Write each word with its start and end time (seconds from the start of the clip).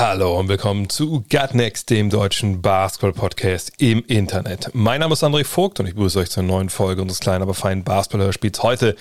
Hallo 0.00 0.40
und 0.40 0.48
willkommen 0.48 0.88
zu 0.88 1.26
Gutnext, 1.30 1.90
dem 1.90 2.08
deutschen 2.08 2.62
Basketball-Podcast 2.62 3.70
im 3.76 4.02
Internet. 4.06 4.70
Mein 4.72 5.00
Name 5.00 5.12
ist 5.12 5.22
André 5.22 5.44
Vogt 5.44 5.78
und 5.78 5.84
ich 5.84 5.94
begrüße 5.94 6.18
euch 6.20 6.30
zur 6.30 6.42
neuen 6.42 6.70
Folge 6.70 7.02
unseres 7.02 7.20
kleinen, 7.20 7.42
aber 7.42 7.52
feinen 7.52 7.84
Basketball-Hörspiels 7.84 8.62
heute 8.62 8.96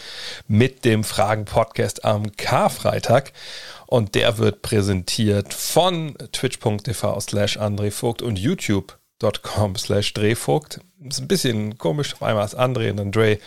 mit 0.50 0.84
dem 0.84 1.06
Fragen-Podcast 1.06 2.04
am 2.04 2.36
Karfreitag. 2.36 3.32
Und 3.88 4.14
der 4.14 4.40
wird 4.40 4.62
präsentiert 4.62 5.54
von 5.54 6.18
twitch.tv 6.34 7.18
slash 7.22 7.58
André 7.58 7.92
Vogt 7.92 8.22
und 8.22 8.38
youtube.com 8.38 9.78
slash 9.78 10.14
Drehvogt. 10.14 10.82
Ist 11.08 11.22
ein 11.22 11.30
bisschen 11.30 11.78
komisch, 11.78 12.14
auf 12.14 12.24
einmal 12.24 12.44
ist 12.44 12.60
André 12.60 12.92
und 12.92 12.98
dann. 13.16 13.38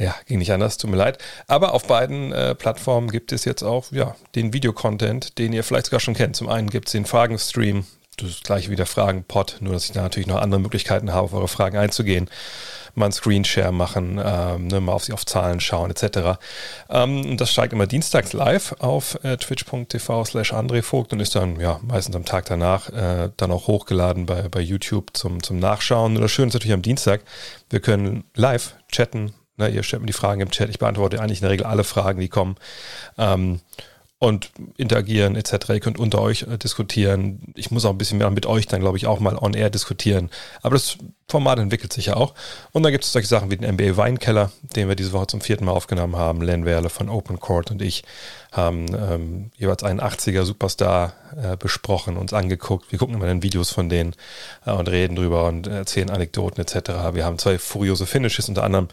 Ja, 0.00 0.14
ging 0.26 0.38
nicht 0.38 0.50
anders, 0.50 0.78
tut 0.78 0.90
mir 0.90 0.96
leid. 0.96 1.18
Aber 1.46 1.74
auf 1.74 1.86
beiden 1.86 2.32
äh, 2.32 2.54
Plattformen 2.54 3.10
gibt 3.10 3.32
es 3.32 3.44
jetzt 3.44 3.62
auch 3.62 3.92
ja, 3.92 4.16
den 4.34 4.54
Videocontent, 4.54 5.36
den 5.36 5.52
ihr 5.52 5.62
vielleicht 5.62 5.86
sogar 5.86 6.00
schon 6.00 6.14
kennt. 6.14 6.36
Zum 6.36 6.48
einen 6.48 6.70
gibt 6.70 6.88
es 6.88 6.92
den 6.92 7.04
Fragen-Stream, 7.04 7.84
das 8.16 8.40
gleiche 8.40 8.70
wie 8.70 8.76
der 8.76 8.86
Fragen-Pod, 8.86 9.58
nur 9.60 9.74
dass 9.74 9.84
ich 9.84 9.92
da 9.92 10.00
natürlich 10.00 10.26
noch 10.26 10.40
andere 10.40 10.58
Möglichkeiten 10.58 11.12
habe, 11.12 11.24
auf 11.24 11.34
eure 11.34 11.48
Fragen 11.48 11.76
einzugehen. 11.76 12.30
Mal 12.94 13.04
einen 13.04 13.12
Screenshare 13.12 13.72
machen, 13.72 14.18
ähm, 14.24 14.68
ne, 14.68 14.80
mal 14.80 14.92
auf, 14.92 15.10
auf 15.10 15.26
Zahlen 15.26 15.60
schauen, 15.60 15.90
etc. 15.90 16.40
Ähm, 16.88 17.36
das 17.36 17.52
steigt 17.52 17.74
immer 17.74 17.86
dienstags 17.86 18.32
live 18.32 18.74
auf 18.78 19.22
äh, 19.22 19.36
twitch.tv 19.36 20.24
slash 20.24 20.54
Vogt 20.80 21.12
und 21.12 21.20
ist 21.20 21.34
dann 21.34 21.60
ja 21.60 21.78
meistens 21.82 22.16
am 22.16 22.24
Tag 22.24 22.46
danach 22.46 22.88
äh, 22.88 23.30
dann 23.36 23.52
auch 23.52 23.66
hochgeladen 23.66 24.24
bei, 24.24 24.48
bei 24.48 24.60
YouTube 24.60 25.10
zum, 25.12 25.42
zum 25.42 25.58
Nachschauen. 25.58 26.16
Und 26.16 26.22
das 26.22 26.32
Schöne 26.32 26.48
ist 26.48 26.54
natürlich 26.54 26.74
am 26.74 26.82
Dienstag, 26.82 27.20
wir 27.68 27.80
können 27.80 28.24
live 28.34 28.74
chatten, 28.90 29.34
Ne, 29.60 29.68
ihr 29.68 29.82
stellt 29.82 30.00
mir 30.00 30.06
die 30.06 30.14
Fragen 30.14 30.40
im 30.40 30.50
Chat. 30.50 30.70
Ich 30.70 30.78
beantworte 30.78 31.20
eigentlich 31.20 31.40
in 31.40 31.42
der 31.42 31.50
Regel 31.50 31.66
alle 31.66 31.84
Fragen, 31.84 32.18
die 32.18 32.28
kommen. 32.28 32.56
Ähm, 33.18 33.60
und 34.18 34.52
interagieren 34.76 35.34
etc. 35.34 35.70
Ihr 35.70 35.80
könnt 35.80 35.98
unter 35.98 36.20
euch 36.20 36.42
äh, 36.42 36.58
diskutieren. 36.58 37.40
Ich 37.54 37.70
muss 37.70 37.84
auch 37.84 37.90
ein 37.90 37.98
bisschen 37.98 38.18
mehr 38.18 38.30
mit 38.30 38.44
euch 38.44 38.66
dann, 38.66 38.80
glaube 38.80 38.98
ich, 38.98 39.06
auch 39.06 39.18
mal 39.18 39.36
on 39.36 39.54
air 39.54 39.70
diskutieren. 39.70 40.30
Aber 40.62 40.74
das 40.74 40.96
Format 41.28 41.58
entwickelt 41.58 41.92
sich 41.92 42.06
ja 42.06 42.16
auch. 42.16 42.34
Und 42.72 42.82
dann 42.82 42.92
gibt 42.92 43.04
es 43.04 43.12
solche 43.12 43.28
Sachen 43.28 43.50
wie 43.50 43.56
den 43.56 43.74
NBA 43.74 43.96
Weinkeller, 43.96 44.50
den 44.76 44.88
wir 44.88 44.94
diese 44.94 45.12
Woche 45.12 45.26
zum 45.26 45.40
vierten 45.40 45.64
Mal 45.64 45.72
aufgenommen 45.72 46.16
haben. 46.16 46.42
Len 46.42 46.66
Werle 46.66 46.90
von 46.90 47.08
Open 47.08 47.40
Court 47.40 47.70
und 47.70 47.80
ich 47.80 48.02
haben 48.52 48.86
ähm, 48.94 49.50
jeweils 49.56 49.82
einen 49.82 50.00
80er 50.00 50.44
Superstar 50.44 51.12
äh, 51.36 51.56
besprochen, 51.56 52.16
uns 52.16 52.32
angeguckt. 52.32 52.90
Wir 52.90 52.98
gucken 52.98 53.14
immer 53.14 53.26
dann 53.26 53.42
Videos 53.42 53.70
von 53.70 53.88
denen 53.88 54.14
äh, 54.66 54.72
und 54.72 54.88
reden 54.88 55.16
drüber 55.16 55.46
und 55.46 55.66
erzählen 55.66 56.10
Anekdoten 56.10 56.60
etc. 56.60 57.14
Wir 57.14 57.24
haben 57.24 57.38
zwei 57.38 57.58
furiose 57.58 58.06
Finishes, 58.06 58.48
unter 58.48 58.64
anderem 58.64 58.88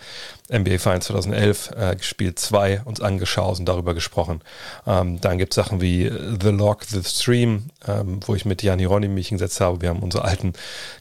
NBA 0.49 0.77
Finals 0.77 1.07
2011 1.07 1.71
äh, 1.75 1.95
gespielt, 1.95 2.39
zwei 2.39 2.81
uns 2.85 3.01
angeschaut 3.01 3.59
und 3.59 3.65
darüber 3.65 3.93
gesprochen. 3.93 4.41
Ähm, 4.85 5.19
dann 5.19 5.37
gibt 5.37 5.53
es 5.53 5.55
Sachen 5.55 5.81
wie 5.81 6.09
The 6.09 6.49
Log, 6.49 6.85
The 6.85 7.03
Stream, 7.03 7.65
ähm, 7.87 8.19
wo 8.25 8.35
ich 8.35 8.45
mit 8.45 8.63
Jan 8.63 8.79
Hieronymi 8.79 9.13
mich 9.13 9.27
hingesetzt 9.29 9.59
habe. 9.59 9.81
Wir 9.81 9.89
haben 9.89 9.99
unsere 9.99 10.23
alten 10.23 10.53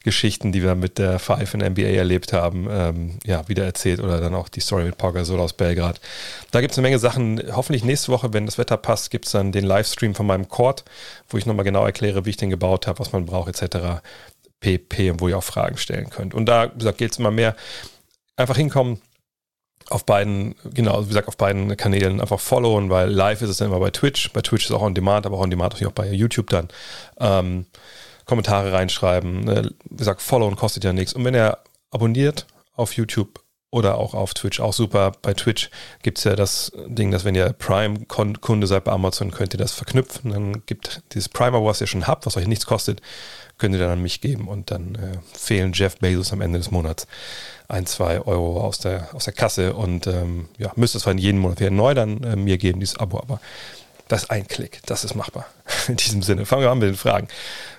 Geschichten, 0.02 0.50
die 0.50 0.62
wir 0.62 0.74
mit 0.74 0.98
der 0.98 1.18
Five 1.18 1.54
in 1.54 1.60
NBA 1.60 1.82
erlebt 1.82 2.32
haben, 2.32 2.66
ähm, 2.70 3.19
ja, 3.25 3.48
wieder 3.48 3.64
erzählt 3.64 4.00
oder 4.00 4.20
dann 4.20 4.34
auch 4.34 4.48
die 4.48 4.60
Story 4.60 4.84
mit 4.84 4.98
Pau 4.98 5.12
Gasol 5.12 5.38
aus 5.38 5.52
Belgrad. 5.52 6.00
Da 6.50 6.60
gibt 6.60 6.72
es 6.72 6.78
eine 6.78 6.86
Menge 6.86 6.98
Sachen. 6.98 7.42
Hoffentlich 7.54 7.84
nächste 7.84 8.10
Woche, 8.10 8.32
wenn 8.32 8.45
das 8.46 8.58
Wetter 8.58 8.76
passt, 8.76 9.10
gibt 9.10 9.26
es 9.26 9.32
dann 9.32 9.52
den 9.52 9.64
Livestream 9.64 10.14
von 10.14 10.26
meinem 10.26 10.48
Court, 10.48 10.84
wo 11.28 11.38
ich 11.38 11.46
nochmal 11.46 11.64
genau 11.64 11.84
erkläre, 11.84 12.24
wie 12.24 12.30
ich 12.30 12.36
den 12.36 12.50
gebaut 12.50 12.86
habe, 12.86 12.98
was 12.98 13.12
man 13.12 13.26
braucht, 13.26 13.48
etc. 13.48 14.00
pp. 14.60 15.10
und 15.10 15.20
wo 15.20 15.28
ihr 15.28 15.38
auch 15.38 15.44
Fragen 15.44 15.76
stellen 15.76 16.10
könnt. 16.10 16.34
Und 16.34 16.46
da, 16.46 16.72
wie 16.72 16.78
gesagt, 16.78 16.98
geht 16.98 17.12
es 17.12 17.18
immer 17.18 17.30
mehr. 17.30 17.56
Einfach 18.36 18.56
hinkommen, 18.56 19.00
auf 19.88 20.04
beiden, 20.04 20.56
genau, 20.74 21.04
wie 21.04 21.08
gesagt, 21.08 21.28
auf 21.28 21.36
beiden 21.36 21.76
Kanälen 21.76 22.20
einfach 22.20 22.40
followen, 22.40 22.90
weil 22.90 23.08
live 23.08 23.42
ist 23.42 23.50
es 23.50 23.58
dann 23.58 23.68
immer 23.68 23.78
bei 23.78 23.90
Twitch. 23.90 24.32
Bei 24.32 24.40
Twitch 24.40 24.66
ist 24.66 24.72
auch 24.72 24.82
on 24.82 24.94
demand, 24.94 25.26
aber 25.26 25.36
auch 25.36 25.42
on 25.42 25.50
demand 25.50 25.72
natürlich 25.72 25.90
auch 25.90 25.94
bei 25.94 26.10
YouTube 26.10 26.50
dann. 26.50 26.68
Ähm, 27.20 27.66
Kommentare 28.24 28.72
reinschreiben. 28.72 29.44
Ne? 29.44 29.70
Wie 29.88 29.96
gesagt, 29.96 30.20
followen 30.20 30.56
kostet 30.56 30.82
ja 30.82 30.92
nichts. 30.92 31.12
Und 31.12 31.24
wenn 31.24 31.34
ihr 31.34 31.58
abonniert 31.90 32.46
auf 32.74 32.94
YouTube 32.94 33.40
oder 33.71 33.99
auch 33.99 34.15
auf 34.15 34.32
Twitch, 34.34 34.60
auch 34.60 34.72
super. 34.72 35.12
Bei 35.22 35.34
Twitch 35.34 35.71
gibt 36.03 36.19
es 36.19 36.25
ja 36.25 36.37
das 36.37 36.72
Ding, 36.87 37.10
dass 37.10 37.25
wenn 37.25 37.34
ihr 37.34 37.53
Prime-Kunde 37.53 38.66
seid 38.66 38.84
bei 38.84 38.93
Amazon, 38.93 39.31
könnt 39.31 39.54
ihr 39.54 39.59
das 39.59 39.72
verknüpfen. 39.72 40.31
Dann 40.31 40.62
gibt 40.66 41.03
dieses 41.12 41.28
Primer, 41.28 41.65
was 41.65 41.81
ihr 41.81 41.87
schon 41.87 42.06
habt, 42.06 42.26
was 42.26 42.37
euch 42.37 42.47
nichts 42.47 42.66
kostet, 42.66 43.03
könnt 43.59 43.75
ihr 43.75 43.81
dann 43.81 43.91
an 43.91 44.03
mich 44.03 44.21
geben 44.21 44.49
und 44.49 44.71
dann 44.71 44.94
äh, 44.94 45.19
fehlen 45.37 45.72
Jeff 45.72 45.99
Bezos 45.99 46.32
am 46.32 46.41
Ende 46.41 46.59
des 46.59 46.71
Monats 46.71 47.06
ein, 47.69 47.87
zwei 47.87 48.21
Euro 48.21 48.60
aus 48.60 48.78
der, 48.78 49.09
aus 49.15 49.25
der 49.25 49.32
Kasse 49.32 49.75
und 49.75 50.06
ähm, 50.06 50.49
ja, 50.59 50.72
müsste 50.76 50.99
es 50.99 51.03
zwar 51.03 51.12
in 51.12 51.19
jedem 51.19 51.41
Monat 51.41 51.60
wieder 51.60 51.71
neu 51.71 51.94
dann 51.94 52.22
äh, 52.22 52.37
mir 52.37 52.59
geben, 52.59 52.81
dieses 52.81 52.99
Abo, 52.99 53.19
aber 53.19 53.41
das 54.09 54.25
ist 54.25 54.31
ein 54.31 54.47
Klick, 54.47 54.81
das 54.87 55.05
ist 55.05 55.15
machbar. 55.15 55.47
In 55.88 55.97
diesem 55.97 56.22
Sinne, 56.22 56.47
fangen 56.47 56.62
wir 56.62 56.71
an 56.71 56.78
mit 56.78 56.88
den 56.88 56.97
Fragen. 56.97 57.26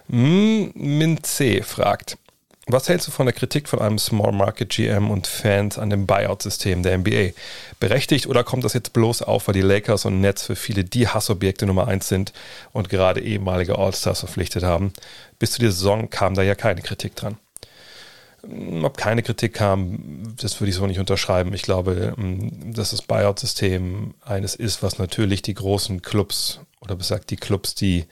Min 0.09 1.23
C 1.23 1.61
fragt, 1.61 2.17
was 2.67 2.89
hältst 2.89 3.07
du 3.07 3.11
von 3.11 3.25
der 3.25 3.33
Kritik 3.33 3.69
von 3.69 3.79
einem 3.79 3.97
Small 3.97 4.33
Market 4.33 4.69
GM 4.69 5.09
und 5.09 5.25
Fans 5.25 5.77
an 5.79 5.89
dem 5.89 6.05
Buyout-System 6.05 6.83
der 6.83 6.97
NBA? 6.97 7.29
Berechtigt 7.79 8.27
oder 8.27 8.43
kommt 8.43 8.65
das 8.65 8.73
jetzt 8.73 8.91
bloß 8.91 9.21
auf, 9.21 9.47
weil 9.47 9.53
die 9.53 9.61
Lakers 9.61 10.05
und 10.05 10.19
Nets 10.19 10.43
für 10.43 10.55
viele 10.55 10.83
die 10.83 11.07
Hassobjekte 11.07 11.65
Nummer 11.65 11.87
eins 11.87 12.09
sind 12.09 12.33
und 12.73 12.89
gerade 12.89 13.21
ehemalige 13.21 13.77
All-Stars 13.77 14.19
verpflichtet 14.19 14.63
haben? 14.63 14.91
Bis 15.39 15.51
zu 15.51 15.59
dieser 15.59 15.71
Saison 15.71 16.09
kam 16.09 16.35
da 16.35 16.43
ja 16.43 16.55
keine 16.55 16.81
Kritik 16.81 17.15
dran. 17.15 17.37
Ob 18.83 18.97
keine 18.97 19.23
Kritik 19.23 19.53
kam, 19.53 20.35
das 20.39 20.59
würde 20.59 20.69
ich 20.69 20.75
so 20.75 20.85
nicht 20.87 20.99
unterschreiben. 20.99 21.53
Ich 21.53 21.63
glaube, 21.63 22.15
ähm, 22.17 22.73
dass 22.73 22.91
das 22.91 23.01
Buyout-System 23.01 24.13
eines 24.25 24.55
ist, 24.55 24.83
was 24.83 24.99
natürlich 24.99 25.41
die 25.41 25.53
großen 25.53 26.01
Clubs 26.01 26.59
oder 26.81 26.95
besagt 26.95 27.29
die 27.29 27.37
Clubs, 27.37 27.75
die 27.75 28.05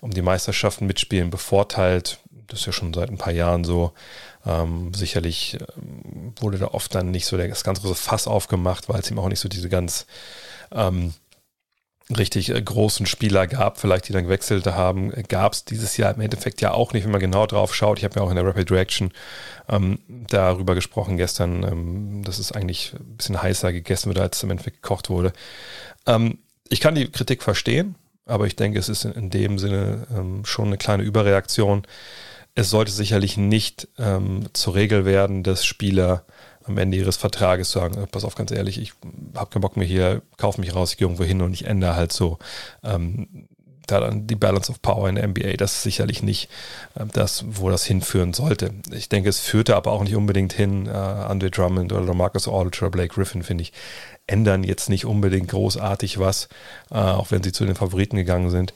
um 0.00 0.12
die 0.12 0.22
Meisterschaften 0.22 0.86
mitspielen, 0.86 1.30
bevorteilt. 1.30 2.18
Das 2.48 2.60
ist 2.60 2.66
ja 2.66 2.72
schon 2.72 2.92
seit 2.92 3.10
ein 3.10 3.18
paar 3.18 3.32
Jahren 3.32 3.64
so. 3.64 3.92
Ähm, 4.46 4.92
sicherlich 4.94 5.58
ähm, 5.76 6.32
wurde 6.40 6.58
da 6.58 6.68
oft 6.68 6.94
dann 6.94 7.10
nicht 7.10 7.26
so 7.26 7.36
das 7.36 7.64
ganz 7.64 7.80
große 7.80 7.94
Fass 7.94 8.26
aufgemacht, 8.26 8.88
weil 8.88 9.00
es 9.00 9.10
ihm 9.10 9.18
auch 9.18 9.28
nicht 9.28 9.40
so 9.40 9.48
diese 9.48 9.68
ganz 9.68 10.06
ähm, 10.72 11.12
richtig 12.16 12.50
äh, 12.50 12.60
großen 12.60 13.06
Spieler 13.06 13.46
gab, 13.46 13.78
vielleicht 13.78 14.08
die 14.08 14.12
dann 14.12 14.24
gewechselt 14.24 14.66
haben, 14.66 15.12
gab 15.28 15.52
es 15.52 15.64
dieses 15.64 15.96
Jahr 15.96 16.14
im 16.14 16.20
Endeffekt 16.20 16.60
ja 16.60 16.72
auch 16.72 16.92
nicht, 16.92 17.04
wenn 17.04 17.10
man 17.10 17.20
genau 17.20 17.46
drauf 17.46 17.74
schaut. 17.74 17.98
Ich 17.98 18.04
habe 18.04 18.16
ja 18.16 18.22
auch 18.22 18.30
in 18.30 18.36
der 18.36 18.46
Rapid 18.46 18.70
Reaction 18.70 19.12
ähm, 19.68 19.98
darüber 20.08 20.74
gesprochen 20.74 21.16
gestern, 21.16 21.62
ähm, 21.64 22.22
dass 22.24 22.38
es 22.38 22.52
eigentlich 22.52 22.94
ein 22.94 23.16
bisschen 23.16 23.42
heißer 23.42 23.72
gegessen 23.72 24.08
wird, 24.08 24.18
als 24.18 24.42
im 24.42 24.50
Endeffekt 24.50 24.82
gekocht 24.82 25.10
wurde. 25.10 25.32
Ähm, 26.06 26.38
ich 26.70 26.80
kann 26.80 26.94
die 26.94 27.10
Kritik 27.10 27.42
verstehen, 27.42 27.94
aber 28.24 28.46
ich 28.46 28.56
denke, 28.56 28.78
es 28.78 28.88
ist 28.88 29.04
in, 29.04 29.12
in 29.12 29.30
dem 29.30 29.58
Sinne 29.58 30.06
ähm, 30.14 30.44
schon 30.44 30.68
eine 30.68 30.78
kleine 30.78 31.02
Überreaktion. 31.02 31.82
Es 32.54 32.70
sollte 32.70 32.92
sicherlich 32.92 33.36
nicht 33.36 33.88
ähm, 33.98 34.46
zur 34.52 34.74
Regel 34.74 35.04
werden, 35.04 35.42
dass 35.42 35.64
Spieler 35.64 36.24
am 36.64 36.78
Ende 36.78 36.98
ihres 36.98 37.16
Vertrages 37.16 37.70
sagen, 37.70 38.02
äh, 38.02 38.06
pass 38.06 38.24
auf, 38.24 38.34
ganz 38.34 38.50
ehrlich, 38.50 38.78
ich 38.78 38.92
habe 39.34 39.50
keinen 39.50 39.62
Bock 39.62 39.76
mehr 39.76 39.86
hier, 39.86 40.22
kaufe 40.36 40.60
mich 40.60 40.74
raus, 40.74 40.92
ich 40.92 40.98
gehe 40.98 41.06
irgendwo 41.06 41.24
hin 41.24 41.40
und 41.40 41.52
ich 41.52 41.66
ändere 41.66 41.96
halt 41.96 42.12
so 42.12 42.38
ähm, 42.82 43.48
da 43.90 44.00
dann 44.00 44.26
die 44.26 44.36
Balance 44.36 44.70
of 44.70 44.82
Power 44.82 45.08
in 45.08 45.16
der 45.16 45.26
NBA. 45.26 45.56
Das 45.56 45.74
ist 45.74 45.82
sicherlich 45.82 46.22
nicht 46.22 46.48
äh, 46.94 47.04
das, 47.12 47.44
wo 47.48 47.70
das 47.70 47.84
hinführen 47.84 48.32
sollte. 48.32 48.72
Ich 48.92 49.08
denke, 49.08 49.28
es 49.28 49.40
führte 49.40 49.76
aber 49.76 49.92
auch 49.92 50.02
nicht 50.02 50.14
unbedingt 50.14 50.52
hin. 50.52 50.86
Äh, 50.86 50.90
Andre 50.90 51.50
Drummond 51.50 51.92
oder 51.92 52.14
Marcus 52.14 52.48
Aldridge 52.48 52.80
oder 52.82 52.90
Blake 52.90 53.14
Griffin, 53.14 53.42
finde 53.42 53.62
ich, 53.62 53.72
ändern 54.26 54.62
jetzt 54.62 54.88
nicht 54.88 55.06
unbedingt 55.06 55.48
großartig 55.48 56.18
was, 56.18 56.48
äh, 56.90 56.96
auch 56.96 57.30
wenn 57.30 57.42
sie 57.42 57.52
zu 57.52 57.64
den 57.64 57.74
Favoriten 57.74 58.16
gegangen 58.16 58.50
sind. 58.50 58.74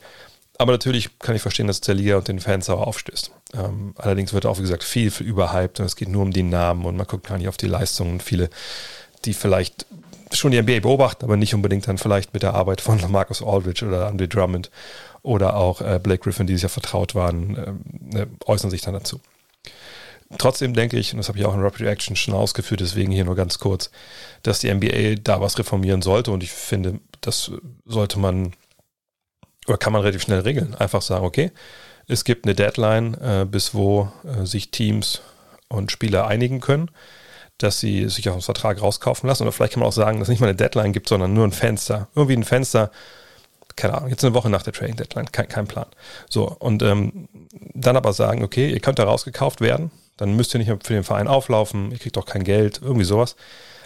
Aber 0.63 0.71
natürlich 0.71 1.19
kann 1.19 1.35
ich 1.35 1.43
verstehen, 1.43 1.67
dass 1.67 1.81
der 1.81 1.97
Liga 1.97 2.17
und 2.19 2.29
den 2.29 2.39
Fans 2.39 2.67
sauer 2.67 2.87
aufstößt. 2.87 3.33
Ähm, 3.55 3.95
allerdings 3.99 4.33
wird 4.33 4.47
auch, 4.47 4.59
wie 4.59 4.63
gesagt, 4.63 4.85
viel, 4.85 5.11
viel 5.11 5.27
überhyped 5.27 5.81
und 5.81 5.87
es 5.87 5.97
geht 5.97 6.09
nur 6.09 6.23
um 6.23 6.33
die 6.33 6.45
Namen 6.45 6.85
und 6.85 6.97
man 6.97 7.09
guckt 7.09 7.27
gar 7.27 7.37
nicht 7.37 7.49
auf 7.49 7.57
die 7.57 7.67
Leistungen. 7.67 8.21
Viele, 8.21 8.49
die 9.25 9.35
vielleicht 9.35 9.87
schon 10.31 10.53
die 10.53 10.63
NBA 10.63 10.79
beobachten, 10.79 11.25
aber 11.25 11.37
nicht 11.37 11.53
unbedingt 11.53 11.89
dann 11.89 11.99
vielleicht 11.99 12.33
mit 12.33 12.45
der 12.45 12.55
Arbeit 12.55 12.81
von 12.81 13.01
Marcus 13.11 13.43
Aldridge 13.43 13.85
oder 13.85 14.07
Andre 14.07 14.29
Drummond 14.29 14.71
oder 15.23 15.57
auch 15.57 15.81
äh, 15.81 15.99
Blake 16.01 16.23
Griffin, 16.23 16.47
die 16.47 16.53
sich 16.55 16.63
ja 16.63 16.69
vertraut 16.69 17.17
waren, 17.17 17.57
äh, 17.57 17.73
ne, 18.15 18.29
äußern 18.47 18.71
sich 18.71 18.83
dann 18.83 18.95
dazu. 18.95 19.19
Trotzdem 20.39 20.75
denke 20.75 20.97
ich, 20.97 21.13
und 21.13 21.19
das 21.19 21.27
habe 21.27 21.41
ich 21.41 21.45
auch 21.45 21.55
in 21.55 21.61
Rapid 21.61 21.81
Reaction 21.81 22.15
schon 22.15 22.35
ausgeführt, 22.35 22.81
deswegen 22.81 23.11
hier 23.11 23.25
nur 23.25 23.35
ganz 23.35 23.59
kurz, 23.59 23.91
dass 24.45 24.61
die 24.61 24.73
NBA 24.73 25.17
da 25.25 25.41
was 25.41 25.59
reformieren 25.59 26.03
sollte 26.03 26.31
und 26.31 26.45
ich 26.45 26.53
finde, 26.53 27.01
das 27.21 27.51
sollte 27.85 28.21
man 28.21 28.53
oder 29.67 29.79
kann 29.79 29.93
man 29.93 30.03
relativ 30.03 30.23
schnell 30.23 30.41
regeln. 30.41 30.75
Einfach 30.75 31.03
sagen, 31.03 31.25
okay, 31.25 31.53
es 32.09 32.25
gibt 32.25 32.45
eine 32.45 32.55
Deadline, 32.55 33.15
äh, 33.15 33.47
bis 33.49 33.75
wo 33.75 34.11
äh, 34.25 34.45
sich 34.45 34.71
Teams 34.71 35.23
und 35.69 35.93
Spieler 35.93 36.27
einigen 36.27 36.61
können, 36.61 36.91
dass 37.59 37.81
sie 37.81 38.09
sich 38.09 38.29
aus 38.29 38.37
dem 38.37 38.43
Vertrag 38.43 38.83
rauskaufen 38.83 39.29
lassen. 39.29 39.45
Oder 39.45 39.53
vielleicht 39.53 39.75
kann 39.75 39.81
man 39.81 39.89
auch 39.89 39.93
sagen, 39.93 40.19
dass 40.19 40.27
es 40.27 40.31
nicht 40.31 40.41
mal 40.41 40.49
eine 40.49 40.57
Deadline 40.57 40.93
gibt, 40.93 41.09
sondern 41.09 41.33
nur 41.33 41.45
ein 41.45 41.53
Fenster. 41.53 42.09
Irgendwie 42.15 42.37
ein 42.37 42.45
Fenster, 42.45 42.91
keine 43.77 43.95
Ahnung, 43.95 44.11
jetzt 44.11 44.25
eine 44.25 44.35
Woche 44.35 44.51
nach 44.51 44.63
der 44.63 44.73
Trading 44.73 44.97
Deadline, 44.97 45.31
kein, 45.31 45.49
kein 45.49 45.67
Plan. 45.67 45.87
So, 46.29 46.45
und 46.59 46.83
ähm, 46.83 47.29
dann 47.75 47.97
aber 47.97 48.13
sagen, 48.13 48.43
okay, 48.43 48.71
ihr 48.71 48.81
könnt 48.81 48.99
da 48.99 49.05
rausgekauft 49.05 49.61
werden, 49.61 49.91
dann 50.17 50.37
müsst 50.37 50.55
ihr 50.55 50.59
nicht 50.59 50.69
mehr 50.69 50.79
für 50.83 50.93
den 50.93 51.05
Verein 51.05 51.29
auflaufen, 51.29 51.91
ihr 51.91 51.99
kriegt 51.99 52.19
auch 52.19 52.27
kein 52.27 52.45
Geld, 52.45 52.81
irgendwie 52.83 53.05
sowas. 53.05 53.37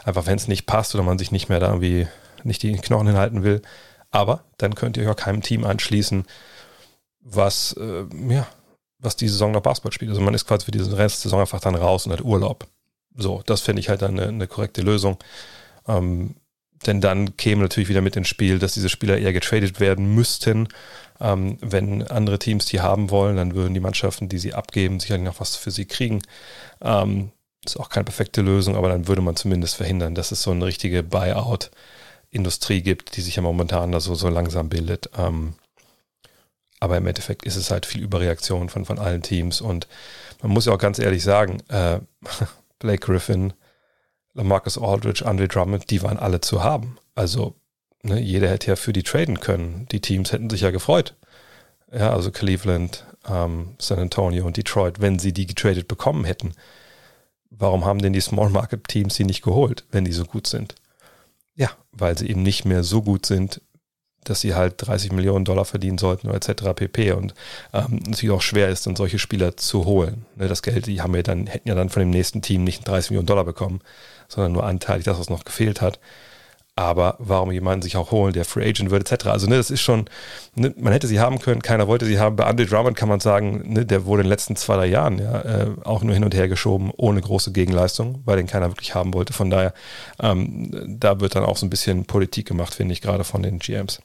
Einfach 0.05 0.27
wenn 0.27 0.37
es 0.37 0.49
nicht 0.49 0.67
passt 0.67 0.95
oder 0.95 1.05
man 1.05 1.19
sich 1.19 1.33
nicht 1.33 1.49
mehr 1.49 1.61
da 1.61 1.69
irgendwie 1.69 2.07
nicht 2.45 2.63
die 2.63 2.73
Knochen 2.77 3.09
hinhalten 3.09 3.43
will. 3.43 3.63
Aber 4.11 4.45
dann 4.59 4.75
könnt 4.75 4.97
ihr 4.97 5.05
euch 5.05 5.11
auch 5.11 5.17
keinem 5.17 5.43
Team 5.43 5.65
anschließen, 5.65 6.25
was, 7.21 7.73
äh, 7.75 8.05
ja, 8.29 8.47
was 8.99 9.17
die 9.17 9.29
Saison 9.29 9.53
noch 9.53 9.63
Basketball 9.63 9.93
spielt. 9.93 10.11
Also 10.11 10.21
man 10.21 10.35
ist 10.35 10.47
quasi 10.47 10.65
für 10.65 10.71
diese 10.71 10.97
Restsaison 10.97 11.41
einfach 11.41 11.61
dann 11.61 11.75
raus 11.75 12.07
und 12.07 12.13
hat 12.13 12.23
Urlaub. 12.23 12.67
So, 13.17 13.43
das 13.47 13.61
finde 13.61 13.81
ich 13.81 13.89
halt 13.89 14.03
dann 14.03 14.19
eine, 14.19 14.29
eine 14.29 14.47
korrekte 14.47 14.83
Lösung. 14.83 15.19
Ähm, 15.87 16.37
denn 16.87 17.01
dann 17.01 17.37
käme 17.37 17.63
natürlich 17.63 17.89
wieder 17.89 18.03
mit 18.03 18.17
ins 18.17 18.29
Spiel, 18.29 18.59
dass 18.59 18.75
diese 18.75 18.89
Spieler 18.89 19.19
eher 19.19 19.33
getradet 19.33 19.81
werden 19.81 20.15
müssten. 20.15 20.69
Ähm, 21.21 21.59
wenn 21.61 22.07
andere 22.07 22.39
Teams 22.39 22.67
die 22.67 22.81
haben 22.81 23.11
wollen, 23.11 23.37
dann 23.37 23.55
würden 23.55 23.75
die 23.75 23.81
Mannschaften, 23.81 24.29
die 24.29 24.39
sie 24.39 24.55
abgeben, 24.55 25.01
sicherlich 25.01 25.25
noch 25.25 25.41
was 25.41 25.57
für 25.57 25.71
sie 25.71 25.87
kriegen. 25.87 26.23
Ähm, 26.83 27.33
ist 27.65 27.79
auch 27.79 27.89
keine 27.89 28.05
perfekte 28.05 28.43
Lösung, 28.43 28.77
aber 28.77 28.89
dann 28.89 29.09
würde 29.09 29.23
man 29.23 29.37
zumindest 29.37 29.77
verhindern, 29.77 30.15
dass 30.15 30.31
es 30.33 30.43
so 30.43 30.51
eine 30.51 30.65
richtige 30.67 31.03
Buyout-Industrie 32.37 32.83
gibt, 32.83 33.17
die 33.17 33.21
sich 33.21 33.37
ja 33.37 33.43
momentan 33.43 33.93
da 33.93 34.01
so, 34.01 34.15
so 34.15 34.29
langsam 34.29 34.69
bildet. 34.69 35.11
Ähm, 35.17 35.55
aber 36.81 36.97
im 36.99 37.07
Endeffekt 37.07 37.45
ist 37.45 37.57
es 37.57 37.71
halt 37.71 37.87
viel 37.87 38.03
Überreaktion 38.03 38.69
von, 38.69 38.85
von 38.85 38.99
allen 38.99 39.23
Teams 39.23 39.61
und 39.61 39.89
man 40.43 40.53
muss 40.53 40.67
ja 40.67 40.73
auch 40.73 40.79
ganz 40.79 40.99
ehrlich 40.99 41.23
sagen, 41.23 41.63
äh, 41.69 42.01
Blake 42.79 43.07
Griffin, 43.07 43.55
Lamarcus 44.35 44.77
Aldridge, 44.77 45.25
Andre 45.25 45.49
Drummond, 45.49 45.91
die 45.91 46.03
waren 46.03 46.19
alle 46.19 46.43
zu 46.43 46.63
haben. 46.63 46.99
Also 47.15 47.55
ne, 48.03 48.21
jeder 48.21 48.51
hätte 48.51 48.69
ja 48.69 48.77
für 48.77 48.93
die 48.93 49.03
traden 49.03 49.41
können. 49.41 49.87
Die 49.91 50.01
Teams 50.01 50.33
hätten 50.33 50.51
sich 50.51 50.61
ja 50.61 50.71
gefreut. 50.71 51.15
Ja, 51.91 52.13
also 52.13 52.31
Cleveland, 52.31 53.07
ähm, 53.27 53.77
San 53.79 53.99
Antonio 53.99 54.45
und 54.45 54.59
Detroit, 54.59 55.01
wenn 55.01 55.19
sie 55.19 55.33
die 55.33 55.47
getradet 55.47 55.89
bekommen 55.89 56.25
hätten. 56.27 56.53
Warum 57.49 57.87
haben 57.87 58.03
denn 58.03 58.13
die 58.13 58.21
Small 58.21 58.51
Market 58.51 58.87
Teams 58.89 59.15
sie 59.15 59.25
nicht 59.25 59.41
geholt, 59.41 59.87
wenn 59.91 60.05
die 60.05 60.13
so 60.13 60.25
gut 60.25 60.47
sind? 60.47 60.75
Ja, 61.57 61.71
weil 61.93 62.17
sie 62.17 62.29
eben 62.29 62.43
nicht 62.43 62.65
mehr 62.65 62.85
so 62.85 63.03
gut 63.03 63.27
sind, 63.27 63.61
dass 64.29 64.41
sie 64.41 64.55
halt 64.55 64.75
30 64.79 65.13
Millionen 65.13 65.45
Dollar 65.45 65.65
verdienen 65.65 65.99
sollten 65.99 66.29
etc. 66.29 66.75
pp. 66.75 67.13
Und 67.13 67.35
ähm, 67.73 68.01
natürlich 68.07 68.35
auch 68.35 68.43
schwer 68.43 68.69
ist, 68.69 68.87
dann 68.87 68.97
solche 68.97 69.19
Spieler 69.19 69.57
zu 69.57 69.85
holen. 69.85 70.27
Ne, 70.37 70.49
das 70.49 70.63
Geld, 70.63 70.87
die 70.87 71.01
haben 71.01 71.15
wir 71.15 71.23
dann, 71.23 71.47
hätten 71.47 71.69
ja 71.69 71.75
dann 71.75 71.91
von 71.91 72.01
dem 72.01 72.11
nächsten 72.11 72.43
Team 72.43 72.65
nicht 72.65 72.87
30 72.87 73.11
Millionen 73.11 73.27
Dollar 73.27 73.45
bekommen, 73.45 73.81
sondern 74.29 74.53
nur 74.53 74.65
anteilig 74.65 75.05
das, 75.05 75.19
was 75.19 75.31
noch 75.31 75.45
gefehlt 75.45 75.81
hat. 75.81 75.99
Aber 76.79 77.17
warum 77.19 77.51
jemanden 77.53 77.81
sich 77.81 77.97
auch 77.97 78.11
holen, 78.11 78.35
der 78.35 78.45
Free 78.45 78.69
Agent 78.69 78.91
wird, 78.91 79.11
etc. 79.11 79.29
Also, 79.29 79.47
ne, 79.47 79.57
das 79.57 79.71
ist 79.71 79.81
schon, 79.81 80.05
ne, 80.55 80.75
man 80.77 80.93
hätte 80.93 81.07
sie 81.07 81.19
haben 81.21 81.39
können, 81.39 81.63
keiner 81.63 81.89
wollte 81.89 82.05
sie 82.05 82.19
haben. 82.19 82.37
Bei 82.37 82.45
Andy 82.45 82.67
Drummond 82.67 82.99
kann 82.99 83.09
man 83.09 83.19
sagen, 83.19 83.63
ne, 83.73 83.87
der 83.87 84.05
wurde 84.05 84.21
in 84.21 84.27
den 84.27 84.31
letzten 84.31 84.57
zwei, 84.57 84.77
drei 84.77 84.87
Jahren 84.87 85.19
ja 85.19 85.41
äh, 85.41 85.71
auch 85.85 86.03
nur 86.03 86.13
hin 86.13 86.23
und 86.23 86.35
her 86.35 86.49
geschoben, 86.49 86.93
ohne 86.95 87.23
große 87.23 87.53
Gegenleistung, 87.53 88.21
weil 88.27 88.37
den 88.37 88.47
keiner 88.47 88.69
wirklich 88.69 88.95
haben 88.95 89.15
wollte. 89.15 89.33
Von 89.33 89.49
daher, 89.49 89.73
ähm, 90.21 90.99
da 91.01 91.19
wird 91.21 91.35
dann 91.35 91.45
auch 91.45 91.57
so 91.57 91.65
ein 91.65 91.71
bisschen 91.71 92.05
Politik 92.05 92.47
gemacht, 92.47 92.75
finde 92.75 92.93
ich, 92.93 93.01
gerade 93.01 93.25
von 93.25 93.43
den 93.43 93.59
GMs. 93.59 94.03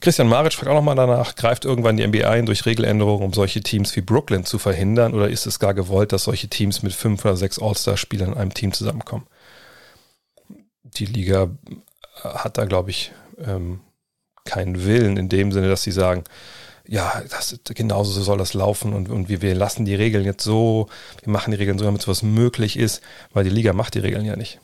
Christian 0.00 0.28
Maric 0.28 0.52
fragt 0.52 0.70
auch 0.70 0.74
nochmal 0.74 0.96
danach, 0.96 1.34
greift 1.34 1.64
irgendwann 1.64 1.96
die 1.96 2.06
NBA 2.06 2.28
ein 2.28 2.46
durch 2.46 2.66
Regeländerungen, 2.66 3.24
um 3.24 3.32
solche 3.32 3.62
Teams 3.62 3.96
wie 3.96 4.00
Brooklyn 4.00 4.44
zu 4.44 4.58
verhindern 4.58 5.14
oder 5.14 5.28
ist 5.28 5.46
es 5.46 5.58
gar 5.58 5.74
gewollt, 5.74 6.12
dass 6.12 6.24
solche 6.24 6.48
Teams 6.48 6.82
mit 6.82 6.92
fünf 6.92 7.24
oder 7.24 7.36
sechs 7.36 7.58
All-Star-Spielern 7.58 8.32
in 8.32 8.38
einem 8.38 8.54
Team 8.54 8.72
zusammenkommen? 8.72 9.26
Die 10.98 11.06
Liga 11.06 11.50
hat 12.22 12.58
da, 12.58 12.64
glaube 12.64 12.90
ich, 12.90 13.12
ähm, 13.38 13.80
keinen 14.44 14.84
Willen 14.84 15.16
in 15.16 15.28
dem 15.28 15.52
Sinne, 15.52 15.68
dass 15.68 15.82
sie 15.82 15.92
sagen, 15.92 16.24
ja, 16.86 17.22
das, 17.28 17.58
genauso 17.64 18.20
soll 18.22 18.38
das 18.38 18.54
laufen 18.54 18.94
und, 18.94 19.10
und 19.10 19.28
wir, 19.28 19.42
wir 19.42 19.54
lassen 19.54 19.84
die 19.84 19.94
Regeln 19.94 20.24
jetzt 20.24 20.42
so, 20.42 20.88
wir 21.22 21.30
machen 21.30 21.50
die 21.50 21.58
Regeln 21.58 21.78
so, 21.78 21.84
damit 21.84 22.00
sowas 22.00 22.22
möglich 22.22 22.78
ist, 22.78 23.02
weil 23.32 23.44
die 23.44 23.50
Liga 23.50 23.74
macht 23.74 23.94
die 23.94 23.98
Regeln 23.98 24.24
ja 24.24 24.36
nicht. 24.36 24.58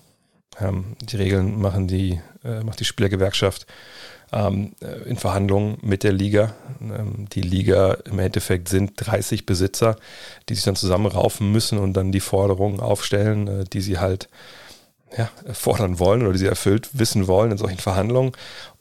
Ähm, 0.59 0.97
die 1.03 1.17
Regeln 1.17 1.61
machen 1.61 1.87
die, 1.87 2.21
äh, 2.43 2.63
macht 2.63 2.81
die 2.81 2.87
Spielergewerkschaft 2.87 3.67
ähm, 4.33 4.75
äh, 4.81 5.07
in 5.09 5.17
Verhandlungen 5.17 5.77
mit 5.83 6.03
der 6.03 6.13
Liga. 6.13 6.55
Ähm, 6.81 7.27
die 7.31 7.43
Liga 7.43 7.99
im 8.05 8.19
Endeffekt 8.19 8.71
sind 8.71 8.93
30 8.97 9.45
Besitzer, 9.45 9.97
die 10.49 10.55
sich 10.55 10.65
dann 10.65 10.77
zusammenraufen 10.77 11.53
müssen 11.53 11.79
und 11.79 11.93
dann 11.93 12.11
die 12.11 12.21
Forderungen 12.21 12.81
aufstellen, 12.81 13.49
äh, 13.49 13.65
die 13.65 13.83
sie 13.83 13.99
halt 13.99 14.31
ja, 15.17 15.31
fordern 15.53 15.99
wollen 15.99 16.23
oder 16.23 16.33
die 16.33 16.39
sie 16.39 16.47
erfüllt 16.47 16.91
wissen 16.93 17.27
wollen 17.27 17.53
in 17.53 17.59
solchen 17.59 17.79
Verhandlungen. 17.79 18.33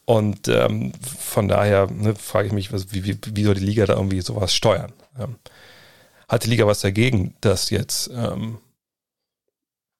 Und 0.04 0.48
ähm, 0.48 0.92
von 1.00 1.48
daher 1.48 1.90
ne, 1.90 2.14
frage 2.14 2.48
ich 2.48 2.52
mich, 2.52 2.72
was, 2.72 2.92
wie, 2.92 3.04
wie, 3.04 3.18
wie, 3.34 3.44
soll 3.44 3.54
die 3.54 3.64
Liga 3.64 3.86
da 3.86 3.94
irgendwie 3.94 4.20
sowas 4.20 4.54
steuern? 4.54 4.92
Ähm, 5.18 5.36
hat 6.28 6.44
die 6.44 6.50
Liga 6.50 6.66
was 6.66 6.80
dagegen, 6.80 7.34
dass 7.40 7.70
jetzt 7.70 8.10
ähm, 8.12 8.58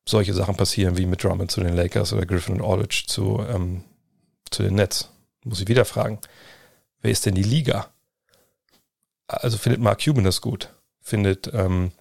solche 0.06 0.34
Sachen 0.34 0.56
passieren 0.56 0.98
wie 0.98 1.06
mit 1.06 1.22
Drummond 1.24 1.50
zu 1.50 1.60
den 1.62 1.74
Lakers 1.74 2.12
oder 2.12 2.26
Griffin 2.26 2.60
und 2.60 2.68
Aldridge 2.68 3.04
zu, 3.06 3.44
ähm, 3.48 3.84
zu 4.50 4.62
den 4.62 4.74
Nets? 4.74 5.08
muss 5.44 5.60
ich 5.60 5.68
wieder 5.68 5.84
fragen, 5.84 6.18
wer 7.00 7.10
ist 7.10 7.26
denn 7.26 7.34
die 7.34 7.42
Liga? 7.42 7.88
Also 9.26 9.58
findet 9.58 9.80
Mark 9.80 10.02
Cuban 10.02 10.24
das 10.24 10.40
gut? 10.40 10.70
Findet, 11.00 11.52
ähm, 11.52 11.92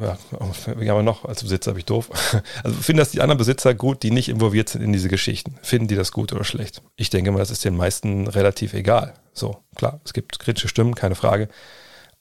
ja, 0.00 0.16
haben 0.38 0.76
wir 0.76 1.02
noch 1.02 1.24
als 1.24 1.42
Besitzer, 1.42 1.70
habe 1.72 1.78
ich 1.80 1.84
doof. 1.84 2.10
Also 2.62 2.76
finden 2.80 2.98
das 2.98 3.10
die 3.10 3.20
anderen 3.20 3.38
Besitzer 3.38 3.74
gut, 3.74 4.02
die 4.02 4.10
nicht 4.10 4.28
involviert 4.28 4.68
sind 4.68 4.82
in 4.82 4.92
diese 4.92 5.08
Geschichten? 5.08 5.58
Finden 5.62 5.88
die 5.88 5.94
das 5.94 6.12
gut 6.12 6.32
oder 6.32 6.44
schlecht? 6.44 6.82
Ich 6.96 7.10
denke 7.10 7.32
mal, 7.32 7.38
das 7.38 7.50
ist 7.50 7.64
den 7.64 7.76
meisten 7.76 8.26
relativ 8.26 8.74
egal. 8.74 9.14
So, 9.32 9.58
klar, 9.74 10.00
es 10.04 10.12
gibt 10.12 10.38
kritische 10.38 10.68
Stimmen, 10.68 10.94
keine 10.94 11.14
Frage. 11.14 11.48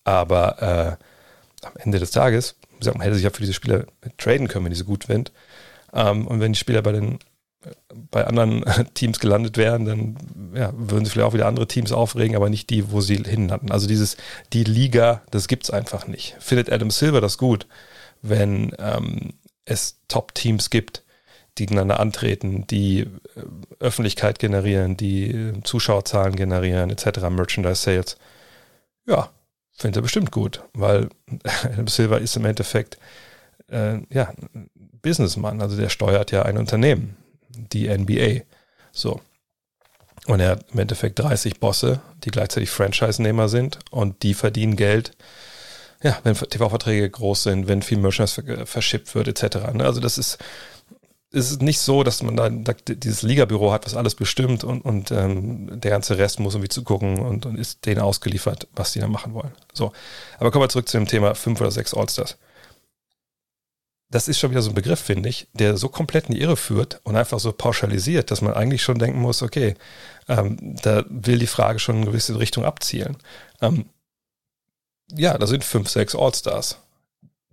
Aber 0.03 0.97
äh, 1.61 1.65
am 1.65 1.73
Ende 1.77 1.99
des 1.99 2.11
Tages, 2.11 2.55
man 2.83 3.01
hätte 3.01 3.15
sich 3.15 3.23
ja 3.23 3.29
für 3.29 3.41
diese 3.41 3.53
Spieler 3.53 3.85
traden 4.17 4.47
können, 4.47 4.65
wenn 4.65 4.71
die 4.71 4.77
so 4.77 4.85
gut 4.85 5.05
sind. 5.05 5.31
Ähm, 5.93 6.27
und 6.27 6.39
wenn 6.39 6.53
die 6.53 6.59
Spieler 6.59 6.81
bei 6.81 6.91
den 6.91 7.19
bei 8.11 8.25
anderen 8.25 8.63
Teams 8.93 9.19
gelandet 9.19 9.57
wären, 9.57 9.85
dann 9.85 10.17
ja, 10.53 10.71
würden 10.75 11.05
sich 11.05 11.13
vielleicht 11.13 11.27
auch 11.27 11.33
wieder 11.33 11.47
andere 11.47 11.67
Teams 11.67 11.91
aufregen, 11.91 12.35
aber 12.35 12.49
nicht 12.49 12.69
die, 12.69 12.91
wo 12.91 13.01
sie 13.01 13.17
hin 13.17 13.51
hatten. 13.51 13.71
Also 13.71 13.87
dieses, 13.87 14.17
die 14.53 14.63
Liga, 14.63 15.21
das 15.31 15.47
gibt 15.47 15.63
es 15.63 15.71
einfach 15.71 16.07
nicht. 16.07 16.35
Findet 16.39 16.71
Adam 16.71 16.91
Silver 16.91 17.21
das 17.21 17.37
gut, 17.37 17.67
wenn 18.21 18.75
ähm, 18.79 19.33
es 19.65 19.99
Top-Teams 20.07 20.69
gibt, 20.69 21.03
die 21.57 21.65
gegeneinander 21.65 21.99
antreten, 21.99 22.65
die 22.67 23.01
äh, 23.01 23.07
Öffentlichkeit 23.79 24.39
generieren, 24.39 24.97
die 24.97 25.31
äh, 25.31 25.63
Zuschauerzahlen 25.63 26.35
generieren, 26.35 26.89
etc., 26.89 27.21
Merchandise-Sales. 27.29 28.17
Ja, 29.07 29.29
findet 29.73 29.97
er 29.97 30.01
bestimmt 30.01 30.31
gut, 30.31 30.63
weil 30.73 31.09
Adam 31.63 31.87
Silver 31.87 32.19
ist 32.19 32.37
im 32.37 32.45
Endeffekt 32.45 32.97
äh, 33.69 33.99
ja, 34.09 34.33
Businessman, 35.01 35.61
also 35.61 35.77
der 35.77 35.89
steuert 35.89 36.31
ja 36.31 36.43
ein 36.43 36.57
Unternehmen 36.57 37.17
die 37.49 37.87
NBA. 37.89 38.43
So. 38.91 39.21
Und 40.25 40.39
er 40.39 40.51
hat 40.51 40.65
im 40.73 40.79
Endeffekt 40.79 41.19
30 41.19 41.59
Bosse, 41.59 42.01
die 42.23 42.31
gleichzeitig 42.31 42.69
Franchise-Nehmer 42.69 43.47
sind 43.47 43.79
und 43.91 44.23
die 44.23 44.33
verdienen 44.33 44.75
Geld, 44.75 45.11
ja, 46.03 46.17
wenn 46.23 46.35
TV-Verträge 46.35 47.09
groß 47.09 47.43
sind, 47.43 47.67
wenn 47.67 47.81
viel 47.81 47.97
Merchandise 47.97 48.65
verschippt 48.65 49.15
wird, 49.15 49.27
etc. 49.27 49.73
Ne? 49.73 49.85
Also 49.85 50.01
das 50.01 50.17
ist, 50.17 50.37
ist 51.31 51.61
nicht 51.61 51.79
so, 51.79 52.03
dass 52.03 52.21
man 52.23 52.35
da, 52.35 52.49
da 52.49 52.73
dieses 52.73 53.21
Ligabüro 53.21 53.71
hat, 53.71 53.85
was 53.85 53.95
alles 53.95 54.15
bestimmt 54.15 54.63
und, 54.63 54.81
und 54.81 55.11
ähm, 55.11 55.79
der 55.79 55.91
ganze 55.91 56.17
Rest 56.17 56.39
muss 56.39 56.55
irgendwie 56.55 56.69
zugucken 56.69 57.19
und, 57.19 57.45
und 57.45 57.57
ist 57.57 57.85
denen 57.85 58.01
ausgeliefert, 58.01 58.67
was 58.75 58.91
die 58.91 58.99
da 58.99 59.07
machen 59.07 59.33
wollen. 59.33 59.53
So. 59.73 59.93
Aber 60.39 60.51
kommen 60.51 60.63
wir 60.63 60.69
zurück 60.69 60.89
zu 60.89 60.97
dem 60.97 61.07
Thema 61.07 61.35
fünf 61.35 61.61
oder 61.61 61.71
sechs 61.71 61.93
Allstars 61.93 62.37
das 64.09 64.27
ist 64.27 64.39
schon 64.39 64.51
wieder 64.51 64.61
so 64.61 64.69
ein 64.71 64.75
Begriff, 64.75 65.01
finde 65.01 65.29
ich, 65.29 65.47
der 65.53 65.77
so 65.77 65.89
komplett 65.89 66.27
in 66.27 66.35
die 66.35 66.41
Irre 66.41 66.55
führt 66.55 67.01
und 67.03 67.15
einfach 67.15 67.39
so 67.39 67.51
pauschalisiert, 67.51 68.31
dass 68.31 68.41
man 68.41 68.53
eigentlich 68.53 68.81
schon 68.81 68.99
denken 68.99 69.19
muss, 69.19 69.41
okay, 69.41 69.75
ähm, 70.29 70.75
da 70.81 71.03
will 71.09 71.39
die 71.39 71.47
Frage 71.47 71.79
schon 71.79 71.95
in 71.95 72.01
eine 72.01 72.11
gewisse 72.11 72.39
Richtung 72.39 72.63
abzielen. 72.63 73.17
Ähm, 73.61 73.85
ja, 75.11 75.37
da 75.37 75.47
sind 75.47 75.63
fünf, 75.63 75.89
sechs 75.89 76.15
All-Stars, 76.15 76.77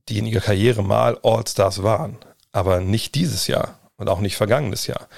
die 0.09 0.19
in 0.19 0.27
ihrer 0.27 0.43
Karriere 0.43 0.85
mal 0.85 1.19
All-Stars 1.23 1.83
waren, 1.83 2.19
aber 2.53 2.81
nicht 2.81 3.15
dieses 3.17 3.47
Jahr 3.47 3.79
und 3.97 4.09
auch 4.09 4.21
nicht 4.21 4.37
vergangenes 4.37 4.87
Jahr. 4.87 5.09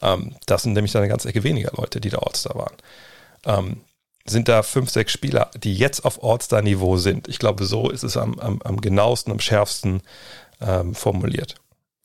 Ähm, 0.00 0.36
das 0.46 0.62
sind 0.62 0.72
nämlich 0.72 0.92
dann 0.92 1.02
eine 1.02 1.10
ganze 1.10 1.28
Ecke 1.28 1.44
weniger 1.44 1.72
Leute, 1.76 2.00
die 2.00 2.10
da 2.10 2.18
All-Star 2.18 2.54
waren. 2.54 2.76
Ähm, 3.44 3.80
sind 4.24 4.48
da 4.48 4.62
fünf, 4.62 4.90
sechs 4.90 5.12
Spieler, 5.12 5.50
die 5.56 5.74
jetzt 5.74 6.04
auf 6.04 6.22
All-Star-Niveau 6.22 6.96
sind. 6.98 7.28
Ich 7.28 7.38
glaube, 7.38 7.64
so 7.64 7.90
ist 7.90 8.04
es 8.04 8.16
am, 8.16 8.38
am, 8.38 8.60
am 8.62 8.80
genauesten, 8.80 9.32
am 9.32 9.40
schärfsten 9.40 10.02
ähm, 10.60 10.94
formuliert. 10.94 11.56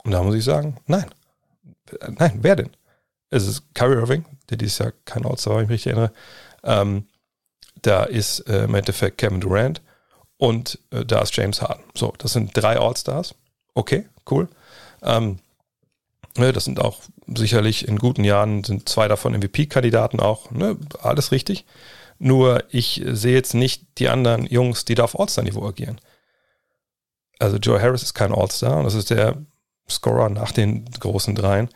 Und 0.03 0.11
da 0.11 0.21
muss 0.23 0.35
ich 0.35 0.43
sagen, 0.43 0.77
nein. 0.87 1.05
Nein, 2.17 2.39
wer 2.41 2.55
denn? 2.55 2.69
Es 3.29 3.47
ist 3.47 3.73
Kyrie 3.73 3.95
Irving, 3.95 4.25
der 4.49 4.57
dieses 4.57 4.77
Jahr 4.79 4.93
kein 5.05 5.23
war, 5.23 5.31
wenn 5.31 5.63
ich 5.63 5.69
mich 5.69 5.69
richtig 5.69 5.93
erinnere. 5.93 6.13
Ähm, 6.63 7.07
da 7.81 8.03
ist 8.03 8.41
äh, 8.47 8.65
im 8.65 8.75
Endeffekt 8.75 9.17
Kevin 9.17 9.41
Durant 9.41 9.81
und 10.37 10.79
äh, 10.91 11.05
da 11.05 11.21
ist 11.21 11.35
James 11.35 11.61
Harden. 11.61 11.83
So, 11.95 12.13
das 12.17 12.33
sind 12.33 12.51
drei 12.53 12.77
All-Stars. 12.77 13.35
Okay, 13.73 14.07
cool. 14.29 14.47
Ähm, 15.01 15.39
ne, 16.37 16.53
das 16.53 16.65
sind 16.65 16.79
auch 16.79 17.01
sicherlich 17.27 17.87
in 17.87 17.97
guten 17.97 18.23
Jahren 18.23 18.63
sind 18.63 18.87
zwei 18.87 19.07
davon 19.07 19.33
MVP-Kandidaten 19.33 20.19
auch. 20.19 20.51
Ne, 20.51 20.77
alles 21.01 21.31
richtig. 21.31 21.65
Nur 22.19 22.63
ich 22.69 23.03
sehe 23.05 23.33
jetzt 23.33 23.53
nicht 23.53 23.85
die 23.97 24.09
anderen 24.09 24.45
Jungs, 24.45 24.85
die 24.85 24.95
da 24.95 25.03
auf 25.03 25.19
All-Star-Niveau 25.19 25.67
agieren. 25.67 25.99
Also 27.43 27.57
Joe 27.57 27.81
Harris 27.81 28.03
ist 28.03 28.13
kein 28.13 28.33
All-Star 28.33 28.77
und 28.77 28.85
das 28.85 28.93
ist 28.93 29.09
der 29.09 29.35
Scorer 29.89 30.29
nach 30.29 30.53
den 30.53 30.85
großen 30.85 31.35
dreien. 31.35 31.69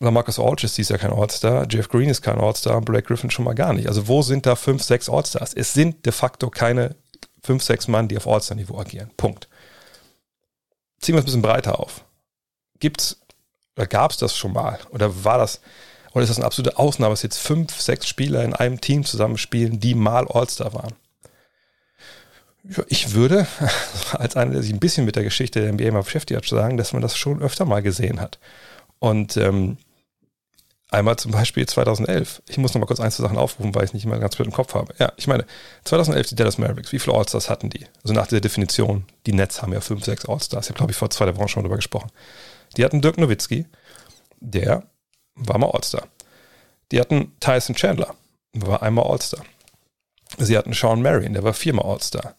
Lamarcus 0.00 0.40
Aldridge 0.40 0.66
ist 0.66 0.78
dies 0.78 0.88
Jahr 0.88 0.98
kein 0.98 1.12
All-Star, 1.12 1.64
Jeff 1.70 1.88
Green 1.88 2.08
ist 2.08 2.22
kein 2.22 2.40
All-Star 2.40 2.78
und 2.78 2.84
Blake 2.84 3.06
Griffin 3.06 3.30
schon 3.30 3.44
mal 3.44 3.54
gar 3.54 3.72
nicht. 3.72 3.86
Also 3.86 4.08
wo 4.08 4.20
sind 4.22 4.44
da 4.44 4.56
fünf, 4.56 4.82
sechs 4.82 5.08
All-Stars? 5.08 5.54
Es 5.54 5.72
sind 5.74 6.04
de 6.04 6.12
facto 6.12 6.50
keine 6.50 6.96
fünf, 7.40 7.62
sechs 7.62 7.86
Mann, 7.86 8.08
die 8.08 8.16
auf 8.16 8.26
All-Star-Niveau 8.26 8.76
agieren. 8.78 9.12
Punkt. 9.16 9.48
Ziehen 11.00 11.14
wir 11.14 11.20
es 11.20 11.22
ein 11.22 11.26
bisschen 11.26 11.42
breiter 11.42 11.78
auf. 11.78 12.04
Gibt's 12.80 13.20
oder 13.76 13.86
gab 13.86 14.10
es 14.10 14.16
das 14.16 14.36
schon 14.36 14.52
mal? 14.52 14.80
Oder 14.90 15.24
war 15.24 15.38
das, 15.38 15.60
oder 16.14 16.24
ist 16.24 16.30
das 16.30 16.38
eine 16.38 16.46
absolute 16.46 16.78
Ausnahme, 16.78 17.12
dass 17.12 17.22
jetzt 17.22 17.38
fünf, 17.38 17.80
sechs 17.80 18.08
Spieler 18.08 18.42
in 18.42 18.54
einem 18.54 18.80
Team 18.80 19.04
zusammenspielen, 19.04 19.78
die 19.78 19.94
mal 19.94 20.26
All-Star 20.26 20.74
waren? 20.74 20.94
Ich 22.88 23.12
würde, 23.14 23.46
als 24.12 24.36
einer, 24.36 24.52
der 24.52 24.62
sich 24.62 24.72
ein 24.72 24.80
bisschen 24.80 25.04
mit 25.04 25.16
der 25.16 25.24
Geschichte 25.24 25.60
der 25.60 25.72
NBA 25.72 25.90
mal 25.90 26.02
beschäftigt 26.02 26.38
hat, 26.38 26.48
sagen, 26.48 26.76
dass 26.76 26.92
man 26.92 27.02
das 27.02 27.16
schon 27.16 27.42
öfter 27.42 27.64
mal 27.64 27.82
gesehen 27.82 28.20
hat. 28.20 28.38
Und 28.98 29.36
ähm, 29.36 29.78
einmal 30.92 31.16
zum 31.16 31.32
Beispiel 31.32 31.66
2011. 31.66 32.42
Ich 32.48 32.58
muss 32.58 32.74
noch 32.74 32.80
mal 32.80 32.86
kurz 32.86 33.00
einzelne 33.00 33.26
Sachen 33.26 33.38
aufrufen, 33.38 33.74
weil 33.74 33.84
ich 33.84 33.90
es 33.90 33.94
nicht 33.94 34.04
immer 34.04 34.18
ganz 34.18 34.38
mit 34.38 34.46
im 34.46 34.52
Kopf 34.52 34.74
habe. 34.74 34.94
Ja, 34.98 35.12
ich 35.16 35.26
meine, 35.26 35.44
2011 35.84 36.28
die 36.28 36.34
Dallas 36.36 36.58
Mavericks. 36.58 36.92
Wie 36.92 36.98
viele 36.98 37.16
All-Stars 37.16 37.50
hatten 37.50 37.70
die? 37.70 37.86
Also 38.02 38.14
nach 38.14 38.26
der 38.26 38.40
Definition, 38.40 39.06
die 39.26 39.32
Nets 39.32 39.62
haben 39.62 39.72
ja 39.72 39.80
fünf, 39.80 40.04
sechs 40.04 40.26
All-Stars. 40.26 40.66
Ich 40.66 40.70
habe, 40.70 40.78
glaube 40.78 40.92
ich, 40.92 40.96
vor 40.96 41.10
zwei 41.10 41.34
Wochen 41.36 41.48
schon 41.48 41.62
darüber 41.62 41.76
gesprochen. 41.76 42.10
Die 42.76 42.84
hatten 42.84 43.00
Dirk 43.00 43.18
Nowitzki, 43.18 43.66
der 44.40 44.84
war 45.34 45.58
mal 45.58 45.70
All-Star. 45.70 46.06
Die 46.90 47.00
hatten 47.00 47.32
Tyson 47.40 47.74
Chandler, 47.74 48.14
war 48.52 48.82
einmal 48.82 49.06
All-Star. 49.06 49.44
Sie 50.38 50.56
hatten 50.56 50.72
Sean 50.72 51.02
Marion, 51.02 51.32
der 51.32 51.42
war 51.42 51.54
viermal 51.54 51.86
All-Star. 51.86 52.34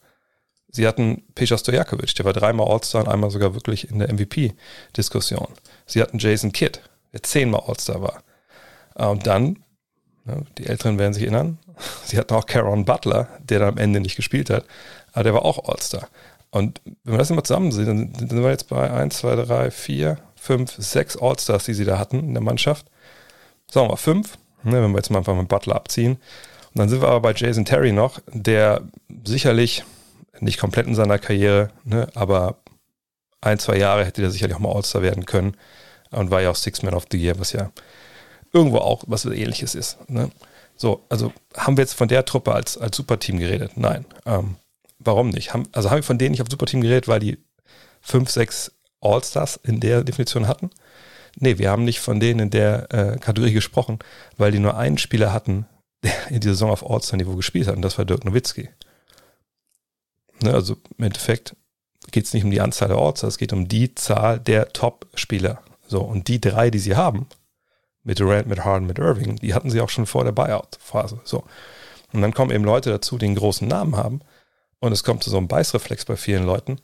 Sie 0.75 0.87
hatten 0.87 1.23
Peja 1.35 1.55
Stojakovic, 1.55 2.15
der 2.15 2.25
war 2.25 2.33
dreimal 2.33 2.67
All-Star 2.67 3.03
und 3.03 3.07
einmal 3.07 3.29
sogar 3.29 3.53
wirklich 3.53 3.91
in 3.91 3.99
der 3.99 4.11
MVP-Diskussion. 4.11 5.47
Sie 5.85 6.01
hatten 6.01 6.17
Jason 6.17 6.51
Kidd, 6.51 6.79
der 7.13 7.21
zehnmal 7.21 7.61
All-Star 7.67 8.01
war. 8.01 8.23
Äh, 8.95 9.05
und 9.05 9.27
dann, 9.27 9.59
die 10.57 10.65
Älteren 10.65 10.97
werden 10.97 11.13
sich 11.13 11.23
erinnern, 11.23 11.59
sie 12.05 12.17
hatten 12.17 12.33
auch 12.33 12.47
Caron 12.47 12.85
Butler, 12.85 13.27
der 13.39 13.59
dann 13.59 13.69
am 13.69 13.77
Ende 13.77 13.99
nicht 13.99 14.15
gespielt 14.15 14.49
hat, 14.49 14.65
aber 15.13 15.23
der 15.23 15.33
war 15.35 15.45
auch 15.45 15.69
All-Star. 15.69 16.09
Und 16.49 16.81
wenn 17.03 17.13
wir 17.13 17.19
das 17.19 17.29
immer 17.29 17.43
zusammen 17.43 17.71
sehen, 17.71 18.13
dann 18.13 18.29
sind 18.29 18.43
wir 18.43 18.49
jetzt 18.49 18.69
bei 18.69 18.89
1, 18.89 19.15
2, 19.17 19.35
3, 19.35 19.71
4, 19.71 20.17
5, 20.35 20.75
6 20.75 21.17
All-Stars, 21.17 21.65
die 21.65 21.73
sie 21.75 21.85
da 21.85 21.99
hatten 21.99 22.19
in 22.19 22.33
der 22.33 22.43
Mannschaft. 22.43 22.87
Sagen 23.71 23.85
wir 23.85 23.91
mal 23.91 23.97
5, 23.97 24.37
ne, 24.63 24.81
wenn 24.81 24.91
wir 24.91 24.97
jetzt 24.97 25.11
mal 25.11 25.19
einfach 25.19 25.35
mit 25.35 25.47
Butler 25.47 25.75
abziehen. 25.75 26.13
Und 26.13 26.79
dann 26.79 26.89
sind 26.89 27.01
wir 27.01 27.09
aber 27.09 27.21
bei 27.21 27.33
Jason 27.33 27.65
Terry 27.65 27.91
noch, 27.91 28.19
der 28.27 28.81
sicherlich 29.23 29.83
nicht 30.39 30.59
komplett 30.59 30.87
in 30.87 30.95
seiner 30.95 31.19
Karriere, 31.19 31.69
ne, 31.83 32.07
aber 32.15 32.57
ein, 33.41 33.59
zwei 33.59 33.77
Jahre 33.77 34.05
hätte 34.05 34.21
der 34.21 34.31
sicherlich 34.31 34.55
auch 34.55 34.61
mal 34.61 34.73
All-Star 34.73 35.01
werden 35.01 35.25
können 35.25 35.57
und 36.11 36.31
war 36.31 36.41
ja 36.41 36.49
auch 36.49 36.55
Six 36.55 36.81
Man 36.81 36.93
of 36.93 37.05
the 37.11 37.17
Year, 37.17 37.39
was 37.39 37.51
ja 37.51 37.71
irgendwo 38.53 38.77
auch 38.77 39.03
was 39.07 39.25
ähnliches 39.25 39.75
ist. 39.75 39.97
Ne? 40.09 40.29
So, 40.75 41.05
also 41.09 41.33
haben 41.57 41.77
wir 41.77 41.83
jetzt 41.83 41.93
von 41.93 42.07
der 42.07 42.25
Truppe 42.25 42.53
als, 42.53 42.77
als 42.77 42.95
Superteam 42.95 43.39
geredet? 43.39 43.73
Nein. 43.75 44.05
Ähm, 44.25 44.55
warum 44.99 45.29
nicht? 45.29 45.53
Haben, 45.53 45.67
also 45.71 45.89
haben 45.89 45.97
wir 45.97 46.03
von 46.03 46.17
denen 46.17 46.31
nicht 46.31 46.41
auf 46.41 46.49
Superteam 46.49 46.81
geredet, 46.81 47.07
weil 47.07 47.19
die 47.19 47.37
fünf, 48.01 48.29
sechs 48.29 48.71
All-Stars 49.01 49.59
in 49.63 49.79
der 49.79 50.03
Definition 50.03 50.47
hatten? 50.47 50.69
Nee, 51.35 51.57
wir 51.57 51.71
haben 51.71 51.83
nicht 51.83 51.99
von 51.99 52.19
denen 52.19 52.39
in 52.39 52.49
der 52.51 52.91
äh, 52.93 53.17
Kategorie 53.17 53.53
gesprochen, 53.53 53.99
weil 54.37 54.51
die 54.51 54.59
nur 54.59 54.77
einen 54.77 54.97
Spieler 54.99 55.33
hatten, 55.33 55.65
der 56.03 56.27
in 56.29 56.39
dieser 56.39 56.53
Saison 56.53 56.71
auf 56.71 56.89
All-Star-Niveau 56.89 57.35
gespielt 57.35 57.67
hat, 57.67 57.75
und 57.75 57.81
das 57.81 57.97
war 57.97 58.05
Dirk 58.05 58.23
Nowitzki. 58.23 58.69
Ne, 60.43 60.53
also 60.53 60.75
im 60.97 61.05
Endeffekt 61.05 61.55
geht 62.11 62.25
es 62.25 62.33
nicht 62.33 62.43
um 62.43 62.51
die 62.51 62.59
Anzahl 62.59 62.89
der 62.89 62.99
Orts, 62.99 63.23
es 63.23 63.37
geht 63.37 63.53
um 63.53 63.69
die 63.69 63.95
Zahl 63.95 64.39
der 64.39 64.73
Top-Spieler. 64.73 65.63
So, 65.87 66.01
und 66.01 66.27
die 66.27 66.41
drei, 66.41 66.69
die 66.69 66.79
sie 66.79 66.97
haben, 66.97 67.27
mit 68.03 68.19
Durant, 68.19 68.47
mit 68.47 68.65
Harden, 68.65 68.85
mit 68.85 68.99
Irving, 68.99 69.37
die 69.37 69.53
hatten 69.53 69.69
sie 69.69 69.79
auch 69.79 69.89
schon 69.89 70.05
vor 70.05 70.25
der 70.25 70.33
Buyout-Phase. 70.33 71.21
So. 71.23 71.45
Und 72.11 72.21
dann 72.21 72.33
kommen 72.33 72.51
eben 72.51 72.65
Leute 72.65 72.89
dazu, 72.89 73.17
die 73.17 73.25
einen 73.25 73.35
großen 73.35 73.65
Namen 73.65 73.95
haben. 73.95 74.19
Und 74.79 74.91
es 74.91 75.05
kommt 75.05 75.23
zu 75.23 75.29
so 75.29 75.37
einem 75.37 75.47
Beißreflex 75.47 76.03
bei 76.03 76.17
vielen 76.17 76.45
Leuten, 76.45 76.79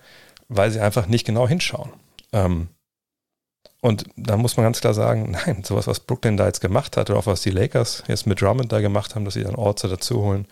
weil 0.48 0.72
sie 0.72 0.80
einfach 0.80 1.08
nicht 1.08 1.26
genau 1.26 1.46
hinschauen. 1.46 1.92
Ähm, 2.32 2.70
und 3.82 4.06
da 4.16 4.38
muss 4.38 4.56
man 4.56 4.64
ganz 4.64 4.80
klar 4.80 4.94
sagen, 4.94 5.32
nein, 5.46 5.66
sowas, 5.66 5.88
was 5.88 6.00
Brooklyn 6.00 6.38
da 6.38 6.46
jetzt 6.46 6.62
gemacht 6.62 6.96
hat, 6.96 7.10
oder 7.10 7.20
auch 7.20 7.26
was 7.26 7.42
die 7.42 7.52
Lakers 7.52 8.04
jetzt 8.08 8.26
mit 8.26 8.42
Drummond 8.42 8.72
da 8.72 8.80
gemacht 8.80 9.16
haben, 9.16 9.26
dass 9.26 9.34
sie 9.34 9.44
dann 9.44 9.56
Orte 9.56 9.90
dazu 9.90 10.22
holen, 10.22 10.48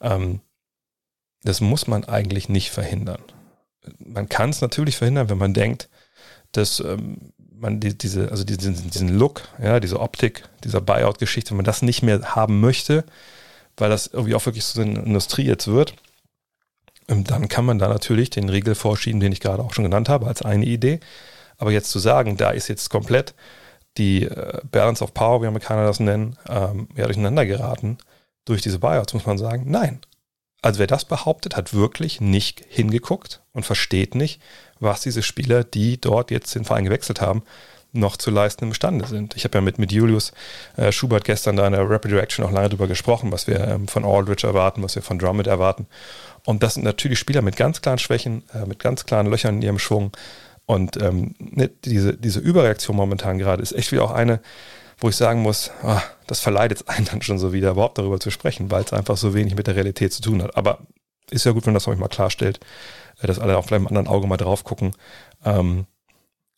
ähm, 0.00 0.40
das 1.46 1.60
muss 1.60 1.86
man 1.86 2.04
eigentlich 2.04 2.48
nicht 2.48 2.70
verhindern. 2.70 3.22
Man 3.98 4.28
kann 4.28 4.50
es 4.50 4.60
natürlich 4.60 4.96
verhindern, 4.96 5.28
wenn 5.28 5.38
man 5.38 5.54
denkt, 5.54 5.88
dass 6.52 6.80
ähm, 6.80 7.32
man 7.38 7.80
die, 7.80 7.96
diese, 7.96 8.30
also 8.30 8.44
diesen, 8.44 8.90
diesen 8.90 9.16
Look, 9.16 9.42
ja, 9.62 9.80
diese 9.80 10.00
Optik, 10.00 10.44
dieser 10.64 10.80
Buyout-Geschichte, 10.80 11.50
wenn 11.50 11.58
man 11.58 11.64
das 11.64 11.82
nicht 11.82 12.02
mehr 12.02 12.34
haben 12.34 12.60
möchte, 12.60 13.04
weil 13.76 13.90
das 13.90 14.08
irgendwie 14.08 14.34
auch 14.34 14.44
wirklich 14.46 14.64
so 14.64 14.80
eine 14.80 15.00
Industrie 15.00 15.44
jetzt 15.44 15.68
wird, 15.68 15.94
ähm, 17.08 17.24
dann 17.24 17.48
kann 17.48 17.64
man 17.64 17.78
da 17.78 17.88
natürlich 17.88 18.30
den 18.30 18.48
Riegel 18.48 18.74
vorschieben, 18.74 19.20
den 19.20 19.32
ich 19.32 19.40
gerade 19.40 19.62
auch 19.62 19.72
schon 19.72 19.84
genannt 19.84 20.08
habe, 20.08 20.26
als 20.26 20.42
eine 20.42 20.64
Idee. 20.64 21.00
Aber 21.58 21.70
jetzt 21.70 21.90
zu 21.90 21.98
sagen, 21.98 22.36
da 22.36 22.50
ist 22.50 22.68
jetzt 22.68 22.90
komplett 22.90 23.34
die 23.96 24.24
äh, 24.24 24.60
Balance 24.70 25.02
of 25.02 25.14
Power, 25.14 25.42
wie 25.42 25.46
Amerikaner 25.46 25.86
das 25.86 26.00
nennen, 26.00 26.36
ähm, 26.48 26.88
ja, 26.96 27.04
durcheinander 27.04 27.46
geraten 27.46 27.98
durch 28.44 28.62
diese 28.62 28.78
Buyouts, 28.78 29.14
muss 29.14 29.26
man 29.26 29.38
sagen, 29.38 29.64
nein. 29.70 30.00
Also 30.62 30.78
wer 30.78 30.86
das 30.86 31.04
behauptet, 31.04 31.56
hat 31.56 31.74
wirklich 31.74 32.20
nicht 32.20 32.64
hingeguckt 32.68 33.42
und 33.52 33.64
versteht 33.64 34.14
nicht, 34.14 34.40
was 34.80 35.00
diese 35.00 35.22
Spieler, 35.22 35.64
die 35.64 36.00
dort 36.00 36.30
jetzt 36.30 36.54
den 36.54 36.64
Verein 36.64 36.84
gewechselt 36.84 37.20
haben, 37.20 37.42
noch 37.92 38.16
zu 38.16 38.30
leisten 38.30 38.64
imstande 38.66 39.06
sind. 39.06 39.36
Ich 39.36 39.44
habe 39.44 39.58
ja 39.58 39.62
mit, 39.62 39.78
mit 39.78 39.92
Julius 39.92 40.32
äh, 40.76 40.92
Schubert 40.92 41.24
gestern 41.24 41.56
da 41.56 41.66
in 41.66 41.72
der 41.72 41.88
Rapid 41.88 42.12
Reaction 42.12 42.44
auch 42.44 42.50
lange 42.50 42.68
drüber 42.68 42.86
gesprochen, 42.86 43.32
was 43.32 43.46
wir 43.46 43.60
ähm, 43.60 43.88
von 43.88 44.04
Aldridge 44.04 44.46
erwarten, 44.46 44.82
was 44.82 44.94
wir 44.94 45.02
von 45.02 45.18
Drummond 45.18 45.46
erwarten. 45.46 45.86
Und 46.44 46.62
das 46.62 46.74
sind 46.74 46.84
natürlich 46.84 47.18
Spieler 47.18 47.42
mit 47.42 47.56
ganz 47.56 47.80
klaren 47.80 47.98
Schwächen, 47.98 48.42
äh, 48.54 48.66
mit 48.66 48.78
ganz 48.78 49.06
klaren 49.06 49.26
Löchern 49.26 49.56
in 49.56 49.62
ihrem 49.62 49.78
Schwung. 49.78 50.12
Und 50.66 51.00
ähm, 51.00 51.34
ne, 51.38 51.70
diese, 51.84 52.16
diese 52.16 52.40
Überreaktion 52.40 52.96
momentan 52.96 53.38
gerade 53.38 53.62
ist 53.62 53.72
echt 53.72 53.92
wieder 53.92 54.04
auch 54.04 54.10
eine, 54.10 54.40
wo 54.98 55.08
ich 55.08 55.16
sagen 55.16 55.42
muss, 55.42 55.70
ah, 55.82 56.02
das 56.26 56.40
verleidet 56.40 56.84
einen 56.88 57.06
dann 57.06 57.22
schon 57.22 57.38
so 57.38 57.52
wieder, 57.52 57.72
überhaupt 57.72 57.98
darüber 57.98 58.20
zu 58.20 58.30
sprechen, 58.30 58.70
weil 58.70 58.84
es 58.84 58.92
einfach 58.92 59.16
so 59.16 59.34
wenig 59.34 59.54
mit 59.54 59.66
der 59.66 59.76
Realität 59.76 60.12
zu 60.12 60.22
tun 60.22 60.42
hat. 60.42 60.56
Aber 60.56 60.78
ist 61.30 61.44
ja 61.44 61.52
gut, 61.52 61.66
wenn 61.66 61.74
das 61.74 61.88
euch 61.88 61.98
mal 61.98 62.08
klarstellt, 62.08 62.60
äh, 63.20 63.26
dass 63.26 63.38
alle 63.38 63.56
auch 63.56 63.64
vielleicht 63.64 63.82
mit 63.82 63.90
einem 63.90 63.98
anderen 63.98 64.16
Auge 64.16 64.26
mal 64.26 64.36
drauf 64.36 64.64
gucken. 64.64 64.92
Ähm, 65.44 65.86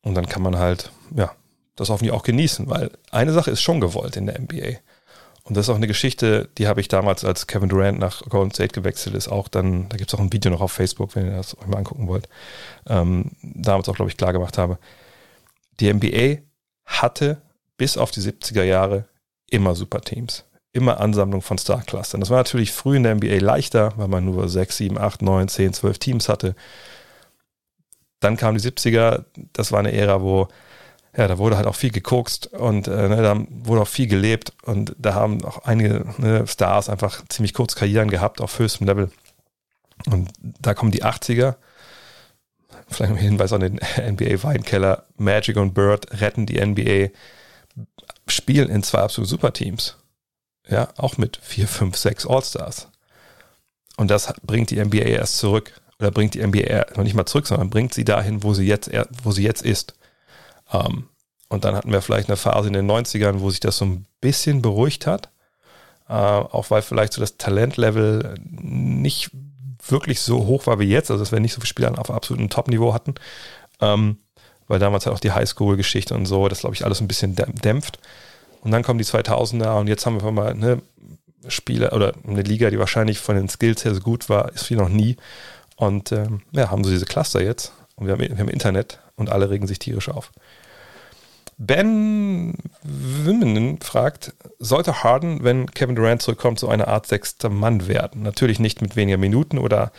und 0.03 0.15
dann 0.15 0.29
kann 0.29 0.43
man 0.43 0.59
halt, 0.59 0.93
ja, 1.15 1.33
das 1.77 1.91
hoffentlich 1.91 2.13
auch 2.13 2.23
genießen, 2.23 2.69
weil 2.69 2.91
eine 3.11 3.33
Sache 3.33 3.51
ist 3.51 3.63
schon 3.63 3.81
gewollt 3.81 4.17
in 4.17 4.27
der 4.27 4.41
NBA. 4.41 4.79
Und 5.45 5.57
das 5.57 5.67
ist 5.67 5.71
auch 5.71 5.77
eine 5.77 5.87
Geschichte, 5.87 6.51
die 6.59 6.69
habe 6.69 6.81
ich 6.81 6.89
damals, 6.89 7.25
als 7.25 7.47
Kevin 7.47 7.71
Durant 7.71 7.99
nach 7.99 8.23
Golden 8.29 8.51
State 8.51 8.75
gewechselt 8.75 9.15
ist, 9.15 9.29
auch 9.29 9.49
dann, 9.49 9.89
da 9.89 9.97
gibt 9.97 10.11
es 10.11 10.15
auch 10.15 10.23
ein 10.23 10.33
Video 10.33 10.51
noch 10.51 10.61
auf 10.61 10.73
Facebook, 10.73 11.15
wenn 11.15 11.27
ihr 11.27 11.37
das 11.37 11.57
euch 11.57 11.67
mal 11.67 11.79
angucken 11.79 12.07
wollt, 12.07 12.29
ähm, 12.87 13.33
damals 13.43 13.89
auch, 13.89 13.95
glaube 13.95 14.11
ich, 14.11 14.17
klar 14.17 14.35
gemacht 14.35 14.59
habe. 14.59 14.79
Die 15.81 15.93
NBA 15.93 16.43
hatte 16.85 17.41
bis 17.79 17.97
auf 17.97 18.11
die 18.11 18.21
70er 18.21 18.65
Jahre 18.65 19.09
immer 19.49 19.75
Superteams. 19.75 20.45
Immer 20.73 21.01
Ansammlung 21.01 21.41
von 21.41 21.57
Star-Clustern. 21.57 22.21
Das 22.21 22.29
war 22.29 22.37
natürlich 22.37 22.73
früh 22.73 22.97
in 22.97 23.05
der 23.05 23.15
NBA 23.15 23.39
leichter, 23.39 23.95
weil 23.97 24.09
man 24.09 24.27
nur 24.27 24.51
6, 24.51 24.77
7, 24.77 24.99
8, 24.99 25.23
9, 25.23 25.49
10, 25.49 25.73
12 25.73 25.99
Teams 25.99 26.29
hatte. 26.29 26.55
Dann 28.21 28.37
kamen 28.37 28.59
die 28.59 28.69
70er, 28.69 29.25
das 29.55 29.73
war 29.73 29.79
eine 29.79 29.93
Ära, 29.93 30.21
wo 30.21 30.49
ja, 31.17 31.27
da 31.27 31.39
wurde 31.39 31.57
halt 31.57 31.67
auch 31.67 31.75
viel 31.75 31.91
gekokst 31.91 32.49
und 32.49 32.87
äh, 32.87 33.09
ne, 33.09 33.23
da 33.23 33.37
wurde 33.49 33.83
auch 33.83 33.89
viel 33.89 34.07
gelebt 34.07 34.53
und 34.63 34.95
da 34.99 35.15
haben 35.15 35.43
auch 35.45 35.65
einige 35.65 36.05
ne, 36.19 36.47
Stars 36.47 36.89
einfach 36.89 37.25
ziemlich 37.29 37.55
kurz 37.55 37.75
Karrieren 37.75 38.09
gehabt 38.09 38.41
auf 38.41 38.59
höchstem 38.59 38.87
Level. 38.87 39.11
Und 40.07 40.31
da 40.41 40.75
kommen 40.75 40.93
die 40.93 41.05
80er, 41.05 41.57
vielleicht 42.89 43.13
ein 43.13 43.17
Hinweis 43.17 43.53
an 43.53 43.63
den 43.63 43.75
NBA 43.97 44.45
Weinkeller, 44.45 45.07
Magic 45.17 45.57
und 45.57 45.75
Bird 45.75 46.21
retten 46.21 46.47
die 46.47 46.65
NBA, 46.65 47.09
spielen 48.27 48.69
in 48.69 48.83
zwei 48.83 49.01
absolute 49.01 49.31
Superteams. 49.31 49.97
Ja, 50.69 50.89
auch 50.97 51.17
mit 51.17 51.39
vier, 51.43 51.67
fünf, 51.67 51.97
sechs 51.97 52.27
All-Stars. 52.27 52.89
Und 53.97 54.11
das 54.11 54.33
bringt 54.43 54.71
die 54.71 54.85
NBA 54.85 54.99
erst 54.99 55.39
zurück. 55.39 55.73
Oder 55.99 56.11
bringt 56.11 56.35
die 56.35 56.47
NBA 56.47 56.87
noch 56.95 57.03
nicht 57.03 57.15
mal 57.15 57.27
zurück, 57.27 57.47
sondern 57.47 57.71
bringt 57.71 57.93
sie 57.93 58.05
dahin, 58.05 58.43
wo 58.43 58.55
sie 58.55 58.67
jetzt, 58.67 58.91
wo 59.25 59.33
sie 59.33 59.43
jetzt 59.43 59.63
ist. 59.63 59.95
Ähm, 60.73 61.09
und 61.49 61.65
dann 61.65 61.75
hatten 61.75 61.91
wir 61.91 62.03
vielleicht 62.03 62.29
eine 62.29 62.37
Phase 62.37 62.69
in 62.69 62.75
den 62.75 62.89
90ern, 62.89 63.41
wo 63.41 63.51
sich 63.51 63.61
das 63.61 63.79
so 63.79 63.87
ein 63.87 64.07
bisschen 64.21 64.63
beruhigt 64.63 65.07
hat. 65.07 65.31
Äh, 66.09 66.13
auch 66.13 66.71
weil 66.71 66.83
vielleicht 66.83 67.15
so 67.15 67.21
das 67.21 67.37
Talentlevel 67.37 68.35
nicht 68.41 69.31
wirklich 69.87 70.21
so 70.21 70.47
hoch 70.47 70.67
war 70.67 70.79
wie 70.79 70.89
jetzt, 70.89 71.11
also 71.11 71.23
dass 71.23 71.33
wir 71.33 71.41
nicht 71.41 71.53
so 71.53 71.61
viele 71.61 71.69
Spieler 71.69 71.99
auf 71.99 72.11
absolutem 72.11 72.51
Top-Niveau 72.51 72.95
hatten, 72.95 73.15
ähm, 73.81 74.19
weil 74.69 74.79
damals 74.79 75.07
halt 75.07 75.17
auch 75.17 75.21
die 75.21 75.33
Highschool-Geschichte 75.33 76.15
und 76.15 76.27
so, 76.27 76.49
das 76.49 76.61
glaube 76.61 76.75
ich 76.75 76.85
alles 76.85 77.01
ein 77.01 77.09
bisschen 77.09 77.35
dämpft. 77.35 77.99
Und 78.61 78.71
dann 78.71 78.83
kommen 78.83 78.99
die 78.99 79.05
2000er 79.05 79.79
und 79.81 79.89
jetzt 79.89 80.07
haben 80.07 80.23
wir 80.23 80.31
mal 80.31 80.51
eine 80.51 80.83
Spieler 81.49 81.93
oder 81.93 82.13
eine 82.27 82.43
Liga, 82.43 82.71
die 82.71 82.79
wahrscheinlich 82.79 83.19
von 83.19 83.37
den 83.37 83.49
Skills 83.49 83.85
her 83.85 83.95
so 83.95 84.01
gut 84.01 84.29
war, 84.29 84.53
ist 84.53 84.69
wie 84.71 84.77
noch 84.77 84.89
nie. 84.89 85.17
Und 85.77 86.13
ähm, 86.13 86.43
ja, 86.53 86.71
haben 86.71 86.85
so 86.85 86.91
diese 86.91 87.07
Cluster 87.07 87.43
jetzt 87.43 87.73
und 87.97 88.07
wir 88.07 88.13
haben, 88.13 88.21
wir 88.21 88.39
haben 88.39 88.49
Internet 88.49 89.01
und 89.17 89.31
alle 89.31 89.51
regen 89.51 89.67
sich 89.67 89.79
tierisch 89.79 90.09
auf. 90.09 90.33
Ben 91.57 92.55
Wimmenen 92.83 93.81
fragt, 93.81 94.33
sollte 94.61 95.03
Harden, 95.03 95.43
wenn 95.43 95.69
Kevin 95.69 95.97
Durant 95.97 96.23
zurückkommt, 96.23 96.61
so 96.61 96.69
eine 96.69 96.87
Art 96.87 97.07
sechster 97.07 97.49
Mann 97.49 97.89
werden? 97.89 98.23
Natürlich 98.23 98.61
nicht 98.61 98.81
mit 98.81 98.95
weniger 98.95 99.19
Minuten 99.19 99.59
oder 99.59 99.91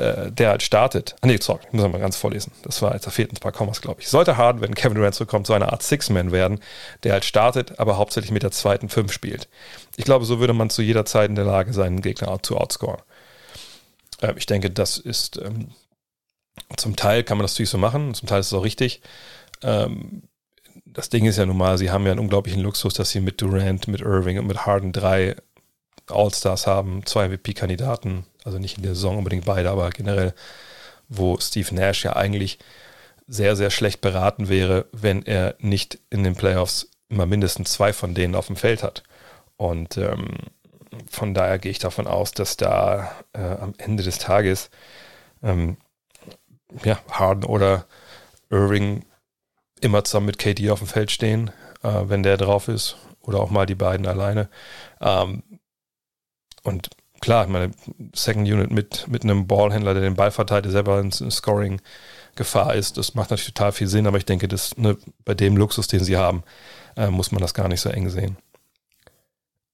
äh, 0.00 0.32
der 0.32 0.50
halt 0.50 0.62
startet. 0.62 1.14
Ah, 1.20 1.26
nee, 1.26 1.38
sorry, 1.40 1.60
ich 1.66 1.72
muss 1.72 1.86
mal 1.86 1.98
ganz 1.98 2.16
vorlesen. 2.16 2.52
Das 2.62 2.80
war 2.80 2.94
jetzt, 2.94 3.06
da 3.06 3.10
fehlten 3.10 3.36
ein 3.36 3.40
paar 3.40 3.52
Kommas, 3.52 3.80
glaube 3.82 4.00
ich. 4.00 4.08
Sollte 4.08 4.36
Harden, 4.36 4.62
wenn 4.62 4.74
Kevin 4.74 4.94
Durant 4.96 5.14
zurückkommt, 5.14 5.46
so 5.46 5.52
eine 5.52 5.70
Art 5.70 5.82
Six-Man 5.82 6.32
werden, 6.32 6.60
der 7.02 7.12
halt 7.12 7.24
startet, 7.24 7.78
aber 7.78 7.98
hauptsächlich 7.98 8.32
mit 8.32 8.42
der 8.42 8.50
zweiten 8.50 8.88
Fünf 8.88 9.12
spielt. 9.12 9.48
Ich 9.96 10.04
glaube, 10.04 10.24
so 10.24 10.40
würde 10.40 10.54
man 10.54 10.70
zu 10.70 10.82
jeder 10.82 11.04
Zeit 11.04 11.28
in 11.28 11.34
der 11.34 11.44
Lage 11.44 11.72
sein, 11.72 11.88
einen 11.88 12.02
Gegner 12.02 12.42
zu 12.42 12.56
outscoren. 12.56 13.02
Äh, 14.22 14.34
ich 14.36 14.46
denke, 14.46 14.70
das 14.70 14.98
ist 14.98 15.36
ähm, 15.36 15.68
zum 16.76 16.96
Teil 16.96 17.22
kann 17.22 17.38
man 17.38 17.44
das 17.44 17.52
natürlich 17.52 17.70
so 17.70 17.78
machen, 17.78 18.14
zum 18.14 18.28
Teil 18.28 18.40
ist 18.40 18.46
es 18.46 18.54
auch 18.54 18.64
richtig. 18.64 19.02
Ähm, 19.62 20.22
das 20.86 21.10
Ding 21.10 21.26
ist 21.26 21.36
ja 21.36 21.46
nun 21.46 21.56
mal, 21.56 21.78
sie 21.78 21.90
haben 21.90 22.04
ja 22.06 22.12
einen 22.12 22.20
unglaublichen 22.20 22.62
Luxus, 22.62 22.94
dass 22.94 23.10
sie 23.10 23.20
mit 23.20 23.40
Durant, 23.40 23.86
mit 23.86 24.00
Irving 24.00 24.38
und 24.38 24.46
mit 24.46 24.66
Harden 24.66 24.92
drei 24.92 25.36
All-Stars 26.08 26.66
haben, 26.66 27.04
zwei 27.06 27.28
MVP-Kandidaten, 27.28 28.24
also 28.44 28.58
nicht 28.58 28.76
in 28.76 28.82
der 28.82 28.94
Saison 28.94 29.18
unbedingt 29.18 29.44
beide, 29.44 29.70
aber 29.70 29.90
generell, 29.90 30.34
wo 31.08 31.38
Steve 31.38 31.74
Nash 31.74 32.04
ja 32.04 32.16
eigentlich 32.16 32.58
sehr, 33.26 33.56
sehr 33.56 33.70
schlecht 33.70 34.00
beraten 34.00 34.48
wäre, 34.48 34.86
wenn 34.92 35.24
er 35.24 35.54
nicht 35.58 35.98
in 36.10 36.24
den 36.24 36.34
Playoffs 36.34 36.90
immer 37.08 37.26
mindestens 37.26 37.72
zwei 37.72 37.92
von 37.92 38.14
denen 38.14 38.34
auf 38.34 38.48
dem 38.48 38.56
Feld 38.56 38.82
hat. 38.82 39.02
Und 39.56 39.96
ähm, 39.96 40.28
von 41.08 41.34
daher 41.34 41.58
gehe 41.58 41.70
ich 41.70 41.78
davon 41.78 42.06
aus, 42.06 42.32
dass 42.32 42.56
da 42.56 43.12
äh, 43.32 43.40
am 43.40 43.74
Ende 43.78 44.02
des 44.02 44.18
Tages 44.18 44.70
ähm, 45.42 45.76
ja, 46.84 46.98
Harden 47.10 47.44
oder 47.44 47.86
Irving 48.50 49.04
immer 49.80 50.04
zusammen 50.04 50.26
mit 50.26 50.38
KD 50.38 50.70
auf 50.70 50.80
dem 50.80 50.88
Feld 50.88 51.10
stehen, 51.10 51.50
äh, 51.82 52.02
wenn 52.04 52.22
der 52.22 52.36
drauf 52.36 52.68
ist. 52.68 52.96
Oder 53.22 53.40
auch 53.40 53.50
mal 53.50 53.66
die 53.66 53.74
beiden 53.74 54.06
alleine. 54.06 54.48
Ähm, 55.00 55.42
und 56.62 56.90
klar, 57.20 57.46
meine 57.46 57.70
Second 58.14 58.48
Unit 58.48 58.70
mit, 58.70 59.06
mit 59.08 59.22
einem 59.22 59.46
Ballhändler, 59.46 59.94
der 59.94 60.02
den 60.02 60.16
Ball 60.16 60.30
verteilt, 60.30 60.64
der 60.64 60.72
selber 60.72 61.00
in 61.00 61.10
Scoring-Gefahr 61.12 62.74
ist, 62.74 62.96
das 62.96 63.14
macht 63.14 63.30
natürlich 63.30 63.54
total 63.54 63.72
viel 63.72 63.86
Sinn, 63.86 64.06
aber 64.06 64.18
ich 64.18 64.24
denke, 64.24 64.48
dass 64.48 64.76
ne, 64.76 64.96
bei 65.24 65.34
dem 65.34 65.56
Luxus, 65.56 65.88
den 65.88 66.02
sie 66.02 66.16
haben, 66.16 66.42
äh, 66.96 67.08
muss 67.08 67.32
man 67.32 67.40
das 67.40 67.54
gar 67.54 67.68
nicht 67.68 67.80
so 67.80 67.90
eng 67.90 68.08
sehen. 68.08 68.36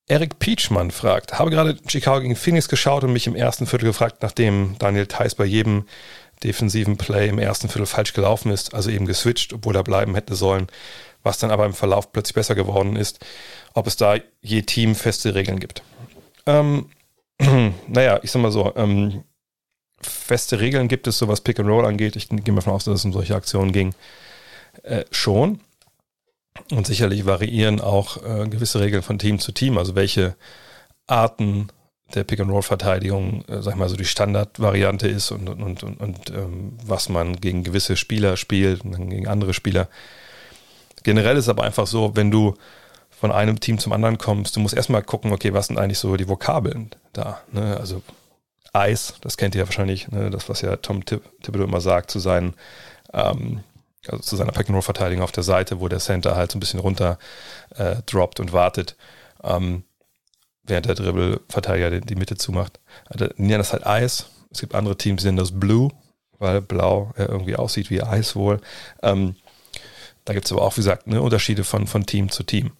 Eric 0.08 0.38
Peachmann 0.38 0.92
fragt, 0.92 1.38
habe 1.38 1.50
gerade 1.50 1.76
Chicago 1.88 2.20
gegen 2.20 2.36
Phoenix 2.36 2.68
geschaut 2.68 3.02
und 3.02 3.12
mich 3.12 3.26
im 3.26 3.34
ersten 3.34 3.66
Viertel 3.66 3.86
gefragt, 3.86 4.18
nachdem 4.22 4.76
Daniel 4.78 5.06
Theiss 5.06 5.34
bei 5.34 5.44
jedem 5.44 5.84
defensiven 6.44 6.96
Play 6.96 7.28
im 7.28 7.38
ersten 7.38 7.68
Viertel 7.68 7.86
falsch 7.86 8.12
gelaufen 8.12 8.52
ist, 8.52 8.74
also 8.74 8.90
eben 8.90 9.06
geswitcht, 9.06 9.52
obwohl 9.52 9.74
er 9.74 9.82
bleiben 9.82 10.14
hätte 10.14 10.36
sollen, 10.36 10.68
was 11.24 11.38
dann 11.38 11.50
aber 11.50 11.66
im 11.66 11.74
Verlauf 11.74 12.12
plötzlich 12.12 12.34
besser 12.34 12.54
geworden 12.54 12.94
ist, 12.94 13.18
ob 13.74 13.88
es 13.88 13.96
da 13.96 14.16
je 14.42 14.62
Team 14.62 14.94
feste 14.94 15.34
Regeln 15.34 15.58
gibt. 15.58 15.82
Ähm, 16.46 16.86
naja, 17.88 18.20
ich 18.22 18.30
sag 18.30 18.42
mal 18.42 18.52
so, 18.52 18.72
ähm, 18.76 19.24
feste 20.00 20.60
Regeln 20.60 20.88
gibt 20.88 21.06
es, 21.06 21.18
so 21.18 21.28
was 21.28 21.40
Pick 21.40 21.58
and 21.58 21.68
Roll 21.68 21.84
angeht. 21.84 22.16
Ich 22.16 22.28
gehe 22.28 22.52
mal 22.52 22.56
davon 22.56 22.74
aus, 22.74 22.84
dass 22.84 23.00
es 23.00 23.04
um 23.04 23.12
solche 23.12 23.34
Aktionen 23.34 23.72
ging. 23.72 23.94
Äh, 24.82 25.04
schon. 25.10 25.60
Und 26.70 26.86
sicherlich 26.86 27.26
variieren 27.26 27.80
auch 27.80 28.22
äh, 28.22 28.48
gewisse 28.48 28.80
Regeln 28.80 29.02
von 29.02 29.18
Team 29.18 29.38
zu 29.38 29.52
Team, 29.52 29.76
also 29.76 29.94
welche 29.94 30.36
Arten 31.06 31.68
der 32.14 32.24
Pick-and-Roll-Verteidigung, 32.24 33.44
äh, 33.48 33.62
sag 33.62 33.72
ich 33.74 33.78
mal, 33.78 33.88
so 33.88 33.96
die 33.96 34.04
Standardvariante 34.04 35.08
ist 35.08 35.30
und, 35.30 35.48
und, 35.48 35.82
und, 35.82 36.00
und 36.00 36.30
ähm, 36.30 36.78
was 36.84 37.08
man 37.08 37.36
gegen 37.36 37.64
gewisse 37.64 37.96
Spieler 37.96 38.36
spielt 38.36 38.84
und 38.84 38.92
dann 38.92 39.10
gegen 39.10 39.28
andere 39.28 39.54
Spieler. 39.54 39.88
Generell 41.02 41.36
ist 41.36 41.48
aber 41.48 41.64
einfach 41.64 41.86
so, 41.86 42.16
wenn 42.16 42.30
du 42.30 42.54
von 43.18 43.32
einem 43.32 43.60
Team 43.60 43.78
zum 43.78 43.92
anderen 43.92 44.18
kommst, 44.18 44.56
du 44.56 44.60
musst 44.60 44.74
erstmal 44.74 45.02
gucken, 45.02 45.32
okay, 45.32 45.54
was 45.54 45.68
sind 45.68 45.78
eigentlich 45.78 45.98
so 45.98 46.16
die 46.16 46.28
Vokabeln 46.28 46.90
da? 47.12 47.40
Ne? 47.50 47.76
Also 47.78 48.02
Eis, 48.72 49.14
das 49.22 49.38
kennt 49.38 49.54
ihr 49.54 49.62
ja 49.62 49.66
wahrscheinlich, 49.66 50.08
ne? 50.08 50.30
das, 50.30 50.48
was 50.50 50.60
ja 50.60 50.76
Tom 50.76 51.04
Thibodeau 51.04 51.64
immer 51.64 51.80
sagt 51.80 52.10
zu 52.10 52.18
seinen, 52.18 52.54
ähm, 53.14 53.60
also 54.06 54.22
zu 54.22 54.36
seiner 54.36 54.52
Pick-and-Roll-Verteidigung 54.52 55.24
auf 55.24 55.32
der 55.32 55.44
Seite, 55.44 55.80
wo 55.80 55.88
der 55.88 55.98
Center 55.98 56.36
halt 56.36 56.52
so 56.52 56.58
ein 56.58 56.60
bisschen 56.60 56.80
runter 56.80 57.18
äh, 57.74 57.96
droppt 58.04 58.38
und 58.38 58.52
wartet. 58.52 58.96
Ähm, 59.42 59.84
während 60.64 60.86
der 60.86 60.94
Dribbelverteidiger 60.94 62.00
die 62.00 62.16
Mitte 62.16 62.36
zumacht. 62.36 62.80
Also, 63.06 63.28
die 63.28 63.42
nennen 63.42 63.58
das 63.58 63.72
halt 63.72 63.86
Eis. 63.86 64.26
Es 64.50 64.60
gibt 64.60 64.74
andere 64.74 64.96
Teams, 64.98 65.22
die 65.22 65.28
nennen 65.28 65.38
das 65.38 65.58
Blue, 65.58 65.90
weil 66.38 66.60
Blau 66.60 67.12
ja 67.16 67.28
irgendwie 67.28 67.56
aussieht 67.56 67.88
wie 67.90 68.02
Eis 68.02 68.36
wohl. 68.36 68.60
Ähm, 69.02 69.36
da 70.24 70.34
gibt 70.34 70.46
es 70.46 70.52
aber 70.52 70.62
auch, 70.62 70.76
wie 70.76 70.80
gesagt, 70.80 71.06
ne, 71.06 71.22
Unterschiede 71.22 71.64
von, 71.64 71.86
von 71.86 72.04
Team 72.04 72.30
zu 72.30 72.42
Team. 72.42 72.72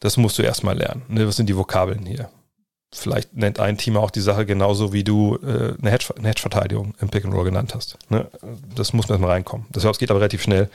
Das 0.00 0.16
musst 0.16 0.38
du 0.38 0.42
erstmal 0.42 0.76
lernen. 0.76 1.02
Ne? 1.08 1.26
Was 1.26 1.36
sind 1.36 1.48
die 1.48 1.56
Vokabeln 1.56 2.06
hier? 2.06 2.30
Vielleicht 2.92 3.36
nennt 3.36 3.60
ein 3.60 3.78
Team 3.78 3.96
auch 3.96 4.10
die 4.10 4.20
Sache 4.20 4.46
genauso, 4.46 4.92
wie 4.92 5.04
du 5.04 5.36
äh, 5.36 5.76
eine, 5.80 5.90
Hedge, 5.92 6.12
eine 6.16 6.28
Hedge-Verteidigung 6.28 6.94
im 7.00 7.08
Pick 7.08 7.24
and 7.24 7.34
Roll 7.34 7.44
genannt 7.44 7.74
hast. 7.74 7.96
Ne? 8.08 8.28
Das 8.74 8.92
muss 8.92 9.06
man 9.06 9.16
erstmal 9.16 9.30
reinkommen. 9.30 9.66
Das 9.70 9.84
heißt, 9.84 10.00
geht 10.00 10.10
aber 10.10 10.20
relativ 10.20 10.42
schnell, 10.42 10.68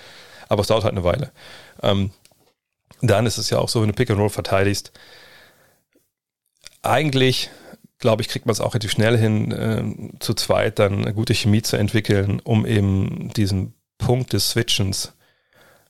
aber 0.48 0.62
es 0.62 0.68
dauert 0.68 0.86
halt 0.86 0.94
eine 0.94 1.04
Weile. 1.04 1.32
Ähm, 1.82 2.12
dann 3.02 3.26
ist 3.26 3.38
es 3.38 3.50
ja 3.50 3.58
auch 3.58 3.68
so, 3.68 3.82
wenn 3.82 3.90
du 3.90 3.94
Pick 3.94 4.10
and 4.10 4.20
Roll 4.20 4.30
verteidigst, 4.30 4.94
eigentlich, 6.84 7.50
glaube 8.00 8.22
ich, 8.22 8.30
kriegt 8.30 8.46
man 8.46 8.54
es 8.54 8.62
auch 8.62 8.74
relativ 8.74 8.92
schnell 8.92 9.18
hin, 9.18 9.52
äh, 9.52 10.20
zu 10.20 10.36
zweit 10.36 10.80
dann 10.80 11.02
eine 11.02 11.14
gute 11.14 11.34
Chemie 11.34 11.64
zu 11.64 11.76
entwickeln, 11.76 12.40
um 12.44 12.66
eben 12.66 13.34
diesen 13.36 13.74
Punkt 13.98 14.32
des 14.32 14.52
Switchens 14.52 15.15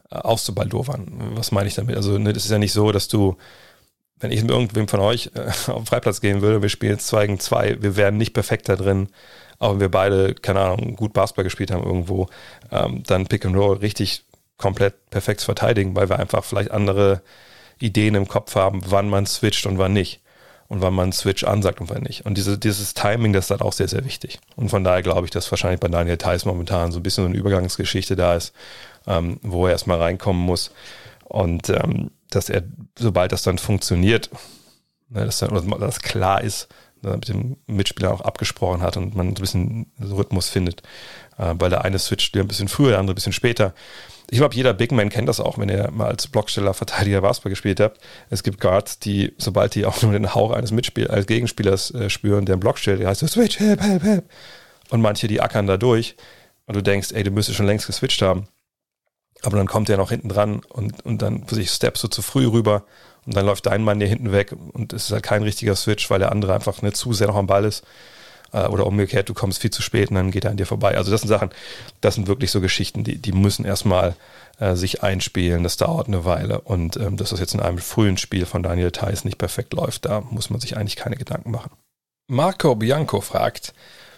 auszubaldowern. 0.09 1.31
Was 1.35 1.51
meine 1.51 1.67
ich 1.67 1.75
damit? 1.75 1.95
Also, 1.95 2.17
ne, 2.17 2.33
das 2.33 2.45
ist 2.45 2.51
ja 2.51 2.57
nicht 2.57 2.73
so, 2.73 2.91
dass 2.91 3.07
du, 3.07 3.37
wenn 4.19 4.31
ich 4.31 4.41
mit 4.41 4.51
irgendwem 4.51 4.87
von 4.87 4.99
euch 4.99 5.31
äh, 5.35 5.39
auf 5.71 5.77
den 5.77 5.85
Freiplatz 5.85 6.21
gehen 6.21 6.41
würde, 6.41 6.61
wir 6.61 6.69
spielen 6.69 6.93
jetzt 6.93 7.07
2 7.07 7.27
gegen 7.27 7.39
2, 7.39 7.81
wir 7.81 7.95
wären 7.95 8.17
nicht 8.17 8.33
perfekt 8.33 8.69
da 8.69 8.75
drin, 8.75 9.09
auch 9.59 9.73
wenn 9.73 9.79
wir 9.79 9.89
beide, 9.89 10.35
keine 10.35 10.61
Ahnung, 10.61 10.95
gut 10.95 11.13
Basketball 11.13 11.43
gespielt 11.43 11.71
haben 11.71 11.83
irgendwo, 11.83 12.27
ähm, 12.71 13.03
dann 13.05 13.27
Pick 13.27 13.45
and 13.45 13.55
Roll 13.55 13.77
richtig 13.77 14.25
komplett 14.57 15.09
perfekt 15.09 15.41
verteidigen, 15.41 15.95
weil 15.95 16.09
wir 16.09 16.19
einfach 16.19 16.43
vielleicht 16.43 16.71
andere 16.71 17.21
Ideen 17.79 18.15
im 18.15 18.27
Kopf 18.27 18.55
haben, 18.55 18.81
wann 18.85 19.09
man 19.09 19.25
switcht 19.25 19.65
und 19.65 19.77
wann 19.77 19.93
nicht 19.93 20.21
und 20.67 20.81
wann 20.81 20.93
man 20.93 21.11
Switch 21.11 21.43
ansagt 21.43 21.81
und 21.81 21.89
wann 21.89 22.03
nicht. 22.03 22.25
Und 22.25 22.37
diese, 22.37 22.57
dieses 22.57 22.93
Timing, 22.93 23.33
das 23.33 23.45
ist 23.45 23.51
dann 23.51 23.61
auch 23.61 23.73
sehr, 23.73 23.87
sehr 23.87 24.05
wichtig. 24.05 24.39
Und 24.55 24.69
von 24.69 24.83
daher 24.83 25.03
glaube 25.03 25.25
ich, 25.25 25.31
dass 25.31 25.51
wahrscheinlich 25.51 25.79
bei 25.79 25.87
Daniel 25.87 26.17
Theiss 26.17 26.45
momentan 26.45 26.91
so 26.91 26.99
ein 26.99 27.03
bisschen 27.03 27.23
so 27.23 27.29
eine 27.29 27.37
Übergangsgeschichte 27.37 28.15
da 28.15 28.35
ist, 28.35 28.53
ähm, 29.07 29.39
wo 29.41 29.65
er 29.65 29.73
erstmal 29.73 30.01
reinkommen 30.01 30.41
muss. 30.43 30.71
Und 31.23 31.69
ähm, 31.69 32.11
dass 32.29 32.49
er, 32.49 32.63
sobald 32.97 33.31
das 33.31 33.43
dann 33.43 33.57
funktioniert, 33.57 34.29
ne, 35.09 35.25
dass 35.25 35.39
dann 35.39 35.79
dass 35.79 35.99
klar 36.01 36.41
ist, 36.41 36.67
ne, 37.01 37.11
mit 37.11 37.29
dem 37.29 37.57
Mitspieler 37.67 38.13
auch 38.13 38.21
abgesprochen 38.21 38.81
hat 38.81 38.97
und 38.97 39.15
man 39.15 39.29
ein 39.29 39.33
bisschen 39.33 39.91
Rhythmus 39.99 40.49
findet, 40.49 40.81
äh, 41.37 41.53
weil 41.57 41.69
der 41.69 41.85
eine 41.85 41.99
switcht 41.99 42.35
ein 42.35 42.47
bisschen 42.47 42.67
früher, 42.67 42.89
der 42.89 42.99
andere 42.99 43.13
ein 43.13 43.15
bisschen 43.15 43.33
später 43.33 43.73
ich 44.29 44.39
glaube, 44.39 44.55
jeder 44.55 44.73
Big 44.73 44.91
Man 44.91 45.09
kennt 45.09 45.29
das 45.29 45.39
auch, 45.39 45.57
wenn 45.57 45.69
ihr 45.69 45.91
mal 45.91 46.07
als 46.07 46.27
Blocksteller, 46.27 46.73
Verteidiger 46.73 47.21
Basketball 47.21 47.51
gespielt 47.51 47.79
habt. 47.79 47.99
Es 48.29 48.43
gibt 48.43 48.59
Guards, 48.59 48.99
die, 48.99 49.33
sobald 49.37 49.75
die 49.75 49.85
auch 49.85 50.01
nur 50.01 50.13
den 50.13 50.33
Hauch 50.33 50.51
eines 50.51 50.71
Mitspiel 50.71 51.07
als 51.07 51.27
Gegenspielers 51.27 51.91
äh, 51.91 52.09
spüren, 52.09 52.45
der 52.45 52.53
einen 52.53 52.59
Block 52.59 52.79
stellt, 52.79 53.01
der 53.01 53.09
heißt 53.09 53.21
so, 53.21 53.27
Switch, 53.27 53.59
help, 53.59 53.81
help, 53.81 54.03
help. 54.03 54.25
Und 54.89 55.01
manche, 55.01 55.27
die 55.27 55.41
ackern 55.41 55.67
da 55.67 55.77
durch 55.77 56.15
und 56.65 56.75
du 56.75 56.81
denkst, 56.81 57.11
ey, 57.11 57.23
du 57.23 57.31
müsstest 57.31 57.57
schon 57.57 57.67
längst 57.67 57.87
geswitcht 57.87 58.21
haben. 58.21 58.47
Aber 59.43 59.57
dann 59.57 59.67
kommt 59.67 59.89
der 59.89 59.97
noch 59.97 60.09
hinten 60.09 60.29
dran 60.29 60.61
und, 60.69 61.05
und 61.05 61.21
dann 61.21 61.45
für 61.45 61.55
sich 61.55 61.69
steppst 61.69 62.03
du 62.03 62.07
zu 62.07 62.21
früh 62.21 62.47
rüber 62.47 62.83
und 63.25 63.35
dann 63.35 63.45
läuft 63.45 63.65
dein 63.65 63.83
Mann 63.83 63.99
dir 63.99 64.07
hinten 64.07 64.31
weg 64.31 64.53
und 64.73 64.93
es 64.93 65.05
ist 65.05 65.11
halt 65.11 65.23
kein 65.23 65.43
richtiger 65.43 65.75
Switch, 65.75 66.09
weil 66.09 66.19
der 66.19 66.31
andere 66.31 66.53
einfach 66.53 66.81
nicht 66.81 66.97
zu 66.97 67.13
sehr 67.13 67.27
noch 67.27 67.35
am 67.35 67.47
Ball 67.47 67.65
ist. 67.65 67.83
Äh, 68.55 68.67
oder 68.67 68.87
umgekehrt, 68.87 69.29
du 69.29 69.33
kommst 69.33 69.61
viel 69.61 69.71
zu 69.71 69.81
spät 69.81 70.09
und 70.09 70.15
dann 70.15 70.31
geht 70.31 70.45
er 70.45 70.51
an 70.51 70.57
dir 70.57 70.65
vorbei. 70.65 70.97
Also 70.97 71.11
das 71.11 71.21
sind 71.21 71.27
Sachen, 71.27 71.49
das 72.01 72.15
sind 72.15 72.27
wirklich 72.27 72.51
so 72.51 72.61
Geschichten, 72.61 73.03
die, 73.03 73.17
die 73.17 73.33
müssen 73.33 73.65
erstmal 73.65 74.15
äh, 74.59 74.75
sich 74.75 75.03
einspielen. 75.03 75.63
Das 75.63 75.77
dauert 75.77 76.07
eine 76.07 76.25
Weile. 76.25 76.61
Und 76.61 76.97
ähm, 76.97 77.17
dass 77.17 77.29
das 77.29 77.39
jetzt 77.39 77.53
in 77.53 77.59
einem 77.59 77.79
frühen 77.79 78.17
Spiel 78.17 78.45
von 78.45 78.63
Daniel 78.63 78.91
Theiss 78.91 79.25
nicht 79.25 79.37
perfekt 79.37 79.73
läuft, 79.73 80.05
da 80.05 80.21
muss 80.21 80.49
man 80.49 80.61
sich 80.61 80.77
eigentlich 80.77 80.95
keine 80.95 81.17
Gedanken 81.17 81.51
machen. 81.51 81.71
Marco 82.27 82.75
Bianco 82.75 83.21
fragt, 83.21 83.73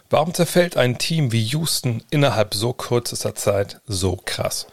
warum 0.10 0.34
zerfällt 0.34 0.77
ein 0.77 0.97
Team 0.97 1.32
wie 1.32 1.43
Houston 1.43 2.03
innerhalb 2.10 2.53
so 2.53 2.73
kürzester 2.73 3.36
Zeit 3.36 3.82
so 3.86 4.17
krass? 4.23 4.67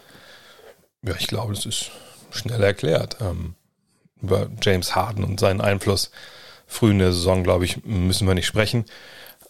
Ja, 1.07 1.15
ich 1.19 1.27
glaube, 1.27 1.53
das 1.53 1.65
ist 1.65 1.91
schnell 2.31 2.63
erklärt. 2.63 3.17
Ähm, 3.21 3.55
über 4.21 4.49
James 4.61 4.95
Harden 4.95 5.23
und 5.23 5.39
seinen 5.39 5.61
Einfluss 5.61 6.11
früh 6.65 6.91
in 6.91 6.99
der 6.99 7.13
Saison, 7.13 7.43
glaube 7.43 7.65
ich, 7.65 7.85
müssen 7.85 8.27
wir 8.27 8.33
nicht 8.33 8.47
sprechen. 8.47 8.85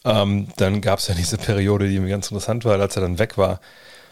Ähm, 0.04 0.50
dann 0.58 0.82
gab 0.82 1.00
es 1.00 1.08
ja 1.08 1.15
diese 1.15 1.38
Periode, 1.38 1.88
die 1.89 2.00
mir 2.00 2.10
ganz 2.10 2.30
interessant 2.30 2.65
war, 2.65 2.80
als 2.80 2.96
er 2.96 3.02
dann 3.02 3.20
weg 3.20 3.38
war, 3.38 3.62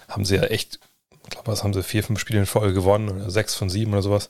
haben 0.08 0.26
sie 0.26 0.36
ja 0.36 0.44
echt, 0.44 0.80
ich 1.24 1.30
glaube, 1.30 1.52
was 1.52 1.64
haben 1.64 1.74
sie, 1.74 1.84
vier, 1.84 2.04
fünf 2.04 2.20
Spiele 2.20 2.40
in 2.40 2.46
Folge 2.46 2.74
gewonnen 2.74 3.10
oder 3.10 3.30
sechs 3.30 3.56
von 3.56 3.70
sieben 3.70 3.92
oder 3.92 4.02
sowas. 4.02 4.30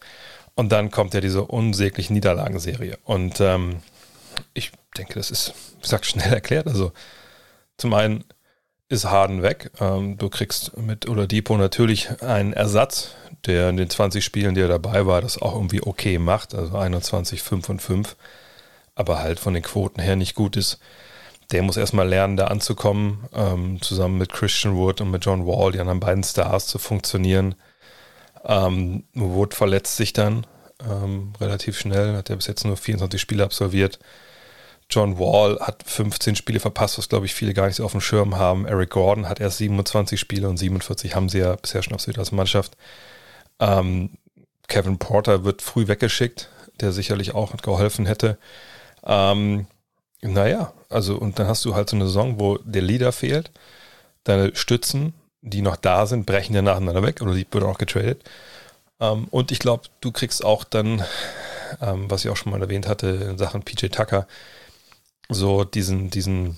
Und 0.55 0.71
dann 0.71 0.91
kommt 0.91 1.13
ja 1.13 1.21
diese 1.21 1.43
unsägliche 1.43 2.13
Niederlagenserie. 2.13 2.97
Und 3.03 3.39
ähm, 3.41 3.77
ich 4.53 4.71
denke, 4.97 5.15
das 5.15 5.31
ist, 5.31 5.53
wie 5.77 5.81
gesagt, 5.81 6.05
schnell 6.05 6.33
erklärt. 6.33 6.67
Also 6.67 6.91
zum 7.77 7.93
einen 7.93 8.23
ist 8.93 9.05
Harden 9.05 9.41
weg. 9.41 9.71
Ähm, 9.79 10.17
du 10.17 10.29
kriegst 10.29 10.77
mit 10.77 11.07
Oladipo 11.09 11.57
natürlich 11.57 12.21
einen 12.21 12.53
Ersatz, 12.53 13.15
der 13.45 13.69
in 13.69 13.77
den 13.77 13.89
20 13.89 14.23
Spielen, 14.23 14.55
die 14.55 14.61
er 14.61 14.67
dabei 14.67 15.05
war, 15.05 15.21
das 15.21 15.41
auch 15.41 15.53
irgendwie 15.55 15.81
okay 15.81 16.17
macht. 16.17 16.55
Also 16.55 16.77
21, 16.77 17.41
5 17.41 17.69
und 17.69 17.81
5. 17.81 18.15
Aber 18.95 19.19
halt 19.19 19.39
von 19.39 19.53
den 19.53 19.63
Quoten 19.63 20.01
her 20.01 20.15
nicht 20.15 20.35
gut 20.35 20.55
ist. 20.55 20.79
Der 21.51 21.63
muss 21.63 21.77
erstmal 21.77 22.07
lernen, 22.07 22.37
da 22.37 22.47
anzukommen, 22.47 23.25
ähm, 23.33 23.81
zusammen 23.81 24.17
mit 24.17 24.31
Christian 24.31 24.75
Wood 24.75 25.01
und 25.01 25.11
mit 25.11 25.25
John 25.25 25.45
Wall, 25.45 25.71
die 25.71 25.79
anderen 25.79 25.99
beiden 25.99 26.23
Stars 26.23 26.67
zu 26.67 26.79
funktionieren. 26.79 27.55
Ähm, 28.45 29.03
Wood 29.13 29.53
verletzt 29.53 29.97
sich 29.97 30.13
dann 30.13 30.45
ähm, 30.89 31.33
relativ 31.39 31.77
schnell, 31.77 32.15
hat 32.15 32.29
er 32.29 32.35
bis 32.37 32.47
jetzt 32.47 32.65
nur 32.65 32.77
24 32.77 33.19
Spiele 33.19 33.43
absolviert. 33.43 33.99
John 34.93 35.17
Wall 35.17 35.59
hat 35.59 35.83
15 35.85 36.35
Spiele 36.35 36.59
verpasst, 36.59 36.97
was 36.97 37.09
glaube 37.09 37.25
ich 37.25 37.33
viele 37.33 37.53
gar 37.53 37.67
nicht 37.67 37.77
so 37.77 37.85
auf 37.85 37.91
dem 37.93 38.01
Schirm 38.01 38.37
haben. 38.37 38.65
Eric 38.65 38.91
Gordon 38.91 39.27
hat 39.27 39.39
erst 39.39 39.57
27 39.57 40.19
Spiele 40.19 40.47
und 40.47 40.57
47 40.57 41.15
haben 41.15 41.29
sie 41.29 41.39
ja 41.39 41.55
bisher 41.55 41.81
schon 41.81 41.93
auf 41.93 42.07
als 42.07 42.31
Mannschaft. 42.31 42.77
Ähm, 43.59 44.11
Kevin 44.67 44.99
Porter 44.99 45.43
wird 45.43 45.61
früh 45.61 45.87
weggeschickt, 45.87 46.49
der 46.79 46.91
sicherlich 46.91 47.33
auch 47.33 47.55
geholfen 47.57 48.05
hätte. 48.05 48.37
Ähm, 49.05 49.67
naja, 50.21 50.73
also 50.89 51.17
und 51.17 51.39
dann 51.39 51.47
hast 51.47 51.65
du 51.65 51.75
halt 51.75 51.89
so 51.89 51.95
eine 51.95 52.05
Saison, 52.05 52.39
wo 52.39 52.57
der 52.59 52.81
Leader 52.81 53.11
fehlt. 53.11 53.51
Deine 54.23 54.55
Stützen, 54.55 55.13
die 55.41 55.61
noch 55.61 55.75
da 55.75 56.05
sind, 56.05 56.25
brechen 56.25 56.55
ja 56.55 56.61
nacheinander 56.61 57.03
weg 57.03 57.21
oder 57.21 57.33
die 57.33 57.47
wird 57.51 57.63
auch 57.63 57.77
getradet. 57.77 58.23
Ähm, 58.99 59.27
und 59.31 59.51
ich 59.51 59.59
glaube, 59.59 59.83
du 60.01 60.11
kriegst 60.11 60.45
auch 60.45 60.63
dann, 60.63 61.03
ähm, 61.81 62.09
was 62.09 62.23
ich 62.23 62.31
auch 62.31 62.37
schon 62.37 62.51
mal 62.51 62.61
erwähnt 62.61 62.87
hatte, 62.87 63.07
in 63.07 63.37
Sachen 63.37 63.63
PJ 63.63 63.87
Tucker, 63.87 64.27
so 65.29 65.63
diesen, 65.63 66.09
diesen 66.09 66.57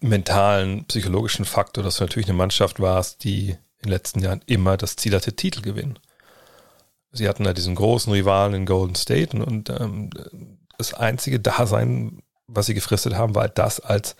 mentalen, 0.00 0.84
psychologischen 0.86 1.44
Faktor, 1.44 1.84
dass 1.84 1.96
du 1.96 2.04
natürlich 2.04 2.28
eine 2.28 2.36
Mannschaft 2.36 2.80
warst, 2.80 3.24
die 3.24 3.50
in 3.50 3.58
den 3.84 3.90
letzten 3.90 4.20
Jahren 4.20 4.42
immer 4.46 4.76
das 4.76 4.96
Ziel 4.96 5.14
hatte, 5.14 5.34
Titel 5.34 5.62
gewinnen. 5.62 5.98
Sie 7.12 7.28
hatten 7.28 7.44
da 7.44 7.52
diesen 7.52 7.74
großen 7.74 8.12
Rivalen 8.12 8.54
in 8.54 8.66
Golden 8.66 8.94
State 8.94 9.36
und, 9.36 9.70
und 9.70 9.80
ähm, 9.80 10.10
das 10.78 10.94
einzige 10.94 11.40
Dasein, 11.40 12.22
was 12.46 12.66
sie 12.66 12.74
gefristet 12.74 13.14
haben, 13.14 13.34
war 13.34 13.48
das 13.48 13.80
als 13.80 14.16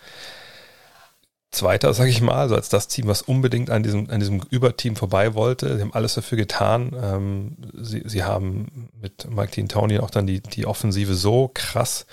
Zweiter, 1.51 1.93
sage 1.93 2.09
ich 2.09 2.21
mal, 2.21 2.33
also 2.33 2.55
als 2.55 2.69
das 2.69 2.87
Team, 2.87 3.07
was 3.07 3.21
unbedingt 3.21 3.69
an 3.69 3.83
diesem, 3.83 4.09
an 4.09 4.19
diesem 4.19 4.41
Überteam 4.49 4.95
vorbei 4.95 5.35
wollte. 5.35 5.75
Sie 5.75 5.81
haben 5.81 5.93
alles 5.93 6.15
dafür 6.15 6.37
getan. 6.37 6.95
Ähm, 6.99 7.57
sie, 7.79 8.01
sie 8.05 8.23
haben 8.23 8.89
mit 8.99 9.29
Mike 9.29 9.67
Tony 9.67 9.99
auch 9.99 10.09
dann 10.09 10.25
die, 10.25 10.41
die 10.41 10.65
Offensive 10.65 11.13
so 11.13 11.51
krass 11.53 12.07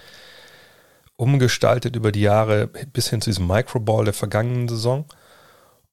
umgestaltet 1.21 1.97
über 1.97 2.13
die 2.13 2.23
Jahre 2.23 2.67
bis 2.67 3.11
hin 3.11 3.21
zu 3.21 3.29
diesem 3.29 3.47
Microball 3.47 4.07
der 4.07 4.15
vergangenen 4.15 4.69
Saison. 4.69 5.05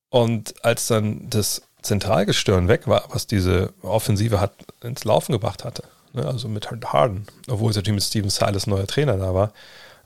Und 0.09 0.53
als 0.63 0.87
dann 0.87 1.29
das 1.29 1.63
Zentralgestirn 1.81 2.69
weg 2.69 2.87
war, 2.87 3.05
was 3.09 3.27
diese 3.27 3.73
Offensive 3.81 4.39
hat 4.39 4.53
ins 4.81 5.03
Laufen 5.03 5.33
gebracht 5.33 5.65
hatte, 5.65 5.83
ne, 6.13 6.25
also 6.25 6.47
mit 6.47 6.69
Harden, 6.71 7.27
obwohl 7.49 7.71
es 7.71 7.75
natürlich 7.75 7.95
mit 7.95 8.03
Steven 8.03 8.29
Silas 8.29 8.67
neuer 8.67 8.87
Trainer 8.87 9.17
da 9.17 9.33
war, 9.33 9.51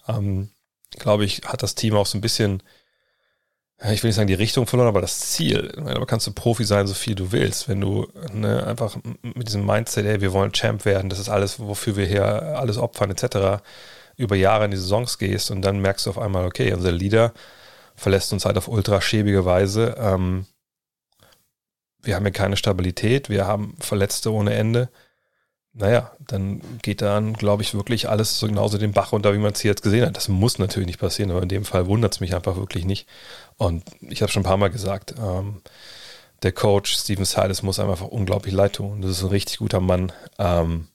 ähm, 0.07 0.49
glaube 0.97 1.23
ich, 1.23 1.43
hat 1.45 1.61
das 1.61 1.75
Team 1.75 1.95
auch 1.95 2.07
so 2.07 2.17
ein 2.17 2.21
bisschen 2.21 2.63
ich 3.89 4.03
will 4.03 4.09
nicht 4.09 4.15
sagen 4.15 4.27
die 4.27 4.35
Richtung 4.35 4.67
verloren, 4.67 4.89
aber 4.89 5.01
das 5.01 5.19
Ziel. 5.31 5.73
Aber 5.75 6.05
kannst 6.05 6.27
du 6.27 6.31
Profi 6.31 6.65
sein, 6.65 6.85
so 6.85 6.93
viel 6.93 7.15
du 7.15 7.31
willst. 7.31 7.67
Wenn 7.67 7.81
du 7.81 8.07
ne, 8.31 8.63
einfach 8.67 8.95
mit 9.23 9.47
diesem 9.47 9.65
Mindset, 9.65 10.05
ey, 10.05 10.21
wir 10.21 10.33
wollen 10.33 10.51
Champ 10.51 10.85
werden, 10.85 11.09
das 11.09 11.17
ist 11.17 11.29
alles, 11.29 11.59
wofür 11.59 11.95
wir 11.95 12.05
hier 12.05 12.23
alles 12.23 12.77
opfern, 12.77 13.09
etc., 13.09 13.63
über 14.21 14.35
Jahre 14.35 14.65
in 14.65 14.71
die 14.71 14.77
Saisons 14.77 15.17
gehst 15.17 15.51
und 15.51 15.61
dann 15.61 15.79
merkst 15.79 16.05
du 16.05 16.11
auf 16.11 16.17
einmal, 16.17 16.45
okay, 16.45 16.73
unser 16.73 16.91
Leader 16.91 17.33
verlässt 17.95 18.33
uns 18.33 18.45
halt 18.45 18.57
auf 18.57 18.67
ultra 18.67 19.01
schäbige 19.01 19.45
Weise. 19.45 19.95
Ähm, 19.97 20.45
wir 22.01 22.15
haben 22.15 22.25
hier 22.25 22.31
keine 22.31 22.57
Stabilität, 22.57 23.29
wir 23.29 23.45
haben 23.45 23.75
Verletzte 23.79 24.31
ohne 24.31 24.53
Ende 24.53 24.89
naja, 25.73 26.11
dann 26.19 26.61
geht 26.81 27.01
dann, 27.01 27.33
glaube 27.33 27.63
ich, 27.63 27.73
wirklich 27.73 28.09
alles 28.09 28.37
so 28.39 28.47
genauso 28.47 28.77
den 28.77 28.91
Bach 28.91 29.13
runter, 29.13 29.33
wie 29.33 29.37
man 29.37 29.53
es 29.53 29.61
hier 29.61 29.71
jetzt 29.71 29.83
gesehen 29.83 30.05
hat. 30.05 30.17
Das 30.17 30.27
muss 30.27 30.59
natürlich 30.59 30.87
nicht 30.87 30.99
passieren, 30.99 31.31
aber 31.31 31.41
in 31.41 31.49
dem 31.49 31.63
Fall 31.63 31.87
wundert 31.87 32.13
es 32.13 32.19
mich 32.19 32.35
einfach 32.35 32.57
wirklich 32.57 32.83
nicht. 32.83 33.07
Und 33.55 33.83
ich 34.01 34.21
habe 34.21 34.31
schon 34.31 34.41
ein 34.41 34.45
paar 34.45 34.57
Mal 34.57 34.69
gesagt, 34.69 35.15
ähm, 35.17 35.61
der 36.43 36.51
Coach 36.51 36.93
Steven 36.97 37.23
Silas 37.23 37.63
muss 37.63 37.79
einem 37.79 37.91
einfach 37.91 38.07
unglaublich 38.07 38.53
leid 38.53 38.73
tun. 38.73 39.01
Das 39.01 39.11
ist 39.11 39.23
ein 39.23 39.29
richtig 39.29 39.59
guter 39.59 39.79
Mann. 39.79 40.11
Ähm, 40.39 40.87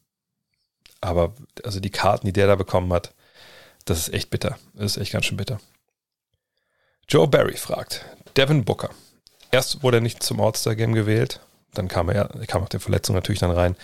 aber 1.01 1.35
also 1.65 1.81
die 1.81 1.91
Karten, 1.91 2.27
die 2.27 2.33
der 2.33 2.47
da 2.47 2.57
bekommen 2.57 2.93
hat, 2.93 3.13
das 3.85 3.99
ist 3.99 4.15
echt 4.15 4.31
bitter. 4.31 4.59
Das 4.75 4.97
ist 4.97 5.03
echt 5.03 5.13
ganz 5.13 5.27
schön 5.27 5.37
bitter. 5.37 5.61
Joe 7.09 7.29
Barry 7.29 7.57
fragt, 7.57 8.05
Devin 8.37 8.65
Booker. 8.65 8.91
Erst 9.53 9.83
wurde 9.83 9.99
er 9.99 10.01
nicht 10.01 10.23
zum 10.23 10.41
All-Star-Game 10.41 10.93
gewählt, 10.93 11.41
dann 11.73 11.89
kam 11.89 12.09
er, 12.09 12.29
kam 12.49 12.63
auch 12.63 12.69
der 12.69 12.81
Verletzung 12.81 13.15
natürlich 13.15 13.39
dann 13.39 13.53
rein. 13.53 13.77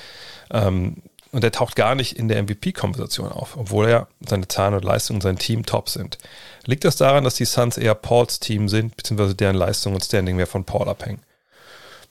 Ähm, 0.51 1.03
und 1.31 1.43
er 1.43 1.53
taucht 1.53 1.77
gar 1.77 1.95
nicht 1.95 2.19
in 2.19 2.29
der 2.29 2.43
MVP-Konversation 2.43 3.33
auf, 3.33 3.57
obwohl 3.57 3.89
er 3.89 4.09
seine 4.21 4.49
Zahlen 4.49 4.75
und 4.75 4.85
Leistungen 4.85 5.17
und 5.17 5.23
sein 5.23 5.39
Team 5.39 5.65
top 5.65 5.89
sind. 5.89 6.19
Liegt 6.67 6.85
das 6.85 6.97
daran, 6.97 7.25
dass 7.25 7.37
die 7.37 7.47
Suns 7.47 7.79
eher 7.79 7.95
Pauls 7.95 8.39
Team 8.39 8.69
sind, 8.69 8.97
beziehungsweise 8.97 9.35
deren 9.35 9.57
Leistung 9.57 9.95
und 9.95 10.05
Standing 10.05 10.37
mehr 10.37 10.47
von 10.47 10.65
Paul 10.65 10.89
abhängen? 10.89 11.23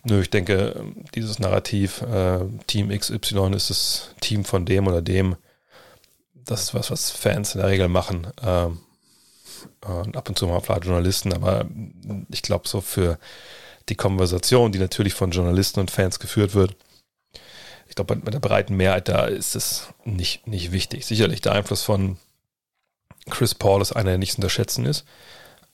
Nö, 0.04 0.22
ich 0.22 0.30
denke, 0.30 0.84
dieses 1.14 1.40
Narrativ, 1.40 2.02
äh, 2.02 2.40
Team 2.68 2.90
XY 2.90 3.54
ist 3.54 3.70
das 3.70 4.16
Team 4.20 4.46
von 4.46 4.66
dem 4.66 4.88
oder 4.88 5.02
dem, 5.02 5.36
das 6.34 6.64
ist 6.64 6.74
was, 6.74 6.90
was 6.90 7.12
Fans 7.12 7.54
in 7.54 7.62
der 7.62 7.70
Regel 7.70 7.88
machen. 7.88 8.28
Ähm, 8.42 8.80
äh, 9.84 10.18
ab 10.18 10.28
und 10.28 10.38
zu 10.38 10.48
mal 10.48 10.60
vielleicht 10.60 10.86
Journalisten, 10.86 11.34
aber 11.34 11.66
ich 12.30 12.42
glaube, 12.42 12.68
so 12.68 12.82
für 12.82 13.20
die 13.90 13.96
Konversation, 13.96 14.72
die 14.72 14.80
natürlich 14.80 15.14
von 15.14 15.32
Journalisten 15.32 15.80
und 15.80 15.92
Fans 15.92 16.20
geführt 16.20 16.56
wird, 16.56 16.76
ich 17.88 17.96
glaube, 17.96 18.16
mit 18.16 18.34
der 18.34 18.40
breiten 18.40 18.78
Mehrheit 18.78 19.10
da 19.10 19.26
ist 19.26 19.56
es 19.56 19.90
nicht, 20.06 20.48
nicht 20.48 20.72
wichtig. 20.72 21.06
Sicherlich 21.06 21.42
der 21.42 21.52
Einfluss 21.52 21.84
von 21.84 22.18
Chris 23.30 23.54
Paul 23.54 23.82
ist 23.82 23.92
einer, 23.92 24.12
der 24.12 24.18
nicht 24.18 24.32
zu 24.32 24.38
unterschätzen 24.38 24.86
ist. 24.86 25.04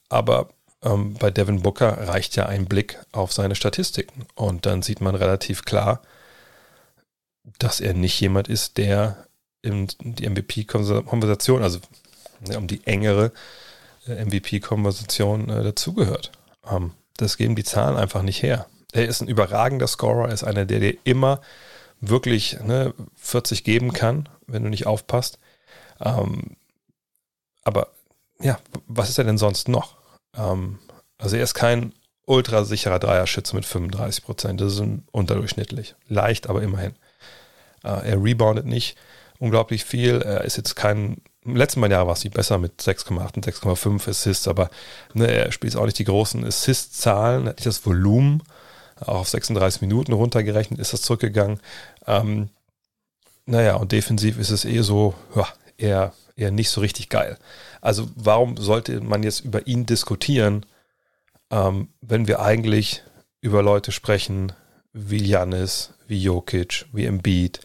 Aber 0.09 0.49
ähm, 0.83 1.15
bei 1.15 1.31
Devin 1.31 1.61
Booker 1.61 2.07
reicht 2.07 2.35
ja 2.35 2.45
ein 2.45 2.65
Blick 2.65 2.99
auf 3.11 3.33
seine 3.33 3.55
Statistiken. 3.55 4.25
Und 4.35 4.65
dann 4.65 4.81
sieht 4.81 5.01
man 5.01 5.15
relativ 5.15 5.65
klar, 5.65 6.01
dass 7.59 7.79
er 7.79 7.93
nicht 7.93 8.19
jemand 8.19 8.47
ist, 8.47 8.77
der 8.77 9.27
in 9.61 9.87
die 9.99 10.29
MVP-Konversation, 10.29 11.63
also 11.63 11.79
um 12.55 12.67
die 12.67 12.85
engere 12.85 13.31
äh, 14.07 14.23
MVP-Konversation 14.23 15.49
äh, 15.49 15.63
dazugehört. 15.63 16.31
Ähm, 16.69 16.91
das 17.17 17.37
geben 17.37 17.55
die 17.55 17.63
Zahlen 17.63 17.97
einfach 17.97 18.21
nicht 18.21 18.43
her. 18.43 18.67
Er 18.91 19.07
ist 19.07 19.21
ein 19.21 19.27
überragender 19.27 19.87
Scorer, 19.87 20.27
er 20.27 20.33
ist 20.33 20.43
einer, 20.43 20.65
der 20.65 20.79
dir 20.79 20.97
immer 21.03 21.41
wirklich 21.99 22.59
ne, 22.61 22.93
40 23.15 23.63
geben 23.63 23.91
kann, 23.91 24.29
wenn 24.45 24.63
du 24.63 24.69
nicht 24.69 24.85
aufpasst. 24.85 25.39
Ähm, 25.99 26.55
aber 27.63 27.89
ja, 28.39 28.59
was 28.87 29.09
ist 29.09 29.17
er 29.17 29.23
denn 29.23 29.39
sonst 29.39 29.67
noch? 29.67 29.96
Ähm, 30.37 30.79
also 31.17 31.35
er 31.35 31.43
ist 31.43 31.53
kein 31.53 31.93
ultra 32.25 32.63
sicherer 32.63 32.99
Dreierschütze 32.99 33.55
mit 33.55 33.65
35 33.65 34.23
Prozent. 34.23 34.61
Das 34.61 34.73
ist 34.73 34.83
unterdurchschnittlich. 35.11 35.95
Leicht, 36.07 36.49
aber 36.49 36.61
immerhin. 36.61 36.93
Äh, 37.83 38.09
er 38.09 38.23
reboundet 38.23 38.65
nicht 38.65 38.97
unglaublich 39.39 39.85
viel. 39.85 40.21
Er 40.21 40.43
ist 40.43 40.57
jetzt 40.57 40.75
kein. 40.75 41.21
Im 41.43 41.55
letzten 41.55 41.81
Jahr 41.89 42.07
war 42.07 42.13
es 42.13 42.23
nicht 42.25 42.33
besser 42.33 42.57
mit 42.57 42.81
6,8 42.81 43.35
und 43.35 43.47
6,5 43.47 44.09
Assists, 44.09 44.49
aber 44.49 44.69
ne, 45.13 45.27
er 45.27 45.51
spielt 45.53 45.77
auch 45.77 45.85
nicht 45.85 45.97
die 45.97 46.03
großen 46.03 46.43
Assist-Zahlen, 46.43 47.47
hat 47.47 47.55
nicht 47.55 47.65
das 47.65 47.85
Volumen 47.85 48.43
auch 48.99 49.19
auf 49.19 49.29
36 49.29 49.81
Minuten 49.81 50.13
runtergerechnet 50.13 50.79
ist 50.79 50.93
das 50.93 51.01
zurückgegangen. 51.01 51.59
Ähm, 52.05 52.49
naja, 53.45 53.75
und 53.75 53.91
defensiv 53.91 54.39
ist 54.39 54.49
es 54.49 54.65
eh 54.65 54.81
so, 54.81 55.13
ja, 55.35 55.47
eher, 55.77 56.13
eher 56.35 56.51
nicht 56.51 56.69
so 56.69 56.81
richtig 56.81 57.09
geil. 57.09 57.37
Also 57.87 58.09
warum 58.15 58.57
sollte 58.57 58.99
man 58.99 59.23
jetzt 59.23 59.45
über 59.45 59.65
ihn 59.65 59.85
diskutieren, 59.85 60.65
ähm, 61.49 61.87
wenn 62.01 62.27
wir 62.27 62.41
eigentlich 62.41 63.01
über 63.39 63.63
Leute 63.63 63.93
sprechen 63.93 64.51
wie 64.91 65.23
Janis, 65.25 65.93
wie 66.05 66.21
Jokic, 66.21 66.85
wie 66.91 67.05
Embiid, 67.05 67.61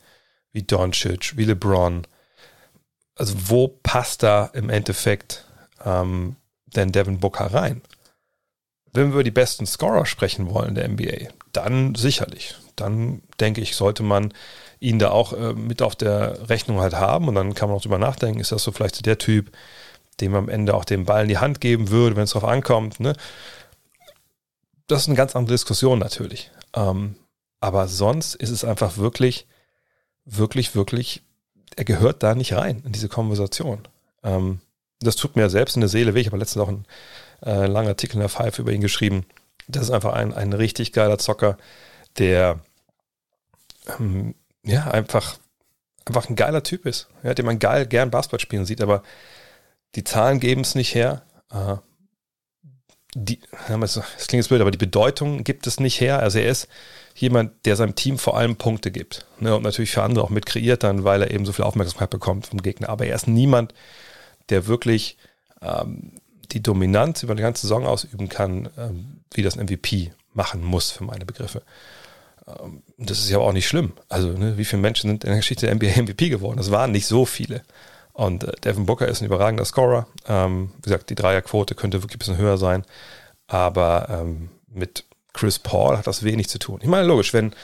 wie 0.52 0.62
Doncic, 0.62 1.36
wie 1.36 1.44
LeBron. 1.44 2.06
Also 3.16 3.34
wo 3.46 3.66
passt 3.66 4.22
da 4.22 4.46
im 4.54 4.70
Endeffekt 4.70 5.44
ähm, 5.84 6.36
denn 6.66 6.92
Devin 6.92 7.18
Booker 7.18 7.52
rein? 7.52 7.82
Wenn 8.92 9.06
wir 9.08 9.14
über 9.14 9.24
die 9.24 9.32
besten 9.32 9.66
Scorer 9.66 10.06
sprechen 10.06 10.48
wollen 10.50 10.76
der 10.76 10.86
NBA, 10.86 11.32
dann 11.50 11.96
sicherlich. 11.96 12.54
Dann 12.76 13.22
denke 13.40 13.60
ich, 13.60 13.74
sollte 13.74 14.04
man 14.04 14.32
ihn 14.78 15.00
da 15.00 15.10
auch 15.10 15.32
äh, 15.32 15.52
mit 15.54 15.82
auf 15.82 15.96
der 15.96 16.48
Rechnung 16.48 16.80
halt 16.80 16.94
haben 16.94 17.26
und 17.26 17.34
dann 17.34 17.56
kann 17.56 17.68
man 17.68 17.76
auch 17.76 17.82
drüber 17.82 17.98
nachdenken, 17.98 18.38
ist 18.38 18.52
das 18.52 18.62
so 18.62 18.70
vielleicht 18.70 19.04
der 19.04 19.18
Typ, 19.18 19.50
dem 20.20 20.34
am 20.34 20.48
Ende 20.48 20.74
auch 20.74 20.84
den 20.84 21.04
Ball 21.04 21.22
in 21.22 21.28
die 21.28 21.38
Hand 21.38 21.60
geben 21.60 21.90
würde, 21.90 22.16
wenn 22.16 22.24
es 22.24 22.32
darauf 22.32 22.48
ankommt. 22.48 23.00
Ne? 23.00 23.14
Das 24.86 25.02
ist 25.02 25.08
eine 25.08 25.16
ganz 25.16 25.34
andere 25.34 25.54
Diskussion 25.54 25.98
natürlich. 25.98 26.50
Ähm, 26.74 27.16
aber 27.60 27.88
sonst 27.88 28.34
ist 28.34 28.50
es 28.50 28.64
einfach 28.64 28.96
wirklich, 28.96 29.46
wirklich, 30.24 30.74
wirklich, 30.74 31.22
er 31.76 31.84
gehört 31.84 32.22
da 32.22 32.34
nicht 32.34 32.54
rein 32.54 32.82
in 32.84 32.92
diese 32.92 33.08
Konversation. 33.08 33.86
Ähm, 34.22 34.60
das 35.00 35.16
tut 35.16 35.36
mir 35.36 35.50
selbst 35.50 35.76
in 35.76 35.80
der 35.80 35.88
Seele 35.88 36.14
weh. 36.14 36.20
Ich 36.20 36.26
habe 36.26 36.38
letztens 36.38 36.62
auch 36.62 36.68
einen 36.68 36.86
äh, 37.44 37.66
langen 37.66 37.88
Artikel 37.88 38.14
in 38.14 38.20
der 38.20 38.28
Five 38.28 38.58
über 38.58 38.72
ihn 38.72 38.80
geschrieben. 38.80 39.24
Das 39.68 39.84
ist 39.84 39.90
einfach 39.90 40.12
ein, 40.12 40.32
ein 40.32 40.52
richtig 40.52 40.92
geiler 40.92 41.18
Zocker, 41.18 41.56
der 42.18 42.60
ähm, 43.98 44.34
ja 44.64 44.90
einfach, 44.90 45.38
einfach 46.04 46.28
ein 46.28 46.36
geiler 46.36 46.62
Typ 46.62 46.86
ist, 46.86 47.08
ja, 47.22 47.34
den 47.34 47.46
man 47.46 47.58
geil 47.58 47.86
gern 47.86 48.10
Basketball 48.10 48.40
spielen 48.40 48.64
sieht, 48.64 48.80
aber 48.80 49.02
die 49.94 50.04
Zahlen 50.04 50.40
geben 50.40 50.62
es 50.62 50.74
nicht 50.74 50.94
her. 50.94 51.22
Äh, 51.50 51.76
die, 53.14 53.40
das 53.68 54.00
klingt 54.26 54.42
jetzt 54.42 54.48
blöd, 54.48 54.62
aber 54.62 54.70
die 54.70 54.78
Bedeutung 54.78 55.44
gibt 55.44 55.66
es 55.66 55.80
nicht 55.80 56.00
her. 56.00 56.20
Also 56.20 56.38
er 56.38 56.50
ist 56.50 56.68
jemand, 57.14 57.66
der 57.66 57.76
seinem 57.76 57.94
Team 57.94 58.18
vor 58.18 58.38
allem 58.38 58.56
Punkte 58.56 58.90
gibt. 58.90 59.26
Ne, 59.38 59.54
und 59.54 59.62
natürlich 59.62 59.90
für 59.90 60.02
andere 60.02 60.24
auch 60.24 60.30
mit 60.30 60.46
kreiert 60.46 60.82
dann, 60.82 61.04
weil 61.04 61.22
er 61.22 61.30
eben 61.30 61.44
so 61.44 61.52
viel 61.52 61.64
Aufmerksamkeit 61.64 62.10
bekommt 62.10 62.46
vom 62.46 62.62
Gegner. 62.62 62.88
Aber 62.88 63.06
er 63.06 63.14
ist 63.14 63.28
niemand, 63.28 63.74
der 64.48 64.66
wirklich 64.66 65.18
ähm, 65.60 66.12
die 66.52 66.62
Dominanz 66.62 67.22
über 67.22 67.34
die 67.34 67.42
ganze 67.42 67.62
Saison 67.62 67.86
ausüben 67.86 68.28
kann, 68.28 68.70
ähm, 68.78 69.20
wie 69.34 69.42
das 69.42 69.58
ein 69.58 69.66
MVP 69.66 70.12
machen 70.32 70.64
muss, 70.64 70.90
für 70.90 71.04
meine 71.04 71.26
Begriffe. 71.26 71.62
Ähm, 72.46 72.82
das 72.96 73.18
ist 73.18 73.30
ja 73.30 73.38
auch 73.38 73.52
nicht 73.52 73.68
schlimm. 73.68 73.92
Also, 74.08 74.28
ne, 74.28 74.56
wie 74.56 74.64
viele 74.64 74.82
Menschen 74.82 75.10
sind 75.10 75.24
in 75.24 75.30
der 75.30 75.38
Geschichte 75.38 75.66
der 75.66 75.74
NBA 75.74 76.02
MVP 76.02 76.30
geworden? 76.30 76.56
Das 76.56 76.70
waren 76.70 76.92
nicht 76.92 77.06
so 77.06 77.26
viele. 77.26 77.62
Und 78.12 78.44
äh, 78.44 78.52
Devin 78.64 78.86
Booker 78.86 79.08
ist 79.08 79.20
ein 79.20 79.26
überragender 79.26 79.64
Scorer. 79.64 80.06
Ähm, 80.26 80.72
wie 80.76 80.82
gesagt, 80.82 81.10
die 81.10 81.14
Dreierquote 81.14 81.74
könnte 81.74 82.02
wirklich 82.02 82.16
ein 82.16 82.18
bisschen 82.18 82.36
höher 82.36 82.58
sein. 82.58 82.84
Aber 83.46 84.08
ähm, 84.10 84.50
mit 84.68 85.04
Chris 85.32 85.58
Paul 85.58 85.96
hat 85.96 86.06
das 86.06 86.22
wenig 86.22 86.48
zu 86.48 86.58
tun. 86.58 86.80
Ich 86.82 86.88
meine, 86.88 87.06
logisch, 87.06 87.32
wenn 87.32 87.54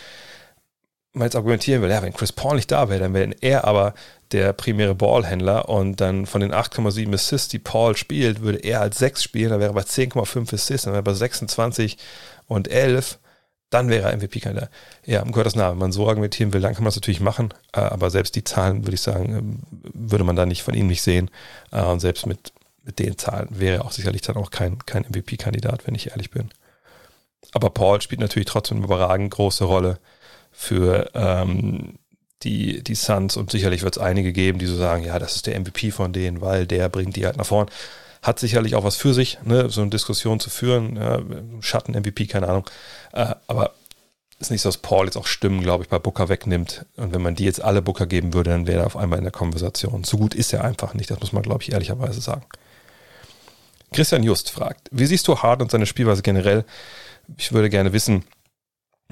man 1.13 1.27
jetzt 1.27 1.37
argumentieren 1.37 1.83
will, 1.83 1.91
ja, 1.91 2.03
wenn 2.03 2.13
Chris 2.13 2.33
Paul 2.33 2.57
nicht 2.57 2.71
da 2.71 2.89
wäre, 2.89 3.01
dann 3.01 3.15
wäre 3.15 3.35
er 3.41 3.65
aber 3.65 3.95
der 4.33 4.53
primäre 4.53 4.95
Ballhändler 4.95 5.69
und 5.69 6.01
dann 6.01 6.27
von 6.27 6.41
den 6.41 6.53
8,7 6.53 7.13
Assists, 7.15 7.49
die 7.49 7.59
Paul 7.59 7.97
spielt, 7.97 8.43
würde 8.43 8.59
er 8.59 8.81
als 8.81 8.99
6 8.99 9.23
spielen, 9.23 9.51
dann 9.51 9.61
wäre 9.61 9.71
er 9.71 9.75
bei 9.75 9.83
10,5 9.83 10.55
Assists, 10.55 10.85
dann 10.85 10.93
wäre 10.93 11.01
er 11.01 11.05
bei 11.05 11.15
26 11.15 11.97
und 12.47 12.69
11 12.69 13.19
dann 13.71 13.89
wäre 13.89 14.11
er 14.11 14.17
MVP-Kandidat. 14.17 14.71
Ja, 15.05 15.23
um 15.23 15.33
Gottes 15.33 15.55
Namen, 15.55 15.73
wenn 15.73 15.79
man 15.79 15.93
so 15.93 16.09
argumentieren 16.09 16.53
will, 16.53 16.61
dann 16.61 16.75
kann 16.75 16.85
man 16.85 16.89
es 16.89 16.97
natürlich 16.97 17.21
machen, 17.21 17.53
äh, 17.75 17.81
aber 17.81 18.11
selbst 18.11 18.35
die 18.35 18.45
Zahlen, 18.45 18.85
würde 18.85 18.95
ich 18.95 19.01
sagen, 19.03 19.37
ähm, 19.37 19.59
würde 19.93 20.25
man 20.25 20.37
da 20.37 20.47
nicht 20.47 20.63
von 20.63 20.75
ihm 20.75 20.87
nicht 20.87 21.03
sehen. 21.03 21.31
Äh, 21.71 21.83
und 21.83 22.01
selbst 22.01 22.27
mit, 22.27 22.53
mit 22.85 22.99
den 22.99 23.19
Zahlen 23.19 23.49
wäre 23.51 23.79
er 23.79 23.85
auch 23.85 23.93
sicherlich 23.93 24.23
dann 24.23 24.37
auch 24.37 24.51
kein, 24.51 24.79
kein 24.87 25.05
MVP-Kandidat, 25.05 25.87
wenn 25.87 25.95
ich 25.95 26.11
ehrlich 26.11 26.31
bin. 26.31 26.51
Aber 27.53 27.71
Paul 27.71 28.01
spielt 28.01 28.21
natürlich 28.21 28.49
trotzdem 28.49 28.79
eine 28.79 28.87
überragend 28.87 29.31
große 29.31 29.65
Rolle 29.65 29.99
für 30.51 31.11
ähm, 31.15 31.99
die, 32.43 32.83
die 32.83 32.95
Suns 32.95 33.37
und 33.37 33.51
sicherlich 33.51 33.83
wird 33.83 33.97
es 33.97 34.03
einige 34.03 34.33
geben, 34.33 34.59
die 34.59 34.67
so 34.67 34.77
sagen, 34.77 35.05
ja, 35.05 35.19
das 35.19 35.37
ist 35.37 35.47
der 35.47 35.59
MVP 35.59 35.91
von 35.91 36.13
denen, 36.13 36.41
weil 36.41 36.67
der 36.67 36.89
bringt 36.89 37.17
die 37.17 37.27
halt 37.27 37.37
nach 37.37 37.47
vorn. 37.47 37.69
Hat 38.23 38.39
sicherlich 38.39 38.75
auch 38.75 38.85
was 38.85 38.97
für 38.97 39.15
sich, 39.15 39.39
ne, 39.45 39.71
so 39.71 39.81
eine 39.81 39.91
Diskussion 39.91 40.41
zu 40.41 40.51
führen, 40.51 40.97
ja, 40.97 41.21
Schatten-MVP, 41.61 42.27
keine 42.27 42.49
Ahnung. 42.49 42.69
Äh, 43.13 43.35
aber 43.47 43.75
ist 44.39 44.51
nicht 44.51 44.63
so, 44.63 44.69
dass 44.69 44.79
Paul 44.79 45.07
jetzt 45.07 45.17
auch 45.17 45.27
Stimmen, 45.27 45.63
glaube 45.63 45.83
ich, 45.83 45.89
bei 45.89 45.99
Booker 45.99 46.29
wegnimmt. 46.29 46.87
Und 46.97 47.13
wenn 47.13 47.23
man 47.23 47.35
die 47.35 47.45
jetzt 47.45 47.63
alle 47.63 47.83
Booker 47.83 48.07
geben 48.07 48.35
würde, 48.35 48.51
dann 48.51 48.67
wäre 48.67 48.81
er 48.81 48.87
auf 48.87 48.97
einmal 48.97 49.19
in 49.19 49.25
der 49.25 49.33
Konversation. 49.33 50.05
So 50.05 50.17
gut 50.17 50.35
ist 50.35 50.53
er 50.53 50.65
einfach 50.65 50.95
nicht, 50.95 51.11
das 51.11 51.21
muss 51.21 51.33
man, 51.33 51.43
glaube 51.43 51.63
ich, 51.63 51.73
ehrlicherweise 51.73 52.21
sagen. 52.21 52.45
Christian 53.93 54.23
Just 54.23 54.51
fragt, 54.51 54.89
wie 54.93 55.07
siehst 55.07 55.27
du 55.27 55.39
Harden 55.39 55.63
und 55.63 55.71
seine 55.71 55.87
Spielweise 55.87 56.23
generell? 56.23 56.65
Ich 57.37 57.53
würde 57.53 57.71
gerne 57.71 57.93
wissen, 57.93 58.25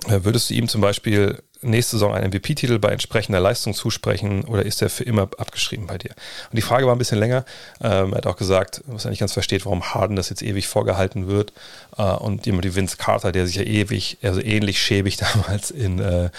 äh, 0.06 0.20
würdest 0.22 0.50
du 0.50 0.54
ihm 0.54 0.68
zum 0.68 0.80
Beispiel 0.80 1.42
nächste 1.62 1.96
Saison 1.96 2.14
einen 2.14 2.28
MVP-Titel 2.28 2.78
bei 2.78 2.90
entsprechender 2.90 3.40
Leistung 3.40 3.74
zusprechen 3.74 4.44
oder 4.44 4.64
ist 4.64 4.82
er 4.82 4.90
für 4.90 5.04
immer 5.04 5.22
abgeschrieben 5.38 5.86
bei 5.86 5.98
dir? 5.98 6.10
Und 6.50 6.56
die 6.56 6.62
Frage 6.62 6.86
war 6.86 6.94
ein 6.94 6.98
bisschen 6.98 7.18
länger. 7.18 7.44
Ähm, 7.80 8.12
er 8.12 8.18
hat 8.18 8.26
auch 8.26 8.36
gesagt, 8.36 8.82
was 8.86 9.04
er 9.04 9.10
nicht 9.10 9.20
ganz 9.20 9.32
versteht, 9.32 9.64
warum 9.64 9.94
Harden 9.94 10.16
das 10.16 10.28
jetzt 10.28 10.42
ewig 10.42 10.68
vorgehalten 10.68 11.28
wird. 11.28 11.52
Äh, 11.96 12.02
und 12.02 12.46
jemand 12.46 12.64
wie 12.64 12.74
Vince 12.74 12.96
Carter, 12.96 13.32
der 13.32 13.46
sich 13.46 13.56
ja 13.56 13.62
ewig, 13.62 14.18
also 14.22 14.40
ähnlich 14.40 14.80
schäbig 14.80 15.16
damals 15.34 15.70
in, 15.70 15.98
äh, 15.98 16.30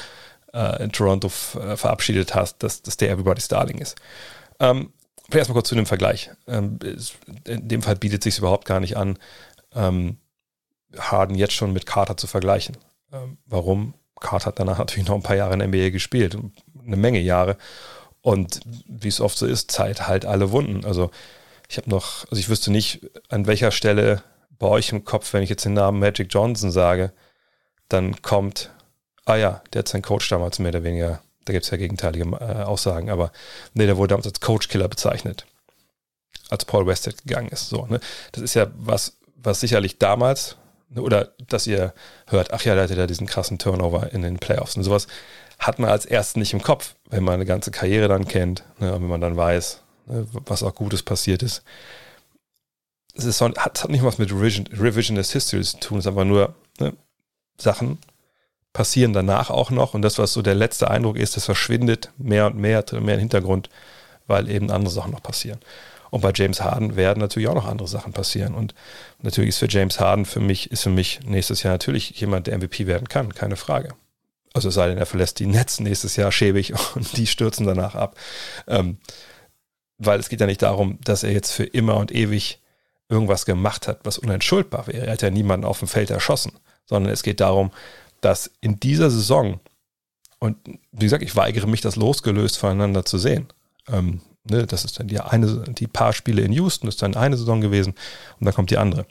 äh 0.53 0.83
in 0.83 0.91
Toronto 0.91 1.31
äh, 1.59 1.75
verabschiedet 1.77 2.35
hat, 2.35 2.55
dass, 2.59 2.81
dass 2.81 2.97
der 2.97 3.09
Everybody's 3.09 3.47
Darling 3.47 3.79
ist. 3.79 3.95
Ähm, 4.59 4.91
vielleicht 5.25 5.41
erstmal 5.41 5.55
kurz 5.55 5.69
zu 5.69 5.75
dem 5.75 5.85
Vergleich. 5.85 6.31
Ähm, 6.47 6.79
in 7.45 7.67
dem 7.67 7.81
Fall 7.81 7.95
bietet 7.95 8.23
sich 8.23 8.37
überhaupt 8.37 8.65
gar 8.65 8.79
nicht 8.79 8.97
an, 8.97 9.17
ähm, 9.75 10.17
Harden 10.97 11.35
jetzt 11.35 11.53
schon 11.53 11.73
mit 11.73 11.85
Carter 11.85 12.17
zu 12.17 12.27
vergleichen. 12.27 12.77
Ähm, 13.11 13.37
warum? 13.45 13.93
Carter 14.19 14.47
hat 14.47 14.59
danach 14.59 14.77
natürlich 14.77 15.07
noch 15.07 15.15
ein 15.15 15.23
paar 15.23 15.35
Jahre 15.35 15.53
in 15.53 15.59
der 15.59 15.67
NBA 15.67 15.89
gespielt, 15.89 16.37
eine 16.85 16.97
Menge 16.97 17.19
Jahre. 17.19 17.57
Und 18.21 18.59
wie 18.87 19.07
es 19.07 19.21
oft 19.21 19.37
so 19.37 19.45
ist, 19.45 19.71
Zeit 19.71 20.07
halt 20.07 20.25
alle 20.25 20.51
Wunden. 20.51 20.85
Also 20.85 21.11
ich 21.69 21.77
habe 21.77 21.89
noch, 21.89 22.25
also 22.29 22.39
ich 22.39 22.49
wüsste 22.49 22.71
nicht, 22.71 23.01
an 23.29 23.47
welcher 23.47 23.71
Stelle 23.71 24.23
bei 24.59 24.67
euch 24.67 24.91
im 24.91 25.05
Kopf, 25.05 25.33
wenn 25.33 25.43
ich 25.43 25.49
jetzt 25.49 25.65
den 25.65 25.73
Namen 25.73 25.99
Magic 25.99 26.27
Johnson 26.29 26.71
sage, 26.71 27.11
dann 27.89 28.21
kommt, 28.21 28.71
ah 29.25 29.35
ja, 29.35 29.61
der 29.71 29.79
hat 29.79 29.87
seinen 29.87 30.01
Coach 30.01 30.27
damals 30.29 30.59
mehr 30.59 30.69
oder 30.69 30.83
weniger, 30.83 31.21
da 31.45 31.53
gibt 31.53 31.65
es 31.65 31.71
ja 31.71 31.77
gegenteilige 31.77 32.25
äh, 32.25 32.63
Aussagen, 32.63 33.09
aber 33.09 33.31
nee, 33.73 33.85
der 33.85 33.97
wurde 33.97 34.09
damals 34.09 34.27
als 34.27 34.41
Coach-Killer 34.41 34.87
bezeichnet, 34.87 35.45
als 36.49 36.65
Paul 36.65 36.87
Westhead 36.87 37.25
gegangen 37.25 37.49
ist. 37.49 37.69
So, 37.69 37.85
ne? 37.85 37.99
Das 38.31 38.43
ist 38.43 38.55
ja 38.55 38.67
was, 38.75 39.17
was 39.35 39.59
sicherlich 39.59 39.99
damals 39.99 40.57
oder 40.95 41.33
dass 41.47 41.67
ihr 41.67 41.93
hört, 42.27 42.53
ach 42.53 42.63
ja, 42.63 42.73
der 42.73 42.83
hatte 42.83 42.95
da 42.95 43.07
diesen 43.07 43.27
krassen 43.27 43.57
Turnover 43.57 44.11
in 44.13 44.21
den 44.21 44.39
Playoffs 44.39 44.77
und 44.77 44.83
sowas, 44.83 45.07
hat 45.59 45.79
man 45.79 45.89
als 45.89 46.05
erstes 46.05 46.37
nicht 46.37 46.53
im 46.53 46.61
Kopf, 46.61 46.95
wenn 47.09 47.23
man 47.23 47.35
eine 47.35 47.45
ganze 47.45 47.71
Karriere 47.71 48.07
dann 48.07 48.27
kennt, 48.27 48.63
ne, 48.79 48.93
wenn 48.93 49.07
man 49.07 49.21
dann 49.21 49.35
weiß, 49.35 49.81
ne, 50.05 50.27
was 50.31 50.63
auch 50.63 50.75
Gutes 50.75 51.03
passiert 51.03 51.43
ist. 51.43 51.63
Es 53.15 53.25
ist 53.25 53.41
hat, 53.41 53.57
hat 53.57 53.89
nicht 53.89 54.03
was 54.03 54.19
mit 54.19 54.31
Revision, 54.31 54.67
Revisionist 54.67 55.31
History 55.33 55.63
zu 55.63 55.79
tun, 55.79 55.97
es 55.97 56.05
ist 56.05 56.09
einfach 56.09 56.25
nur 56.25 56.55
ne, 56.79 56.93
Sachen 57.57 57.97
passieren 58.73 59.13
danach 59.13 59.49
auch 59.49 59.71
noch 59.71 59.95
und 59.95 60.03
das, 60.03 60.19
was 60.19 60.33
so 60.33 60.43
der 60.43 60.53
letzte 60.53 60.91
Eindruck 60.91 61.17
ist, 61.17 61.35
das 61.35 61.45
verschwindet 61.45 62.11
mehr 62.17 62.45
und 62.45 62.57
mehr, 62.57 62.85
mehr 62.91 63.15
im 63.15 63.19
Hintergrund, 63.19 63.69
weil 64.27 64.49
eben 64.49 64.69
andere 64.69 64.93
Sachen 64.93 65.11
noch 65.11 65.23
passieren. 65.23 65.59
Und 66.09 66.21
bei 66.21 66.31
James 66.33 66.61
Harden 66.61 66.95
werden 66.95 67.19
natürlich 67.19 67.47
auch 67.49 67.55
noch 67.55 67.67
andere 67.67 67.87
Sachen 67.87 68.13
passieren. 68.13 68.55
Und 68.55 68.73
natürlich 69.21 69.49
ist 69.49 69.57
für 69.57 69.69
James 69.69 69.99
Harden 69.99 70.25
für 70.25 70.39
mich, 70.39 70.71
ist 70.71 70.83
für 70.83 70.89
mich 70.89 71.19
nächstes 71.25 71.63
Jahr 71.63 71.73
natürlich 71.73 72.11
jemand, 72.19 72.47
der 72.47 72.57
MVP 72.57 72.87
werden 72.87 73.07
kann, 73.07 73.33
keine 73.33 73.55
Frage. 73.55 73.93
Also 74.53 74.69
es 74.69 74.75
sei 74.75 74.87
denn, 74.87 74.97
er 74.97 75.05
verlässt 75.05 75.39
die 75.39 75.45
Netz 75.45 75.79
nächstes 75.79 76.15
Jahr 76.15 76.31
schäbig 76.31 76.73
und 76.95 77.17
die 77.17 77.27
stürzen 77.27 77.65
danach 77.65 77.95
ab. 77.95 78.17
Ähm, 78.67 78.97
weil 79.97 80.19
es 80.19 80.29
geht 80.29 80.41
ja 80.41 80.47
nicht 80.47 80.61
darum, 80.61 80.99
dass 81.03 81.23
er 81.23 81.31
jetzt 81.31 81.51
für 81.51 81.63
immer 81.63 81.97
und 81.97 82.11
ewig 82.11 82.61
irgendwas 83.09 83.45
gemacht 83.45 83.87
hat, 83.87 84.01
was 84.03 84.17
unentschuldbar 84.17 84.87
wäre. 84.87 85.07
Er 85.07 85.13
hat 85.13 85.21
ja 85.21 85.29
niemanden 85.29 85.65
auf 85.65 85.79
dem 85.79 85.87
Feld 85.87 86.09
erschossen, 86.09 86.53
sondern 86.85 87.11
es 87.11 87.23
geht 87.23 87.39
darum, 87.39 87.71
dass 88.21 88.51
in 88.61 88.79
dieser 88.79 89.09
Saison, 89.09 89.59
und 90.39 90.57
wie 90.91 91.05
gesagt, 91.05 91.23
ich 91.23 91.35
weigere 91.35 91.67
mich, 91.67 91.81
das 91.81 91.95
losgelöst 91.95 92.57
voneinander 92.57 93.05
zu 93.05 93.17
sehen. 93.17 93.47
Ähm, 93.87 94.21
Ne, 94.49 94.65
das 94.65 94.85
ist 94.85 94.99
dann 94.99 95.07
die 95.07 95.19
eine, 95.19 95.63
die 95.67 95.87
paar 95.87 96.13
Spiele 96.13 96.41
in 96.41 96.53
Houston, 96.53 96.87
ist 96.87 97.01
dann 97.01 97.15
eine 97.15 97.37
Saison 97.37 97.61
gewesen 97.61 97.93
und 98.39 98.45
dann 98.45 98.53
kommt 98.53 98.69
die 98.71 98.77
andere. 98.77 99.05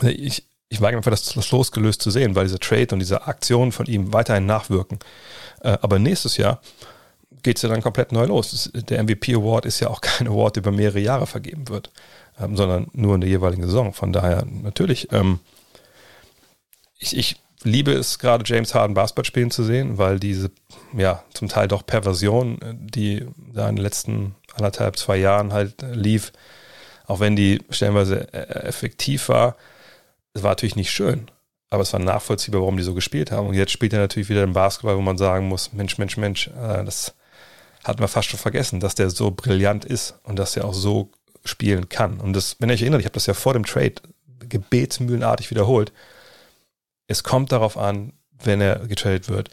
Ne, 0.00 0.12
ich, 0.12 0.44
ich 0.68 0.80
weige 0.80 0.96
einfach, 0.96 1.10
das, 1.10 1.24
das 1.24 1.50
losgelöst 1.50 2.02
zu 2.02 2.10
sehen, 2.10 2.34
weil 2.34 2.44
diese 2.44 2.58
Trade 2.58 2.88
und 2.92 2.98
diese 3.00 3.26
Aktionen 3.26 3.72
von 3.72 3.86
ihm 3.86 4.12
weiterhin 4.12 4.46
nachwirken. 4.46 4.98
Äh, 5.62 5.78
aber 5.80 5.98
nächstes 5.98 6.36
Jahr 6.36 6.60
geht 7.42 7.56
es 7.56 7.62
ja 7.62 7.68
dann 7.68 7.82
komplett 7.82 8.12
neu 8.12 8.26
los. 8.26 8.70
Der 8.74 9.02
MVP 9.02 9.34
Award 9.34 9.66
ist 9.66 9.80
ja 9.80 9.88
auch 9.88 10.00
kein 10.02 10.28
Award, 10.28 10.56
der 10.56 10.62
über 10.62 10.72
mehrere 10.72 11.00
Jahre 11.00 11.26
vergeben 11.26 11.68
wird, 11.68 11.90
ähm, 12.38 12.56
sondern 12.56 12.88
nur 12.92 13.14
in 13.14 13.20
der 13.20 13.30
jeweiligen 13.30 13.62
Saison. 13.62 13.92
Von 13.92 14.12
daher 14.12 14.44
natürlich, 14.46 15.12
ähm, 15.12 15.40
ich, 16.98 17.16
ich 17.16 17.40
liebe 17.64 17.92
es 17.92 18.18
gerade 18.18 18.44
James 18.46 18.74
Harden 18.74 18.94
Basketball 18.94 19.24
spielen 19.24 19.50
zu 19.50 19.64
sehen, 19.64 19.98
weil 19.98 20.18
diese 20.20 20.50
ja 20.96 21.22
zum 21.34 21.48
Teil 21.48 21.68
doch 21.68 21.84
Perversion, 21.84 22.58
die 22.78 23.26
da 23.52 23.68
in 23.68 23.76
den 23.76 23.82
letzten 23.82 24.34
anderthalb, 24.54 24.96
zwei 24.96 25.16
Jahren 25.16 25.52
halt 25.52 25.74
lief, 25.92 26.32
auch 27.06 27.20
wenn 27.20 27.36
die 27.36 27.62
stellenweise 27.70 28.32
äh, 28.32 28.66
effektiv 28.66 29.28
war, 29.28 29.56
es 30.34 30.42
war 30.42 30.50
natürlich 30.50 30.76
nicht 30.76 30.90
schön, 30.90 31.30
aber 31.70 31.82
es 31.82 31.92
war 31.92 32.00
nachvollziehbar, 32.00 32.60
warum 32.60 32.76
die 32.76 32.82
so 32.82 32.94
gespielt 32.94 33.32
haben. 33.32 33.48
Und 33.48 33.54
jetzt 33.54 33.72
spielt 33.72 33.92
er 33.92 34.00
natürlich 34.00 34.28
wieder 34.28 34.44
im 34.44 34.52
Basketball, 34.52 34.96
wo 34.96 35.00
man 35.00 35.18
sagen 35.18 35.48
muss, 35.48 35.72
Mensch, 35.72 35.98
Mensch, 35.98 36.16
Mensch, 36.16 36.48
äh, 36.48 36.84
das 36.84 37.14
hat 37.84 37.98
man 37.98 38.08
fast 38.08 38.28
schon 38.28 38.38
vergessen, 38.38 38.80
dass 38.80 38.94
der 38.94 39.10
so 39.10 39.30
brillant 39.30 39.84
ist 39.84 40.16
und 40.24 40.38
dass 40.38 40.56
er 40.56 40.64
auch 40.64 40.74
so 40.74 41.10
spielen 41.44 41.88
kann. 41.88 42.20
Und 42.20 42.34
das, 42.34 42.56
wenn 42.58 42.68
ihr 42.68 42.74
euch 42.74 42.82
erinnert, 42.82 43.00
ich 43.00 43.06
habe 43.06 43.14
das 43.14 43.26
ja 43.26 43.34
vor 43.34 43.54
dem 43.54 43.64
Trade 43.64 43.94
gebetsmühlenartig 44.46 45.50
wiederholt, 45.50 45.92
es 47.08 47.24
kommt 47.24 47.50
darauf 47.50 47.76
an, 47.76 48.12
wenn 48.44 48.60
er 48.60 48.86
getradet 48.86 49.28
wird, 49.28 49.50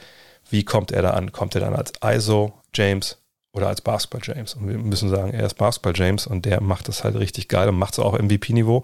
wie 0.50 0.64
kommt 0.64 0.92
er 0.92 1.02
da 1.02 1.12
an? 1.12 1.32
Kommt 1.32 1.56
er 1.56 1.62
dann 1.62 1.74
als 1.76 1.94
ISO 2.04 2.54
James 2.76 3.18
oder 3.52 3.68
als 3.68 3.82
Basketball 3.82 4.22
James. 4.24 4.54
Und 4.54 4.68
wir 4.68 4.78
müssen 4.78 5.10
sagen, 5.10 5.34
er 5.34 5.46
ist 5.46 5.56
Basketball 5.56 5.94
James 5.96 6.28
und 6.28 6.46
der 6.46 6.62
macht 6.62 6.88
das 6.88 7.04
halt 7.04 7.16
richtig 7.16 7.48
geil 7.48 7.70
und 7.70 7.80
macht 7.80 7.94
es 7.94 8.00
auch 8.00 8.18
MVP-Niveau. 8.20 8.80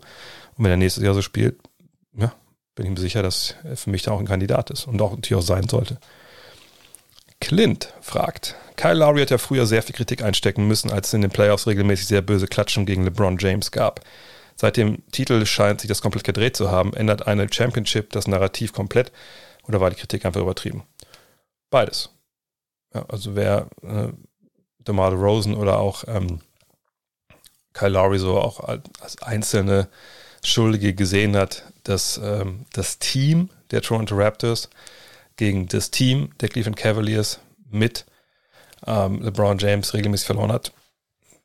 Und 0.57 0.63
wenn 0.63 0.71
er 0.71 0.77
nächstes 0.77 1.03
Jahr 1.03 1.13
so 1.13 1.21
spielt, 1.21 1.59
ja, 2.17 2.33
bin 2.73 2.85
ich 2.85 2.91
mir 2.91 2.99
sicher, 2.99 3.21
dass 3.21 3.55
er 3.63 3.77
für 3.77 3.89
mich 3.89 4.01
da 4.01 4.11
auch 4.11 4.19
ein 4.19 4.27
Kandidat 4.27 4.71
ist 4.71 4.87
und 4.87 5.01
auch 5.01 5.11
natürlich 5.11 5.35
auch 5.35 5.45
sein 5.45 5.67
sollte. 5.67 5.97
Clint 7.41 7.93
fragt, 8.01 8.55
Kyle 8.77 8.93
Lowry 8.93 9.21
hat 9.21 9.31
ja 9.31 9.37
früher 9.37 9.65
sehr 9.65 9.83
viel 9.83 9.95
Kritik 9.95 10.23
einstecken 10.23 10.67
müssen, 10.67 10.91
als 10.91 11.09
es 11.09 11.13
in 11.13 11.21
den 11.21 11.31
Playoffs 11.31 11.67
regelmäßig 11.67 12.07
sehr 12.07 12.21
böse 12.21 12.47
Klatschen 12.47 12.85
gegen 12.85 13.03
LeBron 13.03 13.37
James 13.39 13.71
gab. 13.71 13.99
Seit 14.61 14.77
dem 14.77 15.01
Titel 15.11 15.43
scheint 15.47 15.81
sich 15.81 15.87
das 15.87 16.03
komplett 16.03 16.23
gedreht 16.23 16.55
zu 16.55 16.69
haben. 16.69 16.93
Ändert 16.93 17.25
eine 17.25 17.51
Championship 17.51 18.11
das 18.11 18.27
Narrativ 18.27 18.73
komplett 18.73 19.11
oder 19.63 19.81
war 19.81 19.89
die 19.89 19.95
Kritik 19.95 20.23
einfach 20.23 20.39
übertrieben? 20.39 20.83
Beides. 21.71 22.11
Ja, 22.93 23.03
also 23.09 23.35
wer 23.35 23.69
äh, 23.81 24.09
DeMar 24.77 25.13
Rosen 25.13 25.55
oder 25.55 25.79
auch 25.79 26.03
ähm, 26.07 26.41
Kyle 27.73 27.89
Lowry 27.89 28.19
so 28.19 28.39
auch 28.39 28.59
als 28.59 29.19
einzelne 29.23 29.87
Schuldige 30.43 30.93
gesehen 30.93 31.35
hat, 31.35 31.63
dass 31.81 32.21
ähm, 32.23 32.67
das 32.71 32.99
Team 32.99 33.49
der 33.71 33.81
Toronto 33.81 34.13
Raptors 34.13 34.69
gegen 35.37 35.69
das 35.69 35.89
Team 35.89 36.37
der 36.39 36.49
Cleveland 36.49 36.77
Cavaliers 36.77 37.39
mit 37.67 38.05
ähm, 38.85 39.23
LeBron 39.23 39.57
James 39.57 39.95
regelmäßig 39.95 40.27
verloren 40.27 40.51
hat. 40.51 40.71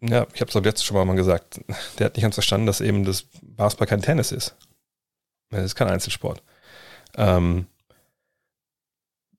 Ja, 0.08 0.26
ich 0.34 0.40
habe 0.40 0.50
es 0.50 0.56
auch 0.56 0.62
letztes 0.62 0.84
schon 0.84 1.06
mal 1.06 1.16
gesagt. 1.16 1.60
Der 1.98 2.06
hat 2.06 2.16
nicht 2.16 2.22
ganz 2.22 2.34
verstanden, 2.34 2.66
dass 2.66 2.80
eben 2.80 3.04
das 3.04 3.24
Basketball 3.42 3.88
kein 3.88 4.02
Tennis 4.02 4.32
ist. 4.32 4.54
Es 5.50 5.64
ist 5.64 5.74
kein 5.74 5.88
Einzelsport. 5.88 6.42
Ähm, 7.16 7.66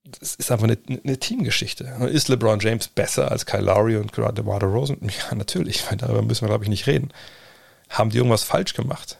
das 0.03 0.36
ist 0.36 0.51
einfach 0.51 0.65
eine, 0.65 0.77
eine, 0.88 1.17
Teamgeschichte. 1.17 1.84
Ist 2.12 2.30
LeBron 2.30 2.60
James 2.60 2.88
besser 2.88 3.30
als 3.32 3.45
Kyle 3.45 3.62
Lowry 3.62 3.97
und 3.97 4.13
gerade 4.13 4.36
DeMar 4.36 4.63
Rosen? 4.63 4.97
Ja, 5.01 5.36
natürlich, 5.36 5.84
darüber 5.97 6.21
müssen 6.21 6.41
wir, 6.41 6.49
glaube 6.49 6.63
ich, 6.63 6.69
nicht 6.69 6.88
reden. 6.88 7.12
Haben 7.89 8.10
die 8.10 8.17
irgendwas 8.17 8.43
falsch 8.43 8.73
gemacht? 8.73 9.17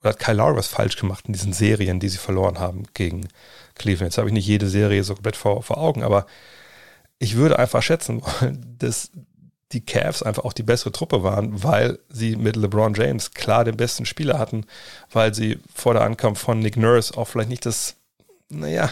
Oder 0.00 0.10
hat 0.10 0.18
Kyle 0.20 0.36
Lowry 0.36 0.56
was 0.56 0.68
falsch 0.68 0.96
gemacht 0.96 1.24
in 1.26 1.32
diesen 1.32 1.52
Serien, 1.52 1.98
die 1.98 2.08
sie 2.08 2.18
verloren 2.18 2.60
haben 2.60 2.84
gegen 2.94 3.28
Cleveland? 3.74 4.12
Jetzt 4.12 4.18
habe 4.18 4.28
ich 4.28 4.34
nicht 4.34 4.46
jede 4.46 4.68
Serie 4.68 5.02
so 5.02 5.14
komplett 5.14 5.36
vor, 5.36 5.62
vor 5.62 5.78
Augen, 5.78 6.02
aber 6.02 6.26
ich 7.18 7.34
würde 7.34 7.58
einfach 7.58 7.82
schätzen 7.82 8.22
wollen, 8.22 8.76
dass 8.78 9.10
die 9.72 9.84
Cavs 9.84 10.22
einfach 10.22 10.44
auch 10.44 10.52
die 10.52 10.62
bessere 10.62 10.92
Truppe 10.92 11.22
waren, 11.22 11.62
weil 11.62 11.98
sie 12.08 12.36
mit 12.36 12.56
LeBron 12.56 12.94
James 12.94 13.32
klar 13.32 13.64
den 13.64 13.76
besten 13.76 14.06
Spieler 14.06 14.38
hatten, 14.38 14.64
weil 15.12 15.34
sie 15.34 15.58
vor 15.74 15.94
der 15.94 16.02
Ankunft 16.04 16.42
von 16.42 16.58
Nick 16.58 16.76
Nurse 16.76 17.16
auch 17.16 17.26
vielleicht 17.26 17.50
nicht 17.50 17.66
das, 17.66 17.96
naja, 18.48 18.90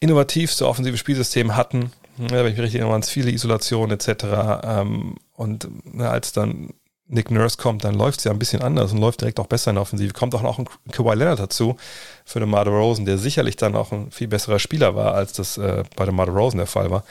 innovativste 0.00 0.66
offensive 0.66 0.96
Spielsystem 0.96 1.56
hatten. 1.56 1.92
Ja, 2.18 2.30
wenn 2.30 2.46
ich 2.46 2.52
mich 2.52 2.60
richtig 2.60 2.74
erinnere, 2.74 2.92
waren 2.92 3.02
es 3.02 3.08
viele 3.08 3.30
Isolationen 3.30 3.92
etc. 3.92 4.24
Ähm, 4.64 5.16
und 5.34 5.68
als 5.98 6.32
dann 6.32 6.74
Nick 7.10 7.30
Nurse 7.30 7.56
kommt, 7.56 7.84
dann 7.84 7.94
läuft 7.94 8.18
es 8.18 8.24
ja 8.24 8.30
ein 8.30 8.38
bisschen 8.38 8.62
anders 8.62 8.92
und 8.92 8.98
läuft 8.98 9.20
direkt 9.20 9.40
auch 9.40 9.46
besser 9.46 9.70
in 9.70 9.76
der 9.76 9.82
Offensive. 9.82 10.12
Kommt 10.12 10.34
auch 10.34 10.42
noch 10.42 10.58
ein 10.58 10.68
Kawhi 10.92 11.14
Leonard 11.14 11.40
dazu 11.40 11.76
für 12.24 12.38
den 12.38 12.48
Marder 12.48 12.70
Rosen, 12.70 13.04
der 13.04 13.18
sicherlich 13.18 13.56
dann 13.56 13.74
auch 13.74 13.90
ein 13.90 14.10
viel 14.10 14.28
besserer 14.28 14.58
Spieler 14.58 14.94
war, 14.94 15.14
als 15.14 15.32
das 15.32 15.58
äh, 15.58 15.82
bei 15.96 16.04
dem 16.04 16.14
Marder 16.14 16.32
Rosen 16.32 16.58
der 16.58 16.66
Fall 16.66 16.90
war. 16.90 17.04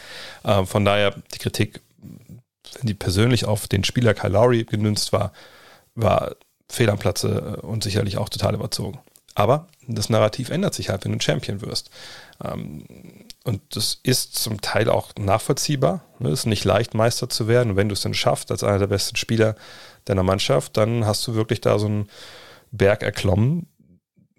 Ähm, 0.45 0.67
von 0.67 0.85
daher 0.85 1.15
die 1.33 1.39
Kritik, 1.39 1.81
die 2.81 2.93
persönlich 2.93 3.45
auf 3.45 3.67
den 3.67 3.83
Spieler 3.83 4.13
Kyle 4.13 4.33
Lowry 4.33 4.63
genünzt 4.63 5.13
war, 5.13 5.33
war 5.95 6.35
fehl 6.69 6.89
am 6.89 6.99
Platze 6.99 7.57
äh, 7.57 7.65
und 7.65 7.83
sicherlich 7.83 8.17
auch 8.17 8.29
total 8.29 8.55
überzogen. 8.55 8.99
Aber 9.35 9.67
das 9.87 10.09
Narrativ 10.09 10.49
ändert 10.49 10.73
sich 10.73 10.89
halt, 10.89 11.05
wenn 11.05 11.13
du 11.13 11.23
Champion 11.23 11.61
wirst. 11.61 11.89
Ähm, 12.43 12.83
und 13.43 13.61
das 13.75 13.99
ist 14.03 14.35
zum 14.35 14.61
Teil 14.61 14.89
auch 14.89 15.11
nachvollziehbar. 15.17 16.03
Es 16.19 16.41
ist 16.41 16.45
nicht 16.45 16.65
leicht, 16.65 16.93
Meister 16.93 17.29
zu 17.29 17.47
werden. 17.47 17.71
Und 17.71 17.75
wenn 17.77 17.89
du 17.89 17.93
es 17.93 18.01
dann 18.01 18.13
schaffst, 18.13 18.51
als 18.51 18.63
einer 18.63 18.79
der 18.79 18.87
besten 18.87 19.15
Spieler 19.15 19.55
deiner 20.05 20.23
Mannschaft, 20.23 20.77
dann 20.77 21.05
hast 21.05 21.25
du 21.25 21.35
wirklich 21.35 21.61
da 21.61 21.79
so 21.79 21.87
einen 21.87 22.09
Berg 22.71 23.01
erklommen, 23.01 23.67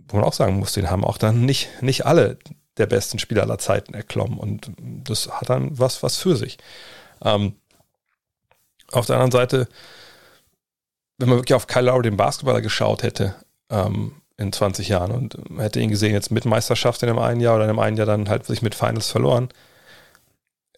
wo 0.09 0.16
man 0.16 0.25
auch 0.25 0.33
sagen 0.33 0.59
muss, 0.59 0.73
den 0.73 0.90
haben 0.90 1.05
auch 1.05 1.19
dann 1.19 1.45
nicht, 1.45 1.83
nicht 1.83 2.07
alle 2.07 2.38
der 2.77 2.87
besten 2.87 3.19
Spieler 3.19 3.43
aller 3.43 3.59
Zeiten 3.59 3.95
erklommen. 3.95 4.38
Und 4.38 4.71
das 4.79 5.31
hat 5.31 5.49
dann 5.49 5.79
was, 5.79 6.03
was 6.03 6.16
für 6.16 6.37
sich. 6.37 6.59
Ähm, 7.25 7.55
auf 8.92 9.07
der 9.07 9.16
anderen 9.16 9.33
Seite, 9.33 9.68
wenn 11.18 11.29
man 11.29 11.38
wirklich 11.38 11.55
auf 11.55 11.66
Kyle 11.66 11.87
Lowry, 11.87 12.03
den 12.03 12.16
Basketballer, 12.16 12.61
geschaut 12.61 13.03
hätte, 13.03 13.35
ähm, 13.70 14.20
in 14.37 14.53
20 14.53 14.88
Jahren 14.88 15.12
und 15.12 15.37
hätte 15.59 15.81
ihn 15.81 15.90
gesehen 15.90 16.14
jetzt 16.14 16.31
mit 16.31 16.46
Meisterschaft 16.46 17.03
in 17.03 17.11
einem 17.11 17.18
einen 17.18 17.40
Jahr 17.40 17.57
oder 17.57 17.64
in 17.64 17.70
einem 17.70 17.79
einen 17.79 17.96
Jahr 17.98 18.07
dann 18.07 18.29
halt 18.29 18.46
sich 18.46 18.62
mit 18.62 18.74
Finals 18.74 19.11
verloren. 19.11 19.50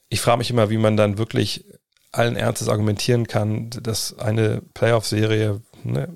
Ich 0.09 0.21
frage 0.21 0.39
mich 0.39 0.51
immer, 0.51 0.69
wie 0.69 0.79
man 0.79 0.97
dann 0.97 1.17
wirklich 1.17 1.65
allen 2.11 2.37
Ernstes 2.37 2.69
argumentieren 2.69 3.27
kann, 3.27 3.71
dass 3.71 4.19
eine 4.19 4.63
Playoff-Serie 4.75 5.61
ne, 5.85 6.09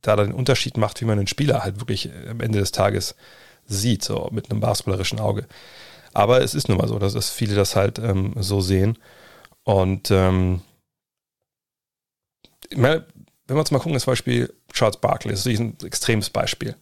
da 0.00 0.16
den 0.16 0.32
Unterschied 0.32 0.76
macht, 0.76 1.00
wie 1.00 1.04
man 1.04 1.18
den 1.18 1.26
Spieler 1.26 1.62
halt 1.62 1.78
wirklich 1.80 2.10
am 2.28 2.40
Ende 2.40 2.58
des 2.58 2.72
Tages 2.72 3.14
sieht, 3.66 4.02
so 4.02 4.28
mit 4.32 4.50
einem 4.50 4.60
basketballerischen 4.60 5.20
Auge. 5.20 5.46
Aber 6.14 6.42
es 6.42 6.54
ist 6.54 6.68
nun 6.68 6.78
mal 6.78 6.88
so, 6.88 6.98
dass 6.98 7.14
es 7.14 7.30
viele 7.30 7.54
das 7.54 7.76
halt 7.76 7.98
ähm, 7.98 8.34
so 8.38 8.60
sehen. 8.60 8.98
Und 9.64 10.10
ähm, 10.10 10.62
wenn 12.70 13.04
wir 13.48 13.56
uns 13.56 13.70
mal 13.70 13.78
gucken, 13.78 13.94
das 13.94 14.06
Beispiel 14.06 14.54
Charles 14.72 14.98
Barkley, 14.98 15.32
das 15.32 15.46
ist 15.46 15.58
ein 15.58 15.76
extremes 15.82 16.30
Beispiel. 16.30 16.76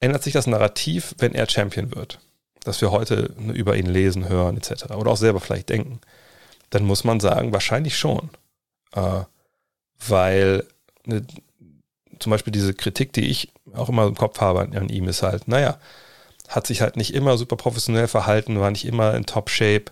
Ändert 0.00 0.22
sich 0.22 0.32
das 0.32 0.46
Narrativ, 0.46 1.14
wenn 1.18 1.34
er 1.34 1.48
Champion 1.48 1.94
wird? 1.94 2.20
Dass 2.62 2.80
wir 2.80 2.90
heute 2.90 3.34
über 3.54 3.76
ihn 3.76 3.86
lesen, 3.86 4.28
hören, 4.28 4.56
etc. 4.56 4.90
Oder 4.90 5.10
auch 5.10 5.16
selber 5.16 5.40
vielleicht 5.40 5.68
denken. 5.68 6.00
Dann 6.70 6.84
muss 6.84 7.04
man 7.04 7.20
sagen, 7.20 7.52
wahrscheinlich 7.52 7.96
schon. 7.96 8.30
Äh, 8.92 9.22
weil 10.06 10.66
ne, 11.04 11.26
zum 12.18 12.30
Beispiel 12.30 12.52
diese 12.52 12.74
Kritik, 12.74 13.12
die 13.12 13.26
ich 13.26 13.52
auch 13.74 13.88
immer 13.88 14.06
im 14.06 14.14
Kopf 14.14 14.40
habe 14.40 14.60
an, 14.60 14.76
an 14.76 14.88
ihm, 14.88 15.08
ist 15.08 15.22
halt, 15.22 15.48
naja, 15.48 15.78
hat 16.48 16.66
sich 16.66 16.80
halt 16.80 16.96
nicht 16.96 17.14
immer 17.14 17.38
super 17.38 17.56
professionell 17.56 18.08
verhalten, 18.08 18.60
war 18.60 18.70
nicht 18.70 18.84
immer 18.84 19.14
in 19.14 19.26
Top-Shape, 19.26 19.86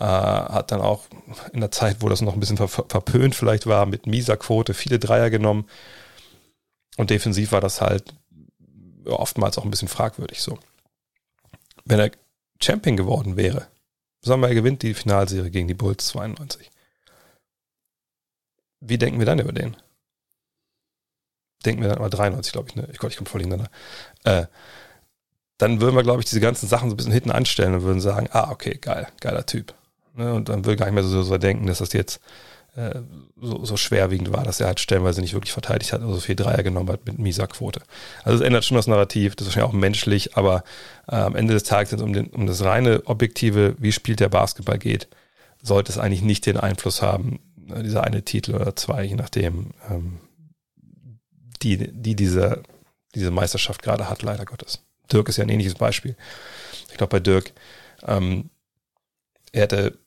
äh, 0.00 0.04
hat 0.04 0.72
dann 0.72 0.80
auch 0.80 1.04
in 1.52 1.60
der 1.60 1.70
Zeit, 1.70 1.98
wo 2.00 2.08
das 2.08 2.22
noch 2.22 2.32
ein 2.32 2.40
bisschen 2.40 2.56
ver 2.56 2.68
verpönt 2.68 3.34
vielleicht 3.34 3.66
war, 3.66 3.84
mit 3.84 4.06
mieser 4.06 4.36
Quote 4.36 4.72
viele 4.72 4.98
Dreier 4.98 5.28
genommen. 5.28 5.68
Und 6.96 7.10
defensiv 7.10 7.52
war 7.52 7.60
das 7.60 7.80
halt 7.80 8.14
oftmals 9.04 9.58
auch 9.58 9.64
ein 9.64 9.70
bisschen 9.70 9.88
fragwürdig 9.88 10.40
so. 10.40 10.58
Wenn 11.84 12.00
er 12.00 12.10
Champion 12.62 12.96
geworden 12.96 13.36
wäre, 13.36 13.66
sagen 14.22 14.40
wir, 14.40 14.48
er 14.48 14.54
gewinnt 14.54 14.82
die 14.82 14.94
Finalserie 14.94 15.50
gegen 15.50 15.68
die 15.68 15.74
Bulls 15.74 16.06
92. 16.08 16.70
Wie 18.80 18.98
denken 18.98 19.18
wir 19.18 19.26
dann 19.26 19.38
über 19.38 19.52
den? 19.52 19.76
Denken 21.66 21.82
wir 21.82 21.90
dann 21.90 21.98
über 21.98 22.08
93, 22.08 22.52
glaube 22.52 22.68
ich, 22.70 22.76
ne? 22.76 22.88
Ich 22.90 22.98
Gott, 22.98 23.10
ich 23.10 23.18
komme 23.18 23.28
voll 23.28 23.42
hintereinander. 23.42 23.70
Äh, 24.24 24.46
dann 25.58 25.82
würden 25.82 25.94
wir, 25.94 26.02
glaube 26.02 26.20
ich, 26.20 26.26
diese 26.26 26.40
ganzen 26.40 26.66
Sachen 26.68 26.88
so 26.88 26.94
ein 26.94 26.96
bisschen 26.96 27.12
hinten 27.12 27.30
anstellen 27.30 27.74
und 27.74 27.82
würden 27.82 28.00
sagen, 28.00 28.28
ah, 28.32 28.50
okay, 28.50 28.78
geil, 28.80 29.08
geiler 29.20 29.44
Typ. 29.44 29.74
Ne? 30.20 30.34
Und 30.34 30.48
dann 30.48 30.64
würde 30.64 30.76
gar 30.76 30.86
nicht 30.86 30.94
mehr 30.94 31.02
so, 31.02 31.22
so 31.22 31.38
denken, 31.38 31.66
dass 31.66 31.78
das 31.78 31.92
jetzt 31.92 32.20
äh, 32.76 33.00
so, 33.40 33.64
so 33.64 33.76
schwerwiegend 33.76 34.32
war, 34.32 34.44
dass 34.44 34.60
er 34.60 34.68
halt 34.68 34.78
stellenweise 34.78 35.20
nicht 35.20 35.34
wirklich 35.34 35.52
verteidigt 35.52 35.92
hat, 35.92 36.02
also 36.02 36.14
so 36.14 36.20
viel 36.20 36.36
Dreier 36.36 36.62
genommen 36.62 36.90
hat 36.90 37.06
mit 37.06 37.18
mieser 37.18 37.46
Quote. 37.46 37.80
Also 38.22 38.38
es 38.38 38.46
ändert 38.46 38.64
schon 38.64 38.76
das 38.76 38.86
Narrativ, 38.86 39.34
das 39.34 39.46
ist 39.46 39.54
wahrscheinlich 39.54 39.74
auch 39.74 39.80
menschlich, 39.80 40.36
aber 40.36 40.62
äh, 41.08 41.16
am 41.16 41.34
Ende 41.34 41.54
des 41.54 41.64
Tages, 41.64 41.92
wenn 41.92 41.98
es 41.98 42.04
um, 42.04 42.12
den, 42.12 42.26
um 42.28 42.46
das 42.46 42.62
reine 42.62 43.02
Objektive, 43.06 43.74
wie 43.78 43.92
spielt 43.92 44.20
der 44.20 44.28
Basketball 44.28 44.78
geht, 44.78 45.08
sollte 45.62 45.90
es 45.90 45.98
eigentlich 45.98 46.22
nicht 46.22 46.46
den 46.46 46.58
Einfluss 46.58 47.02
haben, 47.02 47.40
äh, 47.74 47.82
dieser 47.82 48.04
eine 48.04 48.22
Titel 48.22 48.54
oder 48.54 48.76
zwei, 48.76 49.04
je 49.04 49.16
nachdem, 49.16 49.72
ähm, 49.90 50.20
die, 51.62 51.76
die 51.92 52.14
diese, 52.14 52.62
diese 53.14 53.30
Meisterschaft 53.30 53.82
gerade 53.82 54.08
hat, 54.08 54.22
leider 54.22 54.44
Gottes. 54.44 54.84
Dirk 55.12 55.28
ist 55.28 55.38
ja 55.38 55.44
ein 55.44 55.50
ähnliches 55.50 55.74
Beispiel. 55.74 56.16
Ich 56.90 56.96
glaube, 56.96 57.10
bei 57.10 57.20
Dirk, 57.20 57.52
ähm, 58.06 58.50
er 59.52 59.62
hätte 59.62 59.98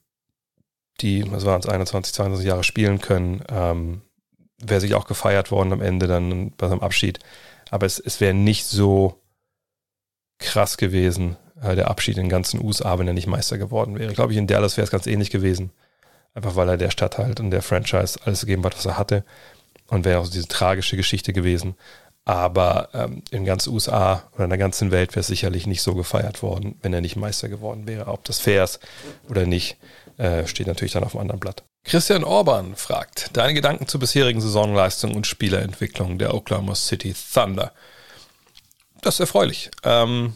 die, 1.02 1.30
was 1.32 1.46
waren 1.46 1.60
es, 1.60 1.68
21, 1.68 2.14
22 2.14 2.48
Jahre 2.48 2.64
spielen 2.64 3.00
können, 3.00 3.44
ähm, 3.50 4.02
wäre 4.62 4.82
sich 4.82 4.96
auch 4.96 5.08
gefeiert 5.08 5.52
worden 5.52 5.74
am 5.74 5.82
Ende 5.82 6.08
dann 6.08 6.52
bei 6.52 6.68
seinem 6.68 6.82
Abschied. 6.82 7.20
Aber 7.70 7.86
es, 7.86 8.00
es 8.00 8.22
wäre 8.22 8.34
nicht 8.34 8.66
so 8.66 9.22
krass 10.40 10.78
gewesen, 10.78 11.38
äh, 11.62 11.76
der 11.76 11.90
Abschied 11.90 12.18
in 12.18 12.26
den 12.26 12.30
ganzen 12.30 12.64
USA, 12.64 13.00
wenn 13.00 13.08
er 13.08 13.14
nicht 13.14 13.28
Meister 13.28 13.58
geworden 13.58 13.98
wäre. 13.98 14.14
Glaube 14.14 14.34
ich, 14.34 14.38
in 14.38 14.48
Dallas 14.48 14.78
wäre 14.78 14.86
es 14.86 14.92
ganz 14.92 15.08
ähnlich 15.08 15.32
gewesen. 15.32 15.72
Einfach 16.34 16.56
weil 16.56 16.70
er 16.70 16.78
der 16.78 16.90
Stadt 16.90 17.18
halt 17.18 17.40
und 17.40 17.52
der 17.52 17.62
Franchise 17.62 18.20
alles 18.24 18.42
gegeben 18.42 18.64
hat, 18.66 18.76
was 18.76 18.86
er 18.86 18.98
hatte. 18.98 19.24
Und 19.88 20.06
wäre 20.06 20.20
auch 20.20 20.28
diese 20.28 20.48
tragische 20.48 20.98
Geschichte 20.98 21.34
gewesen. 21.34 21.76
Aber 22.26 22.90
ähm, 22.94 23.22
in 23.32 23.44
ganz 23.44 23.68
USA 23.68 24.24
oder 24.34 24.46
in 24.46 24.50
der 24.50 24.60
ganzen 24.60 24.92
Welt 24.92 25.12
wäre 25.12 25.20
es 25.22 25.28
sicherlich 25.28 25.68
nicht 25.68 25.82
so 25.82 25.94
gefeiert 25.94 26.42
worden, 26.42 26.80
wenn 26.82 26.94
er 26.94 27.02
nicht 27.02 27.18
Meister 27.18 27.50
geworden 27.50 27.86
wäre. 27.86 28.08
Ob 28.08 28.24
das 28.24 28.40
fair 28.40 28.64
ist 28.64 28.80
oder 29.30 29.46
nicht, 29.46 29.78
äh, 30.18 30.48
steht 30.48 30.68
natürlich 30.68 30.94
dann 30.94 31.04
auf 31.04 31.12
dem 31.12 31.20
anderen 31.20 31.42
Blatt. 31.42 31.64
Christian 31.84 32.24
Orban 32.24 32.78
fragt, 32.78 33.32
deine 33.34 33.54
Gedanken 33.54 33.88
zur 33.88 34.00
bisherigen 34.00 34.40
Saisonleistung 34.40 35.16
und 35.16 35.28
Spielerentwicklung 35.28 36.18
der 36.18 36.34
Oklahoma 36.34 36.76
City 36.76 37.14
Thunder. 37.34 37.74
Das 39.02 39.16
ist 39.16 39.20
erfreulich. 39.20 39.70
Ähm, 39.84 40.36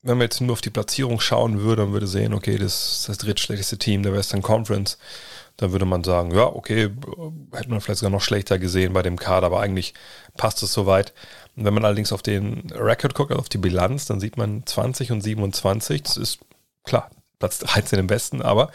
wenn 0.00 0.16
man 0.16 0.24
jetzt 0.24 0.40
nur 0.40 0.54
auf 0.54 0.62
die 0.62 0.70
Platzierung 0.70 1.20
schauen 1.20 1.60
würde 1.60 1.84
und 1.84 1.92
würde 1.92 2.06
sehen, 2.06 2.32
okay, 2.32 2.56
das 2.56 3.00
ist 3.00 3.08
das 3.10 3.18
drittschlechteste 3.18 3.76
Team 3.76 4.02
der 4.02 4.14
Western 4.14 4.40
Conference 4.40 4.96
dann 5.56 5.72
würde 5.72 5.84
man 5.84 6.04
sagen, 6.04 6.34
ja, 6.34 6.46
okay, 6.46 6.90
hätte 7.52 7.70
man 7.70 7.80
vielleicht 7.80 8.00
sogar 8.00 8.10
noch 8.10 8.22
schlechter 8.22 8.58
gesehen 8.58 8.92
bei 8.92 9.02
dem 9.02 9.18
Kader, 9.18 9.46
aber 9.46 9.60
eigentlich 9.60 9.94
passt 10.36 10.62
es 10.62 10.72
soweit. 10.72 11.12
Und 11.56 11.64
wenn 11.64 11.74
man 11.74 11.84
allerdings 11.84 12.12
auf 12.12 12.22
den 12.22 12.70
Record 12.70 13.14
guckt, 13.14 13.30
also 13.30 13.40
auf 13.40 13.48
die 13.48 13.58
Bilanz, 13.58 14.06
dann 14.06 14.20
sieht 14.20 14.36
man 14.36 14.64
20 14.66 15.12
und 15.12 15.20
27. 15.20 16.02
Das 16.02 16.16
ist 16.16 16.38
klar, 16.84 17.10
Platz 17.38 17.58
13 17.58 17.98
im 17.98 18.06
Besten, 18.06 18.42
aber 18.42 18.70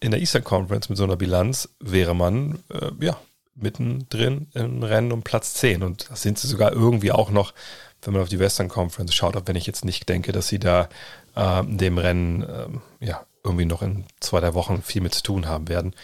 in 0.00 0.10
der 0.10 0.20
Eastern 0.20 0.44
Conference 0.44 0.88
mit 0.88 0.98
so 0.98 1.04
einer 1.04 1.16
Bilanz 1.16 1.68
wäre 1.80 2.14
man 2.14 2.58
äh, 2.70 2.90
ja 3.00 3.16
mittendrin 3.54 4.48
im 4.54 4.82
Rennen 4.82 5.12
um 5.12 5.22
Platz 5.22 5.54
10. 5.54 5.82
Und 5.82 6.10
das 6.10 6.22
sind 6.22 6.38
sie 6.38 6.48
sogar 6.48 6.72
irgendwie 6.72 7.12
auch 7.12 7.30
noch, 7.30 7.54
wenn 8.02 8.12
man 8.12 8.22
auf 8.22 8.28
die 8.28 8.40
Western 8.40 8.68
Conference 8.68 9.14
schaut, 9.14 9.36
auch 9.36 9.42
wenn 9.46 9.56
ich 9.56 9.66
jetzt 9.66 9.84
nicht 9.84 10.08
denke, 10.08 10.32
dass 10.32 10.48
sie 10.48 10.58
da 10.58 10.88
äh, 11.36 11.62
dem 11.64 11.98
Rennen 11.98 12.42
äh, 12.42 13.06
ja 13.06 13.24
irgendwie 13.44 13.66
noch 13.66 13.82
in 13.82 14.04
zwei, 14.20 14.40
drei 14.40 14.54
Wochen 14.54 14.82
viel 14.82 15.02
mit 15.02 15.14
zu 15.14 15.22
tun 15.22 15.46
haben 15.46 15.68
werden. 15.68 15.94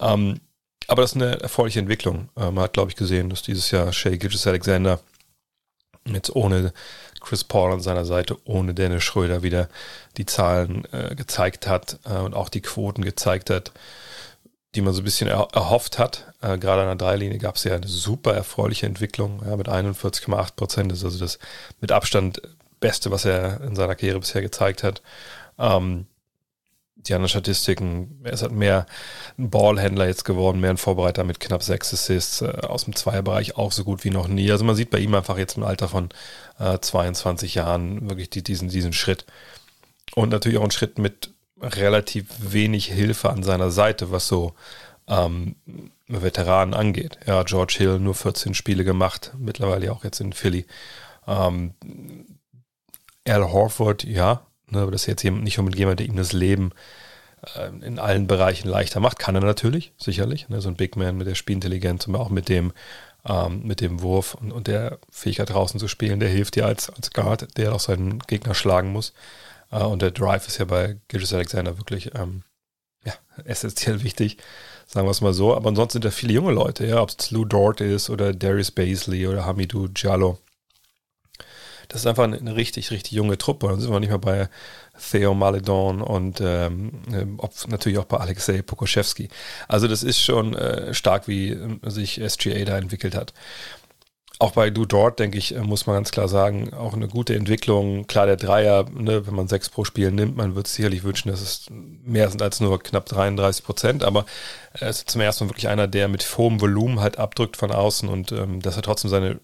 Ähm, 0.00 0.40
aber 0.88 1.02
das 1.02 1.12
ist 1.12 1.22
eine 1.22 1.40
erfreuliche 1.40 1.78
Entwicklung. 1.78 2.28
Äh, 2.36 2.50
man 2.50 2.64
hat, 2.64 2.72
glaube 2.72 2.90
ich, 2.90 2.96
gesehen, 2.96 3.30
dass 3.30 3.42
dieses 3.42 3.70
Jahr 3.70 3.92
Shea 3.92 4.16
Gilgis 4.16 4.46
Alexander 4.46 5.00
jetzt 6.04 6.34
ohne 6.34 6.72
Chris 7.20 7.44
Paul 7.44 7.72
an 7.72 7.80
seiner 7.80 8.04
Seite, 8.04 8.36
ohne 8.44 8.74
Dennis 8.74 9.04
Schröder 9.04 9.42
wieder 9.44 9.68
die 10.16 10.26
Zahlen 10.26 10.84
äh, 10.92 11.14
gezeigt 11.14 11.68
hat 11.68 12.00
äh, 12.04 12.18
und 12.18 12.34
auch 12.34 12.48
die 12.48 12.60
Quoten 12.60 13.04
gezeigt 13.04 13.50
hat, 13.50 13.72
die 14.74 14.80
man 14.80 14.92
so 14.92 15.02
ein 15.02 15.04
bisschen 15.04 15.28
er 15.28 15.48
erhofft 15.52 16.00
hat. 16.00 16.32
Äh, 16.40 16.58
gerade 16.58 16.82
an 16.82 16.98
der 16.98 17.06
Dreilinie 17.06 17.38
gab 17.38 17.56
es 17.56 17.64
ja 17.64 17.76
eine 17.76 17.86
super 17.86 18.34
erfreuliche 18.34 18.86
Entwicklung 18.86 19.42
ja, 19.46 19.56
mit 19.56 19.68
41,8 19.68 20.56
Prozent. 20.56 20.90
Das 20.90 20.98
ist 20.98 21.04
also 21.04 21.18
das 21.20 21.38
mit 21.80 21.92
Abstand 21.92 22.42
Beste, 22.80 23.12
was 23.12 23.24
er 23.24 23.60
in 23.60 23.76
seiner 23.76 23.94
Karriere 23.94 24.18
bisher 24.18 24.42
gezeigt 24.42 24.82
hat. 24.82 25.02
Ähm, 25.56 26.06
die 27.06 27.14
anderen 27.14 27.28
Statistiken, 27.28 28.20
er 28.22 28.32
ist 28.32 28.42
halt 28.42 28.52
mehr 28.52 28.86
ein 29.38 29.50
Ballhändler 29.50 30.06
jetzt 30.06 30.24
geworden, 30.24 30.60
mehr 30.60 30.70
ein 30.70 30.76
Vorbereiter 30.76 31.24
mit 31.24 31.40
knapp 31.40 31.62
sechs 31.62 31.92
Assists, 31.92 32.42
äh, 32.42 32.48
aus 32.62 32.84
dem 32.84 32.94
Zweierbereich 32.94 33.56
auch 33.56 33.72
so 33.72 33.84
gut 33.84 34.04
wie 34.04 34.10
noch 34.10 34.28
nie. 34.28 34.50
Also 34.50 34.64
man 34.64 34.76
sieht 34.76 34.90
bei 34.90 34.98
ihm 34.98 35.14
einfach 35.14 35.38
jetzt 35.38 35.56
im 35.56 35.64
Alter 35.64 35.88
von 35.88 36.10
äh, 36.58 36.78
22 36.78 37.54
Jahren 37.54 38.08
wirklich 38.08 38.30
die, 38.30 38.42
diesen, 38.42 38.68
diesen 38.68 38.92
Schritt. 38.92 39.24
Und 40.14 40.30
natürlich 40.30 40.58
auch 40.58 40.62
einen 40.62 40.70
Schritt 40.70 40.98
mit 40.98 41.30
relativ 41.60 42.26
wenig 42.38 42.86
Hilfe 42.86 43.30
an 43.30 43.42
seiner 43.42 43.70
Seite, 43.70 44.10
was 44.10 44.26
so 44.26 44.54
ähm, 45.08 45.56
Veteranen 46.08 46.74
angeht. 46.74 47.18
Ja, 47.26 47.42
George 47.44 47.74
Hill 47.78 47.98
nur 47.98 48.14
14 48.14 48.54
Spiele 48.54 48.84
gemacht, 48.84 49.32
mittlerweile 49.38 49.92
auch 49.92 50.04
jetzt 50.04 50.20
in 50.20 50.32
Philly. 50.32 50.66
Ähm, 51.26 51.74
Al 53.26 53.52
Horford, 53.52 54.04
ja, 54.04 54.42
Ne, 54.72 54.80
aber 54.80 54.90
das 54.90 55.02
ist 55.02 55.06
jetzt 55.06 55.24
nicht 55.24 55.58
unbedingt 55.58 55.78
jemand, 55.78 56.00
der 56.00 56.06
ihm 56.06 56.16
das 56.16 56.32
Leben 56.32 56.72
äh, 57.56 57.68
in 57.84 57.98
allen 57.98 58.26
Bereichen 58.26 58.68
leichter 58.68 59.00
macht. 59.00 59.18
Kann 59.18 59.34
er 59.34 59.42
natürlich, 59.42 59.92
sicherlich. 59.98 60.48
Ne, 60.48 60.62
so 60.62 60.70
ein 60.70 60.76
Big 60.76 60.96
Man 60.96 61.18
mit 61.18 61.26
der 61.26 61.34
Spielintelligenz 61.34 62.06
und 62.06 62.16
auch 62.16 62.30
mit 62.30 62.48
dem, 62.48 62.72
ähm, 63.28 63.62
mit 63.64 63.82
dem 63.82 64.00
Wurf 64.00 64.34
und, 64.34 64.50
und, 64.50 64.68
der 64.68 64.98
Fähigkeit 65.10 65.50
draußen 65.50 65.78
zu 65.78 65.88
spielen, 65.88 66.20
der 66.20 66.30
hilft 66.30 66.56
dir 66.56 66.64
als, 66.64 66.88
als 66.88 67.10
Guard, 67.10 67.58
der 67.58 67.74
auch 67.74 67.80
seinen 67.80 68.18
Gegner 68.20 68.54
schlagen 68.54 68.92
muss. 68.92 69.12
Äh, 69.70 69.84
und 69.84 70.00
der 70.00 70.10
Drive 70.10 70.48
ist 70.48 70.58
ja 70.58 70.64
bei 70.64 70.96
Gilgis 71.08 71.34
Alexander 71.34 71.76
wirklich 71.76 72.14
ähm, 72.14 72.42
ja, 73.04 73.12
essentiell 73.44 74.02
wichtig, 74.02 74.38
sagen 74.86 75.06
wir 75.06 75.10
es 75.10 75.20
mal 75.20 75.34
so. 75.34 75.54
Aber 75.54 75.68
ansonsten 75.68 75.96
sind 75.96 76.06
da 76.06 76.10
viele 76.10 76.32
junge 76.32 76.52
Leute, 76.52 76.86
ja, 76.86 77.02
ob 77.02 77.10
es 77.10 77.30
Lou 77.30 77.44
Dort 77.44 77.82
ist 77.82 78.08
oder 78.08 78.32
Darius 78.32 78.70
Baisley 78.70 79.26
oder 79.26 79.44
Hamidou 79.44 79.88
Giallo 79.92 80.38
das 81.92 82.00
ist 82.00 82.06
einfach 82.06 82.24
eine, 82.24 82.56
richtig, 82.56 82.90
richtig 82.90 83.12
junge 83.12 83.36
Truppe. 83.36 83.68
Dann 83.68 83.78
sind 83.78 83.92
wir 83.92 84.00
nicht 84.00 84.08
mehr 84.08 84.18
bei 84.18 84.48
Theo 85.10 85.34
Maledon 85.34 86.00
und 86.00 86.40
ähm, 86.40 87.02
ob, 87.36 87.52
natürlich 87.68 87.98
auch 87.98 88.06
bei 88.06 88.16
Alexei 88.16 88.62
Pokoschewski. 88.62 89.28
Also 89.68 89.88
das 89.88 90.02
ist 90.02 90.18
schon 90.18 90.54
äh, 90.54 90.94
stark, 90.94 91.28
wie 91.28 91.50
äh, 91.50 91.78
sich 91.82 92.18
SGA 92.26 92.64
da 92.64 92.78
entwickelt 92.78 93.14
hat. 93.14 93.34
Auch 94.38 94.52
bei 94.52 94.70
Du 94.70 94.86
Dort, 94.86 95.18
denke 95.18 95.36
ich, 95.36 95.54
äh, 95.54 95.60
muss 95.60 95.86
man 95.86 95.96
ganz 95.96 96.12
klar 96.12 96.28
sagen, 96.28 96.72
auch 96.72 96.94
eine 96.94 97.08
gute 97.08 97.34
Entwicklung. 97.34 98.06
Klar, 98.06 98.24
der 98.24 98.36
Dreier, 98.36 98.86
ne, 98.90 99.26
wenn 99.26 99.34
man 99.34 99.48
sechs 99.48 99.68
pro 99.68 99.84
Spiel 99.84 100.12
nimmt, 100.12 100.34
man 100.34 100.54
wird 100.54 100.68
sicherlich 100.68 101.02
wünschen, 101.02 101.28
dass 101.28 101.42
es 101.42 101.66
mehr 101.70 102.30
sind 102.30 102.40
als 102.40 102.58
nur 102.60 102.82
knapp 102.82 103.04
33 103.04 103.64
Prozent. 103.64 104.02
Aber 104.02 104.24
er 104.72 104.88
ist 104.88 105.10
zum 105.10 105.20
ersten 105.20 105.44
Mal 105.44 105.50
wirklich 105.50 105.68
einer, 105.68 105.88
der 105.88 106.08
mit 106.08 106.38
hohem 106.38 106.58
Volumen 106.58 107.00
halt 107.00 107.18
abdrückt 107.18 107.58
von 107.58 107.70
außen 107.70 108.08
und 108.08 108.32
ähm, 108.32 108.62
dass 108.62 108.76
er 108.76 108.82
trotzdem 108.82 109.10
seine 109.10 109.40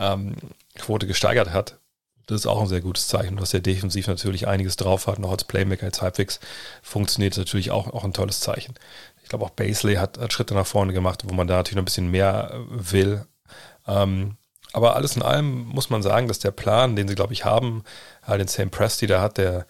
ähm, 0.00 0.34
Quote 0.80 1.06
gesteigert 1.06 1.52
hat. 1.52 1.80
Das 2.26 2.42
ist 2.42 2.46
auch 2.46 2.60
ein 2.60 2.68
sehr 2.68 2.80
gutes 2.80 3.08
Zeichen, 3.08 3.36
dass 3.36 3.52
er 3.54 3.60
defensiv 3.60 4.06
natürlich 4.06 4.46
einiges 4.46 4.76
drauf 4.76 5.08
hat, 5.08 5.18
noch 5.18 5.32
als 5.32 5.44
Playmaker, 5.44 5.86
als 5.86 6.00
halbwegs 6.00 6.38
funktioniert, 6.80 7.32
ist 7.32 7.38
natürlich 7.38 7.72
auch, 7.72 7.88
auch 7.92 8.04
ein 8.04 8.12
tolles 8.12 8.38
Zeichen. 8.38 8.74
Ich 9.22 9.28
glaube 9.28 9.44
auch 9.44 9.50
Basley 9.50 9.96
hat, 9.96 10.18
hat, 10.18 10.32
Schritte 10.32 10.54
nach 10.54 10.66
vorne 10.66 10.92
gemacht, 10.92 11.22
wo 11.26 11.34
man 11.34 11.48
da 11.48 11.56
natürlich 11.56 11.76
noch 11.76 11.82
ein 11.82 11.86
bisschen 11.86 12.10
mehr 12.10 12.52
will. 12.68 13.26
Ähm, 13.86 14.36
aber 14.72 14.94
alles 14.94 15.16
in 15.16 15.22
allem 15.22 15.66
muss 15.66 15.90
man 15.90 16.02
sagen, 16.02 16.28
dass 16.28 16.38
der 16.38 16.52
Plan, 16.52 16.94
den 16.94 17.08
sie, 17.08 17.16
glaube 17.16 17.32
ich, 17.32 17.44
haben, 17.44 17.82
äh, 18.26 18.38
den 18.38 18.46
Sam 18.46 18.70
Presti 18.70 19.08
da 19.08 19.20
hat, 19.20 19.38
der 19.38 19.66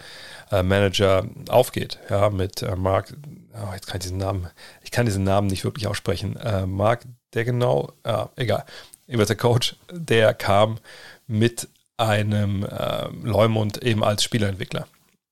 äh, 0.50 0.62
Manager, 0.62 1.26
aufgeht. 1.48 1.98
Ja, 2.10 2.28
mit 2.28 2.60
äh, 2.60 2.76
Mark, 2.76 3.14
oh, 3.54 3.72
jetzt 3.72 3.86
kann 3.86 3.96
ich 3.96 4.02
diesen 4.02 4.18
Namen, 4.18 4.50
ich 4.82 4.90
kann 4.90 5.06
diesen 5.06 5.24
Namen 5.24 5.46
nicht 5.46 5.64
wirklich 5.64 5.86
aussprechen. 5.86 6.36
Äh, 6.36 6.66
Mark, 6.66 7.06
der 7.32 7.46
genau, 7.46 7.92
ja, 8.04 8.28
egal 8.36 8.66
jeweils 9.10 9.28
der 9.28 9.36
Coach, 9.36 9.76
der 9.90 10.34
kam 10.34 10.78
mit 11.26 11.68
einem 11.96 12.64
äh, 12.64 13.08
Leumund 13.22 13.82
eben 13.82 14.02
als 14.02 14.24
Spielerentwickler, 14.24 14.86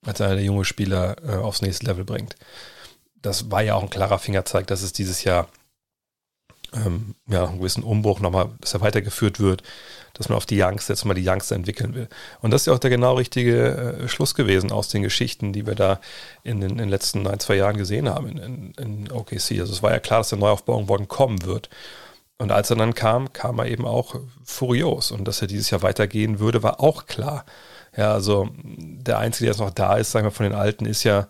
als 0.04 0.20
einer 0.20 0.34
der 0.34 0.44
junge 0.44 0.64
Spieler 0.64 1.16
äh, 1.26 1.36
aufs 1.36 1.62
nächste 1.62 1.86
Level 1.86 2.04
bringt. 2.04 2.36
Das 3.22 3.50
war 3.50 3.62
ja 3.62 3.74
auch 3.74 3.82
ein 3.82 3.90
klarer 3.90 4.18
Fingerzeig, 4.18 4.66
dass 4.66 4.82
es 4.82 4.92
dieses 4.92 5.24
Jahr 5.24 5.48
ähm, 6.74 7.14
ja, 7.26 7.46
einen 7.46 7.58
gewissen 7.58 7.82
Umbruch 7.82 8.20
nochmal, 8.20 8.50
dass 8.60 8.74
er 8.74 8.80
weitergeführt 8.80 9.40
wird, 9.40 9.62
dass 10.14 10.28
man 10.28 10.36
auf 10.36 10.46
die 10.46 10.62
Youngster 10.62 10.92
jetzt 10.92 11.04
mal 11.04 11.14
die 11.14 11.26
Youngster 11.26 11.56
entwickeln 11.56 11.94
will. 11.94 12.08
Und 12.40 12.50
das 12.50 12.62
ist 12.62 12.66
ja 12.66 12.74
auch 12.74 12.78
der 12.78 12.90
genau 12.90 13.14
richtige 13.14 13.98
äh, 14.02 14.08
Schluss 14.08 14.34
gewesen 14.34 14.70
aus 14.70 14.88
den 14.88 15.02
Geschichten, 15.02 15.52
die 15.52 15.66
wir 15.66 15.74
da 15.74 16.00
in 16.42 16.60
den, 16.60 16.72
in 16.72 16.78
den 16.78 16.88
letzten 16.88 17.26
ein, 17.26 17.40
zwei 17.40 17.56
Jahren 17.56 17.76
gesehen 17.76 18.08
haben 18.08 18.28
in, 18.28 18.38
in, 18.38 18.72
in 18.72 19.12
OKC. 19.12 19.60
Also 19.60 19.72
es 19.72 19.82
war 19.82 19.92
ja 19.92 20.00
klar, 20.00 20.20
dass 20.20 20.28
der 20.28 20.38
Neuaufbau 20.38 20.74
irgendwann 20.74 21.08
kommen 21.08 21.44
wird. 21.44 21.70
Und 22.38 22.52
als 22.52 22.70
er 22.70 22.76
dann 22.76 22.94
kam, 22.94 23.32
kam 23.32 23.58
er 23.58 23.66
eben 23.66 23.84
auch 23.84 24.14
furios. 24.44 25.10
Und 25.10 25.26
dass 25.26 25.42
er 25.42 25.48
dieses 25.48 25.70
Jahr 25.70 25.82
weitergehen 25.82 26.38
würde, 26.38 26.62
war 26.62 26.80
auch 26.80 27.06
klar. 27.06 27.44
Ja, 27.96 28.12
also 28.12 28.48
der 28.54 29.18
Einzige, 29.18 29.46
der 29.46 29.52
jetzt 29.52 29.60
noch 29.60 29.72
da 29.72 29.96
ist, 29.96 30.12
sagen 30.12 30.26
wir 30.26 30.30
von 30.30 30.44
den 30.44 30.54
Alten, 30.54 30.86
ist 30.86 31.02
ja 31.02 31.26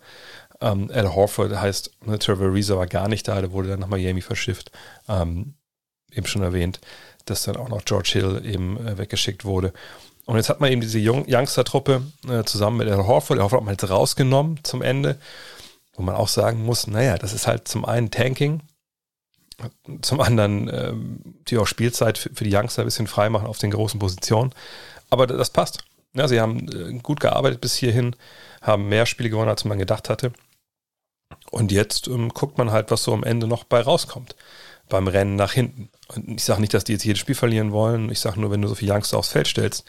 ähm, 0.61 0.91
Al 0.93 1.15
Horford, 1.15 1.55
heißt, 1.59 1.91
ne, 2.05 2.19
Trevor 2.19 2.53
Reeser 2.53 2.77
war 2.77 2.87
gar 2.87 3.07
nicht 3.07 3.27
da, 3.27 3.41
der 3.41 3.51
wurde 3.51 3.69
dann 3.69 3.79
nach 3.79 3.87
Miami 3.87 4.21
verschifft. 4.21 4.71
Ähm, 5.07 5.55
eben 6.11 6.27
schon 6.27 6.43
erwähnt, 6.43 6.79
dass 7.25 7.43
dann 7.43 7.57
auch 7.57 7.69
noch 7.69 7.85
George 7.85 8.11
Hill 8.13 8.41
eben 8.45 8.77
äh, 8.85 8.97
weggeschickt 8.97 9.45
wurde. 9.45 9.73
Und 10.25 10.35
jetzt 10.35 10.49
hat 10.49 10.59
man 10.59 10.71
eben 10.71 10.81
diese 10.81 10.99
Youngster-Truppe 10.99 12.03
äh, 12.27 12.43
zusammen 12.43 12.77
mit 12.77 12.87
Al 12.87 13.07
Horford, 13.07 13.39
Al 13.39 13.43
Horford 13.43 13.61
hat 13.61 13.65
man 13.65 13.73
jetzt 13.73 13.89
rausgenommen 13.89 14.59
zum 14.63 14.83
Ende, 14.83 15.17
wo 15.95 16.03
man 16.03 16.15
auch 16.15 16.27
sagen 16.27 16.63
muss, 16.63 16.85
naja, 16.85 17.17
das 17.17 17.33
ist 17.33 17.47
halt 17.47 17.67
zum 17.67 17.83
einen 17.83 18.11
Tanking, 18.11 18.61
zum 20.01 20.21
anderen 20.21 20.69
ähm, 20.73 21.19
die 21.47 21.57
auch 21.57 21.67
Spielzeit 21.67 22.17
für, 22.17 22.29
für 22.33 22.43
die 22.43 22.55
Youngster 22.55 22.83
ein 22.83 22.85
bisschen 22.85 23.07
freimachen 23.07 23.47
auf 23.47 23.57
den 23.57 23.71
großen 23.71 23.99
Positionen. 23.99 24.51
Aber 25.09 25.27
das 25.27 25.49
passt. 25.49 25.83
Ja, 26.13 26.27
sie 26.27 26.39
haben 26.39 26.67
äh, 26.69 26.99
gut 26.99 27.19
gearbeitet 27.19 27.61
bis 27.61 27.75
hierhin, 27.75 28.15
haben 28.61 28.89
mehr 28.89 29.05
Spiele 29.05 29.29
gewonnen, 29.29 29.49
als 29.49 29.65
man 29.65 29.77
gedacht 29.77 30.09
hatte. 30.09 30.33
Und 31.51 31.71
jetzt 31.71 32.07
ähm, 32.07 32.29
guckt 32.29 32.57
man 32.57 32.71
halt, 32.71 32.91
was 32.91 33.03
so 33.03 33.13
am 33.13 33.23
Ende 33.23 33.47
noch 33.47 33.63
bei 33.63 33.81
rauskommt. 33.81 34.35
Beim 34.87 35.07
Rennen 35.07 35.35
nach 35.35 35.53
hinten. 35.53 35.89
Und 36.07 36.27
ich 36.29 36.43
sage 36.43 36.61
nicht, 36.61 36.73
dass 36.73 36.83
die 36.83 36.93
jetzt 36.93 37.05
jedes 37.05 37.19
Spiel 37.19 37.35
verlieren 37.35 37.71
wollen. 37.71 38.11
Ich 38.11 38.19
sage 38.19 38.39
nur, 38.39 38.49
wenn 38.49 38.61
du 38.61 38.67
so 38.67 38.75
viele 38.75 38.93
Youngster 38.93 39.19
aufs 39.19 39.29
Feld 39.29 39.47
stellst, 39.47 39.85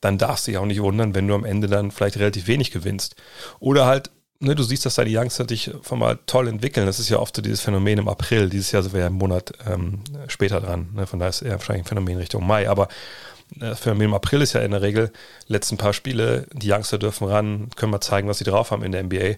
dann 0.00 0.18
darfst 0.18 0.46
du 0.46 0.50
dich 0.50 0.58
auch 0.58 0.66
nicht 0.66 0.82
wundern, 0.82 1.14
wenn 1.14 1.28
du 1.28 1.34
am 1.34 1.44
Ende 1.44 1.68
dann 1.68 1.92
vielleicht 1.92 2.18
relativ 2.18 2.48
wenig 2.48 2.72
gewinnst. 2.72 3.14
Oder 3.60 3.86
halt 3.86 4.10
ne, 4.40 4.54
du 4.54 4.62
siehst, 4.62 4.86
dass 4.86 4.96
deine 4.96 5.10
Youngster 5.10 5.44
dich 5.44 5.70
von 5.82 5.98
mal 5.98 6.18
toll 6.26 6.48
entwickeln. 6.48 6.86
Das 6.86 6.98
ist 6.98 7.08
ja 7.08 7.18
oft 7.18 7.36
so 7.36 7.42
dieses 7.42 7.60
Phänomen 7.60 7.98
im 7.98 8.08
April. 8.08 8.48
Dieses 8.48 8.72
Jahr 8.72 8.82
sind 8.82 8.92
wir 8.92 9.00
ja 9.00 9.06
einen 9.06 9.16
Monat 9.16 9.52
ähm, 9.66 10.00
später 10.28 10.60
dran. 10.60 10.88
Ne? 10.94 11.06
Von 11.06 11.18
daher 11.18 11.30
ist 11.30 11.42
eher 11.42 11.52
wahrscheinlich 11.52 11.84
ein 11.84 11.88
Phänomen 11.88 12.18
Richtung 12.18 12.46
Mai. 12.46 12.68
Aber 12.68 12.84
äh, 13.56 13.60
das 13.60 13.80
Phänomen 13.80 14.08
im 14.08 14.14
April 14.14 14.42
ist 14.42 14.52
ja 14.52 14.60
in 14.60 14.72
der 14.72 14.82
Regel, 14.82 15.12
letzten 15.46 15.76
paar 15.76 15.92
Spiele, 15.92 16.46
die 16.52 16.72
Youngster 16.72 16.98
dürfen 16.98 17.26
ran, 17.26 17.70
können 17.76 17.92
wir 17.92 18.00
zeigen, 18.00 18.28
was 18.28 18.38
sie 18.38 18.44
drauf 18.44 18.70
haben 18.70 18.82
in 18.82 18.92
der 18.92 19.04
NBA. 19.04 19.36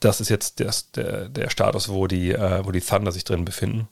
Das 0.00 0.20
ist 0.20 0.28
jetzt 0.28 0.60
das, 0.60 0.90
der, 0.92 1.28
der 1.28 1.50
Status, 1.50 1.88
wo 1.88 2.06
die, 2.06 2.32
äh, 2.32 2.64
wo 2.64 2.70
die 2.70 2.80
Thunder 2.80 3.12
sich 3.12 3.24
drin 3.24 3.44
befinden. 3.44 3.88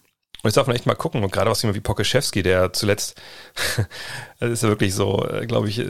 Und 0.47 0.51
jetzt 0.51 0.59
darf 0.59 0.69
man 0.69 0.77
echt 0.77 0.87
mal 0.87 0.95
gucken. 0.95 1.25
Und 1.25 1.33
gerade 1.33 1.51
was 1.51 1.65
wie 1.65 1.81
Pokeschewski, 1.81 2.45
der 2.45 2.73
zuletzt, 2.73 3.21
das 4.39 4.51
ist 4.51 4.63
ja 4.63 4.69
wirklich 4.69 4.95
so, 4.95 5.27
äh, 5.29 5.45
glaube 5.45 5.69
ich, 5.69 5.81
äh, 5.81 5.89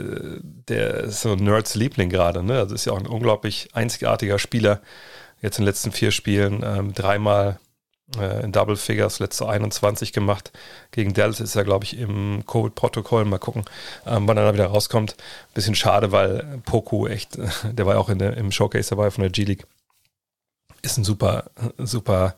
der 0.67 0.95
ist 0.95 1.21
so 1.21 1.35
Nerds 1.35 1.75
Liebling 1.75 2.09
gerade. 2.09 2.41
Ne? 2.41 2.57
Also 2.57 2.73
ist 2.73 2.85
ja 2.85 2.93
auch 2.93 2.97
ein 2.97 3.05
unglaublich 3.05 3.69
einzigartiger 3.73 4.39
Spieler. 4.39 4.81
Jetzt 5.43 5.59
in 5.59 5.61
den 5.61 5.67
letzten 5.67 5.91
vier 5.91 6.09
Spielen 6.09 6.63
ähm, 6.65 6.91
dreimal 6.95 7.59
äh, 8.19 8.43
in 8.43 8.51
Double 8.51 8.77
Figures, 8.77 9.19
letzte 9.19 9.47
21 9.47 10.11
gemacht. 10.11 10.51
Gegen 10.89 11.13
Dallas 11.13 11.39
ist 11.39 11.55
er, 11.55 11.63
glaube 11.63 11.85
ich, 11.85 11.95
im 11.95 12.43
Covid-Protokoll. 12.47 13.25
Mal 13.25 13.37
gucken, 13.37 13.63
ähm, 14.07 14.27
wann 14.27 14.37
er 14.37 14.45
da 14.45 14.53
wieder 14.55 14.65
rauskommt. 14.65 15.17
Bisschen 15.53 15.75
schade, 15.75 16.11
weil 16.11 16.63
Poku 16.65 17.05
echt, 17.05 17.37
der 17.63 17.85
war 17.85 17.93
ja 17.93 17.99
auch 17.99 18.11
der, 18.11 18.35
im 18.37 18.51
Showcase 18.51 18.89
dabei 18.89 19.11
von 19.11 19.21
der 19.21 19.29
G-League 19.29 19.67
ist 20.81 20.97
ein 20.97 21.03
super, 21.03 21.45
super 21.77 22.35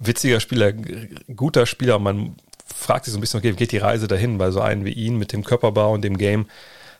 witziger 0.00 0.40
Spieler, 0.40 0.72
guter 0.72 1.66
Spieler. 1.66 1.98
Man 1.98 2.36
fragt 2.74 3.04
sich 3.04 3.12
so 3.12 3.18
ein 3.18 3.20
bisschen, 3.20 3.38
okay, 3.38 3.52
geht 3.52 3.72
die 3.72 3.78
Reise 3.78 4.08
dahin? 4.08 4.38
Weil 4.38 4.52
so 4.52 4.60
einen 4.60 4.84
wie 4.84 4.92
ihn 4.92 5.16
mit 5.16 5.32
dem 5.32 5.44
Körperbau 5.44 5.92
und 5.92 6.02
dem 6.02 6.18
Game 6.18 6.46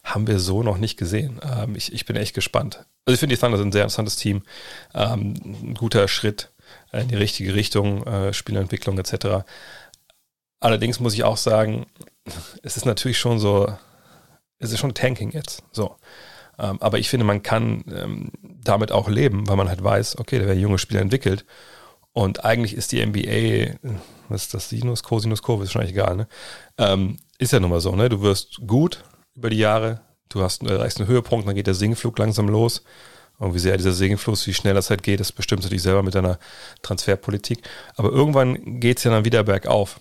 haben 0.05 0.27
wir 0.27 0.39
so 0.39 0.63
noch 0.63 0.79
nicht 0.79 0.97
gesehen. 0.97 1.41
Ähm, 1.43 1.75
ich, 1.77 1.93
ich 1.93 2.07
bin 2.07 2.17
echt 2.17 2.35
gespannt. 2.35 2.85
Also 3.05 3.15
ich 3.15 3.21
finde 3.21 3.35
die 3.35 3.41
Thunder 3.41 3.59
sind 3.59 3.69
ein 3.69 3.73
sehr 3.73 3.83
interessantes 3.83 4.17
Team. 4.17 4.43
Ähm, 4.95 5.35
ein 5.45 5.75
guter 5.75 6.09
Schritt 6.09 6.51
in 6.93 7.09
die 7.09 7.17
richtige 7.17 7.55
Richtung, 7.55 8.07
äh, 8.07 8.33
Spielentwicklung 8.33 8.99
etc. 8.99 9.45
Allerdings 10.61 11.01
muss 11.01 11.15
ich 11.15 11.25
auch 11.25 11.37
sagen, 11.37 11.87
es 12.63 12.77
ist 12.77 12.87
natürlich 12.87 13.19
schon 13.19 13.39
so, 13.39 13.73
es 14.59 14.73
ist 14.73 14.79
schon 14.79 14.95
Tanking 14.95 15.31
jetzt. 15.31 15.63
So. 15.73 15.97
Ähm, 16.59 16.79
aber 16.81 16.99
ich 16.99 17.09
finde, 17.09 17.25
man 17.25 17.43
kann 17.43 17.85
ähm, 17.93 18.31
damit 18.43 18.93
auch 18.93 19.09
leben, 19.09 19.49
weil 19.49 19.57
man 19.57 19.69
halt 19.69 19.83
weiß, 19.83 20.19
okay, 20.19 20.39
da 20.39 20.47
werden 20.47 20.61
junge 20.61 20.79
Spieler 20.79 21.01
entwickelt. 21.01 21.45
Und 22.13 22.45
eigentlich 22.45 22.75
ist 22.75 22.93
die 22.93 23.05
NBA, 23.05 23.79
was 24.29 24.43
ist 24.43 24.55
das, 24.55 24.69
Sinus, 24.69 25.03
Cosinus, 25.03 25.43
Kurve, 25.43 25.65
ist 25.65 25.75
wahrscheinlich 25.75 25.97
egal, 25.97 26.17
ne? 26.17 26.29
Ähm, 26.79 27.19
ist 27.39 27.53
ja 27.53 27.61
nun 27.61 27.71
mal 27.71 27.81
so, 27.81 27.95
ne? 27.95 28.09
Du 28.09 28.21
wirst 28.21 28.61
gut 28.67 29.05
über 29.35 29.51
die 29.51 29.59
Jahre, 29.59 30.01
du 30.29 30.43
hast, 30.43 30.63
erreichst 30.63 30.99
einen 30.99 31.09
Höhepunkt, 31.09 31.47
dann 31.47 31.55
geht 31.55 31.67
der 31.67 31.75
Sinkflug 31.75 32.19
langsam 32.19 32.49
los. 32.49 32.83
Und 33.39 33.55
wie 33.55 33.59
sehr 33.59 33.79
dieser 33.79 33.93
Segenfluss, 33.93 34.47
wie 34.47 34.53
schnell 34.53 34.75
das 34.75 34.91
halt 34.91 35.03
geht, 35.03 35.19
das 35.19 35.33
bestimmst 35.33 35.65
du 35.65 35.71
dich 35.71 35.81
selber 35.81 36.03
mit 36.03 36.15
deiner 36.15 36.39
Transferpolitik. 36.83 37.63
Aber 37.97 38.11
irgendwann 38.11 38.81
geht 38.81 38.99
es 38.99 39.05
ja 39.05 39.11
dann 39.11 39.25
wieder 39.25 39.45
bergauf. 39.45 39.99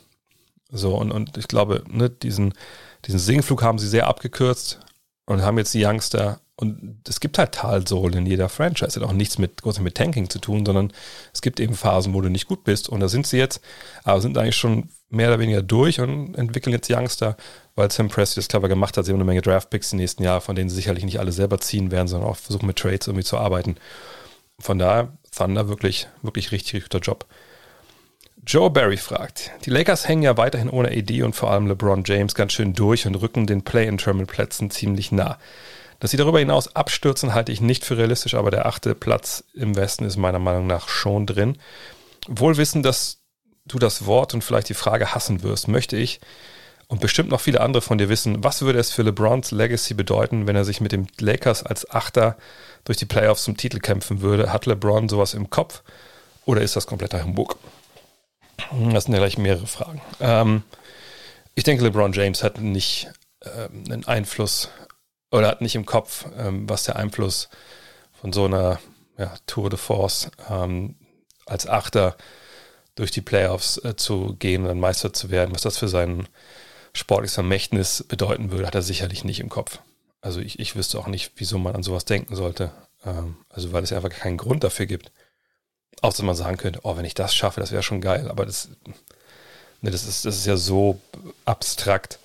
So, 0.71 0.95
und, 0.95 1.11
und 1.11 1.37
ich 1.37 1.47
glaube, 1.47 1.83
ne, 1.87 2.09
diesen, 2.09 2.53
diesen 3.05 3.19
Segenflug 3.19 3.63
haben 3.63 3.79
sie 3.79 3.87
sehr 3.87 4.07
abgekürzt 4.07 4.81
und 5.25 5.41
haben 5.41 5.57
jetzt 5.57 5.73
die 5.73 5.85
Youngster 5.85 6.41
und 6.59 6.97
es 7.07 7.21
gibt 7.21 7.37
halt 7.37 7.53
Talsohlen 7.53 8.17
in 8.17 8.25
jeder 8.25 8.49
Franchise. 8.49 8.99
Hat 8.99 9.07
auch 9.07 9.13
nichts 9.13 9.37
mit, 9.37 9.61
groß 9.61 9.79
mit 9.79 9.95
Tanking 9.95 10.29
zu 10.29 10.39
tun, 10.39 10.65
sondern 10.65 10.91
es 11.33 11.41
gibt 11.41 11.61
eben 11.61 11.73
Phasen, 11.73 12.13
wo 12.13 12.19
du 12.19 12.27
nicht 12.27 12.47
gut 12.47 12.65
bist. 12.65 12.89
Und 12.89 12.99
da 12.99 13.07
sind 13.07 13.25
sie 13.25 13.37
jetzt, 13.37 13.61
aber 14.03 14.19
sind 14.19 14.37
eigentlich 14.37 14.57
schon 14.57 14.89
mehr 15.09 15.29
oder 15.29 15.39
weniger 15.39 15.61
durch 15.61 16.01
und 16.01 16.35
entwickeln 16.35 16.73
jetzt 16.73 16.91
Youngster, 16.91 17.37
weil 17.75 17.89
Sam 17.89 18.09
Presti 18.09 18.41
das 18.41 18.49
clever 18.49 18.67
gemacht 18.67 18.97
hat. 18.97 19.05
Sie 19.05 19.11
haben 19.13 19.19
eine 19.19 19.23
Menge 19.23 19.41
Draftpicks 19.41 19.91
die 19.91 19.95
nächsten 19.95 20.21
Jahre, 20.21 20.41
von 20.41 20.53
denen 20.53 20.69
sie 20.69 20.75
sicherlich 20.75 21.05
nicht 21.05 21.21
alle 21.21 21.31
selber 21.31 21.61
ziehen 21.61 21.91
werden, 21.91 22.09
sondern 22.09 22.29
auch 22.29 22.35
versuchen 22.35 22.67
mit 22.67 22.75
Trades 22.75 23.07
irgendwie 23.07 23.23
zu 23.23 23.37
arbeiten. 23.37 23.77
Von 24.59 24.79
daher, 24.79 25.13
Thunder 25.33 25.69
wirklich, 25.69 26.09
wirklich 26.23 26.51
richtig, 26.51 26.73
richtig 26.73 26.91
guter 26.91 26.99
Job. 26.99 27.25
Joe 28.45 28.69
Barry 28.69 28.97
fragt, 28.97 29.51
die 29.63 29.69
Lakers 29.69 30.09
hängen 30.09 30.23
ja 30.23 30.35
weiterhin 30.35 30.69
ohne 30.69 30.89
AD 30.89 31.23
und 31.23 31.37
vor 31.37 31.51
allem 31.51 31.67
LeBron 31.67 32.03
James 32.05 32.35
ganz 32.35 32.51
schön 32.51 32.73
durch 32.73 33.07
und 33.07 33.15
rücken 33.15 33.47
den 33.47 33.61
Play-in-Terminal-Plätzen 33.61 34.71
ziemlich 34.71 35.13
nah. 35.13 35.37
Dass 35.99 36.11
sie 36.11 36.17
darüber 36.17 36.39
hinaus 36.39 36.75
abstürzen, 36.75 37.33
halte 37.33 37.51
ich 37.51 37.61
nicht 37.61 37.83
für 37.83 37.97
realistisch, 37.97 38.35
aber 38.35 38.51
der 38.51 38.65
achte 38.65 38.95
Platz 38.95 39.43
im 39.53 39.75
Westen 39.75 40.05
ist 40.05 40.17
meiner 40.17 40.39
Meinung 40.39 40.67
nach 40.67 40.87
schon 40.87 41.25
drin. 41.25 41.57
Wohl 42.27 42.57
wissen, 42.57 42.83
dass 42.83 43.19
du 43.65 43.79
das 43.79 44.05
Wort 44.05 44.33
und 44.33 44.43
vielleicht 44.43 44.69
die 44.69 44.73
Frage 44.73 45.13
hassen 45.13 45.43
wirst, 45.43 45.67
möchte 45.67 45.97
ich 45.97 46.19
und 46.87 47.01
bestimmt 47.01 47.29
noch 47.29 47.39
viele 47.39 47.61
andere 47.61 47.81
von 47.81 47.97
dir 47.97 48.09
wissen, 48.09 48.43
was 48.43 48.63
würde 48.63 48.79
es 48.79 48.91
für 48.91 49.03
LeBrons 49.03 49.51
Legacy 49.51 49.93
bedeuten, 49.93 50.47
wenn 50.47 50.55
er 50.55 50.65
sich 50.65 50.81
mit 50.81 50.91
dem 50.91 51.07
Lakers 51.19 51.63
als 51.63 51.89
Achter 51.89 52.35
durch 52.83 52.97
die 52.97 53.05
Playoffs 53.05 53.43
zum 53.43 53.57
Titel 53.57 53.79
kämpfen 53.79 54.21
würde? 54.21 54.51
Hat 54.51 54.65
LeBron 54.65 55.07
sowas 55.07 55.35
im 55.35 55.49
Kopf 55.51 55.83
oder 56.45 56.61
ist 56.61 56.75
das 56.75 56.87
kompletter 56.87 57.23
Humbug? 57.23 57.57
Das 58.91 59.03
sind 59.05 59.13
ja 59.13 59.19
gleich 59.19 59.37
mehrere 59.37 59.67
Fragen. 59.67 60.01
Ähm, 60.19 60.63
ich 61.53 61.63
denke, 61.63 61.83
LeBron 61.83 62.11
James 62.11 62.43
hat 62.43 62.59
nicht 62.59 63.07
ähm, 63.43 63.83
einen 63.91 64.07
Einfluss 64.07 64.69
oder 65.31 65.47
hat 65.47 65.61
nicht 65.61 65.75
im 65.75 65.85
Kopf, 65.85 66.25
ähm, 66.37 66.69
was 66.69 66.83
der 66.83 66.95
Einfluss 66.95 67.49
von 68.19 68.33
so 68.33 68.45
einer 68.45 68.79
ja, 69.17 69.33
Tour 69.47 69.69
de 69.69 69.77
Force 69.77 70.29
ähm, 70.49 70.95
als 71.45 71.67
Achter 71.67 72.15
durch 72.95 73.11
die 73.11 73.21
Playoffs 73.21 73.77
äh, 73.83 73.95
zu 73.95 74.35
gehen 74.39 74.63
und 74.63 74.67
dann 74.67 74.79
Meister 74.79 75.13
zu 75.13 75.29
werden, 75.29 75.53
was 75.53 75.61
das 75.61 75.77
für 75.77 75.87
sein 75.87 76.27
sportliches 76.93 77.35
Vermächtnis 77.35 78.03
bedeuten 78.07 78.51
würde, 78.51 78.67
hat 78.67 78.75
er 78.75 78.81
sicherlich 78.81 79.23
nicht 79.23 79.39
im 79.39 79.49
Kopf. 79.49 79.79
Also 80.21 80.41
ich, 80.41 80.59
ich 80.59 80.75
wüsste 80.75 80.99
auch 80.99 81.07
nicht, 81.07 81.31
wieso 81.37 81.57
man 81.59 81.75
an 81.75 81.83
sowas 81.83 82.05
denken 82.05 82.35
sollte. 82.35 82.71
Ähm, 83.05 83.37
also 83.49 83.71
weil 83.71 83.83
es 83.83 83.93
einfach 83.93 84.09
keinen 84.09 84.37
Grund 84.37 84.63
dafür 84.63 84.85
gibt. 84.85 85.11
Dass 86.01 86.21
man 86.21 86.35
sagen 86.35 86.57
könnte, 86.57 86.79
oh, 86.83 86.95
wenn 86.97 87.05
ich 87.05 87.13
das 87.13 87.35
schaffe, 87.35 87.59
das 87.59 87.71
wäre 87.71 87.83
schon 87.83 88.01
geil. 88.01 88.29
Aber 88.29 88.45
das, 88.45 88.69
ne, 89.81 89.91
das, 89.91 90.05
ist, 90.05 90.25
das 90.25 90.37
ist 90.37 90.45
ja 90.45 90.57
so 90.57 90.99
abstrakt 91.45 92.19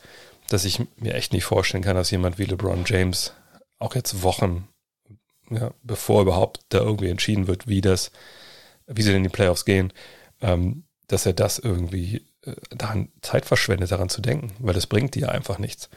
dass 0.54 0.64
ich 0.64 0.80
mir 0.96 1.14
echt 1.14 1.32
nicht 1.32 1.44
vorstellen 1.44 1.82
kann, 1.82 1.96
dass 1.96 2.12
jemand 2.12 2.38
wie 2.38 2.44
LeBron 2.44 2.84
James 2.86 3.32
auch 3.78 3.96
jetzt 3.96 4.22
Wochen, 4.22 4.68
ja, 5.50 5.72
bevor 5.82 6.22
überhaupt 6.22 6.60
da 6.68 6.78
irgendwie 6.78 7.10
entschieden 7.10 7.48
wird, 7.48 7.66
wie 7.66 7.80
das, 7.80 8.12
wie 8.86 9.02
sie 9.02 9.12
in 9.12 9.24
die 9.24 9.28
Playoffs 9.28 9.64
gehen, 9.64 9.92
ähm, 10.40 10.84
dass 11.08 11.26
er 11.26 11.32
das 11.32 11.58
irgendwie 11.58 12.24
äh, 12.42 12.54
daran 12.70 13.10
Zeit 13.20 13.46
verschwendet, 13.46 13.90
daran 13.90 14.08
zu 14.08 14.20
denken, 14.20 14.52
weil 14.60 14.74
das 14.74 14.86
bringt 14.86 15.16
dir 15.16 15.32
einfach 15.32 15.58
nichts. 15.58 15.90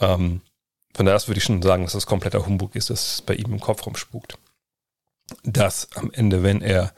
Ähm, 0.00 0.40
von 0.94 1.04
daher 1.04 1.26
würde 1.28 1.38
ich 1.38 1.44
schon 1.44 1.60
sagen, 1.60 1.84
dass 1.84 1.92
das 1.92 2.06
kompletter 2.06 2.46
Humbug 2.46 2.74
ist, 2.74 2.88
dass 2.88 3.16
es 3.16 3.22
bei 3.22 3.34
ihm 3.34 3.52
im 3.52 3.60
Kopf 3.60 3.84
rumspukt. 3.84 4.38
Dass 5.44 5.88
am 5.96 6.10
Ende, 6.12 6.42
wenn 6.42 6.62
er 6.62 6.94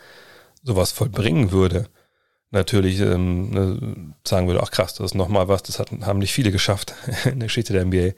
sowas 0.62 0.92
vollbringen 0.92 1.50
würde, 1.50 1.88
natürlich 2.54 3.00
ähm, 3.00 3.50
ne, 3.50 4.14
sagen 4.26 4.46
würde, 4.46 4.62
ach 4.62 4.70
krass, 4.70 4.94
das 4.94 5.06
ist 5.06 5.14
nochmal 5.14 5.48
was, 5.48 5.62
das 5.62 5.78
hat, 5.78 5.90
haben 6.02 6.18
nicht 6.18 6.32
viele 6.32 6.52
geschafft 6.52 6.94
in 7.24 7.40
der 7.40 7.48
Geschichte 7.48 7.72
der 7.72 7.84
NBA. 7.84 8.12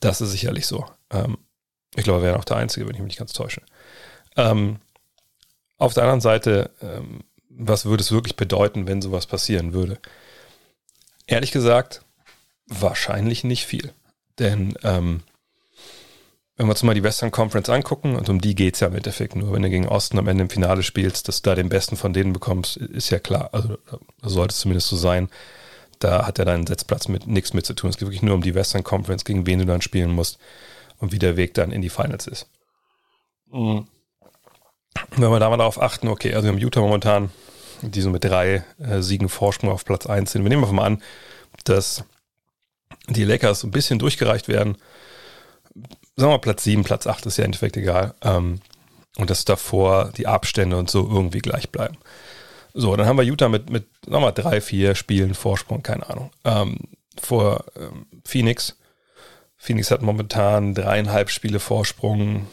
Das 0.00 0.20
ist 0.20 0.30
sicherlich 0.30 0.66
so. 0.66 0.86
Ähm, 1.10 1.36
ich 1.94 2.04
glaube, 2.04 2.20
er 2.20 2.28
wäre 2.28 2.38
auch 2.38 2.44
der 2.44 2.56
Einzige, 2.56 2.86
wenn 2.86 2.94
ich 2.94 3.00
mich 3.00 3.08
nicht 3.08 3.18
ganz 3.18 3.32
täusche. 3.32 3.62
Ähm, 4.36 4.78
auf 5.78 5.94
der 5.94 6.04
anderen 6.04 6.20
Seite, 6.20 6.70
ähm, 6.80 7.20
was 7.50 7.84
würde 7.84 8.02
es 8.02 8.12
wirklich 8.12 8.36
bedeuten, 8.36 8.86
wenn 8.86 9.02
sowas 9.02 9.26
passieren 9.26 9.72
würde? 9.72 9.98
Ehrlich 11.26 11.52
gesagt, 11.52 12.02
wahrscheinlich 12.66 13.44
nicht 13.44 13.66
viel. 13.66 13.92
Denn 14.38 14.76
ähm, 14.82 15.22
wenn 16.56 16.66
wir 16.66 16.70
uns 16.70 16.82
mal 16.82 16.94
die 16.94 17.02
Western 17.02 17.30
Conference 17.30 17.68
angucken, 17.68 18.16
und 18.16 18.28
um 18.30 18.40
die 18.40 18.54
geht 18.54 18.74
es 18.74 18.80
ja 18.80 18.86
im 18.86 18.94
Endeffekt 18.94 19.36
nur, 19.36 19.52
wenn 19.52 19.62
du 19.62 19.68
gegen 19.68 19.88
Osten 19.88 20.18
am 20.18 20.26
Ende 20.26 20.42
im 20.44 20.50
Finale 20.50 20.82
spielst, 20.82 21.28
dass 21.28 21.42
du 21.42 21.50
da 21.50 21.54
den 21.54 21.68
besten 21.68 21.96
von 21.96 22.14
denen 22.14 22.32
bekommst, 22.32 22.78
ist 22.78 23.10
ja 23.10 23.18
klar. 23.18 23.50
Also 23.52 23.76
sollte 24.22 24.52
es 24.52 24.60
zumindest 24.60 24.88
so 24.88 24.96
sein. 24.96 25.28
Da 25.98 26.26
hat 26.26 26.38
er 26.38 26.46
deinen 26.46 26.66
Setzplatz 26.66 27.08
mit 27.08 27.26
nichts 27.26 27.52
mit 27.52 27.66
zu 27.66 27.74
tun. 27.74 27.90
Es 27.90 27.98
geht 27.98 28.08
wirklich 28.08 28.22
nur 28.22 28.34
um 28.34 28.42
die 28.42 28.54
Western 28.54 28.84
Conference, 28.84 29.24
gegen 29.24 29.46
wen 29.46 29.58
du 29.58 29.66
dann 29.66 29.82
spielen 29.82 30.10
musst 30.10 30.38
und 30.98 31.12
wie 31.12 31.18
der 31.18 31.36
Weg 31.36 31.52
dann 31.54 31.72
in 31.72 31.82
die 31.82 31.90
Finals 31.90 32.26
ist. 32.26 32.48
Mhm. 33.52 33.86
Wenn 35.16 35.30
wir 35.30 35.40
da 35.40 35.50
mal 35.50 35.58
darauf 35.58 35.80
achten, 35.80 36.08
okay, 36.08 36.32
also 36.34 36.44
wir 36.44 36.52
haben 36.52 36.58
Utah 36.58 36.80
momentan, 36.80 37.30
die 37.82 38.00
so 38.00 38.08
mit 38.08 38.24
drei 38.24 38.64
äh, 38.78 39.02
Siegen 39.02 39.28
Vorsprung 39.28 39.70
auf 39.70 39.84
Platz 39.84 40.06
1 40.06 40.32
sind. 40.32 40.42
Wir 40.42 40.48
nehmen 40.48 40.62
einfach 40.62 40.74
mal 40.74 40.86
an, 40.86 41.02
dass 41.64 42.04
die 43.08 43.24
Lakers 43.24 43.60
so 43.60 43.66
ein 43.66 43.72
bisschen 43.72 43.98
durchgereicht 43.98 44.48
werden 44.48 44.78
sagen 46.16 46.30
wir 46.30 46.36
mal 46.36 46.38
Platz 46.38 46.64
7, 46.64 46.82
Platz 46.82 47.06
8 47.06 47.26
ist 47.26 47.36
ja 47.36 47.44
im 47.44 47.48
Endeffekt 47.48 47.76
egal. 47.76 48.14
Ähm, 48.22 48.60
und 49.16 49.30
dass 49.30 49.44
davor 49.44 50.12
die 50.16 50.26
Abstände 50.26 50.76
und 50.76 50.90
so 50.90 51.08
irgendwie 51.08 51.38
gleich 51.38 51.70
bleiben. 51.70 51.96
So, 52.74 52.94
dann 52.96 53.06
haben 53.06 53.16
wir 53.16 53.24
Utah 53.24 53.48
mit, 53.48 53.70
mit 53.70 53.86
sagen 54.02 54.16
wir 54.16 54.20
mal, 54.20 54.32
drei, 54.32 54.60
vier 54.60 54.94
Spielen 54.94 55.34
Vorsprung, 55.34 55.82
keine 55.82 56.08
Ahnung. 56.08 56.30
Ähm, 56.44 56.78
vor 57.18 57.64
ähm, 57.76 58.06
Phoenix. 58.24 58.76
Phoenix 59.56 59.90
hat 59.90 60.02
momentan 60.02 60.74
dreieinhalb 60.74 61.30
Spiele 61.30 61.60
Vorsprung, 61.60 62.46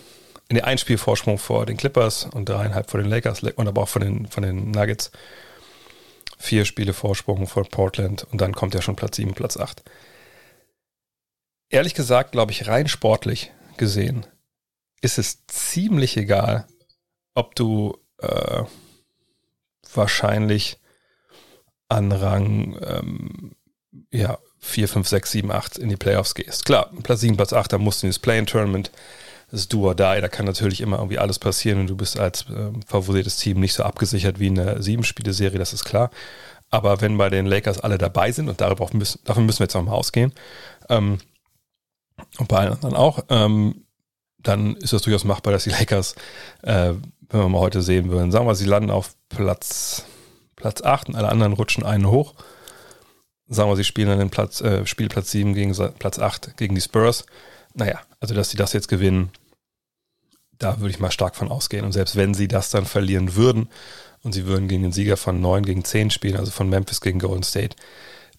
in 0.47 0.55
der 0.55 0.65
ein 0.65 0.77
Spiel 0.77 0.97
Vorsprung 0.97 1.37
vor 1.37 1.65
den 1.65 1.75
Clippers 1.75 2.25
und 2.33 2.47
dreieinhalb 2.47 2.89
vor 2.89 3.01
den 3.01 3.09
Lakers 3.09 3.43
und 3.43 3.67
aber 3.67 3.81
auch 3.81 3.89
von 3.89 4.01
den, 4.01 4.27
von 4.27 4.43
den 4.43 4.71
Nuggets. 4.71 5.11
Vier 6.37 6.63
Spiele 6.63 6.93
Vorsprung 6.93 7.47
vor 7.47 7.65
Portland 7.65 8.25
und 8.31 8.39
dann 8.39 8.53
kommt 8.53 8.73
ja 8.73 8.81
schon 8.81 8.95
Platz 8.95 9.17
7, 9.17 9.33
Platz 9.33 9.57
8 9.57 9.83
ehrlich 11.73 11.95
gesagt, 11.95 12.31
glaube 12.31 12.51
ich, 12.51 12.67
rein 12.67 12.87
sportlich 12.87 13.51
gesehen, 13.77 14.25
ist 15.01 15.17
es 15.17 15.45
ziemlich 15.47 16.15
egal, 16.15 16.67
ob 17.33 17.55
du 17.55 17.97
äh, 18.19 18.63
wahrscheinlich 19.93 20.77
an 21.89 22.11
Rang 22.11 22.79
ähm, 22.85 23.55
ja, 24.11 24.37
4, 24.59 24.87
5, 24.87 25.07
6, 25.07 25.31
7, 25.31 25.51
8 25.51 25.77
in 25.79 25.89
die 25.89 25.97
Playoffs 25.97 26.35
gehst. 26.35 26.65
Klar, 26.65 26.89
Platz 27.01 27.21
7, 27.21 27.35
Platz 27.35 27.53
8, 27.53 27.73
da 27.73 27.77
musst 27.77 28.01
du 28.01 28.07
in 28.07 28.11
das 28.11 28.19
Play-in-Tournament. 28.19 28.91
Das 29.51 29.61
ist 29.61 29.73
do 29.73 29.85
or 29.85 29.95
die, 29.95 30.21
da 30.21 30.27
kann 30.29 30.45
natürlich 30.45 30.81
immer 30.81 30.97
irgendwie 30.97 31.19
alles 31.19 31.37
passieren 31.37 31.79
und 31.79 31.87
du 31.87 31.95
bist 31.95 32.19
als 32.19 32.45
ähm, 32.49 32.81
favorisiertes 32.83 33.37
Team 33.37 33.59
nicht 33.59 33.73
so 33.73 33.83
abgesichert 33.83 34.39
wie 34.39 34.47
in 34.47 34.55
der 34.55 34.81
Sieben-Spiele-Serie, 34.81 35.59
das 35.59 35.73
ist 35.73 35.85
klar. 35.85 36.11
Aber 36.69 37.01
wenn 37.01 37.17
bei 37.17 37.29
den 37.29 37.45
Lakers 37.45 37.79
alle 37.79 37.99
dabei 37.99 38.31
sind, 38.31 38.47
und 38.49 38.93
müssen, 38.93 39.19
davon 39.25 39.45
müssen 39.45 39.59
wir 39.59 39.65
jetzt 39.65 39.75
nochmal 39.75 39.95
ausgehen, 39.95 40.33
ähm, 40.89 41.19
und 42.37 42.47
bei 42.47 42.57
allen 42.57 42.73
anderen 42.73 42.95
auch, 42.95 43.23
ähm, 43.29 43.85
dann 44.39 44.75
ist 44.75 44.93
das 44.93 45.01
durchaus 45.03 45.23
machbar, 45.23 45.53
dass 45.53 45.63
die 45.63 45.69
Lakers, 45.71 46.15
äh, 46.63 46.93
wenn 47.29 47.41
wir 47.41 47.49
mal 47.49 47.59
heute 47.59 47.81
sehen 47.81 48.09
würden, 48.09 48.31
sagen 48.31 48.45
wir, 48.45 48.55
sie 48.55 48.65
landen 48.65 48.91
auf 48.91 49.15
Platz, 49.29 50.05
Platz 50.55 50.81
8 50.81 51.09
und 51.09 51.15
alle 51.15 51.29
anderen 51.29 51.53
rutschen 51.53 51.83
einen 51.83 52.09
hoch. 52.09 52.35
Sagen 53.47 53.69
wir, 53.69 53.75
sie 53.75 53.83
spielen 53.83 54.09
dann 54.09 54.19
den 54.19 54.29
Platz, 54.29 54.61
äh, 54.61 54.85
Spiel 54.85 55.09
Platz 55.09 55.31
7 55.31 55.53
gegen 55.53 55.75
Platz 55.99 56.19
8 56.19 56.57
gegen 56.57 56.75
die 56.75 56.81
Spurs. 56.81 57.25
Naja, 57.73 57.99
also 58.19 58.33
dass 58.35 58.49
sie 58.49 58.57
das 58.57 58.73
jetzt 58.73 58.87
gewinnen, 58.87 59.31
Da 60.59 60.79
würde 60.79 60.91
ich 60.91 60.99
mal 60.99 61.11
stark 61.11 61.35
von 61.35 61.49
ausgehen. 61.49 61.83
Und 61.83 61.91
selbst 61.91 62.15
wenn 62.15 62.33
sie 62.33 62.47
das 62.47 62.69
dann 62.69 62.85
verlieren 62.85 63.35
würden 63.35 63.67
und 64.21 64.33
sie 64.33 64.45
würden 64.45 64.67
gegen 64.67 64.83
den 64.83 64.91
Sieger 64.91 65.17
von 65.17 65.41
9 65.41 65.65
gegen 65.65 65.83
10 65.83 66.11
spielen, 66.11 66.37
also 66.37 66.51
von 66.51 66.69
Memphis 66.69 67.01
gegen 67.01 67.19
Golden 67.19 67.43
State, 67.43 67.75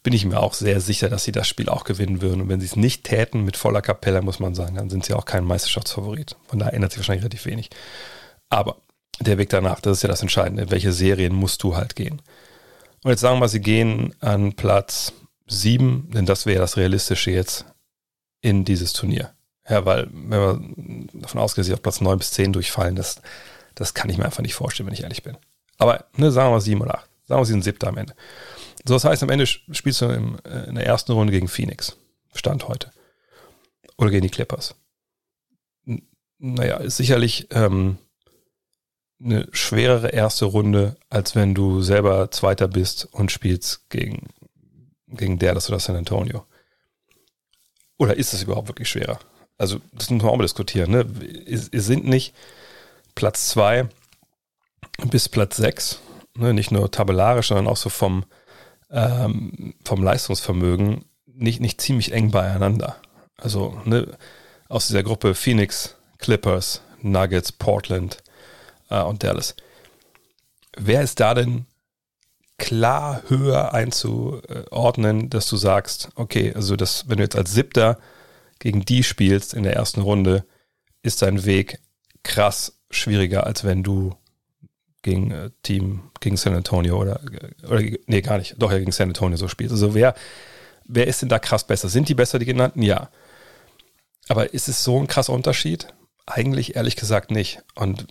bin 0.04 0.12
ich 0.12 0.26
mir 0.26 0.38
auch 0.38 0.52
sehr 0.52 0.80
sicher, 0.80 1.08
dass 1.08 1.24
sie 1.24 1.32
das 1.32 1.48
Spiel 1.48 1.70
auch 1.70 1.84
gewinnen 1.84 2.20
würden. 2.20 2.42
Und 2.42 2.48
wenn 2.50 2.60
sie 2.60 2.66
es 2.66 2.76
nicht 2.76 3.04
täten 3.04 3.42
mit 3.42 3.56
voller 3.56 3.80
Kapelle, 3.80 4.20
muss 4.20 4.38
man 4.38 4.54
sagen, 4.54 4.76
dann 4.76 4.90
sind 4.90 5.04
sie 5.04 5.14
auch 5.14 5.24
kein 5.24 5.44
Meisterschaftsfavorit. 5.44 6.36
Von 6.46 6.58
daher 6.58 6.74
ändert 6.74 6.92
sich 6.92 6.98
wahrscheinlich 6.98 7.24
relativ 7.24 7.46
wenig. 7.46 7.70
Aber 8.50 8.76
der 9.18 9.38
Weg 9.38 9.48
danach, 9.48 9.80
das 9.80 9.96
ist 9.96 10.02
ja 10.02 10.10
das 10.10 10.20
Entscheidende. 10.20 10.70
welche 10.70 10.92
Serien 10.92 11.34
musst 11.34 11.62
du 11.62 11.74
halt 11.74 11.96
gehen? 11.96 12.20
Und 13.02 13.10
jetzt 13.10 13.22
sagen 13.22 13.40
wir, 13.40 13.48
sie 13.48 13.60
gehen 13.60 14.14
an 14.20 14.52
Platz 14.52 15.14
7, 15.46 16.10
denn 16.12 16.26
das 16.26 16.44
wäre 16.44 16.60
das 16.60 16.76
Realistische 16.76 17.30
jetzt 17.30 17.64
in 18.42 18.66
dieses 18.66 18.92
Turnier. 18.92 19.32
Ja, 19.66 19.86
weil, 19.86 20.08
wenn 20.12 20.30
wir 20.30 20.60
davon 21.14 21.40
ausgehen, 21.40 21.62
dass 21.62 21.68
sie 21.68 21.74
auf 21.74 21.82
Platz 21.82 22.02
9 22.02 22.18
bis 22.18 22.32
10 22.32 22.52
durchfallen, 22.52 22.94
das, 22.94 23.22
das 23.74 23.94
kann 23.94 24.10
ich 24.10 24.18
mir 24.18 24.26
einfach 24.26 24.42
nicht 24.42 24.54
vorstellen, 24.54 24.86
wenn 24.86 24.94
ich 24.94 25.02
ehrlich 25.02 25.22
bin. 25.22 25.38
Aber 25.78 26.04
ne, 26.14 26.30
sagen 26.30 26.52
wir 26.52 26.60
7 26.60 26.82
oder 26.82 26.98
8. 26.98 27.08
Sagen 27.26 27.40
wir, 27.40 27.46
sie 27.46 27.52
sind 27.52 27.64
siebter 27.64 27.88
am 27.88 27.96
Ende. 27.96 28.14
So, 28.84 28.94
das 28.94 29.04
heißt, 29.04 29.22
am 29.22 29.30
Ende 29.30 29.46
spielst 29.46 30.00
du 30.00 30.06
im, 30.06 30.38
äh, 30.44 30.68
in 30.68 30.74
der 30.74 30.86
ersten 30.86 31.12
Runde 31.12 31.32
gegen 31.32 31.48
Phoenix. 31.48 31.96
Stand 32.34 32.68
heute. 32.68 32.90
Oder 33.96 34.10
gegen 34.10 34.22
die 34.22 34.30
Clippers. 34.30 34.74
N 35.86 36.02
naja, 36.38 36.76
ist 36.76 36.98
sicherlich 36.98 37.48
ähm, 37.52 37.98
eine 39.22 39.48
schwerere 39.52 40.08
erste 40.08 40.44
Runde, 40.44 40.96
als 41.08 41.34
wenn 41.34 41.54
du 41.54 41.80
selber 41.80 42.30
Zweiter 42.30 42.68
bist 42.68 43.06
und 43.12 43.32
spielst 43.32 43.88
gegen, 43.88 44.28
gegen 45.08 45.38
Dallas 45.38 45.68
oder 45.70 45.78
San 45.78 45.96
Antonio. 45.96 46.44
Oder 47.96 48.16
ist 48.16 48.34
es 48.34 48.42
überhaupt 48.42 48.68
wirklich 48.68 48.88
schwerer? 48.88 49.18
Also, 49.56 49.80
das 49.92 50.10
muss 50.10 50.22
man 50.22 50.32
auch 50.32 50.36
mal 50.36 50.42
diskutieren. 50.42 50.90
Ne? 50.90 51.06
Wir 51.08 51.80
sind 51.80 52.04
nicht 52.04 52.34
Platz 53.14 53.48
2 53.50 53.88
bis 55.06 55.28
Platz 55.28 55.56
6, 55.56 56.00
ne? 56.36 56.52
nicht 56.52 56.72
nur 56.72 56.90
tabellarisch, 56.90 57.48
sondern 57.48 57.68
auch 57.68 57.76
so 57.76 57.88
vom, 57.88 58.24
ähm, 58.90 59.74
vom 59.84 60.02
Leistungsvermögen 60.02 61.04
nicht, 61.26 61.60
nicht 61.60 61.80
ziemlich 61.80 62.12
eng 62.12 62.30
beieinander. 62.30 62.96
Also 63.36 63.80
ne, 63.84 64.16
aus 64.68 64.86
dieser 64.86 65.02
Gruppe 65.02 65.34
Phoenix, 65.34 65.96
Clippers, 66.18 66.82
Nuggets, 67.02 67.52
Portland 67.52 68.22
äh, 68.90 69.02
und 69.02 69.22
Dallas. 69.22 69.56
Wer 70.76 71.02
ist 71.02 71.20
da 71.20 71.34
denn 71.34 71.66
klar 72.58 73.22
höher 73.28 73.74
einzuordnen, 73.74 75.28
dass 75.28 75.48
du 75.48 75.56
sagst, 75.56 76.08
okay, 76.14 76.52
also 76.54 76.76
das, 76.76 77.08
wenn 77.08 77.18
du 77.18 77.24
jetzt 77.24 77.36
als 77.36 77.52
Siebter 77.52 77.98
gegen 78.58 78.84
die 78.84 79.02
spielst 79.02 79.54
in 79.54 79.64
der 79.64 79.74
ersten 79.74 80.00
Runde, 80.00 80.44
ist 81.02 81.22
dein 81.22 81.44
Weg 81.44 81.80
krass 82.22 82.80
schwieriger, 82.90 83.44
als 83.44 83.64
wenn 83.64 83.82
du 83.82 84.16
gegen 85.04 85.30
äh, 85.30 85.50
Team, 85.62 86.10
gegen 86.18 86.36
San 86.36 86.54
Antonio 86.54 87.00
oder, 87.00 87.20
oder, 87.68 87.82
nee, 88.06 88.22
gar 88.22 88.38
nicht, 88.38 88.56
doch 88.58 88.72
ja 88.72 88.78
gegen 88.78 88.90
San 88.90 89.10
Antonio 89.10 89.36
so 89.36 89.46
spielt. 89.46 89.70
Also 89.70 89.94
wer, 89.94 90.14
wer 90.86 91.06
ist 91.06 91.22
denn 91.22 91.28
da 91.28 91.38
krass 91.38 91.64
besser? 91.64 91.88
Sind 91.88 92.08
die 92.08 92.14
besser, 92.14 92.40
die 92.40 92.46
genannten? 92.46 92.82
Ja. 92.82 93.10
Aber 94.28 94.52
ist 94.52 94.68
es 94.68 94.82
so 94.82 94.98
ein 94.98 95.06
krasser 95.06 95.32
Unterschied? 95.32 95.86
Eigentlich 96.26 96.74
ehrlich 96.74 96.96
gesagt 96.96 97.30
nicht. 97.30 97.62
Und 97.74 98.08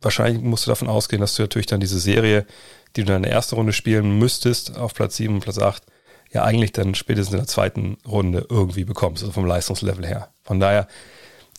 wahrscheinlich 0.00 0.42
musst 0.42 0.66
du 0.66 0.70
davon 0.70 0.88
ausgehen, 0.88 1.20
dass 1.20 1.34
du 1.34 1.42
natürlich 1.42 1.66
dann 1.66 1.80
diese 1.80 1.98
Serie, 1.98 2.46
die 2.94 3.04
du 3.04 3.14
in 3.14 3.22
der 3.22 3.32
ersten 3.32 3.56
Runde 3.56 3.72
spielen 3.72 4.18
müsstest, 4.18 4.76
auf 4.76 4.94
Platz 4.94 5.16
7 5.16 5.34
und 5.34 5.40
Platz 5.40 5.58
8, 5.58 5.82
ja 6.30 6.44
eigentlich 6.44 6.72
dann 6.72 6.94
spätestens 6.94 7.32
in 7.32 7.40
der 7.40 7.48
zweiten 7.48 7.96
Runde 8.06 8.46
irgendwie 8.48 8.84
bekommst, 8.84 9.22
also 9.22 9.32
vom 9.32 9.46
Leistungslevel 9.46 10.06
her. 10.06 10.32
Von 10.42 10.60
daher, 10.60 10.86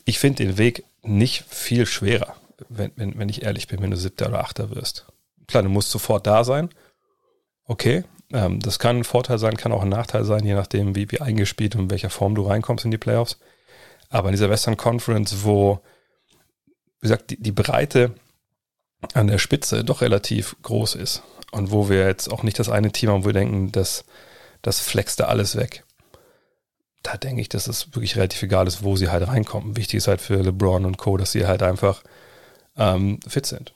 ich 0.05 0.19
finde 0.19 0.45
den 0.45 0.57
Weg 0.59 0.85
nicht 1.01 1.43
viel 1.49 1.85
schwerer 1.87 2.35
wenn, 2.69 2.91
wenn, 2.95 3.17
wenn 3.17 3.29
ich 3.29 3.43
ehrlich 3.43 3.67
bin, 3.67 3.81
wenn 3.81 3.91
du 3.91 3.97
siebter 3.97 4.27
oder 4.27 4.39
achter 4.39 4.73
wirst. 4.75 5.07
Klar, 5.47 5.63
du 5.63 5.69
musst 5.69 5.91
sofort 5.91 6.27
da 6.27 6.43
sein. 6.43 6.69
Okay, 7.65 8.03
ähm, 8.31 8.59
das 8.59 8.79
kann 8.79 8.97
ein 8.97 9.03
Vorteil 9.03 9.39
sein, 9.39 9.57
kann 9.57 9.71
auch 9.71 9.83
ein 9.83 9.89
Nachteil 9.89 10.25
sein, 10.25 10.45
je 10.45 10.55
nachdem, 10.55 10.95
wie, 10.95 11.11
wie 11.11 11.21
eingespielt 11.21 11.75
und 11.75 11.83
in 11.83 11.91
welcher 11.91 12.09
Form 12.09 12.35
du 12.35 12.43
reinkommst 12.43 12.85
in 12.85 12.91
die 12.91 12.97
Playoffs. 12.97 13.37
Aber 14.09 14.29
in 14.29 14.33
dieser 14.33 14.49
Western 14.49 14.77
Conference, 14.77 15.43
wo, 15.43 15.79
wie 16.99 17.07
gesagt, 17.07 17.29
die, 17.29 17.41
die 17.41 17.51
Breite 17.51 18.13
an 19.13 19.27
der 19.27 19.37
Spitze 19.37 19.83
doch 19.83 20.01
relativ 20.01 20.55
groß 20.61 20.95
ist 20.95 21.23
und 21.51 21.71
wo 21.71 21.89
wir 21.89 22.05
jetzt 22.05 22.31
auch 22.31 22.43
nicht 22.43 22.59
das 22.59 22.69
eine 22.69 22.91
Team 22.91 23.09
haben, 23.09 23.23
wo 23.23 23.27
wir 23.27 23.33
denken, 23.33 23.71
dass 23.71 24.05
das 24.61 24.79
flext 24.79 25.19
da 25.19 25.25
alles 25.25 25.55
weg. 25.55 25.83
Da 27.03 27.17
denke 27.17 27.41
ich, 27.41 27.49
dass 27.49 27.67
es 27.67 27.93
wirklich 27.93 28.15
relativ 28.15 28.41
egal 28.43 28.65
ist, 28.65 28.83
wo 28.83 28.95
sie 28.95 29.09
halt 29.09 29.27
reinkommen. 29.27 29.75
Wichtig 29.75 29.97
ist 29.97 30.07
halt 30.07 30.21
für 30.21 30.37
LeBron 30.37 30.85
und 30.85 30.97
Co., 30.97 31.17
dass 31.17 31.33
sie 31.33 31.45
halt 31.45 31.61
einfach 31.61 32.01
ähm, 32.77 33.19
fit 33.27 33.45
sind. 33.45 33.73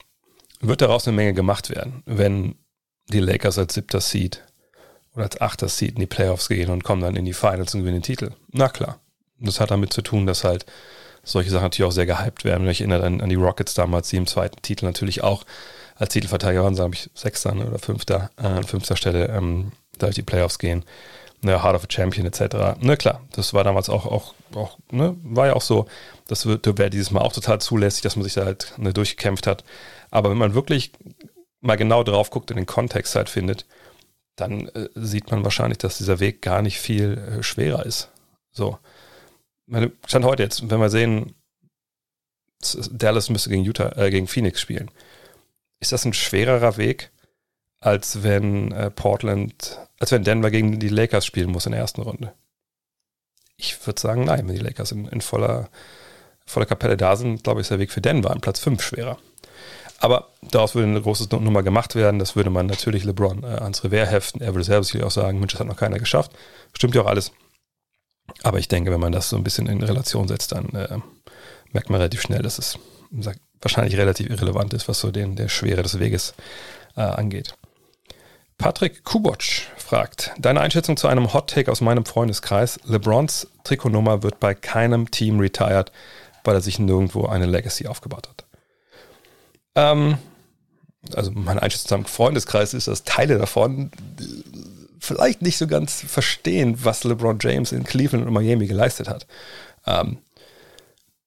Wird 0.60 0.80
daraus 0.80 1.06
eine 1.06 1.16
Menge 1.16 1.34
gemacht 1.34 1.70
werden, 1.70 2.02
wenn 2.06 2.56
die 3.08 3.20
Lakers 3.20 3.58
als 3.58 3.74
siebter 3.74 4.00
Seed 4.00 4.44
oder 5.14 5.24
als 5.24 5.40
achter 5.40 5.68
Seed 5.68 5.94
in 5.94 6.00
die 6.00 6.06
Playoffs 6.06 6.48
gehen 6.48 6.70
und 6.70 6.84
kommen 6.84 7.02
dann 7.02 7.16
in 7.16 7.24
die 7.24 7.32
Finals 7.32 7.74
und 7.74 7.80
gewinnen 7.80 7.98
den 7.98 8.02
Titel. 8.02 8.32
Na 8.52 8.68
klar. 8.68 9.00
Das 9.40 9.60
hat 9.60 9.70
damit 9.70 9.92
zu 9.92 10.02
tun, 10.02 10.26
dass 10.26 10.42
halt 10.42 10.66
solche 11.22 11.50
Sachen 11.50 11.64
natürlich 11.64 11.88
auch 11.88 11.92
sehr 11.92 12.06
gehypt 12.06 12.44
werden. 12.44 12.68
Ich 12.68 12.80
erinnere 12.80 13.06
an, 13.06 13.20
an 13.20 13.28
die 13.28 13.36
Rockets 13.36 13.74
damals, 13.74 14.08
die 14.08 14.16
im 14.16 14.26
zweiten 14.26 14.60
Titel 14.62 14.84
natürlich 14.84 15.22
auch 15.22 15.44
als 15.96 16.12
Titelverteidiger 16.12 16.64
waren, 16.64 16.74
sage 16.74 16.94
ich, 16.94 17.10
Sechster 17.14 17.54
ne, 17.54 17.66
oder 17.66 17.78
Fünfter, 17.78 18.30
äh, 18.36 18.46
an 18.46 18.64
fünfter 18.64 18.96
Stelle 18.96 19.28
ähm, 19.28 19.72
da 19.98 20.10
die 20.10 20.22
Playoffs 20.22 20.58
gehen. 20.58 20.84
Ne, 21.40 21.62
Heart 21.62 21.76
of 21.76 21.84
a 21.84 21.86
Champion 21.88 22.26
etc. 22.26 22.80
Ne, 22.80 22.96
klar, 22.96 23.22
das 23.32 23.54
war 23.54 23.62
damals 23.62 23.88
auch, 23.88 24.06
auch, 24.06 24.34
auch 24.54 24.78
ne, 24.90 25.16
war 25.22 25.46
ja 25.46 25.52
auch 25.54 25.62
so. 25.62 25.86
Das 26.26 26.46
wäre 26.46 26.90
dieses 26.90 27.12
Mal 27.12 27.20
auch 27.20 27.32
total 27.32 27.60
zulässig, 27.60 28.02
dass 28.02 28.16
man 28.16 28.24
sich 28.24 28.34
da 28.34 28.44
halt 28.44 28.74
ne, 28.76 28.92
durchgekämpft 28.92 29.46
hat. 29.46 29.64
Aber 30.10 30.30
wenn 30.30 30.38
man 30.38 30.54
wirklich 30.54 30.92
mal 31.60 31.76
genau 31.76 32.02
drauf 32.02 32.30
guckt 32.30 32.50
und 32.50 32.56
den 32.56 32.66
Kontext 32.66 33.14
halt 33.14 33.28
findet, 33.28 33.66
dann 34.36 34.68
äh, 34.68 34.88
sieht 34.94 35.30
man 35.30 35.44
wahrscheinlich, 35.44 35.78
dass 35.78 35.98
dieser 35.98 36.20
Weg 36.20 36.42
gar 36.42 36.62
nicht 36.62 36.78
viel 36.78 37.18
äh, 37.18 37.42
schwerer 37.42 37.86
ist. 37.86 38.10
So. 38.50 38.78
Meine, 39.66 39.92
stand 40.06 40.24
heute 40.24 40.42
jetzt, 40.42 40.70
wenn 40.70 40.80
wir 40.80 40.90
sehen, 40.90 41.34
Dallas 42.90 43.30
müsste 43.30 43.50
gegen 43.50 43.64
Utah, 43.64 43.96
äh, 43.96 44.10
gegen 44.10 44.26
Phoenix 44.26 44.60
spielen. 44.60 44.90
Ist 45.80 45.92
das 45.92 46.04
ein 46.04 46.14
schwererer 46.14 46.76
Weg, 46.76 47.10
als 47.80 48.22
wenn 48.22 48.72
äh, 48.72 48.90
Portland, 48.90 49.78
als 49.98 50.12
wenn 50.12 50.24
Denver 50.24 50.50
gegen 50.50 50.78
die 50.78 50.88
Lakers 50.88 51.24
spielen 51.24 51.50
muss 51.50 51.66
in 51.66 51.72
der 51.72 51.80
ersten 51.80 52.02
Runde? 52.02 52.32
Ich 53.56 53.86
würde 53.86 54.00
sagen, 54.00 54.24
nein, 54.24 54.46
wenn 54.46 54.54
die 54.54 54.62
Lakers 54.62 54.92
in, 54.92 55.06
in 55.08 55.20
voller 55.20 55.68
vor 56.46 56.60
der 56.60 56.68
Kapelle 56.68 56.96
da 56.96 57.14
sind, 57.16 57.44
glaube 57.44 57.60
ich, 57.60 57.64
ist 57.64 57.70
der 57.70 57.78
Weg 57.78 57.92
für 57.92 58.00
Denver 58.00 58.30
an 58.30 58.40
Platz 58.40 58.58
5 58.60 58.82
schwerer. 58.82 59.18
Aber 60.00 60.28
daraus 60.42 60.74
würde 60.74 60.88
eine 60.88 61.02
große 61.02 61.28
Nummer 61.36 61.62
gemacht 61.62 61.94
werden. 61.94 62.18
Das 62.18 62.36
würde 62.36 62.50
man 62.50 62.66
natürlich 62.66 63.04
LeBron 63.04 63.42
äh, 63.42 63.46
ans 63.46 63.84
Revers 63.84 64.10
heften. 64.10 64.40
Er 64.40 64.54
würde 64.54 64.64
sicherlich 64.64 65.02
auch 65.02 65.10
sagen, 65.10 65.40
Mensch, 65.40 65.52
das 65.52 65.60
hat 65.60 65.66
noch 65.66 65.76
keiner 65.76 65.98
geschafft. 65.98 66.32
Stimmt 66.72 66.94
ja 66.94 67.02
auch 67.02 67.06
alles. 67.06 67.32
Aber 68.42 68.58
ich 68.58 68.68
denke, 68.68 68.92
wenn 68.92 69.00
man 69.00 69.12
das 69.12 69.28
so 69.28 69.36
ein 69.36 69.44
bisschen 69.44 69.66
in 69.66 69.82
Relation 69.82 70.28
setzt, 70.28 70.52
dann 70.52 70.68
äh, 70.70 70.98
merkt 71.72 71.90
man 71.90 72.00
relativ 72.00 72.22
schnell, 72.22 72.42
dass 72.42 72.58
es 72.58 72.78
sagt, 73.20 73.40
wahrscheinlich 73.60 73.96
relativ 73.96 74.30
irrelevant 74.30 74.72
ist, 74.74 74.88
was 74.88 75.00
so 75.00 75.10
den, 75.10 75.34
der 75.34 75.48
Schwere 75.48 75.82
des 75.82 75.98
Weges 75.98 76.34
äh, 76.96 77.00
angeht. 77.00 77.54
Patrick 78.58 79.04
Kubotsch 79.04 79.68
fragt, 79.76 80.32
deine 80.38 80.60
Einschätzung 80.60 80.96
zu 80.96 81.08
einem 81.08 81.32
Hot 81.32 81.50
Take 81.50 81.70
aus 81.70 81.80
meinem 81.80 82.04
Freundeskreis. 82.04 82.78
LeBrons 82.84 83.46
Trikotnummer 83.64 84.22
wird 84.22 84.40
bei 84.40 84.54
keinem 84.54 85.10
Team 85.10 85.38
retired 85.38 85.92
weil 86.48 86.54
er 86.54 86.60
sich 86.62 86.78
nirgendwo 86.78 87.26
eine 87.26 87.44
Legacy 87.44 87.86
aufgebaut 87.86 88.26
hat. 88.26 88.46
Ähm, 89.74 90.16
also 91.14 91.30
mein 91.30 91.58
Einschätzung 91.58 92.00
im 92.00 92.04
Freundeskreis 92.06 92.72
ist, 92.72 92.88
dass 92.88 93.04
Teile 93.04 93.36
davon 93.36 93.90
vielleicht 94.98 95.42
nicht 95.42 95.58
so 95.58 95.66
ganz 95.66 96.00
verstehen, 96.00 96.82
was 96.82 97.04
LeBron 97.04 97.38
James 97.38 97.72
in 97.72 97.84
Cleveland 97.84 98.26
und 98.26 98.32
Miami 98.32 98.66
geleistet 98.66 99.10
hat. 99.10 99.26
Ähm, 99.86 100.18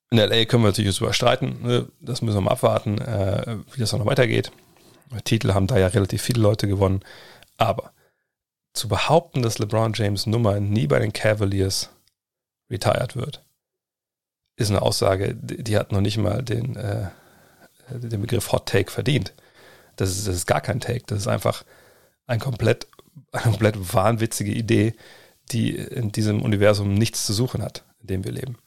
in 0.10 0.18
LA 0.18 0.46
können 0.46 0.64
wir 0.64 0.70
natürlich 0.70 0.96
darüber 0.96 1.14
streiten, 1.14 1.60
ne? 1.62 1.88
das 2.02 2.24
müssen 2.24 2.38
wir 2.38 2.42
mal 2.42 2.52
abwarten, 2.52 2.98
äh, 3.00 3.58
wie 3.74 3.80
das 3.80 3.94
noch 3.94 4.06
weitergeht. 4.08 4.52
Titel 5.24 5.54
haben 5.54 5.68
da 5.68 5.78
ja 5.78 5.88
relativ 5.88 6.22
viele 6.22 6.42
Leute 6.42 6.68
gewonnen, 6.68 7.02
aber 7.58 7.92
zu 8.74 8.88
behaupten, 8.88 9.42
dass 9.42 9.60
LeBron 9.60 9.94
James 9.94 10.26
Nummer 10.26 10.60
nie 10.60 10.88
bei 10.88 11.00
den 11.00 11.14
Cavaliers 11.14 11.90
retired 12.70 13.16
wird, 13.16 13.44
ist 14.56 14.70
eine 14.70 14.82
Aussage, 14.82 15.36
die 15.36 15.78
hat 15.78 15.92
noch 15.92 16.02
nicht 16.02 16.18
mal 16.18 16.42
den, 16.42 16.76
äh, 16.76 17.10
den 17.90 18.22
Begriff 18.22 18.52
Hot 18.52 18.68
Take 18.68 18.92
verdient. 18.92 19.34
Das 19.98 20.10
ist, 20.10 20.28
das 20.28 20.36
ist 20.36 20.46
gar 20.46 20.62
kein 20.62 20.80
Take, 20.80 21.04
das 21.08 21.20
ist 21.20 21.28
einfach 21.28 21.64
ein 22.28 22.40
komplett, 22.40 22.88
eine 23.32 23.44
komplett 23.44 23.94
wahnwitzige 23.94 24.52
Idee, 24.52 24.94
die 25.52 25.76
in 25.76 26.12
diesem 26.12 26.42
Universum 26.42 26.94
nichts 26.94 27.26
zu 27.26 27.34
suchen 27.34 27.62
hat, 27.62 27.84
in 28.02 28.08
dem 28.08 28.24
wir 28.24 28.32
leben. 28.32 28.58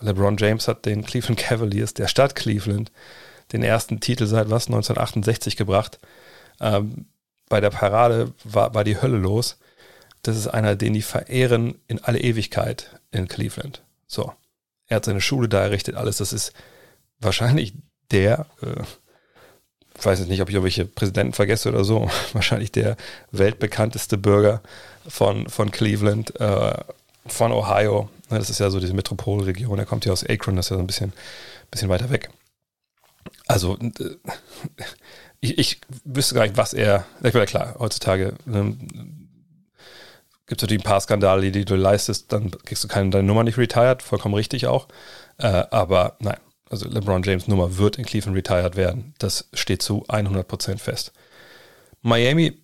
LeBron 0.00 0.36
James 0.38 0.68
hat 0.68 0.86
den 0.86 1.04
Cleveland 1.04 1.38
Cavaliers, 1.38 1.94
der 1.94 2.08
Stadt 2.08 2.34
Cleveland, 2.34 2.90
den 3.54 3.62
ersten 3.62 4.00
Titel 4.00 4.26
seit 4.26 4.50
was, 4.50 4.66
1968 4.66 5.56
gebracht. 5.56 5.98
Ähm, 6.60 7.06
bei 7.48 7.60
der 7.60 7.70
Parade 7.70 8.32
war, 8.42 8.74
war 8.74 8.84
die 8.84 9.00
Hölle 9.00 9.16
los. 9.16 9.58
Das 10.22 10.36
ist 10.36 10.48
einer, 10.48 10.74
den 10.74 10.92
die 10.92 11.02
verehren 11.02 11.76
in 11.86 12.02
alle 12.02 12.20
Ewigkeit 12.20 12.98
in 13.12 13.28
Cleveland. 13.28 13.82
So. 14.06 14.32
Er 14.86 14.96
hat 14.96 15.04
seine 15.04 15.20
Schule 15.20 15.48
da 15.48 15.62
errichtet, 15.62 15.94
alles. 15.94 16.18
Das 16.18 16.32
ist 16.32 16.52
wahrscheinlich 17.20 17.74
der, 18.10 18.46
äh, 18.60 18.82
ich 19.96 20.04
weiß 20.04 20.18
jetzt 20.18 20.28
nicht, 20.28 20.42
ob 20.42 20.48
ich 20.48 20.54
irgendwelche 20.56 20.84
Präsidenten 20.84 21.32
vergesse 21.32 21.68
oder 21.68 21.84
so, 21.84 22.10
wahrscheinlich 22.32 22.72
der 22.72 22.96
weltbekannteste 23.30 24.18
Bürger 24.18 24.62
von, 25.06 25.48
von 25.48 25.70
Cleveland, 25.70 26.38
äh, 26.40 26.74
von 27.26 27.52
Ohio. 27.52 28.10
Das 28.30 28.50
ist 28.50 28.58
ja 28.58 28.70
so 28.70 28.80
diese 28.80 28.94
Metropolregion. 28.94 29.78
Er 29.78 29.86
kommt 29.86 30.06
ja 30.06 30.12
aus 30.12 30.24
Akron, 30.28 30.56
das 30.56 30.66
ist 30.66 30.70
ja 30.70 30.76
so 30.76 30.82
ein 30.82 30.86
bisschen, 30.88 31.12
bisschen 31.70 31.88
weiter 31.88 32.10
weg. 32.10 32.30
Also, 33.46 33.76
äh, 33.78 34.16
ich, 35.40 35.58
ich 35.58 35.80
wüsste 36.04 36.34
gar 36.34 36.42
nicht, 36.44 36.56
was 36.56 36.72
er. 36.72 37.04
Ich 37.22 37.34
meine, 37.34 37.46
klar, 37.46 37.76
heutzutage 37.78 38.34
ähm, 38.46 38.78
gibt 40.46 40.60
es 40.60 40.62
natürlich 40.62 40.82
ein 40.82 40.88
paar 40.88 41.00
Skandale, 41.00 41.50
die 41.50 41.64
du 41.64 41.74
leistest, 41.74 42.32
dann 42.32 42.50
kriegst 42.50 42.84
du 42.84 42.88
keine, 42.88 43.10
deine 43.10 43.26
Nummer 43.26 43.44
nicht 43.44 43.58
retired, 43.58 44.02
vollkommen 44.02 44.34
richtig 44.34 44.66
auch. 44.66 44.88
Äh, 45.38 45.64
aber 45.70 46.16
nein, 46.20 46.38
also 46.70 46.88
LeBron 46.88 47.22
James 47.22 47.48
Nummer 47.48 47.76
wird 47.78 47.98
in 47.98 48.04
Cleveland 48.04 48.36
retired 48.36 48.76
werden. 48.76 49.14
Das 49.18 49.48
steht 49.52 49.82
zu 49.82 50.04
100% 50.06 50.78
fest. 50.78 51.12
Miami 52.02 52.62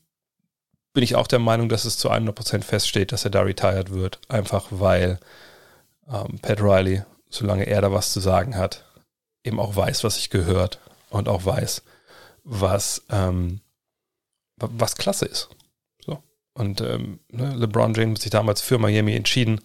bin 0.92 1.04
ich 1.04 1.14
auch 1.14 1.26
der 1.26 1.38
Meinung, 1.38 1.68
dass 1.68 1.84
es 1.84 1.98
zu 1.98 2.10
100% 2.10 2.62
feststeht, 2.62 3.12
dass 3.12 3.24
er 3.24 3.30
da 3.30 3.42
retired 3.42 3.90
wird. 3.90 4.20
Einfach 4.28 4.66
weil 4.70 5.20
ähm, 6.12 6.38
Pat 6.42 6.60
Riley, 6.60 7.02
solange 7.28 7.66
er 7.66 7.80
da 7.80 7.92
was 7.92 8.12
zu 8.12 8.20
sagen 8.20 8.56
hat, 8.56 8.84
eben 9.44 9.60
auch 9.60 9.76
weiß, 9.76 10.04
was 10.04 10.16
sich 10.16 10.30
gehört 10.30 10.80
und 11.10 11.28
auch 11.28 11.44
weiß, 11.44 11.82
was, 12.44 13.04
ähm, 13.10 13.60
was 14.56 14.96
klasse 14.96 15.26
ist. 15.26 15.48
So. 16.04 16.22
Und 16.54 16.80
ähm, 16.80 17.20
ne, 17.28 17.54
LeBron 17.54 17.94
James 17.94 18.18
hat 18.18 18.22
sich 18.22 18.30
damals 18.30 18.60
für 18.60 18.78
Miami 18.78 19.14
entschieden. 19.14 19.60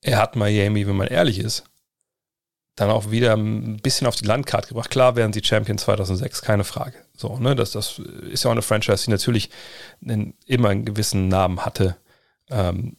Er 0.00 0.18
hat 0.18 0.36
Miami, 0.36 0.86
wenn 0.86 0.96
man 0.96 1.08
ehrlich 1.08 1.38
ist, 1.38 1.64
dann 2.76 2.90
auch 2.90 3.10
wieder 3.10 3.34
ein 3.36 3.76
bisschen 3.78 4.06
auf 4.06 4.16
die 4.16 4.26
Landkarte 4.26 4.68
gebracht. 4.68 4.90
Klar 4.90 5.16
werden 5.16 5.32
sie 5.32 5.44
Champion 5.44 5.78
2006, 5.78 6.42
keine 6.42 6.64
Frage. 6.64 6.96
So, 7.16 7.38
ne, 7.38 7.54
das, 7.54 7.72
das 7.72 8.00
ist 8.30 8.44
ja 8.44 8.50
auch 8.50 8.54
eine 8.54 8.62
Franchise, 8.62 9.04
die 9.04 9.10
natürlich 9.10 9.50
einen, 10.04 10.34
immer 10.46 10.70
einen 10.70 10.84
gewissen 10.84 11.28
Namen 11.28 11.64
hatte. 11.64 11.96
Ähm, 12.50 12.96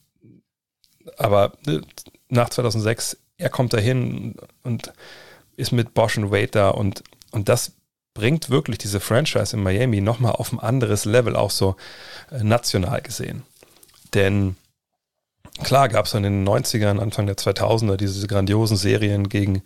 aber 1.17 1.53
ne, 1.65 1.81
nach 2.29 2.49
2006, 2.49 3.17
er 3.37 3.49
kommt 3.49 3.73
dahin 3.73 4.35
und 4.63 4.93
ist 5.57 5.71
mit 5.71 5.93
Bosch 5.93 6.17
und 6.17 6.31
Wade 6.31 6.47
da 6.47 6.69
und, 6.69 7.03
und 7.31 7.49
das 7.49 7.73
bringt 8.13 8.49
wirklich 8.49 8.77
diese 8.77 8.99
Franchise 8.99 9.55
in 9.55 9.61
Miami 9.63 10.01
nochmal 10.01 10.31
auf 10.31 10.51
ein 10.51 10.59
anderes 10.59 11.05
Level, 11.05 11.35
auch 11.35 11.51
so 11.51 11.75
äh, 12.31 12.43
national 12.43 13.01
gesehen. 13.01 13.43
Denn 14.13 14.55
klar 15.63 15.89
gab 15.89 16.05
es 16.05 16.13
in 16.13 16.23
den 16.23 16.47
90ern, 16.47 16.99
Anfang 16.99 17.27
der 17.27 17.37
2000er 17.37 17.97
diese 17.97 18.25
grandiosen 18.27 18.77
Serien 18.77 19.29
gegen 19.29 19.61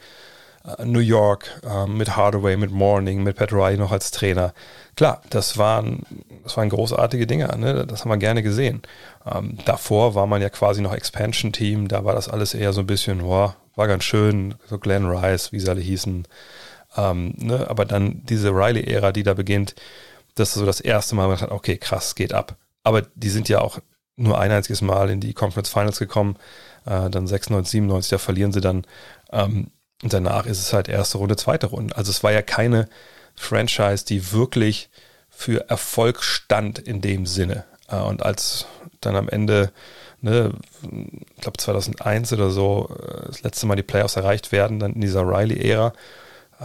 New 0.84 1.00
York 1.00 1.62
äh, 1.64 1.88
mit 1.88 2.16
Hardaway, 2.16 2.58
mit 2.58 2.72
Morning, 2.72 3.24
mit 3.24 3.38
Pat 3.38 3.54
Riley 3.54 3.78
noch 3.78 3.92
als 3.92 4.12
Trainer. 4.12 4.54
Klar, 4.96 5.22
das 5.30 5.58
waren, 5.58 6.04
das 6.44 6.58
waren 6.58 6.70
großartige 6.70 7.26
Dinger, 7.26 7.56
ne? 7.56 7.86
das 7.88 8.02
haben 8.02 8.12
wir 8.12 8.18
gerne 8.18 8.44
gesehen. 8.44 8.82
Ähm, 9.26 9.58
davor 9.66 10.16
war 10.16 10.28
man 10.28 10.42
ja 10.42 10.50
quasi 10.50 10.82
noch 10.82 10.94
Expansion-Team, 10.94 11.88
da 11.88 12.04
war 12.04 12.14
das 12.14 12.28
alles 12.28 12.54
eher 12.54 12.74
so 12.74 12.82
ein 12.82 12.88
bisschen, 12.88 13.20
boah, 13.20 13.56
war 13.76 13.88
ganz 13.88 14.04
schön, 14.04 14.56
so 14.68 14.78
Glenn 14.78 15.06
Rice, 15.06 15.52
wie 15.52 15.60
sie 15.60 15.70
alle 15.70 15.82
hießen. 15.82 16.28
Ähm, 16.98 17.34
ne? 17.38 17.70
Aber 17.70 17.86
dann 17.86 18.22
diese 18.26 18.50
Riley-Ära, 18.50 19.12
die 19.12 19.24
da 19.24 19.34
beginnt, 19.34 19.76
das 20.36 20.50
ist 20.50 20.56
so 20.56 20.66
das 20.66 20.82
erste 20.82 21.16
Mal, 21.16 21.28
man 21.28 21.40
hat, 21.40 21.52
okay, 21.52 21.78
krass, 21.78 22.16
geht 22.16 22.34
ab. 22.34 22.58
Aber 22.84 23.02
die 23.02 23.30
sind 23.30 23.48
ja 23.50 23.62
auch 23.62 23.80
nur 24.18 24.40
ein 24.40 24.52
einziges 24.52 24.82
Mal 24.82 25.10
in 25.10 25.22
die 25.22 25.34
Conference 25.34 25.70
Finals 25.70 26.00
gekommen, 26.00 26.36
äh, 26.86 27.10
dann 27.10 27.28
96, 27.28 27.72
97, 27.72 28.10
da 28.10 28.18
verlieren 28.18 28.52
sie 28.52 28.62
dann. 28.62 28.86
Ähm, 29.32 29.72
und 30.04 30.14
danach 30.14 30.46
ist 30.46 30.60
es 30.60 30.74
halt 30.74 30.88
erste 30.88 31.18
Runde, 31.18 31.36
zweite 31.36 31.68
Runde. 31.68 31.96
Also 31.98 32.12
es 32.12 32.24
war 32.24 32.32
ja 32.32 32.42
keine 32.42 32.88
Franchise, 33.36 34.06
die 34.06 34.32
wirklich 34.32 34.90
für 35.30 35.70
Erfolg 35.70 36.24
stand 36.24 36.80
in 36.80 37.02
dem 37.02 37.26
Sinne. 37.26 37.66
Äh, 37.88 37.98
und 37.98 38.24
als 38.24 38.66
dann 39.02 39.16
am 39.16 39.30
Ende, 39.30 39.72
ne, 40.22 40.52
ich 40.82 41.42
glaube 41.42 41.58
2001 41.58 42.34
oder 42.34 42.50
so, 42.50 42.90
äh, 43.02 43.28
das 43.28 43.44
letzte 43.44 43.66
Mal 43.66 43.76
die 43.76 43.84
Playoffs 43.84 44.16
erreicht 44.16 44.52
werden, 44.52 44.80
dann 44.80 44.94
in 44.94 45.02
dieser 45.02 45.24
Riley-Ära, 45.24 45.94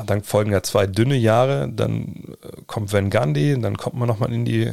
dann 0.06 0.24
folgen 0.24 0.50
ja 0.50 0.60
zwei 0.64 0.88
dünne 0.88 1.14
Jahre, 1.14 1.68
dann 1.72 2.36
äh, 2.42 2.62
kommt 2.66 2.92
Van 2.92 3.10
Gundy, 3.10 3.60
dann 3.60 3.76
kommt 3.76 3.94
man 3.94 4.08
nochmal 4.08 4.32
in 4.32 4.44
die 4.44 4.72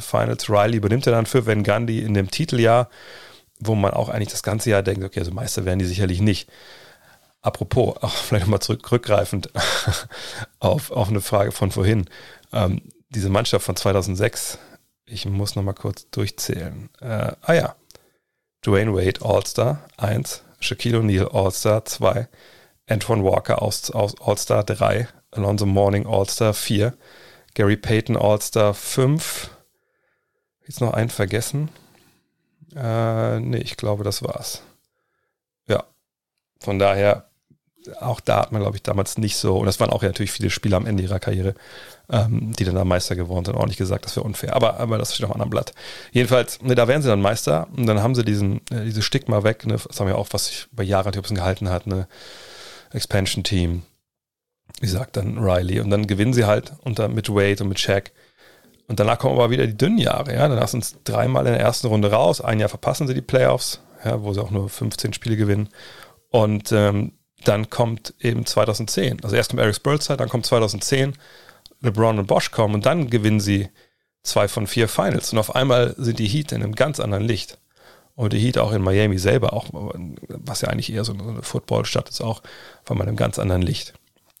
Finals. 0.00 0.50
Riley 0.50 0.78
übernimmt 0.78 1.06
er 1.06 1.12
dann 1.12 1.26
für 1.26 1.46
Van 1.46 1.62
Gundy 1.62 2.00
in 2.00 2.14
dem 2.14 2.32
Titeljahr, 2.32 2.88
wo 3.60 3.76
man 3.76 3.92
auch 3.92 4.08
eigentlich 4.08 4.30
das 4.30 4.42
ganze 4.42 4.70
Jahr 4.70 4.82
denkt, 4.82 5.04
okay, 5.04 5.20
also 5.20 5.30
Meister 5.30 5.64
werden 5.64 5.78
die 5.78 5.84
sicherlich 5.84 6.20
nicht. 6.20 6.50
Apropos, 7.40 7.96
auch 8.02 8.14
vielleicht 8.14 8.46
nochmal 8.46 8.60
zurückgreifend 8.60 9.50
auf, 10.58 10.90
auf 10.90 11.08
eine 11.08 11.20
Frage 11.20 11.52
von 11.52 11.70
vorhin. 11.70 12.08
Ähm, 12.52 12.82
diese 13.10 13.30
Mannschaft 13.30 13.64
von 13.64 13.76
2006, 13.76 14.58
ich 15.06 15.24
muss 15.26 15.54
nochmal 15.54 15.74
kurz 15.74 16.10
durchzählen. 16.10 16.90
Äh, 17.00 17.32
ah 17.40 17.52
ja, 17.52 17.76
Dwayne 18.64 18.92
Wade 18.92 19.24
All-Star 19.24 19.88
1, 19.96 20.42
Shaquille 20.60 20.98
O'Neal 20.98 21.28
All-Star 21.28 21.84
2, 21.84 22.28
Antoine 22.88 23.22
Walker 23.22 23.62
All-Star 23.62 24.64
3, 24.64 25.08
Alonso 25.30 25.66
Morning 25.66 26.06
All-Star 26.06 26.54
4, 26.54 26.94
Gary 27.54 27.76
Payton 27.76 28.16
All-Star 28.16 28.74
5. 28.74 29.50
Jetzt 30.66 30.80
noch 30.80 30.92
einen 30.92 31.10
vergessen? 31.10 31.70
Äh, 32.74 33.40
nee, 33.40 33.58
ich 33.58 33.76
glaube, 33.76 34.04
das 34.04 34.22
war's. 34.22 34.62
Ja, 35.66 35.84
von 36.60 36.78
daher, 36.78 37.27
auch 38.00 38.20
da 38.20 38.40
hat 38.40 38.52
man, 38.52 38.62
glaube 38.62 38.76
ich, 38.76 38.82
damals 38.82 39.18
nicht 39.18 39.36
so, 39.36 39.58
und 39.58 39.66
das 39.66 39.80
waren 39.80 39.90
auch 39.90 40.02
ja 40.02 40.08
natürlich 40.08 40.32
viele 40.32 40.50
Spieler 40.50 40.76
am 40.76 40.86
Ende 40.86 41.02
ihrer 41.02 41.20
Karriere, 41.20 41.54
ähm, 42.10 42.52
die 42.58 42.64
dann 42.64 42.74
da 42.74 42.84
Meister 42.84 43.16
geworden 43.16 43.44
sind. 43.44 43.56
Auch 43.56 43.66
nicht 43.66 43.78
gesagt, 43.78 44.04
das 44.04 44.16
wäre 44.16 44.26
unfair, 44.26 44.54
aber, 44.54 44.78
aber 44.80 44.98
das 44.98 45.14
steht 45.14 45.24
auf 45.24 45.30
einem 45.30 45.42
anderen 45.42 45.50
Blatt. 45.50 45.72
Jedenfalls, 46.12 46.60
ne, 46.62 46.74
da 46.74 46.88
werden 46.88 47.02
sie 47.02 47.08
dann 47.08 47.22
Meister 47.22 47.68
und 47.76 47.86
dann 47.86 48.02
haben 48.02 48.14
sie 48.14 48.24
diesen, 48.24 48.60
äh, 48.70 48.84
dieses 48.84 49.04
Stigma 49.04 49.42
weg, 49.42 49.66
ne, 49.66 49.74
das 49.74 50.00
haben 50.00 50.08
wir 50.08 50.18
auch, 50.18 50.28
was 50.32 50.46
sich 50.46 50.66
bei 50.72 50.82
Jahren 50.82 51.14
ein 51.14 51.34
gehalten 51.34 51.70
hat, 51.70 51.86
ne, 51.86 52.08
Expansion 52.92 53.44
Team. 53.44 53.82
Wie 54.80 54.86
sagt 54.86 55.16
dann 55.16 55.38
Riley. 55.38 55.80
Und 55.80 55.90
dann 55.90 56.06
gewinnen 56.06 56.32
sie 56.32 56.44
halt 56.44 56.74
unter, 56.84 57.08
mit 57.08 57.28
Wade 57.30 57.62
und 57.62 57.68
mit 57.68 57.80
Shaq. 57.80 58.12
Und 58.86 59.00
danach 59.00 59.18
kommen 59.18 59.34
aber 59.34 59.50
wieder 59.50 59.66
die 59.66 59.76
dünnen 59.76 59.98
Jahre. 59.98 60.34
Ja? 60.34 60.48
Danach 60.48 60.68
sind 60.68 60.84
es 60.84 60.96
dreimal 61.04 61.46
in 61.46 61.52
der 61.52 61.60
ersten 61.60 61.88
Runde 61.88 62.10
raus. 62.10 62.40
Ein 62.40 62.60
Jahr 62.60 62.68
verpassen 62.68 63.06
sie 63.06 63.14
die 63.14 63.22
Playoffs, 63.22 63.80
ja, 64.04 64.22
wo 64.22 64.32
sie 64.32 64.42
auch 64.42 64.50
nur 64.50 64.68
15 64.68 65.12
Spiele 65.12 65.36
gewinnen. 65.36 65.68
Und 66.30 66.72
ähm, 66.72 67.12
dann 67.44 67.70
kommt 67.70 68.14
eben 68.20 68.46
2010. 68.46 69.22
Also 69.22 69.36
erst 69.36 69.50
kommt 69.50 69.62
Eric 69.62 69.76
Spurzer, 69.76 70.16
dann 70.16 70.28
kommt 70.28 70.46
2010. 70.46 71.14
LeBron 71.80 72.18
und 72.18 72.26
Bosch 72.26 72.50
kommen 72.50 72.74
und 72.74 72.86
dann 72.86 73.08
gewinnen 73.08 73.40
sie 73.40 73.68
zwei 74.22 74.48
von 74.48 74.66
vier 74.66 74.88
Finals. 74.88 75.32
Und 75.32 75.38
auf 75.38 75.54
einmal 75.54 75.94
sind 75.96 76.18
die 76.18 76.26
Heat 76.26 76.52
in 76.52 76.62
einem 76.62 76.74
ganz 76.74 77.00
anderen 77.00 77.24
Licht 77.24 77.58
und 78.14 78.32
die 78.32 78.38
Heat 78.38 78.58
auch 78.58 78.72
in 78.72 78.82
Miami 78.82 79.18
selber, 79.18 79.52
auch 79.52 79.66
was 79.72 80.62
ja 80.62 80.68
eigentlich 80.68 80.92
eher 80.92 81.04
so 81.04 81.12
eine 81.12 81.42
Footballstadt 81.42 82.08
ist, 82.08 82.20
auch 82.20 82.42
von 82.82 83.00
einem 83.00 83.16
ganz 83.16 83.38
anderen 83.38 83.62
Licht. 83.62 83.94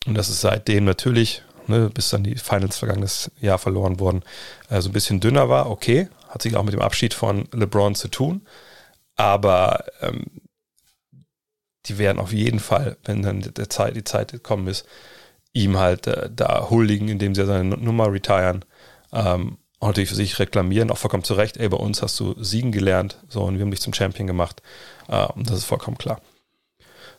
Und 0.06 0.16
das 0.16 0.28
ist 0.28 0.40
seitdem 0.40 0.84
natürlich, 0.84 1.42
ne, 1.66 1.90
bis 1.92 2.10
dann 2.10 2.24
die 2.24 2.34
Finals 2.34 2.78
vergangenes 2.78 3.30
Jahr 3.40 3.58
verloren 3.58 4.00
wurden, 4.00 4.24
äh, 4.68 4.80
so 4.80 4.88
ein 4.90 4.92
bisschen 4.92 5.20
dünner 5.20 5.48
war. 5.48 5.70
Okay, 5.70 6.08
hat 6.28 6.42
sich 6.42 6.56
auch 6.56 6.64
mit 6.64 6.74
dem 6.74 6.82
Abschied 6.82 7.14
von 7.14 7.48
LeBron 7.52 7.94
zu 7.94 8.08
tun, 8.08 8.42
aber 9.16 9.84
ähm, 10.00 10.24
die 11.88 11.98
werden 11.98 12.18
auf 12.18 12.32
jeden 12.32 12.60
Fall, 12.60 12.96
wenn 13.04 13.22
dann 13.22 13.40
der 13.40 13.68
Zeit, 13.68 13.96
die 13.96 14.04
Zeit 14.04 14.32
gekommen 14.32 14.68
ist, 14.68 14.86
ihm 15.52 15.78
halt 15.78 16.06
äh, 16.06 16.30
da 16.34 16.68
huldigen, 16.70 17.08
indem 17.08 17.34
sie 17.34 17.46
seine 17.46 17.64
Nummer 17.76 18.12
retiren. 18.12 18.64
Ähm, 19.12 19.58
und 19.80 19.88
natürlich 19.88 20.08
für 20.08 20.16
sich 20.16 20.38
reklamieren, 20.38 20.90
auch 20.90 20.98
vollkommen 20.98 21.24
zu 21.24 21.34
Recht, 21.34 21.56
ey, 21.56 21.68
bei 21.68 21.76
uns 21.76 22.02
hast 22.02 22.18
du 22.18 22.34
siegen 22.42 22.72
gelernt, 22.72 23.18
so, 23.28 23.44
und 23.44 23.54
wir 23.54 23.62
haben 23.62 23.70
dich 23.70 23.80
zum 23.80 23.94
Champion 23.94 24.26
gemacht. 24.26 24.60
Äh, 25.08 25.26
und 25.26 25.48
das 25.48 25.58
ist 25.58 25.64
vollkommen 25.64 25.98
klar. 25.98 26.20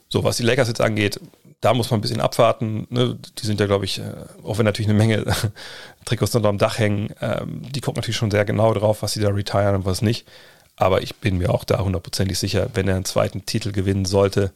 So, 0.09 0.23
was 0.23 0.37
die 0.37 0.43
Lakers 0.43 0.67
jetzt 0.67 0.81
angeht, 0.81 1.19
da 1.61 1.73
muss 1.73 1.91
man 1.91 1.99
ein 1.99 2.01
bisschen 2.01 2.21
abwarten. 2.21 2.87
Ne? 2.89 3.17
Die 3.37 3.45
sind 3.45 3.59
ja, 3.59 3.65
glaube 3.65 3.85
ich, 3.85 3.99
äh, 3.99 4.13
auch 4.43 4.57
wenn 4.57 4.65
natürlich 4.65 4.89
eine 4.89 4.97
Menge 4.97 5.25
Trikots 6.05 6.35
unter 6.35 6.49
dem 6.49 6.57
Dach 6.57 6.79
hängen, 6.79 7.13
ähm, 7.21 7.61
die 7.71 7.81
gucken 7.81 7.99
natürlich 7.99 8.17
schon 8.17 8.31
sehr 8.31 8.45
genau 8.45 8.73
drauf, 8.73 9.01
was 9.01 9.13
sie 9.13 9.21
da 9.21 9.29
retiren 9.29 9.75
und 9.75 9.85
was 9.85 10.01
nicht. 10.01 10.27
Aber 10.79 11.03
ich 11.03 11.17
bin 11.17 11.37
mir 11.37 11.53
auch 11.53 11.65
da 11.65 11.77
hundertprozentig 11.79 12.39
sicher, 12.39 12.69
wenn 12.73 12.87
er 12.87 12.95
einen 12.95 13.03
zweiten 13.03 13.45
Titel 13.45 13.73
gewinnen 13.73 14.05
sollte 14.05 14.53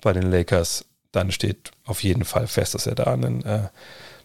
bei 0.00 0.14
den 0.14 0.30
Lakers, 0.30 0.86
dann 1.12 1.30
steht 1.30 1.70
auf 1.84 2.02
jeden 2.02 2.24
Fall 2.24 2.46
fest, 2.46 2.72
dass 2.74 2.86
er 2.86 2.94
da 2.94 3.04
einen, 3.04 3.44
äh, 3.44 3.68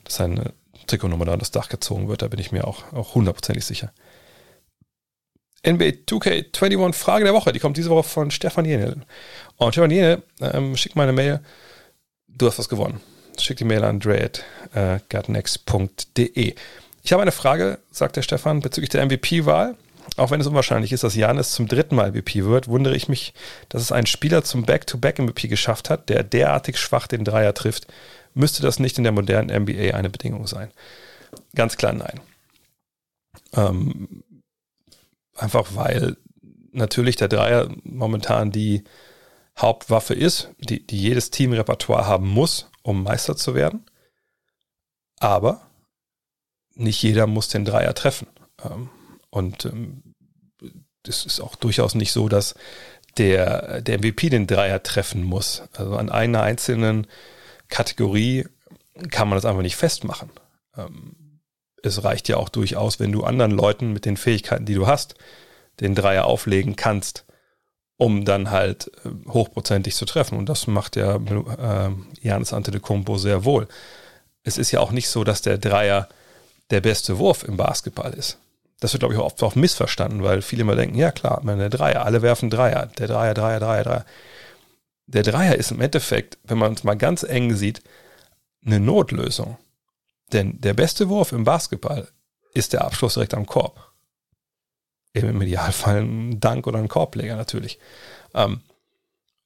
dass 0.05 0.15
seine 0.15 0.53
Trikotnummer 0.87 1.25
da 1.25 1.33
an 1.33 1.39
das 1.39 1.51
Dach 1.51 1.67
gezogen 1.67 2.07
wird. 2.07 2.21
Da 2.21 2.29
bin 2.29 2.39
ich 2.39 2.53
mir 2.53 2.65
auch, 2.65 2.93
auch 2.93 3.15
hundertprozentig 3.15 3.65
sicher. 3.65 3.91
NBA 5.67 6.05
2K21 6.07 6.93
Frage 6.93 7.25
der 7.25 7.33
Woche, 7.33 7.51
die 7.51 7.59
kommt 7.59 7.75
diese 7.75 7.89
Woche 7.89 8.07
von 8.07 8.31
Stefan 8.31 8.63
Jenel. 8.63 9.01
Und 9.57 9.73
Stefan 9.73 9.91
Jenel, 9.91 10.23
ähm, 10.39 10.77
schickt 10.77 10.95
mal 10.95 11.03
eine 11.03 11.11
Mail. 11.11 11.41
Du 12.29 12.47
hast 12.47 12.59
was 12.59 12.69
gewonnen. 12.69 13.01
Schick 13.37 13.57
die 13.57 13.65
Mail 13.65 13.83
an 13.83 13.99
dre.gutnext.de. 13.99 16.55
Ich 17.03 17.11
habe 17.11 17.21
eine 17.21 17.33
Frage, 17.33 17.79
sagt 17.91 18.15
der 18.15 18.21
Stefan, 18.21 18.61
bezüglich 18.61 18.89
der 18.89 19.05
MVP-Wahl. 19.05 19.75
Auch 20.17 20.29
wenn 20.29 20.41
es 20.41 20.47
unwahrscheinlich 20.47 20.91
ist, 20.91 21.03
dass 21.03 21.15
Janis 21.15 21.51
zum 21.51 21.67
dritten 21.67 21.95
Mal 21.95 22.11
MVP 22.11 22.43
wird, 22.43 22.67
wundere 22.67 22.95
ich 22.95 23.07
mich, 23.07 23.33
dass 23.69 23.81
es 23.81 23.91
ein 23.91 24.05
Spieler 24.05 24.43
zum 24.43 24.63
Back-to-Back-MVP 24.63 25.47
geschafft 25.47 25.89
hat, 25.89 26.09
der 26.09 26.23
derartig 26.23 26.77
schwach 26.77 27.07
den 27.07 27.23
Dreier 27.23 27.53
trifft 27.53 27.87
Müsste 28.33 28.61
das 28.61 28.79
nicht 28.79 28.97
in 28.97 29.03
der 29.03 29.13
modernen 29.13 29.63
NBA 29.63 29.95
eine 29.95 30.09
Bedingung 30.09 30.47
sein? 30.47 30.71
Ganz 31.55 31.77
klar 31.77 31.93
nein. 31.93 32.19
Ähm, 33.53 34.23
einfach 35.35 35.75
weil 35.75 36.17
natürlich 36.71 37.17
der 37.17 37.27
Dreier 37.27 37.69
momentan 37.83 38.51
die 38.51 38.83
Hauptwaffe 39.57 40.13
ist, 40.13 40.49
die, 40.59 40.85
die 40.85 40.97
jedes 40.97 41.29
Team 41.29 41.51
Repertoire 41.51 42.07
haben 42.07 42.27
muss, 42.27 42.69
um 42.83 43.03
Meister 43.03 43.35
zu 43.35 43.53
werden. 43.53 43.85
Aber 45.19 45.69
nicht 46.73 47.03
jeder 47.03 47.27
muss 47.27 47.49
den 47.49 47.65
Dreier 47.65 47.93
treffen. 47.93 48.27
Ähm, 48.63 48.89
und 49.31 49.65
ähm, 49.65 50.03
es 51.07 51.25
ist 51.25 51.39
auch 51.39 51.55
durchaus 51.55 51.95
nicht 51.95 52.11
so, 52.11 52.29
dass 52.29 52.53
der, 53.17 53.81
der 53.81 53.97
MVP 53.97 54.29
den 54.29 54.45
Dreier 54.45 54.83
treffen 54.83 55.23
muss. 55.23 55.63
Also 55.73 55.95
an 55.95 56.09
einer 56.09 56.43
einzelnen 56.43 57.07
Kategorie 57.69 58.45
kann 59.09 59.27
man 59.27 59.37
das 59.37 59.45
einfach 59.45 59.63
nicht 59.63 59.75
festmachen. 59.75 60.29
Ähm, 60.77 61.39
es 61.83 62.03
reicht 62.03 62.29
ja 62.29 62.37
auch 62.37 62.49
durchaus, 62.49 62.99
wenn 62.99 63.11
du 63.11 63.23
anderen 63.23 63.51
Leuten 63.51 63.91
mit 63.93 64.05
den 64.05 64.17
Fähigkeiten, 64.17 64.65
die 64.65 64.75
du 64.75 64.85
hast, 64.85 65.15
den 65.79 65.95
Dreier 65.95 66.25
auflegen 66.25 66.75
kannst, 66.75 67.25
um 67.97 68.23
dann 68.23 68.51
halt 68.51 68.91
äh, 69.03 69.29
hochprozentig 69.29 69.95
zu 69.95 70.05
treffen. 70.05 70.37
Und 70.37 70.47
das 70.47 70.67
macht 70.67 70.95
ja 70.95 71.15
äh, 71.15 71.91
Janis 72.21 72.53
Antetokounmpo 72.53 73.17
sehr 73.17 73.43
wohl. 73.43 73.67
Es 74.43 74.57
ist 74.57 74.71
ja 74.71 74.79
auch 74.79 74.91
nicht 74.91 75.09
so, 75.09 75.23
dass 75.23 75.41
der 75.41 75.57
Dreier 75.57 76.07
der 76.69 76.81
beste 76.81 77.17
Wurf 77.17 77.43
im 77.43 77.57
Basketball 77.57 78.13
ist. 78.13 78.37
Das 78.81 78.93
wird, 78.93 79.01
glaube 79.01 79.13
ich, 79.13 79.19
auch 79.19 79.27
oft 79.27 79.43
auch 79.43 79.55
missverstanden, 79.55 80.23
weil 80.23 80.41
viele 80.41 80.63
immer 80.63 80.75
denken, 80.75 80.97
ja 80.97 81.11
klar, 81.11 81.41
der 81.45 81.69
Dreier, 81.69 82.03
alle 82.03 82.23
werfen 82.23 82.49
Dreier, 82.49 82.87
der 82.87 83.07
Dreier, 83.07 83.35
Dreier, 83.35 83.59
Dreier, 83.59 83.83
Dreier. 83.83 84.05
Der 85.05 85.23
Dreier 85.23 85.55
ist 85.55 85.71
im 85.71 85.81
Endeffekt, 85.81 86.39
wenn 86.43 86.57
man 86.57 86.73
es 86.73 86.83
mal 86.83 86.95
ganz 86.95 87.21
eng 87.21 87.55
sieht, 87.55 87.83
eine 88.65 88.79
Notlösung. 88.79 89.57
Denn 90.33 90.59
der 90.61 90.73
beste 90.73 91.09
Wurf 91.09 91.31
im 91.31 91.43
Basketball 91.43 92.07
ist 92.55 92.73
der 92.73 92.83
Abschluss 92.83 93.13
direkt 93.13 93.35
am 93.35 93.45
Korb. 93.45 93.91
Im 95.13 95.41
Idealfall 95.41 96.01
ein 96.01 96.39
Dank 96.39 96.65
oder 96.65 96.79
ein 96.79 96.87
Korbleger 96.87 97.35
natürlich. 97.35 97.77
Ähm, 98.33 98.61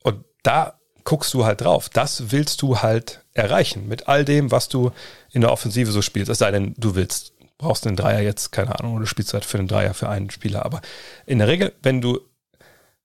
und 0.02 0.24
da 0.44 0.80
guckst 1.04 1.34
du 1.34 1.44
halt 1.44 1.60
drauf. 1.60 1.90
Das 1.90 2.32
willst 2.32 2.62
du 2.62 2.82
halt 2.82 3.22
erreichen 3.34 3.88
mit 3.88 4.08
all 4.08 4.24
dem, 4.24 4.52
was 4.52 4.70
du 4.70 4.92
in 5.32 5.42
der 5.42 5.52
Offensive 5.52 5.92
so 5.92 6.02
spielst. 6.02 6.30
Es 6.30 6.38
sei 6.38 6.52
denn, 6.52 6.74
du 6.78 6.96
willst, 6.96 7.34
brauchst 7.58 7.88
einen 7.88 7.96
Dreier 7.96 8.22
jetzt, 8.22 8.52
keine 8.52 8.80
Ahnung, 8.80 8.96
oder 8.96 9.06
spielst 9.06 9.34
halt 9.34 9.46
für 9.46 9.58
einen 9.58 9.68
Dreier 9.68 9.94
für 9.94 10.10
einen 10.10 10.30
Spieler. 10.30 10.66
Aber 10.66 10.82
in 11.26 11.40
der 11.40 11.48
Regel, 11.48 11.74
wenn 11.82 12.02
du 12.02 12.20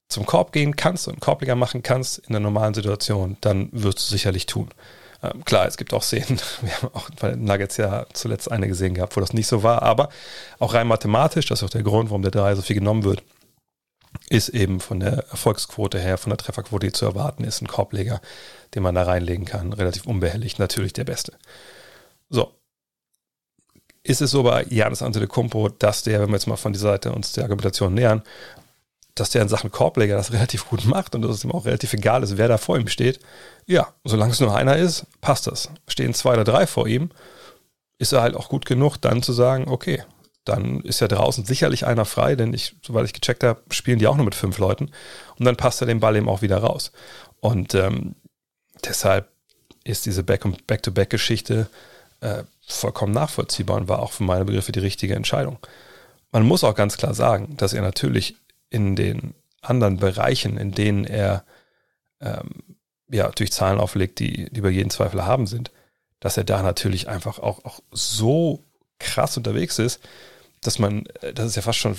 zum 0.08 0.26
Korb 0.26 0.52
gehen 0.52 0.76
kannst 0.76 1.08
und 1.08 1.20
Korbleger 1.20 1.54
machen 1.54 1.82
kannst 1.82 2.18
in 2.18 2.32
der 2.32 2.40
normalen 2.40 2.74
Situation, 2.74 3.36
dann 3.40 3.68
wirst 3.72 3.98
du 3.98 4.04
sicherlich 4.04 4.46
tun. 4.46 4.68
Ähm, 5.22 5.44
klar, 5.44 5.66
es 5.66 5.76
gibt 5.76 5.94
auch 5.94 6.02
Szenen, 6.02 6.40
wir 6.62 6.72
haben 6.72 6.90
auch 6.94 7.10
bei 7.20 7.30
den 7.30 7.44
Nuggets 7.44 7.76
ja 7.76 8.06
zuletzt 8.12 8.50
eine 8.50 8.68
gesehen 8.68 8.94
gehabt, 8.94 9.16
wo 9.16 9.20
das 9.20 9.32
nicht 9.32 9.46
so 9.46 9.62
war, 9.62 9.82
aber 9.82 10.08
auch 10.58 10.74
rein 10.74 10.88
mathematisch, 10.88 11.46
das 11.46 11.60
ist 11.60 11.64
auch 11.64 11.70
der 11.70 11.82
Grund, 11.82 12.10
warum 12.10 12.22
der 12.22 12.30
Dreier 12.30 12.56
so 12.56 12.62
viel 12.62 12.76
genommen 12.76 13.04
wird, 13.04 13.22
ist 14.28 14.48
eben 14.48 14.80
von 14.80 14.98
der 15.00 15.26
Erfolgsquote 15.30 16.00
her, 16.00 16.18
von 16.18 16.30
der 16.30 16.38
Trefferquote, 16.38 16.86
die 16.86 16.92
zu 16.92 17.04
erwarten 17.04 17.44
ist, 17.44 17.62
ein 17.62 17.68
Korbleger, 17.68 18.20
den 18.74 18.82
man 18.82 18.94
da 18.94 19.02
reinlegen 19.04 19.44
kann, 19.44 19.72
relativ 19.72 20.06
unbehelligt, 20.06 20.58
natürlich 20.58 20.92
der 20.92 21.04
beste. 21.04 21.34
So. 22.28 22.52
Ist 24.02 24.22
es 24.22 24.30
so 24.30 24.42
bei 24.42 24.64
Janis 24.68 25.02
Antetokounmpo, 25.02 25.68
dass 25.68 26.02
der, 26.02 26.20
wenn 26.20 26.28
wir 26.28 26.36
jetzt 26.36 26.46
mal 26.46 26.56
von 26.56 26.72
dieser 26.72 26.90
Seite 26.90 27.12
uns 27.12 27.32
der 27.32 27.44
Argumentation 27.44 27.92
nähern, 27.94 28.22
dass 29.14 29.30
der 29.30 29.42
in 29.42 29.48
Sachen 29.48 29.70
Korbleger 29.70 30.16
das 30.16 30.32
relativ 30.32 30.68
gut 30.68 30.86
macht 30.86 31.14
und 31.14 31.22
dass 31.22 31.36
es 31.36 31.44
ihm 31.44 31.52
auch 31.52 31.66
relativ 31.66 31.92
egal 31.92 32.22
ist, 32.22 32.38
wer 32.38 32.48
da 32.48 32.56
vor 32.56 32.78
ihm 32.78 32.88
steht. 32.88 33.20
Ja, 33.66 33.88
solange 34.04 34.32
es 34.32 34.40
nur 34.40 34.56
einer 34.56 34.76
ist, 34.76 35.06
passt 35.20 35.46
das. 35.46 35.68
Stehen 35.88 36.14
zwei 36.14 36.34
oder 36.34 36.44
drei 36.44 36.66
vor 36.66 36.86
ihm, 36.86 37.10
ist 37.98 38.12
er 38.12 38.22
halt 38.22 38.34
auch 38.34 38.48
gut 38.48 38.64
genug, 38.64 38.96
dann 38.96 39.22
zu 39.22 39.32
sagen, 39.32 39.68
okay, 39.68 40.02
dann 40.44 40.80
ist 40.80 41.00
ja 41.00 41.08
draußen 41.08 41.44
sicherlich 41.44 41.86
einer 41.86 42.06
frei, 42.06 42.34
denn 42.34 42.54
ich, 42.54 42.74
soweit 42.82 43.04
ich 43.04 43.12
gecheckt 43.12 43.44
habe, 43.44 43.60
spielen 43.70 43.98
die 43.98 44.06
auch 44.06 44.16
nur 44.16 44.24
mit 44.24 44.34
fünf 44.34 44.56
Leuten 44.58 44.90
und 45.38 45.44
dann 45.44 45.56
passt 45.56 45.82
er 45.82 45.86
den 45.86 46.00
Ball 46.00 46.16
eben 46.16 46.28
auch 46.28 46.40
wieder 46.40 46.58
raus. 46.58 46.92
Und 47.40 47.74
ähm, 47.74 48.14
deshalb 48.84 49.28
ist 49.84 50.06
diese 50.06 50.22
Back-to-Back-Geschichte 50.22 51.68
äh, 52.20 52.44
vollkommen 52.76 53.12
nachvollziehbar 53.12 53.76
und 53.76 53.88
war 53.88 54.00
auch 54.00 54.12
für 54.12 54.24
meine 54.24 54.44
Begriffe 54.44 54.72
die 54.72 54.80
richtige 54.80 55.14
Entscheidung. 55.14 55.58
Man 56.32 56.44
muss 56.44 56.64
auch 56.64 56.74
ganz 56.74 56.96
klar 56.96 57.14
sagen, 57.14 57.56
dass 57.56 57.72
er 57.72 57.82
natürlich 57.82 58.36
in 58.70 58.96
den 58.96 59.34
anderen 59.62 59.98
Bereichen, 59.98 60.56
in 60.56 60.72
denen 60.72 61.04
er 61.04 61.44
ähm, 62.20 62.76
ja 63.10 63.28
durch 63.30 63.52
Zahlen 63.52 63.80
auflegt, 63.80 64.18
die, 64.20 64.48
die 64.50 64.58
über 64.58 64.70
jeden 64.70 64.90
Zweifel 64.90 65.24
haben 65.24 65.46
sind, 65.46 65.70
dass 66.20 66.36
er 66.36 66.44
da 66.44 66.62
natürlich 66.62 67.08
einfach 67.08 67.38
auch, 67.38 67.64
auch 67.64 67.80
so 67.90 68.64
krass 68.98 69.36
unterwegs 69.36 69.78
ist, 69.78 70.00
dass 70.60 70.78
man, 70.78 71.06
äh, 71.20 71.32
das 71.34 71.46
ist 71.46 71.56
ja 71.56 71.62
fast 71.62 71.78
schon 71.78 71.96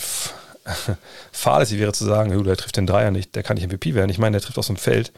fahrlässig 1.32 1.80
wäre 1.80 1.92
zu 1.92 2.06
sagen, 2.06 2.44
der 2.44 2.58
trifft 2.58 2.78
den 2.78 2.88
Dreier 2.88 3.12
nicht, 3.12 3.36
der 3.36 3.44
kann 3.44 3.56
nicht 3.56 3.68
MVP 3.68 3.96
werden. 3.96 4.12
Ich 4.12 4.20
meine, 4.20 4.36
der 4.36 4.42
trifft 4.42 4.60
aus 4.60 4.68
dem 4.68 4.78
Feld 4.78 5.12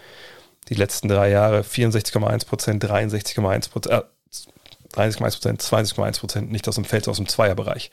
die 0.70 0.76
letzten 0.76 1.10
drei 1.10 1.30
Jahre 1.30 1.62
64,1 1.62 2.45
Prozent, 2.47 2.84
63,1 2.84 3.70
Prozent, 3.70 3.93
äh, 3.93 4.04
30,1 4.94 5.32
Prozent, 5.32 5.62
20,1 5.62 6.20
Prozent 6.20 6.52
nicht 6.52 6.68
aus 6.68 6.76
dem 6.76 6.86
Feld, 6.86 7.08
aus 7.08 7.18
dem 7.18 7.28
Zweierbereich. 7.28 7.91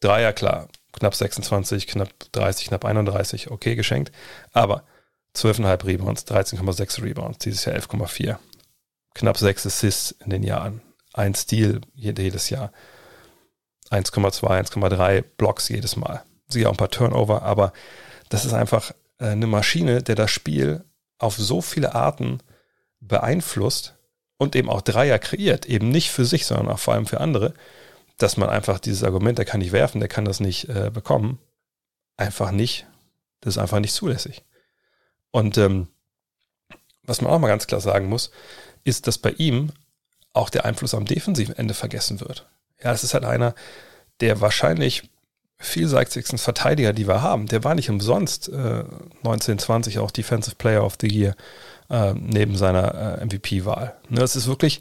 Dreier, 0.00 0.32
klar, 0.32 0.68
knapp 0.92 1.14
26, 1.14 1.86
knapp 1.86 2.10
30, 2.32 2.68
knapp 2.68 2.84
31, 2.84 3.50
okay, 3.50 3.74
geschenkt. 3.74 4.12
Aber 4.52 4.84
12,5 5.34 5.86
Rebounds, 5.86 6.26
13,6 6.26 7.02
Rebounds, 7.02 7.38
dieses 7.38 7.64
Jahr 7.64 7.76
11,4. 7.76 8.36
Knapp 9.14 9.38
6 9.38 9.66
Assists 9.66 10.12
in 10.24 10.30
den 10.30 10.42
Jahren. 10.42 10.80
Ein 11.12 11.34
Stil 11.34 11.80
jedes 11.94 12.50
Jahr. 12.50 12.72
1,2, 13.90 14.42
1,3 14.44 15.24
Blocks 15.36 15.68
jedes 15.68 15.96
Mal. 15.96 16.22
Sie 16.48 16.66
auch 16.66 16.72
ein 16.72 16.76
paar 16.76 16.90
Turnover, 16.90 17.42
aber 17.42 17.72
das 18.28 18.44
ist 18.44 18.52
einfach 18.52 18.92
äh, 19.18 19.26
eine 19.26 19.46
Maschine, 19.46 20.02
der 20.02 20.14
das 20.14 20.30
Spiel 20.30 20.84
auf 21.18 21.36
so 21.36 21.60
viele 21.60 21.94
Arten 21.94 22.40
beeinflusst 23.00 23.97
und 24.38 24.56
eben 24.56 24.70
auch 24.70 24.80
Dreier 24.80 25.18
kreiert. 25.18 25.66
Eben 25.66 25.90
nicht 25.90 26.10
für 26.10 26.24
sich, 26.24 26.46
sondern 26.46 26.68
auch 26.68 26.78
vor 26.78 26.94
allem 26.94 27.06
für 27.06 27.20
andere 27.20 27.54
dass 28.18 28.36
man 28.36 28.50
einfach 28.50 28.80
dieses 28.80 29.04
Argument, 29.04 29.38
der 29.38 29.44
kann 29.44 29.60
nicht 29.60 29.72
werfen, 29.72 30.00
der 30.00 30.08
kann 30.08 30.24
das 30.24 30.40
nicht 30.40 30.68
äh, 30.68 30.90
bekommen, 30.92 31.38
einfach 32.16 32.50
nicht, 32.50 32.86
das 33.40 33.54
ist 33.54 33.58
einfach 33.58 33.78
nicht 33.78 33.94
zulässig. 33.94 34.44
Und 35.30 35.56
ähm, 35.56 35.86
was 37.04 37.20
man 37.20 37.32
auch 37.32 37.38
mal 37.38 37.48
ganz 37.48 37.66
klar 37.66 37.80
sagen 37.80 38.08
muss, 38.08 38.30
ist, 38.84 39.06
dass 39.06 39.18
bei 39.18 39.30
ihm 39.30 39.70
auch 40.32 40.50
der 40.50 40.64
Einfluss 40.64 40.94
am 40.94 41.06
defensiven 41.06 41.56
Ende 41.56 41.74
vergessen 41.74 42.20
wird. 42.20 42.48
Ja, 42.82 42.92
es 42.92 43.04
ist 43.04 43.14
halt 43.14 43.24
einer 43.24 43.54
der 44.20 44.40
wahrscheinlich 44.40 45.08
vielseitigsten 45.60 46.38
Verteidiger, 46.38 46.92
die 46.92 47.08
wir 47.08 47.22
haben. 47.22 47.46
Der 47.46 47.64
war 47.64 47.74
nicht 47.74 47.90
umsonst 47.90 48.48
äh, 48.48 48.52
1920 48.52 50.00
auch 50.00 50.10
Defensive 50.10 50.56
Player 50.56 50.84
of 50.84 50.96
the 51.00 51.08
Year 51.08 51.34
äh, 51.90 52.14
neben 52.14 52.56
seiner 52.56 53.18
äh, 53.20 53.24
MVP-Wahl. 53.24 53.96
Ne, 54.08 54.20
das 54.20 54.36
ist 54.36 54.46
wirklich 54.46 54.80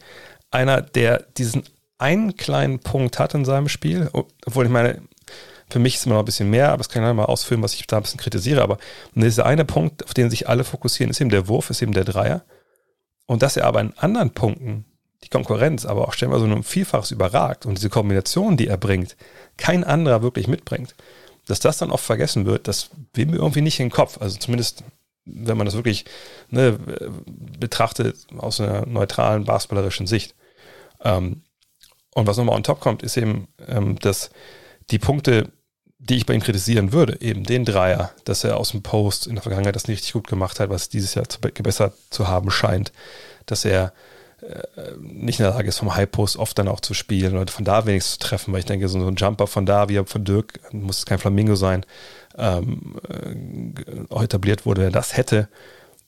einer, 0.51 0.81
der 0.81 1.23
diesen 1.37 1.63
einen 1.97 2.35
kleinen 2.37 2.79
Punkt 2.79 3.19
hat 3.19 3.33
in 3.33 3.45
seinem 3.45 3.69
Spiel, 3.69 4.09
obwohl 4.45 4.65
ich 4.65 4.71
meine, 4.71 5.01
für 5.69 5.79
mich 5.79 5.95
ist 5.95 6.05
immer 6.05 6.15
noch 6.15 6.21
ein 6.21 6.25
bisschen 6.25 6.49
mehr, 6.49 6.69
aber 6.69 6.77
das 6.77 6.89
kann 6.89 7.03
ich 7.03 7.13
mal 7.13 7.25
ausführen, 7.25 7.61
was 7.61 7.73
ich 7.73 7.85
da 7.87 7.97
ein 7.97 8.03
bisschen 8.03 8.19
kritisiere. 8.19 8.61
Aber 8.61 8.77
dieser 9.15 9.45
eine 9.45 9.65
Punkt, 9.65 10.05
auf 10.05 10.13
den 10.13 10.29
sich 10.29 10.47
alle 10.47 10.63
fokussieren, 10.63 11.09
ist 11.09 11.19
eben 11.19 11.29
der 11.29 11.47
Wurf, 11.47 11.69
ist 11.69 11.81
eben 11.81 11.93
der 11.93 12.05
Dreier. 12.05 12.45
Und 13.25 13.41
dass 13.41 13.57
er 13.57 13.65
aber 13.65 13.81
in 13.81 13.93
anderen 13.97 14.31
Punkten 14.31 14.85
die 15.23 15.29
Konkurrenz 15.29 15.85
aber 15.85 16.07
auch 16.07 16.13
stellenweise 16.13 16.47
so 16.47 16.55
ein 16.55 16.63
Vielfaches 16.63 17.11
überragt 17.11 17.65
und 17.65 17.77
diese 17.77 17.89
Kombination, 17.89 18.55
die 18.55 18.67
er 18.67 18.77
bringt, 18.77 19.17
kein 19.57 19.83
anderer 19.83 20.21
wirklich 20.21 20.47
mitbringt, 20.47 20.95
dass 21.47 21.59
das 21.59 21.77
dann 21.77 21.91
oft 21.91 22.05
vergessen 22.05 22.45
wird, 22.45 22.67
das 22.67 22.89
will 23.13 23.25
mir 23.25 23.37
irgendwie 23.37 23.61
nicht 23.61 23.79
in 23.79 23.87
den 23.87 23.91
Kopf. 23.91 24.21
Also 24.21 24.37
zumindest, 24.37 24.83
wenn 25.27 25.57
man 25.57 25.65
das 25.65 25.75
wirklich 25.75 26.05
ne, 26.49 26.79
betrachtet 27.59 28.15
aus 28.37 28.59
einer 28.59 28.85
neutralen 28.85 29.45
basketballerischen 29.45 30.07
Sicht. 30.07 30.35
Ähm, 31.03 31.43
und 32.13 32.25
was 32.25 32.37
nochmal 32.37 32.55
on 32.55 32.63
top 32.63 32.79
kommt, 32.79 33.03
ist 33.03 33.17
eben, 33.17 33.47
ähm, 33.67 33.99
dass 33.99 34.29
die 34.89 34.99
Punkte, 34.99 35.51
die 35.99 36.15
ich 36.15 36.25
bei 36.25 36.33
ihm 36.33 36.41
kritisieren 36.41 36.91
würde, 36.91 37.21
eben 37.21 37.43
den 37.43 37.65
Dreier, 37.65 38.11
dass 38.25 38.43
er 38.43 38.57
aus 38.57 38.71
dem 38.71 38.83
Post 38.83 39.27
in 39.27 39.35
der 39.35 39.43
Vergangenheit 39.43 39.75
das 39.75 39.87
nicht 39.87 39.97
richtig 39.97 40.13
gut 40.13 40.27
gemacht 40.27 40.59
hat, 40.59 40.69
was 40.69 40.89
dieses 40.89 41.15
Jahr 41.15 41.27
zu, 41.27 41.39
gebessert 41.41 41.93
zu 42.09 42.27
haben 42.27 42.49
scheint, 42.49 42.91
dass 43.45 43.65
er 43.65 43.93
äh, 44.41 44.91
nicht 44.99 45.39
in 45.39 45.45
der 45.45 45.53
Lage 45.53 45.67
ist, 45.67 45.79
vom 45.79 45.95
High 45.95 46.09
Post 46.09 46.37
oft 46.37 46.57
dann 46.59 46.67
auch 46.67 46.79
zu 46.79 46.93
spielen 46.93 47.35
oder 47.35 47.51
von 47.51 47.65
da 47.65 47.85
wenigstens 47.85 48.19
zu 48.19 48.27
treffen, 48.27 48.53
weil 48.53 48.59
ich 48.59 48.65
denke, 48.65 48.87
so 48.87 48.99
ein 48.99 49.15
Jumper 49.15 49.47
von 49.47 49.65
da, 49.65 49.89
wie 49.89 50.01
von 50.05 50.23
Dirk, 50.23 50.59
muss 50.73 51.05
kein 51.05 51.19
Flamingo 51.19 51.55
sein, 51.55 51.85
ähm, 52.37 52.95
äh, 53.09 54.23
etabliert 54.23 54.65
wurde, 54.65 54.81
wenn 54.81 54.89
er 54.89 54.91
das 54.91 55.17
hätte, 55.17 55.49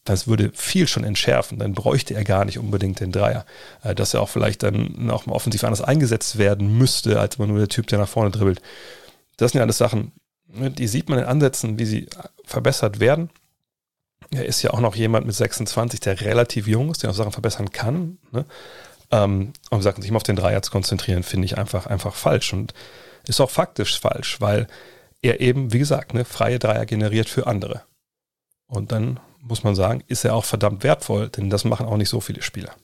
das 0.06 0.28
würde 0.28 0.52
viel 0.54 0.88
schon 0.88 1.04
entschärfen. 1.04 1.60
Dann 1.60 1.74
bräuchte 1.74 2.14
er 2.14 2.24
gar 2.24 2.46
nicht 2.46 2.58
unbedingt 2.58 3.00
den 3.00 3.12
Dreier. 3.12 3.46
Äh, 3.84 3.96
dass 3.96 4.14
er 4.14 4.22
auch 4.22 4.30
vielleicht 4.30 4.64
dann 4.64 5.10
auch 5.12 5.26
mal 5.26 5.34
offensiv 5.34 5.64
anders 5.64 5.82
eingesetzt 5.82 6.38
werden 6.38 6.78
müsste, 6.78 7.20
als 7.20 7.38
man 7.38 7.50
nur 7.50 7.60
der 7.60 7.68
Typ, 7.68 7.88
der 7.88 8.00
nach 8.00 8.10
vorne 8.10 8.32
dribbelt. 8.32 8.62
Das 9.38 9.52
sind 9.52 9.60
ja 9.60 9.64
alles 9.64 9.78
Sachen, 9.78 10.12
ne, 10.48 10.72
die 10.72 10.88
sieht 10.88 11.10
man 11.10 11.20
in 11.20 11.26
Ansätzen, 11.26 11.80
wie 11.80 11.86
sie 11.86 12.08
verbessert 12.44 13.00
werden. 13.00 13.30
Er 14.32 14.46
ist 14.46 14.62
ja 14.62 14.72
auch 14.72 14.80
noch 14.80 14.96
jemand 14.96 15.26
mit 15.26 15.36
26, 15.36 16.00
der 16.02 16.22
relativ 16.22 16.68
jung 16.68 16.92
ist, 16.92 17.04
der 17.04 17.10
auch 17.10 17.16
Sachen 17.16 17.32
verbessern 17.32 17.72
kann. 17.72 18.18
Ne? 18.32 18.46
Ähm, 19.12 19.54
und 19.70 19.82
sagt, 19.82 20.00
sich 20.02 20.10
immer 20.10 20.18
auf 20.18 20.24
den 20.24 20.36
Dreier 20.36 20.62
zu 20.62 20.72
konzentrieren, 20.72 21.24
finde 21.24 21.46
ich 21.46 21.58
einfach, 21.58 21.88
einfach 21.88 22.14
falsch 22.14 22.54
und 22.54 22.74
ist 23.28 23.42
auch 23.42 23.50
faktisch 23.50 24.00
falsch, 24.00 24.40
weil 24.40 24.68
er 25.22 25.42
eben, 25.42 25.74
wie 25.74 25.80
gesagt, 25.80 26.14
ne, 26.14 26.26
freie 26.26 26.60
Dreier 26.60 26.86
generiert 26.86 27.30
für 27.30 27.48
andere. 27.48 27.84
Und 28.68 28.92
dann 28.92 29.20
muss 29.42 29.64
man 29.64 29.76
sagen, 29.76 30.04
ist 30.08 30.26
er 30.26 30.36
auch 30.36 30.46
verdammt 30.46 30.84
wertvoll, 30.84 31.30
denn 31.30 31.50
das 31.50 31.66
machen 31.66 31.86
auch 31.86 31.98
nicht 31.98 32.10
so 32.10 32.22
viele 32.22 32.42
Spieler. 32.42 32.76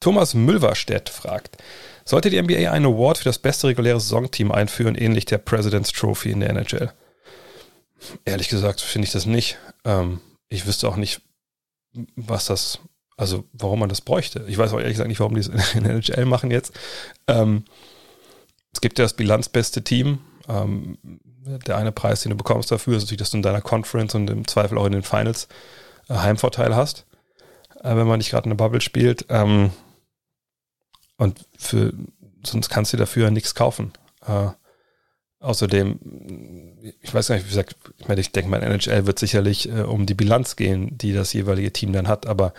Thomas 0.00 0.34
Mülverstedt 0.34 1.08
fragt, 1.08 1.56
sollte 2.04 2.30
die 2.30 2.40
NBA 2.40 2.70
einen 2.70 2.86
Award 2.86 3.18
für 3.18 3.24
das 3.24 3.38
beste 3.38 3.66
reguläre 3.66 4.00
Saisonteam 4.00 4.52
einführen, 4.52 4.94
ähnlich 4.94 5.24
der 5.24 5.38
President's 5.38 5.92
Trophy 5.92 6.30
in 6.30 6.40
der 6.40 6.50
NHL? 6.50 6.92
Ehrlich 8.24 8.48
gesagt 8.48 8.80
finde 8.80 9.06
ich 9.06 9.12
das 9.12 9.26
nicht. 9.26 9.58
Ähm, 9.84 10.20
ich 10.48 10.66
wüsste 10.66 10.88
auch 10.88 10.96
nicht, 10.96 11.20
was 12.14 12.46
das, 12.46 12.78
also 13.16 13.44
warum 13.52 13.80
man 13.80 13.88
das 13.88 14.00
bräuchte. 14.00 14.44
Ich 14.46 14.56
weiß 14.56 14.72
auch 14.72 14.78
ehrlich 14.78 14.94
gesagt 14.94 15.08
nicht, 15.08 15.20
warum 15.20 15.34
die 15.34 15.40
es 15.40 15.48
in 15.74 15.84
der 15.84 15.94
NHL 15.94 16.24
machen 16.26 16.50
jetzt. 16.50 16.72
Ähm, 17.26 17.64
es 18.72 18.80
gibt 18.80 18.98
ja 18.98 19.04
das 19.04 19.14
bilanzbeste 19.14 19.82
Team. 19.82 20.20
Ähm, 20.48 20.98
der 21.66 21.76
eine 21.76 21.92
Preis, 21.92 22.22
den 22.22 22.30
du 22.30 22.36
bekommst 22.36 22.70
dafür, 22.70 22.96
ist 22.96 23.04
natürlich, 23.04 23.20
dass 23.20 23.30
du 23.30 23.38
in 23.38 23.42
deiner 23.42 23.60
Conference 23.60 24.14
und 24.14 24.28
im 24.28 24.46
Zweifel 24.46 24.78
auch 24.78 24.86
in 24.86 24.92
den 24.92 25.02
Finals 25.02 25.48
äh, 26.08 26.14
Heimvorteil 26.14 26.74
hast, 26.74 27.06
äh, 27.82 27.94
wenn 27.96 28.06
man 28.06 28.18
nicht 28.18 28.30
gerade 28.30 28.46
eine 28.46 28.54
Bubble 28.54 28.80
spielt. 28.80 29.26
Ähm, 29.28 29.70
und 31.16 31.44
für, 31.56 31.92
sonst 32.44 32.68
kannst 32.68 32.92
du 32.92 32.96
dafür 32.96 33.30
nichts 33.30 33.54
kaufen. 33.54 33.92
Äh, 34.26 34.48
außerdem, 35.40 35.98
ich 37.00 37.12
weiß 37.12 37.28
gar 37.28 37.36
nicht, 37.36 37.44
wie 37.44 37.50
gesagt, 37.50 37.76
ich 37.98 38.08
meine, 38.08 38.20
ich 38.20 38.32
denke 38.32 38.50
mal, 38.50 38.62
NHL 38.62 39.06
wird 39.06 39.18
sicherlich 39.18 39.68
äh, 39.68 39.82
um 39.82 40.06
die 40.06 40.14
Bilanz 40.14 40.56
gehen, 40.56 40.96
die 40.98 41.12
das 41.12 41.32
jeweilige 41.32 41.72
Team 41.72 41.92
dann 41.92 42.08
hat, 42.08 42.26
aber 42.26 42.52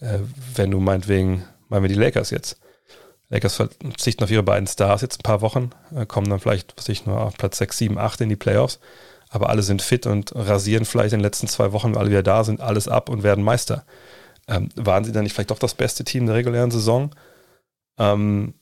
äh, 0.00 0.18
wenn 0.54 0.70
du 0.70 0.80
meinetwegen, 0.80 1.44
meinen 1.68 1.82
wir 1.82 1.88
die 1.88 1.94
Lakers 1.94 2.30
jetzt, 2.30 2.58
Lakers 3.28 3.56
verzichten 3.56 4.24
auf 4.24 4.30
ihre 4.30 4.42
beiden 4.42 4.66
Stars 4.66 5.02
jetzt 5.02 5.20
ein 5.20 5.22
paar 5.22 5.40
Wochen, 5.40 5.70
äh, 5.94 6.06
kommen 6.06 6.30
dann 6.30 6.40
vielleicht, 6.40 6.76
was 6.76 6.88
ich 6.88 7.06
nur 7.06 7.20
auf 7.20 7.36
Platz 7.36 7.58
6, 7.58 7.78
7, 7.78 7.98
8 7.98 8.20
in 8.20 8.28
die 8.28 8.36
Playoffs, 8.36 8.78
aber 9.28 9.50
alle 9.50 9.62
sind 9.62 9.82
fit 9.82 10.06
und 10.06 10.34
rasieren 10.34 10.84
vielleicht 10.84 11.12
in 11.12 11.18
den 11.18 11.24
letzten 11.24 11.48
zwei 11.48 11.72
Wochen, 11.72 11.94
weil 11.94 12.02
alle 12.02 12.10
wieder 12.10 12.22
da 12.22 12.44
sind, 12.44 12.60
alles 12.60 12.88
ab 12.88 13.08
und 13.08 13.22
werden 13.22 13.42
Meister. 13.42 13.84
Ähm, 14.48 14.68
waren 14.76 15.04
sie 15.04 15.12
dann 15.12 15.24
nicht 15.24 15.32
vielleicht 15.32 15.50
doch 15.50 15.58
das 15.58 15.74
beste 15.74 16.04
Team 16.04 16.26
der 16.26 16.36
regulären 16.36 16.70
Saison? 16.70 17.10
Ähm, 17.98 18.54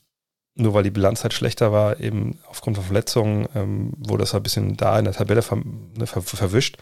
nur 0.55 0.73
weil 0.73 0.83
die 0.83 0.91
Bilanz 0.91 1.21
halt 1.23 1.33
schlechter 1.33 1.71
war, 1.71 1.99
eben 1.99 2.39
aufgrund 2.47 2.77
von 2.77 2.85
Verletzungen, 2.85 3.47
ähm, 3.55 3.93
wurde 3.97 4.23
das 4.23 4.33
halt 4.33 4.41
ein 4.41 4.43
bisschen 4.43 4.77
da 4.77 4.97
in 4.97 5.05
der 5.05 5.13
Tabelle 5.13 5.41
ver, 5.41 5.57
ne, 5.57 6.07
ver, 6.07 6.21
verwischt. 6.21 6.77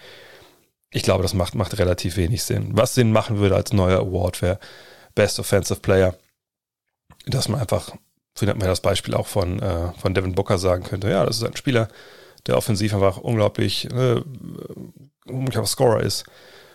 Ich 0.91 1.03
glaube, 1.03 1.23
das 1.23 1.33
macht, 1.33 1.55
macht 1.55 1.77
relativ 1.79 2.17
wenig 2.17 2.43
Sinn. 2.43 2.69
Was 2.73 2.93
Sinn 2.93 3.11
machen 3.11 3.39
würde 3.39 3.55
als 3.55 3.73
neuer 3.73 3.99
Award 3.99 4.41
wäre 4.43 4.59
Best 5.15 5.39
Offensive 5.39 5.79
Player, 5.79 6.15
dass 7.25 7.47
man 7.49 7.59
einfach, 7.59 7.91
findet 8.35 8.57
man 8.57 8.67
das 8.67 8.81
Beispiel 8.81 9.13
auch 9.13 9.27
von, 9.27 9.59
äh, 9.59 9.91
von 9.99 10.13
Devin 10.13 10.35
Booker 10.35 10.57
sagen 10.57 10.83
könnte, 10.83 11.09
ja, 11.09 11.25
das 11.25 11.37
ist 11.37 11.43
ein 11.43 11.55
Spieler, 11.55 11.87
der 12.45 12.57
offensiv 12.57 12.93
einfach 12.93 13.17
unglaublich, 13.17 13.89
äh, 13.91 14.21
unglaublicher 15.25 15.65
Scorer 15.65 16.01
ist, 16.01 16.25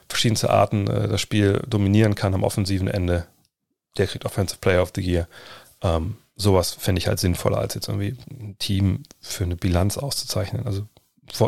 verschiedenste 0.08 0.50
Arten 0.50 0.86
äh, 0.88 1.08
das 1.08 1.20
Spiel 1.20 1.62
dominieren 1.68 2.14
kann 2.14 2.34
am 2.34 2.44
offensiven 2.44 2.88
Ende. 2.88 3.26
Der 3.96 4.06
kriegt 4.06 4.24
Offensive 4.24 4.58
Player 4.60 4.82
of 4.82 4.92
the 4.94 5.02
Year. 5.02 5.28
Ähm, 5.82 6.16
sowas 6.36 6.72
fände 6.72 7.00
ich 7.00 7.08
halt 7.08 7.18
sinnvoller, 7.18 7.58
als 7.58 7.74
jetzt 7.74 7.88
irgendwie 7.88 8.16
ein 8.30 8.56
Team 8.58 9.02
für 9.20 9.44
eine 9.44 9.56
Bilanz 9.56 9.98
auszuzeichnen. 9.98 10.66
Also 10.66 10.86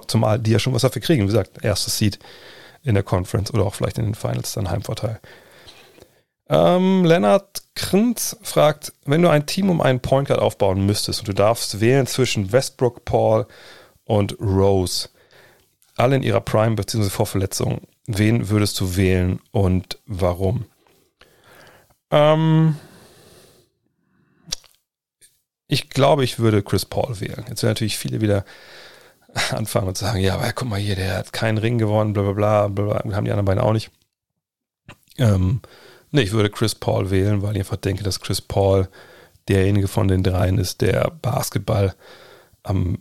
zumal 0.07 0.39
die 0.39 0.51
ja 0.51 0.59
schon 0.59 0.75
was 0.75 0.83
dafür 0.83 1.01
kriegen. 1.01 1.23
Wie 1.23 1.29
gesagt, 1.29 1.65
erstes 1.65 1.97
Seed 1.97 2.19
in 2.83 2.95
der 2.95 3.05
Conference 3.05 3.53
oder 3.53 3.65
auch 3.65 3.75
vielleicht 3.75 3.99
in 3.99 4.05
den 4.05 4.15
Finals 4.15 4.53
dann 4.53 4.71
Heimvorteil. 4.71 5.21
Ähm, 6.49 7.05
Lennart 7.05 7.63
Krinz 7.81 8.37
fragt, 8.43 8.93
wenn 9.07 9.22
du 9.22 9.31
ein 9.31 9.47
Team 9.47 9.70
um 9.70 9.81
einen 9.81 10.01
Point 10.01 10.28
Guard 10.28 10.41
aufbauen 10.41 10.85
müsstest 10.85 11.20
und 11.20 11.28
du 11.28 11.33
darfst 11.33 11.81
wählen 11.81 12.07
zwischen 12.07 12.53
Westbrook, 12.53 13.07
Paul 13.07 13.47
und 14.05 14.39
Rose, 14.39 15.09
alle 15.97 16.16
in 16.16 16.22
ihrer 16.22 16.43
Prime 16.43 16.76
bzw. 16.76 17.09
vor 17.09 17.26
wen 18.07 18.49
würdest 18.51 18.78
du 18.81 18.97
wählen 18.97 19.41
und 19.51 19.99
warum? 20.05 20.66
Ähm, 22.11 22.76
ich 25.66 25.89
glaube, 25.89 26.22
ich 26.22 26.39
würde 26.39 26.62
Chris 26.62 26.85
Paul 26.85 27.18
wählen. 27.18 27.47
Jetzt 27.49 27.62
werden 27.62 27.70
natürlich 27.72 27.97
viele 27.97 28.20
wieder 28.20 28.45
anfangen 29.53 29.89
und 29.89 29.97
sagen, 29.97 30.20
ja, 30.20 30.35
aber 30.35 30.53
guck 30.53 30.68
mal 30.68 30.78
hier, 30.78 30.97
der 30.97 31.16
hat 31.16 31.33
keinen 31.33 31.57
Ring 31.57 31.78
gewonnen, 31.78 32.12
bla 32.12 32.24
bla 32.24 32.33
bla, 32.33 32.68
bla, 32.68 33.03
bla. 33.03 33.16
haben 33.16 33.24
die 33.24 33.31
anderen 33.31 33.47
beiden 33.47 33.62
auch 33.62 33.72
nicht. 33.72 33.91
Ähm, 35.16 35.62
nee, 36.11 36.23
ich 36.23 36.33
würde 36.33 36.51
Chris 36.51 36.75
Paul 36.75 37.11
wählen, 37.11 37.43
weil 37.43 37.53
ich 37.53 37.61
einfach 37.61 37.77
denke, 37.77 38.03
dass 38.03 38.21
Chris 38.21 38.41
Paul 38.41 38.89
derjenige 39.49 39.89
von 39.89 40.09
den 40.09 40.23
dreien 40.23 40.59
ist, 40.59 40.81
der 40.81 41.13
Basketball 41.23 41.95
am, 42.63 42.99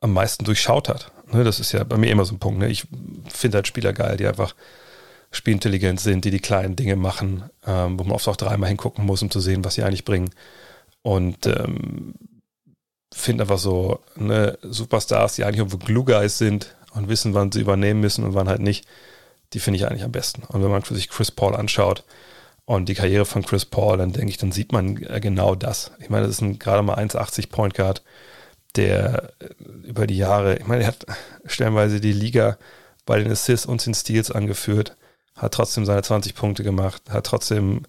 am 0.00 0.12
meisten 0.12 0.44
durchschaut 0.44 0.88
hat. 0.88 1.12
Ne, 1.32 1.44
das 1.44 1.60
ist 1.60 1.72
ja 1.72 1.84
bei 1.84 1.96
mir 1.96 2.10
immer 2.10 2.24
so 2.24 2.34
ein 2.34 2.38
Punkt. 2.38 2.60
Ne? 2.60 2.68
Ich 2.68 2.86
finde 3.28 3.58
halt 3.58 3.66
Spieler 3.66 3.92
geil, 3.92 4.16
die 4.16 4.26
einfach 4.26 4.54
spielintelligent 5.30 6.00
sind, 6.00 6.24
die 6.24 6.30
die 6.30 6.40
kleinen 6.40 6.76
Dinge 6.76 6.96
machen, 6.96 7.44
ähm, 7.66 7.98
wo 7.98 8.04
man 8.04 8.12
oft 8.12 8.28
auch 8.28 8.36
dreimal 8.36 8.68
hingucken 8.68 9.04
muss, 9.04 9.22
um 9.22 9.30
zu 9.30 9.40
sehen, 9.40 9.64
was 9.64 9.74
sie 9.74 9.82
eigentlich 9.82 10.04
bringen. 10.04 10.30
Und 11.02 11.46
ähm, 11.46 12.14
finde 13.12 13.44
einfach 13.44 13.58
so 13.58 14.00
ne, 14.16 14.58
Superstars, 14.62 15.34
die 15.34 15.44
eigentlich 15.44 15.58
irgendwo 15.58 15.78
Glue 15.78 16.04
Guys 16.04 16.38
sind 16.38 16.76
und 16.92 17.08
wissen, 17.08 17.34
wann 17.34 17.52
sie 17.52 17.60
übernehmen 17.60 18.00
müssen 18.00 18.24
und 18.24 18.34
wann 18.34 18.48
halt 18.48 18.60
nicht, 18.60 18.86
die 19.52 19.60
finde 19.60 19.78
ich 19.78 19.86
eigentlich 19.86 20.04
am 20.04 20.12
besten. 20.12 20.42
Und 20.44 20.62
wenn 20.62 20.70
man 20.70 20.82
sich 20.82 21.08
Chris 21.08 21.30
Paul 21.30 21.54
anschaut 21.54 22.04
und 22.66 22.88
die 22.88 22.94
Karriere 22.94 23.26
von 23.26 23.42
Chris 23.44 23.64
Paul, 23.64 23.98
dann 23.98 24.12
denke 24.12 24.30
ich, 24.30 24.38
dann 24.38 24.52
sieht 24.52 24.72
man 24.72 25.02
äh, 25.02 25.20
genau 25.20 25.54
das. 25.54 25.92
Ich 26.00 26.10
meine, 26.10 26.26
das 26.26 26.36
ist 26.36 26.40
ein 26.40 26.58
gerade 26.58 26.82
mal 26.82 26.96
1,80 26.96 27.50
Point 27.50 27.74
Guard, 27.74 28.02
der 28.76 29.32
äh, 29.40 29.48
über 29.86 30.06
die 30.06 30.16
Jahre, 30.16 30.56
ich 30.56 30.66
meine, 30.66 30.82
er 30.82 30.88
hat 30.88 31.06
stellenweise 31.46 32.00
die 32.00 32.12
Liga 32.12 32.58
bei 33.06 33.18
den 33.18 33.30
Assists 33.30 33.66
und 33.66 33.84
den 33.84 33.94
Steals 33.94 34.30
angeführt, 34.30 34.96
hat 35.36 35.54
trotzdem 35.54 35.84
seine 35.84 36.02
20 36.02 36.34
Punkte 36.34 36.62
gemacht, 36.62 37.02
hat 37.10 37.26
trotzdem 37.26 37.82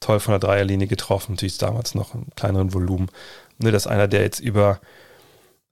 toll 0.00 0.20
von 0.20 0.32
der 0.32 0.40
Dreierlinie 0.40 0.86
getroffen, 0.86 1.32
natürlich 1.32 1.58
damals 1.58 1.94
noch 1.94 2.14
im 2.14 2.26
kleineren 2.36 2.74
Volumen. 2.74 3.10
Ne, 3.58 3.72
dass 3.72 3.86
einer, 3.88 4.06
der 4.06 4.22
jetzt 4.22 4.38
über, 4.40 4.80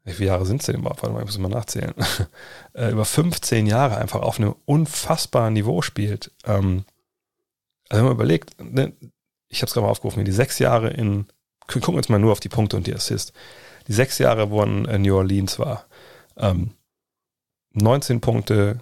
wie 0.05 0.13
viele 0.13 0.29
Jahre 0.29 0.47
sind 0.47 0.61
es 0.61 0.67
denn 0.67 0.77
überhaupt? 0.77 1.03
Warte 1.03 1.15
mal, 1.15 1.21
ich 1.21 1.27
muss 1.27 1.39
mal 1.39 1.49
nachzählen. 1.49 1.95
Äh, 2.75 2.91
über 2.91 3.07
15 3.07 3.67
Jahre 3.67 3.97
einfach 3.97 4.21
auf 4.21 4.39
einem 4.39 4.55
unfassbaren 4.67 5.55
Niveau 5.55 5.81
spielt. 5.81 6.31
Ähm, 6.45 6.85
also 7.89 8.01
wenn 8.01 8.05
man 8.05 8.15
überlegt, 8.15 8.61
ne, 8.63 8.93
ich 9.49 9.63
habe 9.63 9.67
es 9.67 9.73
gerade 9.73 9.85
mal 9.85 9.91
aufgerufen, 9.91 10.25
die 10.25 10.33
sechs 10.33 10.59
Jahre 10.59 10.91
in, 10.91 11.27
gucken 11.67 11.95
wir 11.95 11.99
uns 11.99 12.09
mal 12.09 12.19
nur 12.19 12.33
auf 12.33 12.41
die 12.41 12.49
Punkte 12.49 12.77
und 12.77 12.87
die 12.87 12.95
Assists. 12.95 13.33
Die 13.87 13.93
sechs 13.93 14.19
Jahre, 14.19 14.51
wo 14.51 14.61
er 14.61 14.67
in 14.67 15.03
New 15.03 15.17
Orleans 15.17 15.59
war, 15.59 15.87
ähm, 16.37 16.73
19 17.73 18.21
Punkte, 18.21 18.81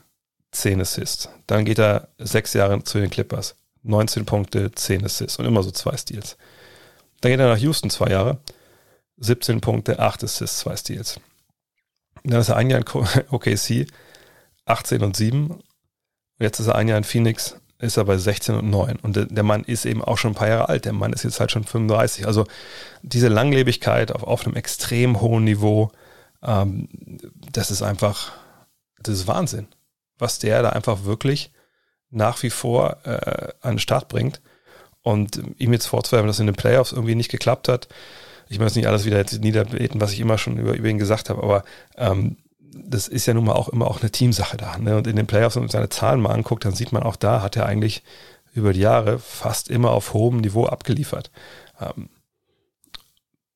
10 0.52 0.80
Assists. 0.80 1.28
Dann 1.46 1.64
geht 1.64 1.78
er 1.78 2.08
sechs 2.18 2.54
Jahre 2.54 2.82
zu 2.84 2.98
den 2.98 3.10
Clippers. 3.10 3.56
19 3.82 4.24
Punkte, 4.24 4.72
10 4.72 5.04
Assists 5.04 5.38
und 5.38 5.44
immer 5.44 5.62
so 5.62 5.70
zwei 5.70 5.96
Steals. 5.96 6.36
Dann 7.20 7.30
geht 7.30 7.40
er 7.40 7.48
nach 7.48 7.58
Houston 7.58 7.90
zwei 7.90 8.08
Jahre, 8.08 8.38
17 9.18 9.60
Punkte, 9.60 9.98
8 9.98 10.24
Assists, 10.24 10.60
zwei 10.60 10.76
Steals. 10.76 11.20
Dann 12.22 12.40
ist 12.40 12.48
er 12.48 12.56
ein 12.56 12.70
Jahr 12.70 12.80
in 12.80 13.24
OKC, 13.30 13.86
18 14.64 15.02
und 15.02 15.16
7. 15.16 15.50
Und 15.50 15.62
jetzt 16.38 16.60
ist 16.60 16.68
er 16.68 16.76
ein 16.76 16.88
Jahr 16.88 16.98
in 16.98 17.04
Phoenix, 17.04 17.56
ist 17.84 17.96
er 17.96 18.04
bei 18.04 18.18
16 18.18 18.56
und 18.56 18.70
9. 18.70 18.96
Und 18.96 19.28
der 19.30 19.42
Mann 19.42 19.64
ist 19.64 19.84
eben 19.84 20.02
auch 20.02 20.18
schon 20.18 20.32
ein 20.32 20.36
paar 20.36 20.48
Jahre 20.48 20.68
alt. 20.68 20.84
Der 20.84 20.92
Mann 20.92 21.12
ist 21.12 21.22
jetzt 21.22 21.38
halt 21.38 21.52
schon 21.52 21.64
35. 21.64 22.26
Also 22.26 22.46
diese 23.02 23.28
Langlebigkeit 23.28 24.12
auf, 24.12 24.22
auf 24.24 24.46
einem 24.46 24.56
extrem 24.56 25.20
hohen 25.20 25.44
Niveau, 25.44 25.90
ähm, 26.42 26.88
das 27.52 27.70
ist 27.70 27.82
einfach, 27.82 28.32
das 29.00 29.14
ist 29.14 29.28
Wahnsinn. 29.28 29.68
Was 30.18 30.38
der 30.38 30.62
da 30.62 30.70
einfach 30.70 31.04
wirklich 31.04 31.52
nach 32.10 32.42
wie 32.42 32.50
vor 32.50 32.98
äh, 33.04 33.52
an 33.60 33.74
den 33.74 33.78
Start 33.78 34.08
bringt. 34.08 34.40
Und 35.02 35.42
ihm 35.58 35.72
jetzt 35.74 35.86
vorzuwerfen, 35.86 36.26
dass 36.26 36.40
in 36.40 36.46
den 36.46 36.54
Playoffs 36.54 36.92
irgendwie 36.92 37.14
nicht 37.14 37.30
geklappt 37.30 37.68
hat. 37.68 37.88
Ich 38.48 38.58
muss 38.58 38.74
nicht 38.74 38.86
alles 38.86 39.04
wieder 39.04 39.18
jetzt 39.18 39.38
niederbeten, 39.38 40.00
was 40.00 40.12
ich 40.12 40.20
immer 40.20 40.38
schon 40.38 40.56
über, 40.56 40.74
über 40.74 40.88
ihn 40.88 40.98
gesagt 40.98 41.28
habe, 41.28 41.42
aber 41.42 41.64
ähm, 41.96 42.38
das 42.74 43.08
ist 43.08 43.26
ja 43.26 43.34
nun 43.34 43.44
mal 43.44 43.52
auch 43.52 43.68
immer 43.68 43.86
auch 43.86 44.00
eine 44.00 44.10
Teamsache 44.10 44.56
da. 44.56 44.78
Ne? 44.78 44.96
Und 44.96 45.06
in 45.06 45.16
den 45.16 45.26
Playoffs, 45.26 45.56
wenn 45.56 45.64
man 45.64 45.70
seine 45.70 45.88
Zahlen 45.88 46.20
mal 46.20 46.32
anguckt, 46.32 46.64
dann 46.64 46.74
sieht 46.74 46.92
man 46.92 47.02
auch 47.02 47.16
da, 47.16 47.42
hat 47.42 47.56
er 47.56 47.66
eigentlich 47.66 48.02
über 48.52 48.72
die 48.72 48.80
Jahre 48.80 49.18
fast 49.18 49.70
immer 49.70 49.90
auf 49.90 50.12
hohem 50.12 50.38
Niveau 50.38 50.66
abgeliefert. 50.66 51.30
Ähm, 51.80 52.08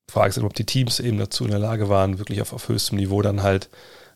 Frage 0.09 0.29
ist, 0.29 0.39
ob 0.39 0.53
die 0.53 0.65
Teams 0.65 0.99
eben 0.99 1.17
dazu 1.17 1.45
in 1.45 1.51
der 1.51 1.59
Lage 1.59 1.89
waren, 1.89 2.19
wirklich 2.19 2.41
auf, 2.41 2.53
auf 2.53 2.67
höchstem 2.67 2.97
Niveau 2.97 3.21
dann 3.21 3.43
halt 3.43 3.69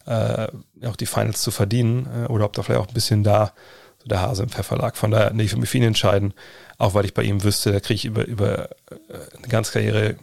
äh, 0.06 0.48
auch 0.86 0.96
die 0.96 1.06
Finals 1.06 1.42
zu 1.42 1.52
verdienen 1.52 2.08
äh, 2.26 2.28
oder 2.28 2.46
ob 2.46 2.54
da 2.54 2.64
vielleicht 2.64 2.82
auch 2.82 2.88
ein 2.88 2.94
bisschen 2.94 3.24
da 3.24 3.54
so 4.00 4.10
der 4.10 4.22
Hase 4.22 4.44
im 4.44 4.50
Pfefferlag. 4.50 4.98
Von 4.98 5.12
daher, 5.12 5.32
nee, 5.34 5.44
ich 5.44 5.52
würde 5.52 5.62
mich 5.62 5.70
für 5.70 5.78
ihn 5.78 5.84
entscheiden, 5.84 6.34
auch 6.78 6.94
weil 6.94 7.06
ich 7.06 7.14
bei 7.14 7.24
ihm 7.24 7.44
wüsste, 7.44 7.72
da 7.72 7.80
kriege 7.80 7.96
ich 7.96 8.06
über, 8.06 8.26
über 8.26 8.70
äh, 8.92 8.96
eine 9.38 9.48
ganze 9.48 9.72
Karriere, 9.72 10.18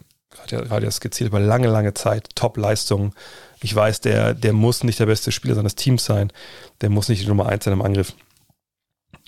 gerade 0.47 0.85
ja 0.85 0.91
skizziert, 0.91 1.29
über 1.29 1.41
lange, 1.41 1.69
lange 1.69 1.95
Zeit 1.95 2.29
Top-Leistungen. 2.35 3.15
Ich 3.63 3.75
weiß, 3.75 4.01
der, 4.01 4.35
der 4.35 4.53
muss 4.53 4.85
nicht 4.85 4.99
der 4.99 5.07
beste 5.07 5.33
Spieler 5.33 5.55
seines 5.55 5.75
Teams 5.75 6.05
sein, 6.05 6.33
der 6.81 6.91
muss 6.91 7.09
nicht 7.09 7.23
die 7.23 7.29
Nummer 7.29 7.47
eins 7.47 7.65
sein 7.65 7.75
im 7.75 7.83
Angriff. 7.83 8.15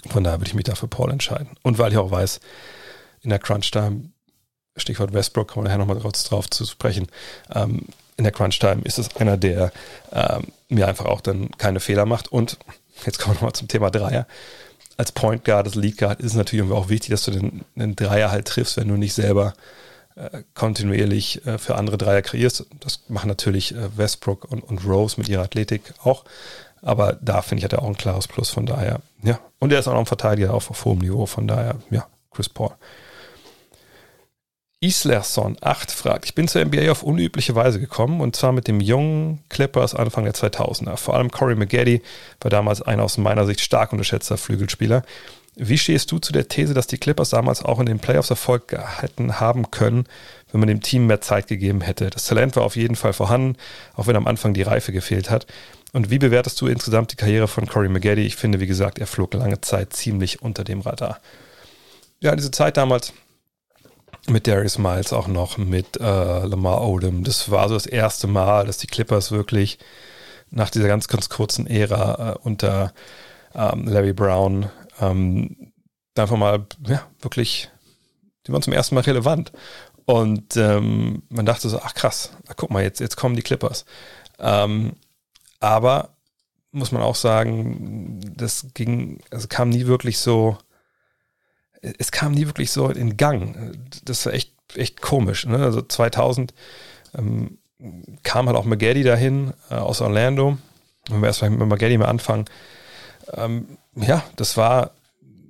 Von 0.09 0.25
daher 0.25 0.41
würde 0.41 0.49
ich 0.49 0.55
mich 0.55 0.65
dafür 0.65 0.89
Paul 0.89 1.11
entscheiden. 1.11 1.49
Und 1.63 1.79
weil 1.79 1.93
ich 1.93 1.99
auch 1.99 2.11
weiß, 2.11 2.41
in 3.21 3.31
der 3.31 3.39
Crunch-Time, 3.39 4.11
Stichwort 4.77 5.13
Westbrook, 5.13 5.49
kommen 5.49 5.65
wir 5.65 5.69
nachher 5.69 5.79
nochmal 5.79 6.01
kurz 6.01 6.25
drauf 6.25 6.49
zu 6.49 6.65
sprechen, 6.65 7.07
ähm, 7.55 7.87
in 8.17 8.25
der 8.25 8.33
Crunch-Time 8.33 8.83
ist 8.83 8.99
es 8.99 9.15
einer, 9.17 9.37
der 9.37 9.73
ähm, 10.13 10.49
mir 10.69 10.89
einfach 10.89 11.07
auch 11.07 11.21
dann 11.21 11.51
keine 11.59 11.81
Fehler 11.81 12.07
macht. 12.07 12.31
Und 12.31 12.59
jetzt 13.05 13.19
kommen 13.19 13.35
wir 13.35 13.37
nochmal 13.37 13.53
zum 13.53 13.69
Thema 13.69 13.91
Dreier. 13.91 14.27
Als 14.97 15.13
Point 15.13 15.45
Guard, 15.45 15.67
als 15.67 15.75
Lead 15.75 15.99
Guard 15.99 16.21
ist 16.21 16.33
es 16.33 16.35
natürlich 16.35 16.71
auch 16.71 16.89
wichtig, 16.89 17.11
dass 17.11 17.25
du 17.25 17.31
den, 17.31 17.65
den 17.75 17.97
Dreier 17.97 18.31
halt 18.31 18.47
triffst, 18.47 18.77
wenn 18.77 18.89
du 18.89 18.97
nicht 18.97 19.15
selber 19.15 19.55
kontinuierlich 20.55 21.47
äh, 21.47 21.59
für 21.59 21.77
andere 21.77 21.99
Dreier 21.99 22.23
kreierst. 22.23 22.67
Das 22.81 23.01
machen 23.09 23.29
natürlich 23.29 23.75
äh, 23.75 23.97
Westbrook 23.97 24.45
und, 24.51 24.63
und 24.63 24.85
Rose 24.87 25.17
mit 25.19 25.29
ihrer 25.29 25.43
Athletik 25.43 25.95
auch. 26.03 26.25
Aber 26.83 27.15
da 27.21 27.43
finde 27.43 27.61
ich, 27.61 27.65
hat 27.65 27.73
er 27.73 27.83
auch 27.83 27.89
ein 27.89 27.97
klares 27.97 28.29
Plus. 28.29 28.51
Von 28.51 28.67
daher, 28.67 29.01
ja. 29.23 29.39
Und 29.59 29.73
er 29.73 29.79
ist 29.79 29.89
auch 29.89 29.93
noch 29.93 30.01
ein 30.01 30.07
Verteidiger 30.07 30.53
auf, 30.53 30.71
auf 30.71 30.85
hohem 30.85 30.99
Niveau. 30.99 31.27
Von 31.27 31.47
daher, 31.47 31.77
ja, 31.91 32.07
Chris 32.33 32.49
Paul. 32.49 32.73
Islerson 34.83 35.57
8 35.61 35.93
fragt, 35.93 36.25
ich 36.25 36.35
bin 36.35 36.49
zur 36.49 36.65
NBA 36.65 36.91
auf 36.91 37.05
unübliche 37.05 37.55
Weise 37.55 37.79
gekommen 37.79 38.21
und 38.21 38.35
zwar 38.35 38.51
mit 38.51 38.67
dem 38.67 38.81
jungen 38.81 39.45
Clippers 39.49 39.95
Anfang 39.95 40.25
der 40.25 40.35
2000er. 40.35 40.97
Vor 40.97 41.15
allem 41.15 41.31
Corey 41.31 41.55
McGaddy 41.55 42.03
war 42.41 42.51
damals 42.51 42.83
ein 42.83 42.99
aus 42.99 43.17
meiner 43.17 43.47
Sicht 43.47 43.61
stark 43.61 43.93
unterschätzter 43.93 44.37
Flügelspieler. 44.37 45.05
Wie 45.55 45.77
stehst 45.77 46.11
du 46.11 46.19
zu 46.19 46.33
der 46.33 46.49
These, 46.49 46.73
dass 46.73 46.87
die 46.87 46.97
Clippers 46.97 47.31
damals 47.31 47.63
auch 47.63 47.79
in 47.79 47.87
den 47.87 47.99
Playoffs 47.99 48.31
Erfolg 48.31 48.75
hätten 49.01 49.39
haben 49.39 49.71
können, 49.71 50.07
wenn 50.51 50.61
man 50.61 50.69
dem 50.69 50.81
Team 50.81 51.07
mehr 51.07 51.21
Zeit 51.21 51.47
gegeben 51.47 51.83
hätte? 51.83 52.09
Das 52.09 52.25
Talent 52.25 52.57
war 52.57 52.63
auf 52.63 52.77
jeden 52.77 52.97
Fall 52.97 53.13
vorhanden, 53.13 53.59
auch 53.95 54.07
wenn 54.07 54.17
am 54.17 54.27
Anfang 54.27 54.55
die 54.55 54.63
Reife 54.63 54.93
gefehlt 54.93 55.29
hat. 55.29 55.47
Und 55.93 56.11
wie 56.11 56.19
bewertest 56.19 56.59
du 56.61 56.69
insgesamt 56.69 57.13
die 57.13 57.17
Karriere 57.17 57.49
von 57.49 57.67
Corey 57.67 57.91
McGaddy? 57.91 58.23
Ich 58.23 58.37
finde, 58.37 58.61
wie 58.61 58.67
gesagt, 58.67 58.99
er 58.99 59.07
flog 59.07 59.35
lange 59.35 59.61
Zeit 59.61 59.93
ziemlich 59.93 60.41
unter 60.41 60.65
dem 60.65 60.81
Radar. 60.81 61.21
Ja, 62.21 62.35
diese 62.35 62.51
Zeit 62.51 62.79
damals 62.79 63.13
mit 64.27 64.47
Darius 64.47 64.79
Miles 64.79 65.13
auch 65.13 65.29
noch, 65.29 65.59
mit 65.59 66.01
äh, 66.01 66.03
Lamar 66.47 66.87
Odom. 66.87 67.25
Das 67.25 67.51
war 67.51 67.69
so 67.69 67.75
das 67.75 67.87
erste 67.87 68.27
Mal, 68.27 68.67
dass 68.67 68.79
die 68.79 68.87
Clippers 68.87 69.33
wirklich 69.33 69.79
nach 70.51 70.71
dieser 70.71 70.89
ganz, 70.89 71.09
ganz 71.09 71.29
kurzen 71.29 71.67
Ära 71.67 72.33
äh, 72.33 72.39
unter 72.43 72.95
ähm, 73.55 73.87
Larry 73.87 74.13
Brown 74.13 74.71
ähm, 75.03 75.73
einfach 76.17 76.37
mal, 76.37 76.67
ja, 76.87 77.07
wirklich, 77.21 77.71
die 78.47 78.53
waren 78.53 78.63
zum 78.63 78.73
ersten 78.73 78.95
Mal 78.95 79.03
relevant. 79.03 79.53
Und 80.05 80.57
ähm, 80.57 81.23
man 81.29 81.47
dachte 81.47 81.69
so, 81.69 81.81
ach 81.81 81.95
krass, 81.95 82.33
guck 82.57 82.71
mal, 82.71 82.83
jetzt, 82.83 83.01
jetzt 83.01 83.17
kommen 83.17 83.37
die 83.37 83.43
Clippers. 83.43 83.85
Ähm, 84.39 84.95
aber 85.61 86.17
muss 86.73 86.91
man 86.91 87.03
auch 87.03 87.15
sagen, 87.15 88.21
das 88.37 88.67
ging, 88.75 89.21
also 89.31 89.47
kam 89.47 89.69
nie 89.69 89.87
wirklich 89.87 90.19
so, 90.19 90.59
es 91.81 92.11
kam 92.11 92.33
nie 92.33 92.47
wirklich 92.47 92.71
so 92.71 92.89
in 92.89 93.17
Gang. 93.17 93.77
Das 94.05 94.27
war 94.27 94.33
echt, 94.33 94.55
echt 94.75 95.03
komisch. 95.03 95.47
Ne? 95.47 95.59
Also 95.59 95.83
2000 95.83 96.55
ähm, 97.15 97.59
kam 98.23 98.47
halt 98.47 98.57
auch 98.57 98.65
Maggedi 98.65 99.03
dahin 99.03 99.53
äh, 99.71 99.75
aus 99.75 100.01
Orlando. 100.01 100.59
Wenn 101.09 101.21
wir 101.21 101.27
erst 101.27 101.43
mal 101.43 101.51
mit 101.51 101.69
Maggedi 101.69 101.99
mal 101.99 102.07
anfangen. 102.07 102.47
Ähm, 103.35 103.79
ja, 103.95 104.23
das 104.37 104.57
war 104.57 104.93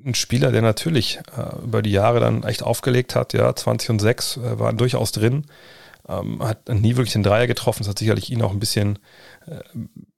ein 0.05 0.15
Spieler, 0.15 0.53
der 0.53 0.63
natürlich 0.63 1.21
äh, 1.37 1.65
über 1.65 1.83
die 1.83 1.93
Jahre 1.93 2.21
dann 2.21 2.43
echt 2.43 2.63
aufgelegt 2.63 3.15
hat. 3.15 3.33
Ja, 3.33 3.55
20 3.55 3.91
und 3.91 3.99
6 4.01 4.37
äh, 4.37 4.59
waren 4.59 4.77
durchaus 4.77 5.13
drin. 5.13 5.47
Ähm, 6.09 6.43
hat 6.43 6.69
nie 6.69 6.97
wirklich 6.97 7.13
den 7.13 7.23
Dreier 7.23 7.47
getroffen. 7.47 7.81
Das 7.81 7.89
hat 7.89 7.99
sicherlich 7.99 8.31
ihn 8.31 8.43
auch 8.43 8.51
ein 8.51 8.61
bisschen 8.61 8.99
äh, 9.47 9.61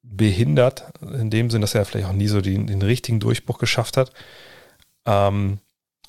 behindert, 0.03 0.85
in 1.01 1.31
dem 1.31 1.51
Sinn, 1.51 1.61
dass 1.61 1.75
er 1.75 1.85
vielleicht 1.85 2.09
auch 2.09 2.13
nie 2.13 2.29
so 2.29 2.41
den, 2.41 2.67
den 2.67 2.83
richtigen 2.83 3.21
Durchbruch 3.21 3.59
geschafft 3.59 3.97
hat. 3.97 4.13
Ähm, 5.07 5.59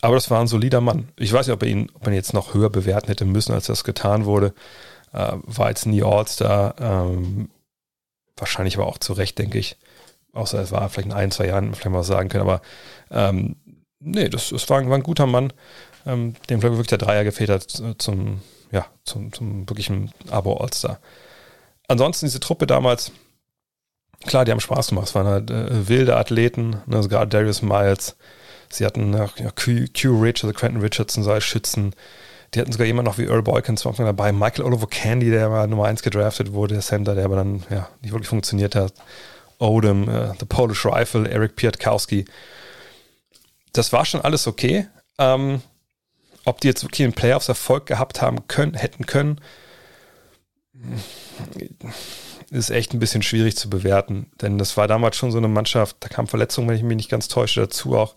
aber 0.02 0.16
das 0.16 0.30
war 0.30 0.40
ein 0.40 0.48
solider 0.48 0.82
Mann. 0.82 1.10
Ich 1.18 1.34
weiß 1.34 1.48
nicht, 1.48 1.54
ob 1.54 1.64
er 1.64 1.70
ihn, 1.70 1.90
ob 1.94 2.08
ihn 2.08 2.14
jetzt 2.14 2.34
noch 2.34 2.54
höher 2.54 2.70
bewerten 2.70 3.08
hätte 3.08 3.26
müssen, 3.26 3.54
als 3.54 3.66
das 3.66 3.84
getan 3.84 4.26
wurde. 4.26 4.54
Äh, 5.12 5.34
war 5.44 5.70
jetzt 5.70 5.86
nie 5.86 6.04
All-Star. 6.04 6.76
Ähm, 6.80 7.50
wahrscheinlich 8.38 8.78
aber 8.78 8.88
auch 8.88 8.98
zu 8.98 9.14
Recht, 9.14 9.38
denke 9.40 9.58
ich. 9.58 9.78
Außer 10.36 10.60
es 10.60 10.72
war 10.72 10.88
vielleicht 10.90 11.08
in 11.08 11.14
ein, 11.14 11.32
zwei 11.32 11.48
Jahren, 11.48 11.74
vielleicht 11.74 11.90
mal 11.90 12.00
was 12.00 12.08
sagen 12.08 12.30
können. 12.30 12.48
Aber 12.48 12.62
ähm, 13.10 13.56
nee, 14.00 14.30
das, 14.30 14.50
das 14.50 14.70
war, 14.70 14.88
war, 14.88 14.96
ein 14.96 15.04
guter 15.04 15.26
Mann, 15.26 15.52
ähm, 16.06 16.36
dem 16.50 16.60
vielleicht 16.60 16.74
wirklich 16.74 16.88
der 16.88 16.98
Dreier 17.00 17.24
gefehlt 17.24 17.50
hat 17.50 17.84
zum, 17.98 18.42
ja, 18.72 18.86
zum, 19.04 19.34
zum 19.34 19.68
wirklichen 19.70 20.12
Abo-All-Star. 20.30 21.00
Ansonsten 21.88 22.28
diese 22.28 22.40
Truppe 22.40 22.68
damals, 22.68 23.12
klar, 24.26 24.46
die 24.46 24.52
haben 24.52 24.60
Spaß 24.60 24.90
gemacht. 24.90 25.08
Es 25.08 25.16
waren 25.16 25.28
halt 25.28 25.50
äh, 25.50 25.88
wilde 25.88 26.18
Athleten, 26.18 26.82
ne, 26.86 27.02
sogar 27.02 27.26
Darius 27.26 27.62
Miles, 27.62 28.16
Sie 28.70 28.86
hatten 28.86 29.14
ja, 29.14 29.28
Q, 29.52 29.86
Q 30.00 30.22
Rich, 30.22 30.44
also 30.44 30.54
Quentin 30.54 30.82
Richardson 30.82 31.24
so 31.24 31.32
als 31.32 31.44
Schützen. 31.44 31.94
Die 32.54 32.60
hatten 32.60 32.72
sogar 32.72 32.88
jemanden 32.88 33.10
noch 33.10 33.18
wie 33.18 33.26
Earl 33.26 33.42
Boykins 33.42 33.86
Anfang 33.86 34.06
dabei. 34.06 34.32
Michael 34.32 34.66
Oliver 34.66 34.88
Candy, 34.88 35.30
der 35.30 35.50
mal 35.50 35.68
Nummer 35.68 35.86
1 35.86 36.04
gedraftet 36.04 36.54
wurde, 36.54 36.76
der 36.76 36.84
Center, 36.84 37.16
der 37.16 37.26
aber 37.26 37.38
dann 37.38 37.64
ja, 37.70 37.88
nicht 38.02 38.12
wirklich 38.12 38.30
funktioniert 38.30 38.76
hat. 38.76 38.94
Odom, 39.60 40.08
uh, 40.08 40.34
The 40.40 40.46
Polish 40.46 40.86
Rifle, 40.86 41.30
Eric 41.30 41.56
Piatkowski. 41.56 42.26
Das 43.74 43.94
war 43.94 44.06
schon 44.06 44.22
alles 44.22 44.48
okay. 44.48 44.88
Ähm, 45.18 45.62
ob 46.46 46.62
die 46.62 46.68
jetzt 46.68 46.84
wirklich 46.84 47.06
in 47.06 47.14
Playoffs 47.14 47.50
Erfolg 47.50 47.86
gehabt 47.86 48.22
haben 48.22 48.48
können, 48.48 48.76
hätten 48.76 49.06
können, 49.06 49.42
ist 52.52 52.70
echt 52.70 52.94
ein 52.94 53.00
bisschen 53.00 53.24
schwierig 53.24 53.58
zu 53.58 53.70
bewerten. 53.70 54.32
Denn 54.42 54.58
das 54.58 54.78
war 54.78 54.88
damals 54.88 55.16
schon 55.16 55.32
so 55.32 55.38
eine 55.38 55.48
Mannschaft, 55.48 55.98
da 56.02 56.08
kam 56.08 56.28
Verletzungen, 56.28 56.68
wenn 56.68 56.76
ich 56.76 56.84
mich 56.84 56.98
nicht 56.98 57.10
ganz 57.10 57.28
täusche, 57.28 57.62
dazu 57.62 57.96
auch 57.96 58.16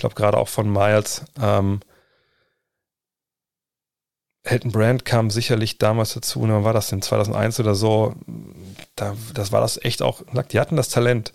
glaube 0.00 0.14
gerade 0.14 0.38
auch 0.38 0.48
von 0.48 0.70
Miles. 0.70 1.22
Ähm, 1.40 1.80
Hilton 4.50 4.72
Brand 4.72 5.04
kam 5.04 5.30
sicherlich 5.30 5.78
damals 5.78 6.14
dazu, 6.14 6.44
ne, 6.44 6.54
wann 6.54 6.64
war 6.64 6.72
das 6.72 6.88
denn, 6.88 7.02
2001 7.02 7.60
oder 7.60 7.74
so, 7.74 8.14
da, 8.96 9.16
das 9.32 9.52
war 9.52 9.60
das 9.60 9.82
echt 9.82 10.02
auch, 10.02 10.22
die 10.50 10.60
hatten 10.60 10.76
das 10.76 10.88
Talent. 10.88 11.32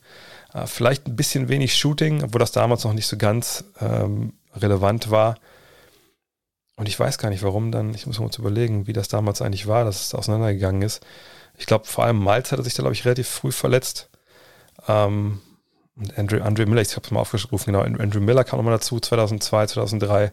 Äh, 0.53 0.67
vielleicht 0.67 1.07
ein 1.07 1.15
bisschen 1.15 1.47
wenig 1.47 1.75
Shooting, 1.75 2.23
obwohl 2.23 2.39
das 2.39 2.51
damals 2.51 2.83
noch 2.83 2.93
nicht 2.93 3.07
so 3.07 3.17
ganz 3.17 3.65
ähm, 3.79 4.33
relevant 4.55 5.11
war. 5.11 5.35
Und 6.75 6.89
ich 6.89 6.99
weiß 6.99 7.17
gar 7.17 7.29
nicht, 7.29 7.41
warum 7.41 7.71
dann, 7.71 7.93
ich 7.93 8.05
muss 8.05 8.19
mal 8.19 8.25
uns 8.25 8.37
überlegen, 8.37 8.85
wie 8.85 8.93
das 8.93 9.07
damals 9.07 9.41
eigentlich 9.41 9.67
war, 9.67 9.85
dass 9.85 10.01
es 10.01 10.13
auseinandergegangen 10.13 10.81
ist. 10.81 11.05
Ich 11.57 11.65
glaube, 11.65 11.85
vor 11.85 12.03
allem 12.03 12.21
Miles 12.21 12.51
hatte 12.51 12.63
sich 12.63 12.73
da, 12.73 12.83
glaube 12.83 12.95
ich, 12.95 13.05
relativ 13.05 13.29
früh 13.29 13.51
verletzt. 13.51 14.09
Ähm, 14.87 15.41
und 15.95 16.17
Andrew, 16.17 16.41
Andrew 16.41 16.65
Miller, 16.65 16.81
ich 16.81 16.93
habe 16.97 17.05
es 17.05 17.11
mal 17.11 17.21
aufgerufen, 17.21 17.71
genau, 17.71 17.81
Andrew 17.81 18.19
Miller 18.19 18.43
kam 18.43 18.57
nochmal 18.59 18.73
dazu, 18.73 18.99
2002, 18.99 19.67
2003. 19.67 20.31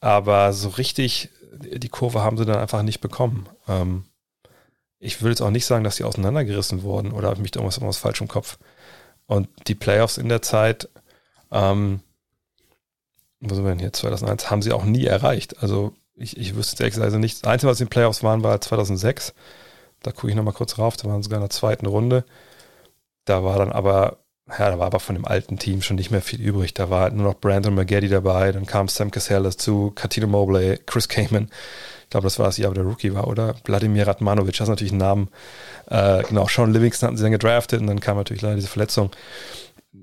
Aber 0.00 0.52
so 0.52 0.68
richtig 0.68 1.30
die 1.54 1.88
Kurve 1.88 2.22
haben 2.22 2.36
sie 2.36 2.44
dann 2.44 2.58
einfach 2.58 2.82
nicht 2.82 3.00
bekommen. 3.00 3.48
Ähm, 3.68 4.04
ich 4.98 5.20
würde 5.20 5.30
jetzt 5.30 5.42
auch 5.42 5.50
nicht 5.50 5.66
sagen, 5.66 5.84
dass 5.84 5.96
sie 5.96 6.04
auseinandergerissen 6.04 6.82
wurden 6.82 7.12
oder 7.12 7.28
habe 7.28 7.36
ich 7.36 7.42
mich 7.42 7.50
da 7.50 7.60
irgendwas, 7.60 7.76
irgendwas 7.76 7.98
falsch 7.98 8.20
im 8.20 8.28
Kopf. 8.28 8.58
Und 9.26 9.48
die 9.66 9.74
Playoffs 9.74 10.18
in 10.18 10.28
der 10.28 10.42
Zeit, 10.42 10.88
ähm, 11.50 12.00
wo 13.40 13.54
sind 13.54 13.64
wir 13.64 13.70
denn 13.70 13.78
hier, 13.78 13.92
2001, 13.92 14.50
haben 14.50 14.62
sie 14.62 14.72
auch 14.72 14.84
nie 14.84 15.04
erreicht. 15.04 15.62
Also 15.62 15.94
ich, 16.14 16.36
ich 16.36 16.54
wüsste 16.54 16.82
ehrlich 16.82 16.94
gesagt 16.94 17.14
nicht. 17.14 17.42
Das 17.42 17.50
Einzige, 17.50 17.70
was 17.70 17.80
in 17.80 17.86
den 17.86 17.90
Playoffs 17.90 18.22
waren, 18.22 18.42
war 18.42 18.60
2006. 18.60 19.34
Da 20.02 20.12
gucke 20.12 20.28
ich 20.28 20.34
nochmal 20.34 20.54
kurz 20.54 20.78
rauf, 20.78 20.96
da 20.96 21.08
waren 21.08 21.22
sie 21.22 21.26
sogar 21.26 21.38
in 21.38 21.44
der 21.44 21.50
zweiten 21.50 21.86
Runde. 21.86 22.24
Da 23.24 23.42
war 23.42 23.58
dann 23.58 23.72
aber 23.72 24.23
ja, 24.46 24.70
da 24.70 24.78
war 24.78 24.86
aber 24.86 25.00
von 25.00 25.14
dem 25.14 25.24
alten 25.24 25.58
Team 25.58 25.80
schon 25.80 25.96
nicht 25.96 26.10
mehr 26.10 26.20
viel 26.20 26.40
übrig. 26.40 26.74
Da 26.74 26.90
war 26.90 27.02
halt 27.02 27.14
nur 27.14 27.24
noch 27.24 27.40
Brandon 27.40 27.74
McGaddy 27.74 28.08
dabei, 28.08 28.52
dann 28.52 28.66
kam 28.66 28.88
Sam 28.88 29.10
Cassell 29.10 29.42
dazu, 29.42 29.90
Katino 29.94 30.26
Mobley, 30.26 30.78
Chris 30.84 31.08
Kamen. 31.08 31.50
Ich 32.02 32.10
glaube, 32.10 32.24
das 32.24 32.38
war 32.38 32.46
das 32.46 32.58
Jahr, 32.58 32.70
wo 32.70 32.74
der 32.74 32.84
Rookie 32.84 33.14
war, 33.14 33.26
oder? 33.26 33.54
Vladimir 33.64 34.06
Radmanovic, 34.06 34.56
das 34.56 34.66
ist 34.66 34.70
natürlich 34.70 34.92
ein 34.92 34.98
Name. 34.98 35.28
Äh, 35.88 36.22
genau, 36.24 36.46
Sean 36.46 36.72
Livingston 36.72 37.06
hatten 37.06 37.16
sie 37.16 37.22
dann 37.22 37.32
gedraftet 37.32 37.80
und 37.80 37.86
dann 37.86 38.00
kam 38.00 38.18
natürlich 38.18 38.42
leider 38.42 38.56
diese 38.56 38.68
Verletzung. 38.68 39.10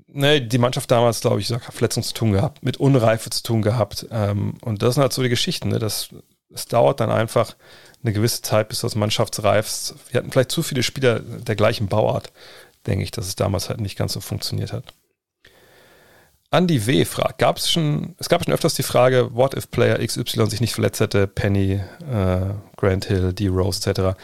Ne, 0.08 0.42
die 0.42 0.58
Mannschaft 0.58 0.90
damals, 0.90 1.20
glaube 1.20 1.40
ich, 1.40 1.50
hat 1.50 1.62
Verletzung 1.62 2.02
zu 2.02 2.12
tun 2.12 2.32
gehabt, 2.32 2.62
mit 2.64 2.78
Unreife 2.78 3.30
zu 3.30 3.42
tun 3.42 3.62
gehabt. 3.62 4.06
Ähm, 4.10 4.54
und 4.62 4.82
das 4.82 4.94
sind 4.94 5.02
halt 5.02 5.12
so 5.12 5.22
die 5.22 5.28
Geschichten. 5.28 5.68
Ne? 5.68 5.78
Das, 5.78 6.08
das 6.50 6.66
dauert 6.66 7.00
dann 7.00 7.10
einfach 7.10 7.54
eine 8.02 8.12
gewisse 8.12 8.42
Zeit, 8.42 8.68
bis 8.68 8.80
du 8.80 8.86
das 8.86 8.96
Mannschaftsreifst. 8.96 9.94
Wir 10.10 10.18
hatten 10.18 10.32
vielleicht 10.32 10.50
zu 10.50 10.62
viele 10.62 10.82
Spieler 10.82 11.20
der 11.20 11.56
gleichen 11.56 11.86
Bauart 11.86 12.32
denke 12.86 13.04
ich, 13.04 13.10
dass 13.10 13.26
es 13.26 13.36
damals 13.36 13.68
halt 13.68 13.80
nicht 13.80 13.96
ganz 13.96 14.12
so 14.12 14.20
funktioniert 14.20 14.72
hat. 14.72 14.92
Andy 16.50 16.86
W. 16.86 17.06
fragt, 17.06 17.38
gab 17.38 17.56
es 17.56 17.70
schon, 17.70 18.14
es 18.18 18.28
gab 18.28 18.44
schon 18.44 18.52
öfters 18.52 18.74
die 18.74 18.82
Frage, 18.82 19.34
what 19.34 19.54
if 19.54 19.70
Player 19.70 19.98
XY 20.06 20.50
sich 20.50 20.60
nicht 20.60 20.74
verletzt 20.74 21.00
hätte, 21.00 21.26
Penny, 21.26 21.80
äh, 22.10 22.54
Grant 22.76 23.06
Hill, 23.06 23.32
D. 23.32 23.48
Rose 23.48 23.88
etc. 23.88 24.18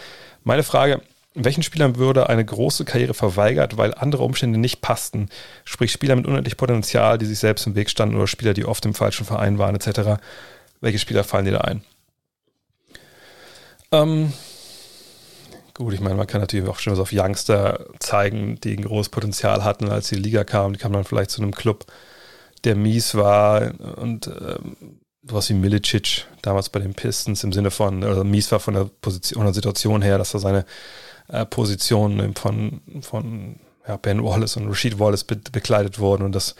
Meine 0.45 0.63
Frage, 0.63 1.01
welchen 1.35 1.63
Spielern 1.63 1.97
würde 1.97 2.29
eine 2.29 2.45
große 2.45 2.85
Karriere 2.85 3.15
verweigert, 3.15 3.79
weil 3.79 3.95
andere 3.95 4.25
Umstände 4.25 4.59
nicht 4.59 4.83
passten? 4.83 5.31
Sprich 5.65 5.91
Spieler 5.91 6.17
mit 6.17 6.27
unendlich 6.27 6.59
Potenzial, 6.59 7.17
die 7.17 7.27
sich 7.27 7.39
selbst 7.39 7.67
im 7.67 7.75
Weg 7.75 7.89
standen 7.89 8.17
oder 8.17 8.27
Spieler, 8.27 8.53
die 8.53 8.67
oft 8.67 8.85
im 8.85 8.95
falschen 8.95 9.25
Verein 9.25 9.59
waren 9.59 9.75
etc. 9.75 10.21
Welche 10.83 10.99
Spieler 10.99 11.25
fallen 11.25 11.47
dir 11.47 11.53
da 11.53 11.61
ein? 11.63 11.83
Ähm, 13.91 14.33
Gut, 15.79 15.95
ich 15.95 16.01
meine, 16.01 16.17
man 16.17 16.27
kann 16.27 16.41
natürlich 16.41 16.69
auch 16.69 16.81
schon 16.81 16.93
was 16.93 16.99
auf 16.99 17.13
Youngster 17.13 17.87
zeigen, 18.01 18.59
die 18.65 18.77
ein 18.77 18.83
großes 18.83 19.11
Potenzial 19.11 19.63
hatten, 19.63 19.89
als 19.89 20.09
die 20.09 20.17
Liga 20.17 20.43
kam. 20.43 20.73
Die 20.73 20.79
kamen 20.81 20.95
dann 20.95 21.05
vielleicht 21.05 21.31
zu 21.31 21.41
einem 21.41 21.55
Club, 21.55 21.87
der 22.65 22.75
mies 22.75 23.15
war 23.15 23.71
und 23.97 24.27
ähm, 24.27 24.99
sowas 25.23 25.49
wie 25.51 25.55
Milicic 25.55 26.27
damals 26.43 26.69
bei 26.69 26.81
den 26.81 26.95
Pistons 26.95 27.45
im 27.45 27.53
Sinne 27.53 27.71
von, 27.71 28.03
oder 28.03 28.25
mies 28.25 28.51
war 28.51 28.59
von 28.59 28.75
der 28.75 28.91
Position, 29.01 29.45
der 29.45 29.55
Situation 29.55 30.03
her, 30.03 30.19
dass 30.19 30.35
er 30.35 30.41
seine 30.41 30.67
äh, 31.29 31.47
Position 31.47 32.35
von, 32.35 32.81
von 33.01 33.61
ja, 33.87 33.99
Ben 33.99 34.25
Wallace 34.25 34.57
und 34.57 34.67
Rashid 34.67 34.99
Wallace 34.99 35.23
be 35.23 35.37
bekleidet 35.37 36.01
wurden 36.01 36.25
und 36.25 36.35
dass 36.35 36.57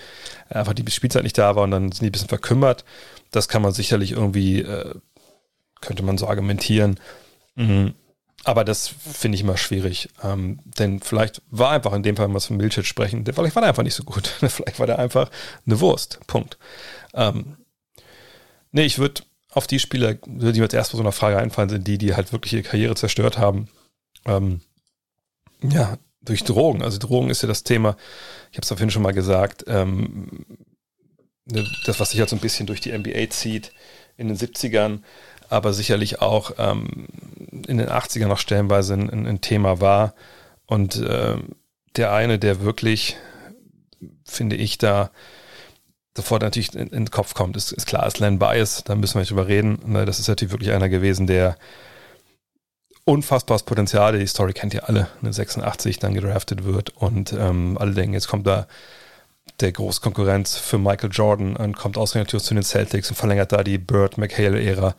einfach 0.49 0.75
die 0.75 0.89
Spielzeit 0.93 1.25
nicht 1.25 1.39
da 1.39 1.57
war 1.57 1.65
und 1.65 1.73
dann 1.73 1.91
sind 1.91 2.03
die 2.03 2.11
ein 2.11 2.13
bisschen 2.13 2.29
verkümmert. 2.29 2.85
Das 3.33 3.49
kann 3.49 3.63
man 3.63 3.73
sicherlich 3.73 4.13
irgendwie, 4.13 4.61
äh, 4.61 4.95
könnte 5.81 6.05
man 6.05 6.19
so 6.19 6.29
argumentieren. 6.29 7.01
Mhm. 7.57 7.95
Aber 8.45 8.65
das 8.65 8.89
finde 8.89 9.37
ich 9.37 9.43
immer 9.43 9.57
schwierig. 9.57 10.09
Ähm, 10.23 10.61
denn 10.65 11.01
vielleicht 11.01 11.43
war 11.51 11.73
einfach 11.73 11.93
in 11.93 12.03
dem 12.03 12.17
Fall, 12.17 12.27
wenn 12.27 12.35
wir 12.35 12.41
von 12.41 12.57
Milchit 12.57 12.87
sprechen, 12.87 13.25
vielleicht 13.25 13.57
war 13.57 13.63
der 13.63 13.71
einfach 13.71 13.83
nicht 13.83 13.95
so 13.95 14.05
gut. 14.05 14.29
vielleicht 14.39 14.79
war 14.79 14.87
der 14.87 14.99
einfach 14.99 15.31
eine 15.67 15.81
Wurst. 15.81 16.21
Punkt. 16.27 16.57
Ähm, 17.15 17.57
nee, 18.73 18.85
ich 18.85 18.99
würde 18.99 19.23
auf 19.51 19.67
die 19.67 19.79
Spieler, 19.79 20.15
die 20.15 20.29
mir 20.31 20.53
jetzt 20.55 20.75
erst 20.75 20.93
so 20.93 21.01
einer 21.01 21.13
Frage 21.13 21.39
einfallen, 21.39 21.69
sind 21.69 21.87
die, 21.87 21.99
die 21.99 22.15
halt 22.15 22.33
wirklich 22.33 22.53
ihre 22.53 22.63
Karriere 22.63 22.95
zerstört 22.95 23.39
haben. 23.39 23.69
Ähm, 24.25 24.61
ja, 25.63 25.99
durch 26.23 26.45
Drogen. 26.45 26.83
Also 26.83 26.99
Drogen 26.99 27.31
ist 27.31 27.43
ja 27.43 27.49
das 27.49 27.65
Thema, 27.65 27.97
ich 28.51 28.59
habe 28.59 28.63
es 28.63 28.69
vorhin 28.69 28.91
schon 28.91 29.03
mal 29.03 29.13
gesagt, 29.13 29.65
ähm, 29.67 30.45
ne, 31.47 31.67
das, 31.87 31.99
was 32.01 32.11
sich 32.11 32.21
halt 32.21 32.29
so 32.29 32.37
ein 32.37 32.41
bisschen 32.41 32.67
durch 32.67 32.81
die 32.81 32.97
NBA 32.97 33.31
zieht 33.31 33.73
in 34.17 34.29
den 34.29 34.37
70ern, 34.37 35.01
aber 35.49 35.73
sicherlich 35.73 36.21
auch 36.21 36.53
ähm, 36.59 37.07
in 37.67 37.79
den 37.79 37.89
80ern 37.89 38.29
noch 38.29 38.39
stellenweise 38.39 38.95
ein, 38.95 39.27
ein 39.27 39.41
Thema 39.41 39.81
war. 39.81 40.15
Und 40.67 40.97
äh, 40.97 41.37
der 41.97 42.13
eine, 42.13 42.39
der 42.39 42.61
wirklich, 42.61 43.17
finde 44.25 44.57
ich, 44.57 44.79
da 44.79 45.11
sofort 46.17 46.43
natürlich 46.43 46.75
in, 46.75 46.89
in 46.89 47.05
den 47.05 47.11
Kopf 47.11 47.35
kommt, 47.35 47.57
ist, 47.57 47.73
ist 47.73 47.87
klar, 47.87 48.07
ist 48.07 48.19
Len 48.19 48.39
Bias, 48.39 48.83
da 48.85 48.95
müssen 48.95 49.15
wir 49.15 49.21
nicht 49.21 49.31
drüber 49.31 49.49
reden. 49.49 49.79
Ne, 49.87 50.05
das 50.05 50.19
ist 50.19 50.29
natürlich 50.29 50.53
wirklich 50.53 50.73
einer 50.73 50.89
gewesen, 50.89 51.27
der 51.27 51.57
unfassbares 53.05 53.63
Potenzial. 53.63 54.19
Die 54.19 54.27
Story 54.27 54.53
kennt 54.53 54.75
ihr 54.75 54.89
alle. 54.89 55.09
Eine 55.23 55.33
86 55.33 55.99
dann 55.99 56.15
gedraftet 56.15 56.65
wird 56.65 56.91
und 56.91 57.33
ähm, 57.33 57.79
alle 57.79 57.93
denken, 57.93 58.13
jetzt 58.13 58.29
kommt 58.29 58.47
da 58.47 58.67
der 59.61 59.73
Großkonkurrenz 59.73 60.57
für 60.57 60.79
Michael 60.79 61.11
Jordan 61.11 61.57
und 61.57 61.77
kommt 61.77 61.97
ausgerechnet 61.97 62.43
zu 62.43 62.55
den 62.55 62.63
Celtics 62.63 63.09
und 63.11 63.17
verlängert 63.17 63.53
da 63.53 63.65
die 63.65 63.79
Bird 63.79 64.19
McHale-Ära 64.19 64.95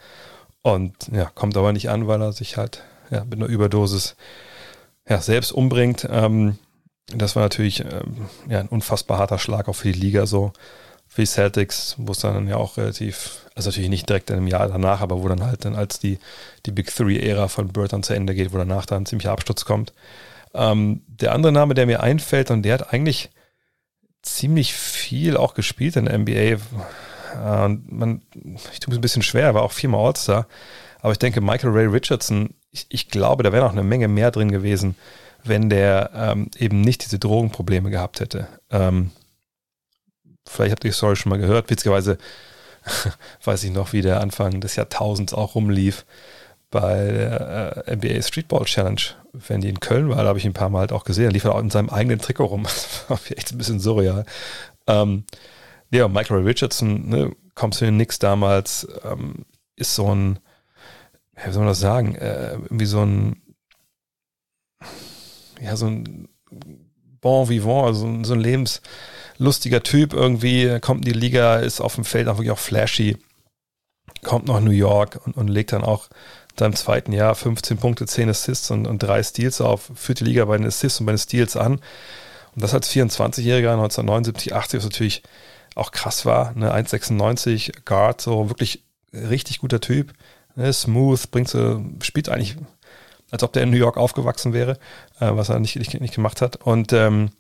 und 0.62 0.94
ja, 1.12 1.26
kommt 1.26 1.58
aber 1.58 1.74
nicht 1.74 1.90
an, 1.90 2.08
weil 2.08 2.22
er 2.22 2.34
sich 2.34 2.58
halt 2.58 2.84
ja, 3.10 3.24
mit 3.24 3.36
einer 3.36 3.48
Überdosis 3.48 4.16
ja, 5.08 5.22
selbst 5.22 5.52
umbringt. 5.52 6.08
Ähm, 6.10 6.58
das 7.08 7.36
war 7.36 7.44
natürlich 7.44 7.82
ähm, 7.82 8.30
ja, 8.48 8.60
ein 8.60 8.68
unfassbar 8.68 9.18
harter 9.18 9.40
Schlag 9.40 9.68
auch 9.68 9.74
für 9.74 9.92
die 9.92 10.00
Liga 10.00 10.26
so 10.26 10.54
für 11.10 11.24
die 11.24 11.28
Celtics, 11.28 11.96
wo 11.98 12.12
es 12.12 12.20
dann 12.20 12.48
ja 12.48 12.58
auch 12.58 12.78
relativ, 12.78 13.48
also 13.56 13.70
natürlich 13.70 13.90
nicht 13.90 14.08
direkt 14.08 14.30
in 14.30 14.38
einem 14.38 14.48
Jahr 14.48 14.68
danach, 14.68 15.02
aber 15.02 15.24
wo 15.24 15.28
dann 15.28 15.44
halt 15.44 15.66
dann 15.66 15.76
als 15.76 15.98
die, 15.98 16.20
die 16.68 16.72
Big 16.72 16.96
Three-Ära 16.96 17.48
von 17.48 17.70
Burton 17.70 18.04
zu 18.04 18.14
Ende 18.14 18.36
geht, 18.36 18.54
wo 18.54 18.58
danach 18.58 18.86
dann 18.86 19.02
ein 19.02 19.06
ziemlicher 19.08 19.32
Absturz 19.32 19.66
kommt. 19.66 19.92
Ähm, 20.54 21.02
der 21.08 21.34
andere 21.34 21.52
Name, 21.52 21.74
der 21.74 21.88
mir 21.88 22.04
einfällt, 22.04 22.52
und 22.52 22.62
der 22.62 22.76
hat 22.76 22.94
eigentlich 22.94 23.32
ziemlich 24.22 24.74
viel 24.74 25.36
auch 25.36 25.56
gespielt 25.56 25.96
in 25.96 26.06
der 26.06 26.20
NBA. 26.20 26.58
Äh, 27.36 27.66
und 27.66 27.92
man, 27.92 28.22
ich 28.72 28.80
tue 28.80 28.94
es 28.94 28.98
ein 28.98 29.02
bisschen 29.02 29.22
schwer, 29.22 29.46
er 29.46 29.54
war 29.54 29.64
auch 29.64 29.72
viermal 29.72 30.06
All-Star. 30.06 30.48
Aber 31.02 31.12
ich 31.12 31.20
denke, 31.20 31.42
Michael 31.42 31.72
Ray 31.72 31.86
Richardson, 31.86 32.54
ich, 32.72 32.86
ich 32.90 33.10
glaube, 33.10 33.44
da 33.44 33.52
wäre 33.52 33.64
noch 33.64 33.72
eine 33.72 33.84
Menge 33.84 34.08
mehr 34.08 34.32
drin 34.32 34.52
gewesen, 34.52 34.96
wenn 35.44 35.70
der 35.70 36.12
ähm, 36.14 36.52
eben 36.58 36.82
nicht 36.82 37.06
diese 37.06 37.20
Drogenprobleme 37.20 37.90
gehabt 37.90 38.20
hätte. 38.20 38.48
Ähm, 38.70 39.12
Vielleicht 40.50 40.72
habt 40.72 40.84
ihr 40.84 40.90
die 40.90 40.96
Story 40.96 41.16
schon 41.16 41.30
mal 41.30 41.40
gehört. 41.40 41.70
Witzigerweise 41.70 42.18
weiß 43.44 43.64
ich 43.64 43.72
noch, 43.72 43.94
wie 43.94 44.02
der 44.02 44.20
Anfang 44.20 44.62
des 44.62 44.76
Jahrtausends 44.76 45.34
auch 45.34 45.54
rumlief 45.54 46.06
bei 46.72 47.06
der 47.06 47.88
äh, 47.88 47.96
NBA 47.96 48.22
Streetball 48.22 48.66
Challenge. 48.66 49.02
Wenn 49.32 49.62
die 49.62 49.70
in 49.70 49.80
Köln 49.80 50.10
war, 50.10 50.18
da 50.18 50.30
habe 50.30 50.40
ich 50.40 50.46
ihn 50.46 50.52
ein 50.52 50.56
paar 50.56 50.70
Mal 50.70 50.80
halt 50.80 50.92
auch 50.92 51.04
gesehen. 51.04 51.26
Er 51.26 51.32
lief 51.32 51.44
er 51.44 51.54
auch 51.54 51.60
in 51.60 51.70
seinem 51.70 51.90
eigenen 51.90 52.20
Trikot 52.20 52.46
rum. 52.46 52.64
Das 53.10 53.10
war 53.10 53.20
echt 53.38 53.52
ein 53.52 53.58
bisschen 53.60 53.80
surreal. 53.80 54.26
Ähm, 54.88 55.24
ja, 55.92 56.08
Michael 56.08 56.44
Richardson, 56.44 57.10
ne, 57.10 57.36
kommt 57.56 57.76
zu 57.76 57.86
den 57.86 57.96
Knicks 57.96 58.20
damals, 58.20 58.88
ähm, 59.04 59.46
ist 59.76 59.96
so 59.96 60.14
ein, 60.14 60.40
wie 61.36 61.52
soll 61.52 61.64
man 61.64 61.70
das 61.70 61.80
sagen, 61.80 62.16
äh, 62.16 62.54
irgendwie 62.54 62.86
so 62.86 63.02
ein, 63.02 63.42
ja, 65.62 65.76
so 65.76 65.88
ein 65.88 66.28
Bon 67.22 67.50
Vivant, 67.50 67.88
also 67.88 68.24
so 68.24 68.34
ein 68.34 68.40
Lebens, 68.40 68.82
lustiger 69.38 69.84
Typ 69.84 70.14
irgendwie, 70.14 70.80
kommt 70.80 71.06
in 71.06 71.14
die 71.14 71.20
Liga, 71.20 71.58
ist 71.58 71.82
auf 71.82 71.96
dem 71.96 72.06
Feld 72.06 72.28
auch 72.28 72.36
wirklich 72.36 72.52
auch 72.52 72.60
flashy, 72.60 73.18
kommt 74.24 74.48
nach 74.48 74.60
New 74.60 74.72
York 74.72 75.20
und, 75.26 75.36
und 75.36 75.48
legt 75.48 75.74
dann 75.74 75.84
auch 75.84 76.08
in 76.52 76.58
seinem 76.58 76.76
zweiten 76.76 77.14
Jahr 77.14 77.36
15 77.36 77.78
Punkte, 77.78 78.06
10 78.06 78.30
Assists 78.30 78.72
und, 78.72 78.86
und 78.86 79.00
drei 79.00 79.24
Steals 79.24 79.62
auf, 79.62 79.92
führt 79.96 80.20
die 80.20 80.26
Liga 80.26 80.46
bei 80.46 80.58
den 80.58 80.68
Assists 80.68 81.00
und 81.00 81.06
bei 81.06 81.14
den 81.14 81.20
Steals 81.20 81.56
an. 81.58 81.82
Und 82.56 82.64
das 82.64 82.74
als 82.74 82.90
24-Jähriger 82.90 83.74
1979, 83.74 84.54
80, 84.54 84.78
was 84.78 84.84
natürlich 84.86 85.24
auch 85.76 85.92
krass 85.92 86.26
war, 86.26 86.54
ne, 86.56 86.74
1,96 86.74 87.86
Guard, 87.86 88.22
so 88.22 88.50
wirklich 88.50 88.84
richtig 89.14 89.60
guter 89.60 89.80
Typ, 89.80 90.14
ne, 90.56 90.72
smooth, 90.72 91.32
bringt 91.32 91.50
so, 91.50 91.84
spielt 92.02 92.30
eigentlich, 92.30 92.58
als 93.32 93.44
ob 93.44 93.54
der 93.54 93.64
in 93.64 93.70
New 93.70 93.78
York 93.78 93.98
aufgewachsen 93.98 94.54
wäre, 94.54 94.74
äh, 95.20 95.30
was 95.32 95.50
er 95.50 95.60
nicht, 95.60 95.76
nicht, 95.76 96.00
nicht 96.00 96.16
gemacht 96.16 96.42
hat. 96.42 96.58
Und 96.58 96.94
ähm, 96.94 97.32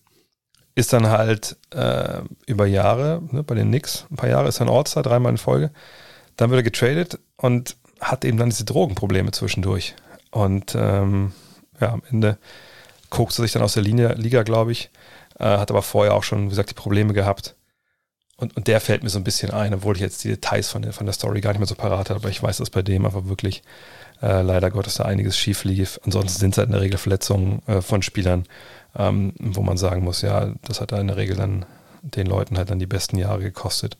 ist 0.76 0.93
dann 0.93 1.07
halt 1.10 1.57
äh, 1.72 2.22
über 2.45 2.65
Jahre, 2.65 3.22
ne, 3.31 3.43
bei 3.43 3.56
den 3.56 3.68
Knicks, 3.68 4.06
ein 4.10 4.15
paar 4.15 4.30
Jahre 4.30 4.47
ist 4.47 4.60
er 4.60 4.68
ein 4.68 4.73
All-Star, 4.73 5.03
dreimal 5.03 5.31
in 5.31 5.38
Folge. 5.38 5.72
Dann 6.38 6.49
wird 6.49 6.60
er 6.60 6.64
getradet 6.64 7.19
und 7.35 7.76
hat 7.99 8.23
eben 8.23 8.38
dann 8.38 8.49
diese 8.49 8.65
Drogenprobleme 8.65 9.31
zwischendurch. 9.31 9.95
Und 10.31 10.76
ähm, 10.76 11.34
ja, 11.81 11.93
am 11.93 12.03
Ende 12.10 12.38
guckt 13.10 13.38
er 13.38 13.41
sich 13.43 13.51
dann 13.51 13.61
aus 13.61 13.73
der 13.73 13.84
Linie, 13.84 14.14
Liga, 14.14 14.43
glaube 14.43 14.72
ich. 14.72 14.89
Äh, 15.38 15.45
hat 15.45 15.72
aber 15.72 15.81
vorher 15.81 16.14
auch 16.14 16.23
schon, 16.23 16.45
wie 16.45 16.49
gesagt, 16.49 16.69
die 16.69 16.76
Probleme 16.76 17.14
gehabt. 17.14 17.56
Und, 18.40 18.56
und 18.56 18.68
der 18.68 18.80
fällt 18.80 19.03
mir 19.03 19.10
so 19.10 19.20
ein 19.20 19.24
bisschen 19.24 19.52
ein, 19.52 19.74
obwohl 19.74 19.95
ich 19.95 20.02
jetzt 20.02 20.24
die 20.24 20.30
Details 20.30 20.70
von 20.70 20.82
der, 20.82 20.94
von 20.94 21.06
der 21.06 21.14
Story 21.14 21.41
gar 21.41 21.52
nicht 21.52 21.60
mehr 21.60 21.68
so 21.68 21.76
parat 21.76 22.10
habe. 22.10 22.20
Aber 22.20 22.30
ich 22.30 22.41
weiß, 22.41 22.57
dass 22.57 22.70
bei 22.70 22.82
dem 22.82 23.06
einfach 23.06 23.26
wirklich 23.26 23.64
äh, 24.22 24.41
leider 24.41 24.72
Gottes 24.72 24.95
da 24.95 25.03
einiges 25.03 25.38
schief 25.38 25.64
lief. 25.64 25.99
Ansonsten 26.06 26.40
sind 26.40 26.52
es 26.52 26.57
halt 26.57 26.68
in 26.68 26.74
der 26.74 26.82
Regel 26.82 26.98
Verletzungen 26.98 27.61
äh, 27.68 27.82
von 27.82 28.02
Spielern 28.02 28.45
ähm, 28.98 29.34
wo 29.40 29.61
man 29.61 29.78
sagen 29.78 30.03
muss, 30.03 30.22
ja, 30.22 30.53
das 30.64 30.82
hat 30.82 30.91
in 30.91 31.07
der 31.07 31.18
Regel 31.18 31.36
dann 31.36 31.66
den 32.02 32.28
Leuten 32.28 32.57
halt 32.57 32.70
dann 32.70 32.80
die 32.80 32.86
besten 32.86 33.18
Jahre 33.18 33.41
gekostet. 33.41 33.98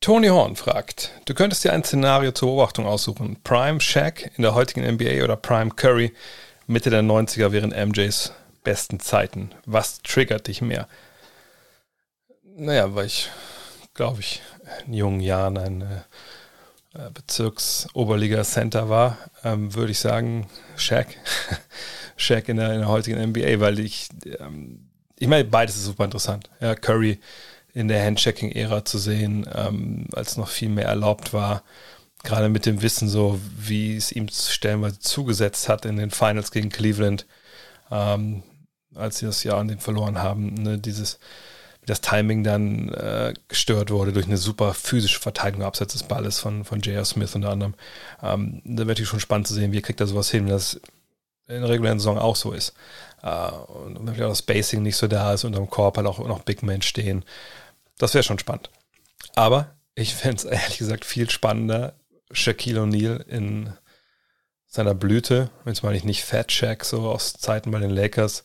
Tony 0.00 0.28
Horn 0.28 0.56
fragt, 0.56 1.12
du 1.26 1.34
könntest 1.34 1.62
dir 1.62 1.72
ein 1.72 1.84
Szenario 1.84 2.32
zur 2.32 2.48
Beobachtung 2.48 2.86
aussuchen. 2.86 3.36
Prime 3.44 3.80
Shaq 3.80 4.30
in 4.36 4.42
der 4.42 4.54
heutigen 4.54 4.82
NBA 4.94 5.22
oder 5.22 5.36
Prime 5.36 5.70
Curry 5.70 6.12
Mitte 6.66 6.90
der 6.90 7.02
90er 7.02 7.52
während 7.52 7.76
MJs 7.76 8.32
besten 8.64 9.00
Zeiten. 9.00 9.50
Was 9.66 10.00
triggert 10.02 10.46
dich 10.46 10.62
mehr? 10.62 10.88
Naja, 12.62 12.94
weil 12.94 13.06
ich, 13.06 13.30
glaube 13.94 14.20
ich, 14.20 14.42
in 14.86 14.92
jungen 14.92 15.20
Jahren 15.20 15.56
ein 15.56 15.80
äh, 15.80 17.10
Bezirksoberliga-Center 17.14 18.90
war, 18.90 19.16
ähm, 19.44 19.74
würde 19.74 19.92
ich 19.92 19.98
sagen, 19.98 20.46
Shaq. 20.76 21.06
Shaq 22.18 22.50
in 22.50 22.58
der, 22.58 22.74
in 22.74 22.80
der 22.80 22.88
heutigen 22.88 23.18
NBA, 23.30 23.60
weil 23.60 23.78
ich, 23.78 24.10
ähm, 24.40 24.90
ich 25.18 25.26
meine, 25.26 25.44
beides 25.44 25.76
ist 25.76 25.86
super 25.86 26.04
interessant. 26.04 26.50
Ja, 26.60 26.74
Curry 26.74 27.18
in 27.72 27.88
der 27.88 28.04
Handchecking-Ära 28.04 28.84
zu 28.84 28.98
sehen, 28.98 29.48
ähm, 29.54 30.08
als 30.12 30.36
noch 30.36 30.48
viel 30.48 30.68
mehr 30.68 30.86
erlaubt 30.86 31.32
war, 31.32 31.62
gerade 32.24 32.50
mit 32.50 32.66
dem 32.66 32.82
Wissen 32.82 33.08
so, 33.08 33.40
wie 33.56 33.96
es 33.96 34.12
ihm 34.12 34.28
stellenweise 34.28 34.98
zugesetzt 34.98 35.70
hat 35.70 35.86
in 35.86 35.96
den 35.96 36.10
Finals 36.10 36.50
gegen 36.50 36.68
Cleveland, 36.68 37.26
ähm, 37.90 38.42
als 38.94 39.16
sie 39.16 39.24
das 39.24 39.44
Jahr 39.44 39.56
an 39.56 39.68
den 39.68 39.80
verloren 39.80 40.18
haben, 40.18 40.52
ne, 40.52 40.76
dieses 40.76 41.18
das 41.90 42.00
Timing 42.00 42.44
dann 42.44 42.88
äh, 42.90 43.34
gestört 43.48 43.90
wurde 43.90 44.12
durch 44.12 44.26
eine 44.26 44.36
super 44.36 44.74
physische 44.74 45.18
Verteidigung 45.18 45.66
abseits 45.66 45.92
des 45.92 46.04
Balles 46.04 46.38
von, 46.38 46.64
von 46.64 46.80
J.R. 46.80 47.04
Smith 47.04 47.34
unter 47.34 47.50
anderem. 47.50 47.74
Ähm, 48.22 48.62
da 48.64 48.78
wäre 48.78 48.88
natürlich 48.88 49.08
schon 49.08 49.18
spannend 49.18 49.48
zu 49.48 49.54
sehen, 49.54 49.72
wie 49.72 49.82
kriegt 49.82 50.00
er 50.00 50.06
sowas 50.06 50.30
hin, 50.30 50.46
das 50.46 50.80
in 51.48 51.62
der 51.62 51.68
regulären 51.68 51.98
Saison 51.98 52.16
auch 52.16 52.36
so 52.36 52.52
ist. 52.52 52.74
Uh, 53.22 53.86
und 53.86 54.06
wenn 54.06 54.16
das 54.16 54.38
Spacing 54.38 54.82
nicht 54.82 54.96
so 54.96 55.08
da 55.08 55.34
ist 55.34 55.44
und 55.44 55.54
am 55.56 55.68
Korb 55.68 55.96
halt 55.96 56.06
auch 56.06 56.20
noch 56.20 56.42
Big 56.42 56.62
Men 56.62 56.80
stehen. 56.80 57.24
Das 57.98 58.14
wäre 58.14 58.22
schon 58.22 58.38
spannend. 58.38 58.70
Aber 59.34 59.74
ich 59.94 60.14
fände 60.14 60.36
es 60.36 60.44
ehrlich 60.44 60.78
gesagt 60.78 61.04
viel 61.04 61.28
spannender, 61.28 61.94
Shaquille 62.30 62.80
O'Neal 62.80 63.20
in 63.26 63.74
seiner 64.68 64.94
Blüte, 64.94 65.50
jetzt 65.66 65.82
meine 65.82 65.96
ich 65.96 66.04
nicht 66.04 66.24
Fat 66.24 66.52
Shaq, 66.52 66.84
so 66.84 67.10
aus 67.10 67.32
Zeiten 67.32 67.72
bei 67.72 67.80
den 67.80 67.90
Lakers. 67.90 68.44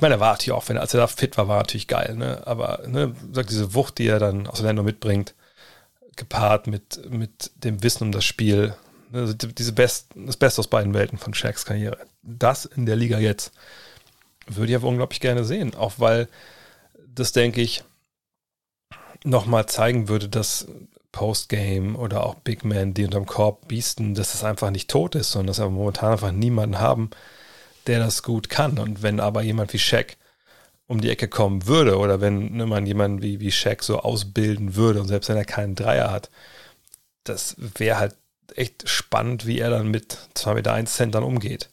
Ich 0.00 0.02
meine, 0.02 0.14
er 0.14 0.20
war 0.20 0.32
natürlich 0.32 0.52
auch, 0.52 0.66
wenn 0.70 0.76
er, 0.76 0.80
als 0.80 0.94
er 0.94 1.00
da 1.00 1.06
fit 1.06 1.36
war, 1.36 1.46
war 1.46 1.58
natürlich 1.58 1.86
geil, 1.86 2.14
ne? 2.16 2.40
Aber 2.46 2.84
ne, 2.86 3.14
sagt 3.34 3.50
diese 3.50 3.74
Wucht, 3.74 3.98
die 3.98 4.06
er 4.06 4.18
dann 4.18 4.46
aus 4.46 4.60
Orlando 4.60 4.82
mitbringt, 4.82 5.34
gepaart 6.16 6.68
mit, 6.68 7.10
mit 7.10 7.50
dem 7.56 7.82
Wissen 7.82 8.04
um 8.04 8.12
das 8.12 8.24
Spiel, 8.24 8.74
also 9.12 9.34
diese 9.34 9.74
Best, 9.74 10.06
das 10.14 10.38
Beste 10.38 10.60
aus 10.60 10.68
beiden 10.68 10.94
Welten 10.94 11.18
von 11.18 11.34
Shaqs 11.34 11.66
Karriere. 11.66 11.98
Das 12.22 12.64
in 12.64 12.86
der 12.86 12.96
Liga 12.96 13.18
jetzt 13.18 13.52
würde 14.46 14.72
ich 14.72 14.76
aber 14.76 14.88
unglaublich 14.88 15.20
gerne 15.20 15.44
sehen. 15.44 15.74
Auch 15.74 15.92
weil 15.98 16.28
das, 17.06 17.32
denke 17.32 17.60
ich, 17.60 17.84
nochmal 19.22 19.66
zeigen 19.66 20.08
würde, 20.08 20.30
dass 20.30 20.66
Postgame 21.12 21.98
oder 21.98 22.24
auch 22.24 22.36
Big 22.36 22.64
Men, 22.64 22.94
die 22.94 23.04
unterm 23.04 23.26
Korb 23.26 23.68
biesten, 23.68 24.14
dass 24.14 24.32
es 24.32 24.44
einfach 24.44 24.70
nicht 24.70 24.88
tot 24.88 25.14
ist, 25.14 25.32
sondern 25.32 25.48
dass 25.48 25.58
wir 25.58 25.68
momentan 25.68 26.12
einfach 26.12 26.32
niemanden 26.32 26.78
haben, 26.78 27.10
der 27.86 27.98
das 27.98 28.22
gut 28.22 28.48
kann. 28.48 28.78
Und 28.78 29.02
wenn 29.02 29.20
aber 29.20 29.42
jemand 29.42 29.72
wie 29.72 29.78
Shaq 29.78 30.16
um 30.86 31.00
die 31.00 31.10
Ecke 31.10 31.28
kommen 31.28 31.66
würde 31.66 31.98
oder 31.98 32.20
wenn 32.20 32.56
ne, 32.56 32.66
man 32.66 32.86
jemanden 32.86 33.22
wie, 33.22 33.40
wie 33.40 33.52
Shaq 33.52 33.82
so 33.82 34.00
ausbilden 34.00 34.74
würde 34.74 35.00
und 35.00 35.08
selbst 35.08 35.28
wenn 35.28 35.36
er 35.36 35.44
keinen 35.44 35.76
Dreier 35.76 36.10
hat, 36.10 36.30
das 37.24 37.56
wäre 37.58 37.98
halt 37.98 38.16
echt 38.56 38.88
spannend, 38.88 39.46
wie 39.46 39.58
er 39.60 39.70
dann 39.70 39.88
mit 39.88 40.18
2 40.34 40.54
Meter 40.54 40.72
1 40.74 40.92
Centern 40.92 41.22
umgeht. 41.22 41.68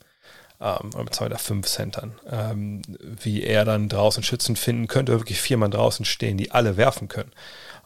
Ähm, 0.60 0.90
oder 0.94 1.04
mit 1.04 1.16
2 1.16 1.26
Meter 1.26 1.40
5 1.40 1.68
Centern. 1.68 2.20
Ähm, 2.30 2.82
wie 3.00 3.44
er 3.44 3.66
dann 3.66 3.90
draußen 3.90 4.24
Schützen 4.24 4.56
finden 4.56 4.88
könnte, 4.88 5.14
wirklich 5.14 5.42
vier 5.42 5.58
Mann 5.58 5.72
draußen 5.72 6.06
stehen, 6.06 6.38
die 6.38 6.52
alle 6.52 6.78
werfen 6.78 7.08
können. 7.08 7.32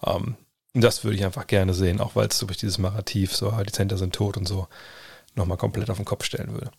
Ähm, 0.05 0.35
das 0.73 1.03
würde 1.03 1.17
ich 1.17 1.25
einfach 1.25 1.47
gerne 1.47 1.73
sehen, 1.73 1.99
auch 1.99 2.15
weil 2.15 2.27
es 2.27 2.39
durch 2.39 2.57
dieses 2.57 2.77
Narrativ, 2.77 3.35
so 3.35 3.51
die 3.51 3.71
Center 3.71 3.97
sind 3.97 4.15
tot 4.15 4.37
und 4.37 4.47
so, 4.47 4.67
nochmal 5.35 5.57
komplett 5.57 5.89
auf 5.89 5.97
den 5.97 6.05
Kopf 6.05 6.23
stellen 6.23 6.53
würde. 6.53 6.71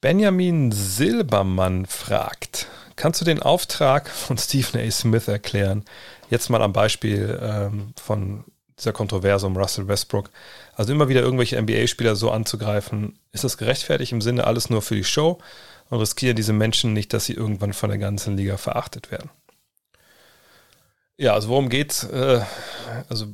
Benjamin 0.00 0.72
Silbermann 0.72 1.84
fragt, 1.84 2.68
kannst 2.96 3.20
du 3.20 3.24
den 3.26 3.42
Auftrag 3.42 4.08
von 4.08 4.38
Stephen 4.38 4.80
A. 4.80 4.90
Smith 4.90 5.28
erklären? 5.28 5.84
Jetzt 6.30 6.48
mal 6.48 6.62
am 6.62 6.72
Beispiel 6.72 7.38
ähm, 7.42 7.92
von 8.00 8.44
dieser 8.78 8.94
Kontroverse 8.94 9.46
um 9.46 9.58
Russell 9.58 9.88
Westbrook. 9.88 10.30
Also 10.74 10.92
immer 10.92 11.10
wieder 11.10 11.20
irgendwelche 11.20 11.60
NBA-Spieler 11.60 12.16
so 12.16 12.30
anzugreifen, 12.30 13.18
ist 13.32 13.44
das 13.44 13.58
gerechtfertigt 13.58 14.12
im 14.12 14.22
Sinne 14.22 14.46
alles 14.46 14.70
nur 14.70 14.80
für 14.80 14.94
die 14.94 15.04
Show 15.04 15.38
und 15.90 15.98
riskieren 15.98 16.36
diese 16.36 16.54
Menschen 16.54 16.94
nicht, 16.94 17.12
dass 17.12 17.26
sie 17.26 17.34
irgendwann 17.34 17.74
von 17.74 17.90
der 17.90 17.98
ganzen 17.98 18.38
Liga 18.38 18.56
verachtet 18.56 19.10
werden? 19.10 19.28
Ja, 21.18 21.34
also 21.34 21.50
worum 21.50 21.68
geht's? 21.68 22.04
Äh, 22.04 22.40
also 23.10 23.26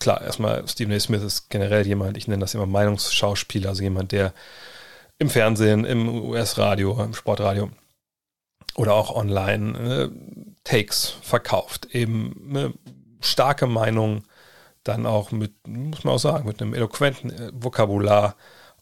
klar, 0.00 0.22
erstmal 0.22 0.66
Stephen 0.66 0.94
A. 0.94 1.00
Smith 1.00 1.22
ist 1.22 1.50
generell 1.50 1.86
jemand, 1.86 2.16
ich 2.16 2.26
nenne 2.26 2.40
das 2.40 2.54
immer 2.54 2.64
Meinungsschauspieler, 2.64 3.68
also 3.68 3.82
jemand, 3.82 4.12
der 4.12 4.32
im 5.18 5.30
Fernsehen, 5.30 5.84
im 5.84 6.08
US-Radio, 6.08 7.02
im 7.02 7.14
Sportradio 7.14 7.70
oder 8.76 8.94
auch 8.94 9.14
online 9.14 9.78
äh, 9.78 10.10
Takes 10.64 11.16
verkauft. 11.22 11.88
Eben 11.92 12.48
eine 12.50 12.74
starke 13.20 13.66
Meinung, 13.66 14.24
dann 14.84 15.06
auch 15.06 15.32
mit, 15.32 15.52
muss 15.66 16.04
man 16.04 16.14
auch 16.14 16.18
sagen, 16.18 16.46
mit 16.46 16.60
einem 16.60 16.74
eloquenten 16.74 17.30
äh, 17.30 17.50
Vokabular 17.54 18.36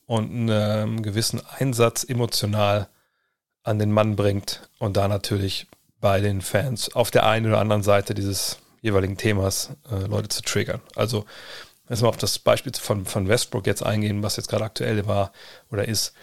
und 0.07 0.51
einem 0.51 1.03
gewissen 1.03 1.41
Einsatz 1.59 2.05
emotional 2.05 2.89
an 3.63 3.79
den 3.79 3.93
Mann 3.93 4.17
bringt 4.17 4.69
und 4.79 4.97
da 4.97 5.09
natürlich 5.09 5.67
bei 6.01 6.21
den 6.21 6.43
Fans 6.43 6.95
auf 6.95 7.11
der 7.11 7.27
einen 7.27 7.47
oder 7.47 7.61
anderen 7.61 7.83
Seite 7.83 8.13
dieses 8.13 8.59
jeweiligen 8.83 9.17
Themas 9.17 9.71
äh, 9.91 10.07
Leute 10.07 10.29
zu 10.29 10.43
triggern. 10.43 10.83
Also 10.95 11.25
erstmal 11.89 12.11
auf 12.11 12.17
das 12.17 12.39
Beispiel 12.39 12.73
von, 12.75 13.05
von 13.05 13.29
Westbrook 13.29 13.67
jetzt 13.67 13.85
eingehen, 13.85 14.23
was 14.23 14.37
jetzt 14.37 14.49
gerade 14.49 14.65
aktuell 14.65 15.07
war 15.07 15.33
oder 15.71 15.87
ist. 15.87 16.15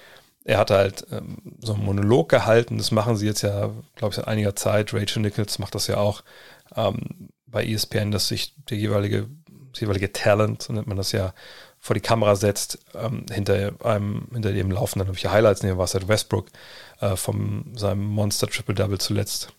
Er 0.44 0.58
hat 0.58 0.72
halt 0.72 1.06
ähm, 1.12 1.38
so 1.62 1.74
einen 1.74 1.86
Monolog 1.86 2.30
gehalten, 2.30 2.78
das 2.78 2.92
machen 2.92 3.16
sie 3.16 3.28
jetzt 3.28 3.44
ja, 3.44 3.70
glaube 3.96 4.10
ich, 4.10 4.16
seit 4.16 4.28
einiger 4.28 4.56
Zeit. 4.56 4.94
Rachel 4.94 5.22
Nichols 5.22 5.60
macht 5.60 5.76
das 5.76 5.86
ja 5.86 5.98
auch 5.98 6.24
ähm, 6.76 7.30
bei 7.46 7.64
ESPN, 7.64 8.12
dass 8.12 8.28
sich 8.28 8.56
der 8.70 8.78
jeweilige, 8.78 9.28
das 9.72 9.82
jeweilige 9.82 10.12
Talent, 10.12 10.64
so 10.64 10.74
nennt 10.74 10.88
man 10.88 10.98
das 10.98 11.12
ja, 11.12 11.34
vor 11.80 11.96
die 11.96 12.02
Kamera 12.02 12.36
setzt, 12.36 12.80
ähm, 12.96 13.26
hinter 13.32 13.74
einem, 13.84 14.28
hinter 14.32 14.52
dem 14.52 14.72
laufen 14.72 15.00
dann 15.00 15.08
irgendwelche 15.08 15.32
Highlights, 15.32 15.64
nehmen 15.64 15.78
war 15.78 15.86
es 15.86 15.94
halt 15.94 16.08
Westbrook 16.08 16.48
äh, 17.02 17.16
von 17.16 17.72
seinem 17.76 18.06
Monster 18.06 18.48
Triple 18.48 18.76
Double 18.76 19.00
zuletzt 19.00 19.50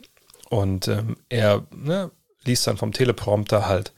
und 0.48 0.86
ähm, 0.86 1.16
er 1.28 1.66
ne, 1.74 2.10
liest 2.44 2.66
dann 2.66 2.76
vom 2.76 2.92
Teleprompter 2.92 3.66
halt 3.66 3.92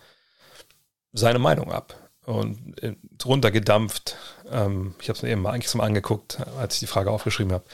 seine 1.15 1.39
Meinung 1.39 1.73
ab 1.73 1.97
und 2.27 2.83
äh, 2.83 2.95
runtergedampft. 3.25 4.17
Ähm, 4.51 4.95
ich 5.01 5.09
habe 5.09 5.17
es 5.17 5.23
mir 5.23 5.31
eben 5.31 5.43
mal 5.43 5.53
eigentlich 5.53 5.75
mal 5.75 5.85
angeguckt, 5.85 6.39
als 6.59 6.75
ich 6.75 6.81
die 6.81 6.87
Frage 6.87 7.11
aufgeschrieben 7.11 7.53
habe. 7.53 7.65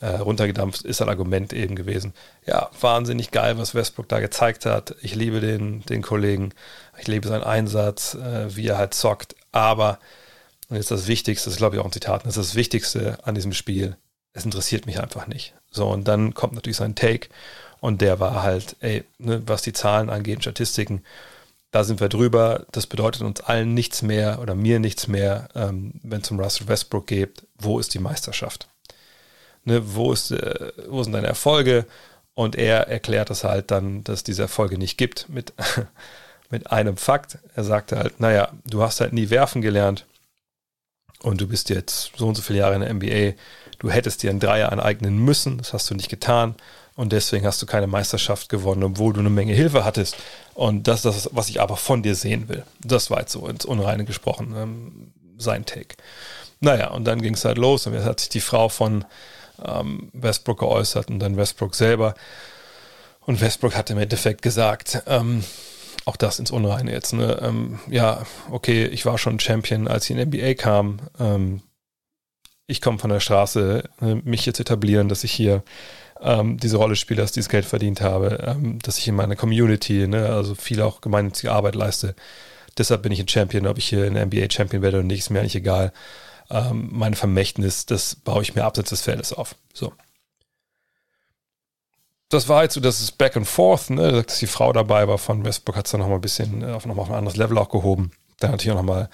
Äh, 0.00 0.16
runtergedampft 0.16 0.82
ist 0.82 1.00
ein 1.00 1.08
Argument 1.08 1.52
eben 1.52 1.76
gewesen. 1.76 2.12
Ja, 2.44 2.70
wahnsinnig 2.80 3.30
geil, 3.30 3.58
was 3.58 3.74
Westbrook 3.74 4.08
da 4.08 4.20
gezeigt 4.20 4.66
hat. 4.66 4.96
Ich 5.00 5.14
liebe 5.14 5.40
den, 5.40 5.82
den 5.86 6.02
Kollegen. 6.02 6.52
Ich 6.98 7.06
liebe 7.06 7.28
seinen 7.28 7.44
Einsatz, 7.44 8.14
äh, 8.14 8.54
wie 8.54 8.66
er 8.66 8.78
halt 8.78 8.94
zockt. 8.94 9.36
Aber, 9.52 9.98
und 10.68 10.76
jetzt 10.76 10.90
das 10.90 11.06
Wichtigste, 11.06 11.46
das 11.46 11.54
ist 11.54 11.58
glaube 11.58 11.76
ich 11.76 11.80
auch 11.80 11.86
ein 11.86 11.92
Zitat, 11.92 12.26
das 12.26 12.36
ist 12.36 12.48
das 12.50 12.54
Wichtigste 12.56 13.18
an 13.22 13.34
diesem 13.34 13.52
Spiel. 13.52 13.96
Es 14.32 14.44
interessiert 14.44 14.86
mich 14.86 15.00
einfach 15.00 15.26
nicht. 15.26 15.54
So, 15.70 15.88
und 15.88 16.08
dann 16.08 16.34
kommt 16.34 16.54
natürlich 16.54 16.78
sein 16.78 16.94
Take. 16.94 17.28
Und 17.80 18.00
der 18.00 18.20
war 18.20 18.42
halt, 18.42 18.76
ey, 18.80 19.04
ne, 19.18 19.42
was 19.46 19.62
die 19.62 19.72
Zahlen 19.72 20.08
angeht, 20.08 20.42
Statistiken, 20.42 21.02
da 21.72 21.84
sind 21.84 22.00
wir 22.00 22.08
drüber. 22.08 22.66
Das 22.70 22.86
bedeutet 22.86 23.22
uns 23.22 23.40
allen 23.40 23.74
nichts 23.74 24.02
mehr 24.02 24.40
oder 24.40 24.54
mir 24.54 24.78
nichts 24.78 25.08
mehr, 25.08 25.48
ähm, 25.54 25.94
wenn 26.02 26.20
es 26.20 26.30
um 26.30 26.38
Russell 26.38 26.68
Westbrook 26.68 27.06
geht. 27.06 27.46
Wo 27.58 27.80
ist 27.80 27.94
die 27.94 27.98
Meisterschaft? 27.98 28.68
Ne, 29.64 29.82
wo, 29.94 30.12
ist, 30.12 30.30
äh, 30.30 30.72
wo 30.88 31.02
sind 31.02 31.12
deine 31.12 31.26
Erfolge? 31.26 31.86
Und 32.34 32.56
er 32.56 32.88
erklärt 32.88 33.30
es 33.30 33.42
halt 33.42 33.70
dann, 33.70 34.04
dass 34.04 34.22
diese 34.22 34.42
Erfolge 34.42 34.78
nicht 34.78 34.98
gibt 34.98 35.28
mit, 35.28 35.54
mit 36.50 36.70
einem 36.70 36.98
Fakt. 36.98 37.38
Er 37.54 37.64
sagte 37.64 37.98
halt, 37.98 38.20
naja, 38.20 38.52
du 38.66 38.82
hast 38.82 39.00
halt 39.00 39.14
nie 39.14 39.30
werfen 39.30 39.62
gelernt 39.62 40.06
und 41.22 41.40
du 41.40 41.48
bist 41.48 41.70
jetzt 41.70 42.12
so 42.16 42.28
und 42.28 42.34
so 42.34 42.42
viele 42.42 42.58
Jahre 42.58 42.74
in 42.74 42.80
der 42.82 42.92
NBA. 42.92 43.38
Du 43.78 43.90
hättest 43.90 44.22
dir 44.22 44.30
einen 44.30 44.40
Dreier 44.40 44.72
aneignen 44.72 45.18
müssen, 45.18 45.58
das 45.58 45.72
hast 45.72 45.88
du 45.90 45.94
nicht 45.94 46.10
getan 46.10 46.54
und 46.94 47.12
deswegen 47.12 47.46
hast 47.46 47.62
du 47.62 47.66
keine 47.66 47.86
Meisterschaft 47.86 48.48
gewonnen, 48.48 48.84
obwohl 48.84 49.12
du 49.12 49.20
eine 49.20 49.30
Menge 49.30 49.54
Hilfe 49.54 49.84
hattest. 49.84 50.16
Und 50.54 50.86
das 50.88 51.04
ist 51.04 51.26
das, 51.26 51.30
was 51.32 51.48
ich 51.48 51.60
aber 51.60 51.76
von 51.76 52.02
dir 52.02 52.14
sehen 52.14 52.48
will. 52.48 52.64
Das 52.80 53.10
war 53.10 53.20
jetzt 53.20 53.32
so 53.32 53.46
ins 53.46 53.64
Unreine 53.64 54.04
gesprochen, 54.04 54.54
ähm, 54.56 55.12
sein 55.38 55.64
Take. 55.64 55.96
Naja, 56.60 56.90
und 56.90 57.04
dann 57.04 57.22
ging 57.22 57.34
es 57.34 57.44
halt 57.44 57.58
los 57.58 57.86
und 57.86 57.94
jetzt 57.94 58.04
hat 58.04 58.20
sich 58.20 58.28
die 58.28 58.40
Frau 58.40 58.68
von 58.68 59.04
ähm, 59.64 60.10
Westbrook 60.12 60.60
geäußert 60.60 61.10
und 61.10 61.18
dann 61.18 61.36
Westbrook 61.36 61.74
selber. 61.74 62.14
Und 63.20 63.40
Westbrook 63.40 63.76
hat 63.76 63.90
im 63.90 63.98
Endeffekt 63.98 64.42
gesagt, 64.42 65.02
ähm, 65.06 65.44
auch 66.04 66.16
das 66.16 66.38
ins 66.38 66.50
Unreine 66.50 66.92
jetzt, 66.92 67.12
ne? 67.12 67.38
Ähm, 67.42 67.78
ja, 67.88 68.24
okay, 68.50 68.86
ich 68.86 69.06
war 69.06 69.18
schon 69.18 69.38
Champion, 69.38 69.86
als 69.86 70.10
ich 70.10 70.16
in 70.16 70.28
NBA 70.28 70.54
kam. 70.54 71.00
Ähm, 71.18 71.62
ich 72.66 72.80
komme 72.80 72.98
von 72.98 73.10
der 73.10 73.20
Straße, 73.20 73.88
äh, 74.00 74.14
mich 74.14 74.46
jetzt 74.46 74.58
etablieren, 74.58 75.08
dass 75.08 75.24
ich 75.24 75.32
hier 75.32 75.62
ähm, 76.22 76.58
diese 76.58 76.76
Rolle 76.76 76.96
spiele, 76.96 77.20
dass 77.20 77.30
ich 77.30 77.34
dieses 77.34 77.48
Geld 77.48 77.64
verdient 77.64 78.00
habe, 78.00 78.44
ähm, 78.46 78.78
dass 78.80 78.98
ich 78.98 79.08
in 79.08 79.14
meiner 79.14 79.36
Community, 79.36 80.06
ne, 80.06 80.28
also 80.28 80.54
viel 80.54 80.80
auch 80.80 81.00
gemeinnützige 81.00 81.52
Arbeit 81.52 81.74
leiste. 81.74 82.14
Deshalb 82.78 83.02
bin 83.02 83.12
ich 83.12 83.20
ein 83.20 83.28
Champion, 83.28 83.66
ob 83.66 83.78
ich 83.78 83.86
hier 83.86 84.06
in 84.06 84.14
der 84.14 84.26
NBA 84.26 84.50
Champion 84.50 84.82
werde 84.82 84.98
oder 84.98 85.06
nicht, 85.06 85.20
ist 85.20 85.30
mir 85.30 85.40
eigentlich 85.40 85.56
egal. 85.56 85.92
Ähm, 86.50 86.88
mein 86.92 87.14
Vermächtnis, 87.14 87.86
das 87.86 88.14
baue 88.14 88.42
ich 88.42 88.54
mir 88.54 88.64
abseits 88.64 88.90
des 88.90 89.02
Feldes 89.02 89.32
auf. 89.32 89.54
So. 89.74 89.92
Das 92.28 92.48
war 92.48 92.62
jetzt 92.62 92.74
so, 92.74 92.80
das 92.80 93.00
ist 93.00 93.18
Back 93.18 93.36
and 93.36 93.46
Forth, 93.46 93.90
ne, 93.90 94.22
dass 94.22 94.38
die 94.38 94.46
Frau 94.46 94.72
dabei 94.72 95.06
war 95.08 95.18
von 95.18 95.44
Westbrook, 95.44 95.76
hat 95.76 95.86
es 95.86 95.92
dann 95.92 96.00
nochmal 96.00 96.18
ein 96.18 96.22
bisschen 96.22 96.62
äh, 96.62 96.72
auf 96.72 96.86
nochmal 96.86 97.06
ein 97.06 97.14
anderes 97.14 97.36
Level 97.36 97.58
auch 97.58 97.68
gehoben. 97.68 98.12
Dann 98.38 98.52
natürlich 98.52 98.72
auch 98.72 98.82
nochmal 98.82 99.10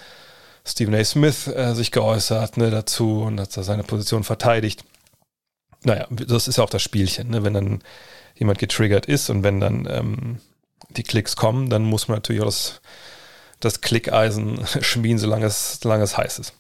Stephen 0.65 0.95
A. 0.95 1.03
Smith 1.03 1.49
äh, 1.49 1.75
sich 1.75 1.91
geäußert 1.91 2.59
ne, 2.59 2.71
dazu 2.71 3.23
und 3.23 3.41
hat 3.41 3.53
seine 3.53 3.83
Position 3.83 4.25
verteidigt 4.25 4.85
naja, 5.83 6.07
das 6.11 6.49
ist 6.49 6.59
ja 6.59 6.65
auch 6.65 6.71
das 6.71 6.83
Spielchen, 6.83 7.31
ne? 7.31 7.45
wenn 7.45 7.55
dann 7.55 7.83
jemand 8.35 8.59
getriggert 8.59 9.07
ist 9.07 9.31
und 9.31 9.43
wenn 9.43 9.61
dann 9.61 9.87
ähm, 9.91 10.41
die 10.91 11.03
Klicks 11.03 11.37
kommen, 11.37 11.71
dann 11.71 11.85
muss 11.85 12.09
man 12.09 12.17
natürlich 12.17 12.43
auch 12.43 12.47
das, 12.47 12.81
das 13.61 13.81
Klickeisen 13.81 14.67
schmieden, 14.81 15.19
solange 15.19 15.47
es, 15.47 15.79
solange 15.81 16.05
es 16.05 16.17
heiß 16.17 16.39
ist. 16.39 16.55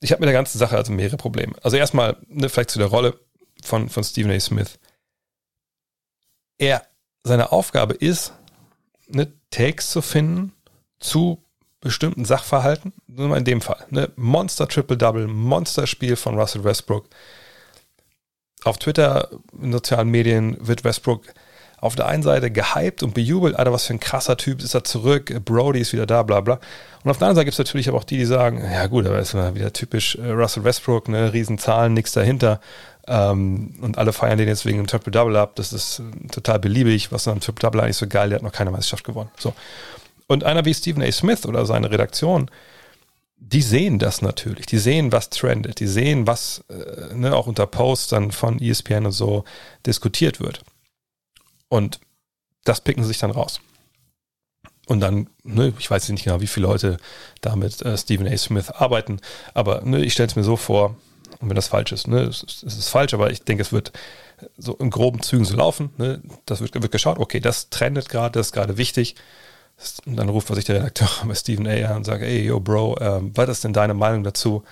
Ich 0.00 0.12
habe 0.12 0.20
mit 0.20 0.28
der 0.28 0.34
ganzen 0.34 0.58
Sache 0.58 0.76
also 0.76 0.92
mehrere 0.92 1.16
Probleme. 1.16 1.54
Also 1.62 1.76
erstmal, 1.76 2.16
ne, 2.28 2.48
vielleicht 2.48 2.70
zu 2.70 2.78
der 2.78 2.88
Rolle 2.88 3.18
von, 3.62 3.88
von 3.88 4.04
Stephen 4.04 4.30
A. 4.30 4.38
Smith. 4.38 4.78
Er, 6.58 6.86
seine 7.24 7.50
Aufgabe 7.50 7.94
ist, 7.94 8.32
ne, 9.08 9.32
Takes 9.50 9.90
zu 9.90 10.02
finden 10.02 10.52
zu 11.00 11.42
bestimmten 11.80 12.24
Sachverhalten. 12.24 12.92
Nur 13.06 13.36
in 13.36 13.44
dem 13.44 13.60
Fall. 13.60 13.86
Ne, 13.90 14.12
Monster 14.16 14.68
Triple 14.68 14.96
Double, 14.96 15.26
Monster-Spiel 15.26 16.16
von 16.16 16.38
Russell 16.38 16.64
Westbrook 16.64 17.08
auf 18.68 18.78
Twitter, 18.78 19.28
in 19.60 19.72
sozialen 19.72 20.08
Medien 20.08 20.56
wird 20.60 20.84
Westbrook 20.84 21.22
auf 21.80 21.94
der 21.94 22.06
einen 22.06 22.22
Seite 22.22 22.50
gehypt 22.50 23.02
und 23.02 23.14
bejubelt, 23.14 23.56
Alter, 23.56 23.72
was 23.72 23.86
für 23.86 23.94
ein 23.94 24.00
krasser 24.00 24.36
Typ, 24.36 24.62
ist 24.62 24.74
er 24.74 24.82
zurück, 24.82 25.32
Brody 25.44 25.80
ist 25.80 25.92
wieder 25.92 26.06
da, 26.06 26.22
bla 26.24 26.40
bla. 26.40 26.58
Und 27.04 27.10
auf 27.10 27.18
der 27.18 27.28
anderen 27.28 27.36
Seite 27.36 27.44
gibt 27.44 27.54
es 27.54 27.58
natürlich 27.58 27.88
aber 27.88 27.98
auch 27.98 28.04
die, 28.04 28.18
die 28.18 28.24
sagen, 28.24 28.60
ja 28.60 28.86
gut, 28.88 29.06
aber 29.06 29.18
ist 29.18 29.34
mal 29.34 29.54
wieder 29.54 29.72
typisch 29.72 30.16
äh, 30.16 30.30
Russell 30.30 30.64
Westbrook, 30.64 31.08
ne, 31.08 31.32
Riesenzahlen, 31.32 31.94
nichts 31.94 32.12
dahinter. 32.12 32.60
Ähm, 33.06 33.76
und 33.80 33.96
alle 33.96 34.12
feiern 34.12 34.38
den 34.38 34.48
jetzt 34.48 34.66
wegen 34.66 34.78
dem 34.78 34.88
Triple-Double 34.88 35.36
ab. 35.36 35.52
Das 35.54 35.72
ist 35.72 36.00
äh, 36.00 36.28
total 36.28 36.58
beliebig, 36.58 37.12
was 37.12 37.24
dann 37.24 37.40
Triple-Double 37.40 37.80
eigentlich 37.80 37.96
so 37.96 38.08
geil, 38.08 38.30
der 38.30 38.36
hat 38.36 38.42
noch 38.42 38.52
keine 38.52 38.72
Meisterschaft 38.72 39.04
gewonnen. 39.04 39.30
So. 39.38 39.54
Und 40.26 40.42
einer 40.42 40.64
wie 40.64 40.74
Stephen 40.74 41.02
A. 41.02 41.10
Smith 41.12 41.46
oder 41.46 41.64
seine 41.64 41.90
Redaktion, 41.90 42.50
die 43.40 43.62
sehen 43.62 43.98
das 43.98 44.20
natürlich. 44.20 44.66
Die 44.66 44.78
sehen, 44.78 45.12
was 45.12 45.30
trendet. 45.30 45.80
Die 45.80 45.86
sehen, 45.86 46.26
was 46.26 46.64
äh, 46.68 47.14
ne, 47.14 47.34
auch 47.34 47.46
unter 47.46 47.66
Posts 47.66 48.08
dann 48.08 48.32
von 48.32 48.60
ESPN 48.60 49.06
und 49.06 49.12
so 49.12 49.44
diskutiert 49.86 50.40
wird. 50.40 50.62
Und 51.68 52.00
das 52.64 52.80
picken 52.80 53.02
sie 53.02 53.08
sich 53.08 53.18
dann 53.18 53.30
raus. 53.30 53.60
Und 54.86 55.00
dann, 55.00 55.28
ne, 55.44 55.72
ich 55.78 55.90
weiß 55.90 56.08
nicht 56.08 56.24
genau, 56.24 56.40
wie 56.40 56.46
viele 56.46 56.66
Leute 56.66 56.96
da 57.40 57.56
mit 57.56 57.82
äh, 57.82 57.96
Stephen 57.96 58.26
A. 58.26 58.36
Smith 58.36 58.70
arbeiten, 58.70 59.20
aber 59.54 59.82
ne, 59.82 60.02
ich 60.02 60.14
stelle 60.14 60.28
es 60.28 60.36
mir 60.36 60.44
so 60.44 60.56
vor, 60.56 60.96
und 61.40 61.48
wenn 61.48 61.56
das 61.56 61.68
falsch 61.68 61.92
ist, 61.92 62.08
ne, 62.08 62.22
es, 62.22 62.42
es 62.42 62.62
ist 62.62 62.88
falsch, 62.88 63.14
aber 63.14 63.30
ich 63.30 63.42
denke, 63.42 63.62
es 63.62 63.72
wird 63.72 63.92
so 64.56 64.74
in 64.74 64.90
groben 64.90 65.22
Zügen 65.22 65.44
so 65.44 65.56
laufen. 65.56 65.90
Ne? 65.96 66.22
Das 66.46 66.60
wird, 66.60 66.74
wird 66.74 66.92
geschaut, 66.92 67.18
okay, 67.18 67.40
das 67.40 67.70
trendet 67.70 68.08
gerade, 68.08 68.38
das 68.38 68.48
ist 68.48 68.52
gerade 68.52 68.76
wichtig. 68.76 69.16
Und 70.06 70.16
dann 70.16 70.28
ruft 70.28 70.48
sich 70.48 70.64
der 70.64 70.76
Redakteur 70.76 71.08
bei 71.24 71.34
Stephen 71.34 71.66
A. 71.66 71.90
an 71.90 71.98
und 71.98 72.04
sagt, 72.04 72.22
ey, 72.22 72.44
yo, 72.44 72.60
Bro, 72.60 72.98
ähm, 73.00 73.32
was 73.34 73.48
ist 73.48 73.64
denn 73.64 73.72
deine 73.72 73.94
Meinung 73.94 74.24
dazu? 74.24 74.64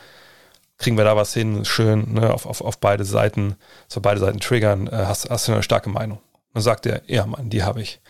Kriegen 0.79 0.97
wir 0.97 1.05
da 1.05 1.17
was 1.17 1.33
hin? 1.33 1.65
Schön, 1.65 2.15
ne, 2.15 2.33
auf, 2.35 2.45
auf, 2.45 2.61
auf 2.61 2.79
beide 2.79 3.05
Seiten, 3.05 3.57
so 3.89 4.01
beide 4.01 4.21
Seiten 4.21 4.41
triggern. 4.41 4.89
Äh, 4.89 5.05
hast, 5.07 5.31
hast 5.31 5.49
du 5.49 5.53
eine 5.53 5.63
starke 5.63 5.89
Meinung? 5.89 6.19
Dann 6.53 6.63
sagt 6.63 6.87
er, 6.87 7.03
ja, 7.07 7.25
Mann, 7.27 7.51
die 7.51 7.63
habe 7.63 7.81
ich. 7.81 8.01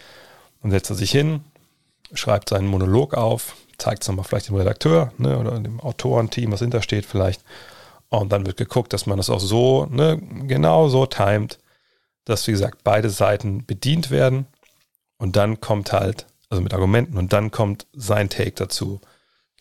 Dann 0.62 0.70
setzt 0.70 0.90
er 0.90 0.96
sich 0.96 1.10
hin, 1.10 1.44
schreibt 2.12 2.48
seinen 2.48 2.66
Monolog 2.66 3.14
auf, 3.14 3.56
zeigt 3.78 4.02
es 4.02 4.08
nochmal 4.08 4.24
vielleicht 4.24 4.48
dem 4.48 4.56
Redakteur 4.56 5.12
ne, 5.18 5.38
oder 5.38 5.58
dem 5.58 5.80
Autorenteam, 5.80 6.50
was 6.52 6.60
hintersteht 6.60 7.06
vielleicht. 7.06 7.42
Und 8.08 8.32
dann 8.32 8.46
wird 8.46 8.56
geguckt, 8.56 8.92
dass 8.92 9.06
man 9.06 9.18
das 9.18 9.30
auch 9.30 9.40
so, 9.40 9.86
ne, 9.86 10.20
genau 10.46 10.88
so 10.88 11.06
timet, 11.06 11.58
dass, 12.24 12.46
wie 12.46 12.52
gesagt, 12.52 12.82
beide 12.84 13.10
Seiten 13.10 13.64
bedient 13.66 14.10
werden. 14.10 14.46
Und 15.18 15.36
dann 15.36 15.60
kommt 15.60 15.92
halt, 15.92 16.26
also 16.48 16.62
mit 16.62 16.74
Argumenten, 16.74 17.18
und 17.18 17.32
dann 17.32 17.50
kommt 17.50 17.86
sein 17.92 18.28
Take 18.28 18.52
dazu, 18.52 19.00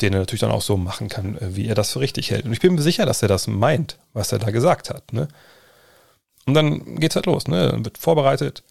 den 0.02 0.14
er 0.14 0.20
natürlich 0.20 0.42
dann 0.42 0.52
auch 0.52 0.62
so 0.62 0.78
machen 0.78 1.10
kann, 1.10 1.38
äh, 1.38 1.56
wie 1.56 1.68
er 1.68 1.76
das 1.76 1.94
für 1.94 2.00
richtig 2.00 2.32
hält. 2.32 2.46
Und 2.46 2.54
ich 2.54 2.60
bin 2.60 2.76
mir 2.76 2.82
sicher, 2.82 3.06
dass 3.06 3.22
er 3.22 3.28
das 3.28 3.48
meint, 3.48 3.98
was 4.14 4.32
er 4.32 4.40
da 4.40 4.52
gesagt 4.52 4.90
hat. 4.90 5.14
Ne? 5.14 5.28
Und 6.46 6.54
dann 6.54 7.00
geht's 7.00 7.16
halt 7.16 7.26
los, 7.26 7.48
ne? 7.48 7.70
Dann 7.72 7.86
wird 7.86 7.98
vorbereitet, 7.98 8.64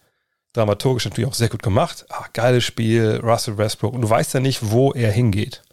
dramaturgisch 0.53 1.05
natürlich 1.05 1.29
auch 1.29 1.33
sehr 1.33 1.49
gut 1.49 1.63
gemacht. 1.63 2.05
Ah, 2.09 2.25
geiles 2.31 2.63
Spiel, 2.63 3.19
Russell 3.21 3.57
Westbrook. 3.57 3.93
Und 3.93 4.01
du 4.01 4.09
weißt 4.09 4.33
ja 4.33 4.39
nicht, 4.39 4.71
wo 4.71 4.93
er 4.93 5.11
hingeht. 5.11 5.63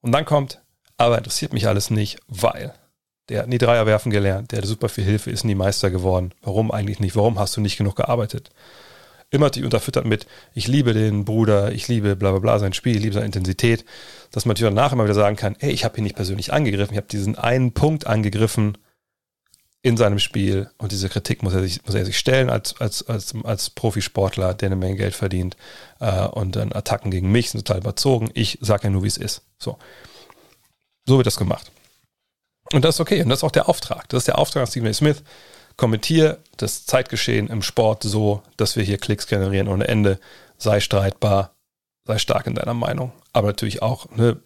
Und 0.00 0.12
dann 0.12 0.24
kommt, 0.24 0.60
aber 0.96 1.18
interessiert 1.18 1.52
mich 1.52 1.68
alles 1.68 1.90
nicht, 1.90 2.18
weil 2.26 2.74
der 3.28 3.42
hat 3.42 3.48
nie 3.48 3.58
Dreier 3.58 3.86
werfen 3.86 4.10
gelernt, 4.10 4.52
der 4.52 4.58
hatte 4.58 4.68
super 4.68 4.88
viel 4.88 5.04
Hilfe, 5.04 5.30
ist 5.30 5.44
nie 5.44 5.54
Meister 5.54 5.90
geworden. 5.90 6.32
Warum 6.42 6.70
eigentlich 6.70 7.00
nicht? 7.00 7.16
Warum 7.16 7.38
hast 7.38 7.56
du 7.56 7.60
nicht 7.60 7.78
genug 7.78 7.96
gearbeitet? 7.96 8.50
Immer 9.34 9.50
dich 9.50 9.64
unterfüttert 9.64 10.04
mit, 10.04 10.28
ich 10.54 10.68
liebe 10.68 10.94
den 10.94 11.24
Bruder, 11.24 11.72
ich 11.72 11.88
liebe 11.88 12.14
bla 12.14 12.30
bla 12.30 12.38
bla 12.38 12.58
sein 12.60 12.72
Spiel, 12.72 12.94
ich 12.94 13.02
liebe 13.02 13.14
seine 13.14 13.26
Intensität, 13.26 13.84
dass 14.30 14.44
man 14.44 14.52
natürlich 14.52 14.72
danach 14.72 14.92
immer 14.92 15.02
wieder 15.02 15.14
sagen 15.14 15.34
kann, 15.34 15.56
ey, 15.58 15.72
ich 15.72 15.84
habe 15.84 15.98
ihn 15.98 16.04
nicht 16.04 16.14
persönlich 16.14 16.52
angegriffen, 16.52 16.94
ich 16.94 16.98
habe 16.98 17.08
diesen 17.08 17.36
einen 17.36 17.72
Punkt 17.72 18.06
angegriffen 18.06 18.78
in 19.82 19.96
seinem 19.96 20.20
Spiel 20.20 20.70
und 20.78 20.92
diese 20.92 21.08
Kritik 21.08 21.42
muss 21.42 21.52
er 21.52 21.62
sich, 21.62 21.84
muss 21.84 21.96
er 21.96 22.04
sich 22.04 22.16
stellen 22.16 22.48
als, 22.48 22.80
als, 22.80 23.08
als, 23.08 23.34
als 23.42 23.70
Profisportler, 23.70 24.54
der 24.54 24.68
eine 24.68 24.76
Menge 24.76 24.94
Geld 24.94 25.16
verdient 25.16 25.56
äh, 25.98 26.26
und 26.26 26.54
dann 26.54 26.72
Attacken 26.72 27.10
gegen 27.10 27.32
mich 27.32 27.50
sind 27.50 27.66
total 27.66 27.80
überzogen. 27.80 28.30
Ich 28.34 28.58
sage 28.60 28.84
ja 28.84 28.90
nur, 28.90 29.02
wie 29.02 29.08
es 29.08 29.16
ist. 29.16 29.42
So. 29.58 29.78
So 31.06 31.16
wird 31.16 31.26
das 31.26 31.36
gemacht. 31.36 31.72
Und 32.72 32.84
das 32.84 32.94
ist 32.94 33.00
okay. 33.00 33.20
Und 33.20 33.30
das 33.30 33.40
ist 33.40 33.44
auch 33.44 33.50
der 33.50 33.68
Auftrag. 33.68 34.08
Das 34.10 34.18
ist 34.18 34.28
der 34.28 34.38
Auftrag 34.38 34.62
von 34.62 34.70
Stephen 34.70 34.88
A. 34.88 34.92
Smith. 34.92 35.24
Kommentier 35.76 36.38
das 36.56 36.86
Zeitgeschehen 36.86 37.48
im 37.48 37.62
Sport 37.62 38.02
so, 38.02 38.42
dass 38.56 38.76
wir 38.76 38.84
hier 38.84 38.98
Klicks 38.98 39.26
generieren 39.26 39.68
ohne 39.68 39.88
Ende. 39.88 40.18
Sei 40.56 40.80
streitbar, 40.80 41.54
sei 42.04 42.18
stark 42.18 42.46
in 42.46 42.54
deiner 42.54 42.74
Meinung. 42.74 43.12
Aber 43.32 43.48
natürlich 43.48 43.82
auch, 43.82 44.10
ne, 44.10 44.40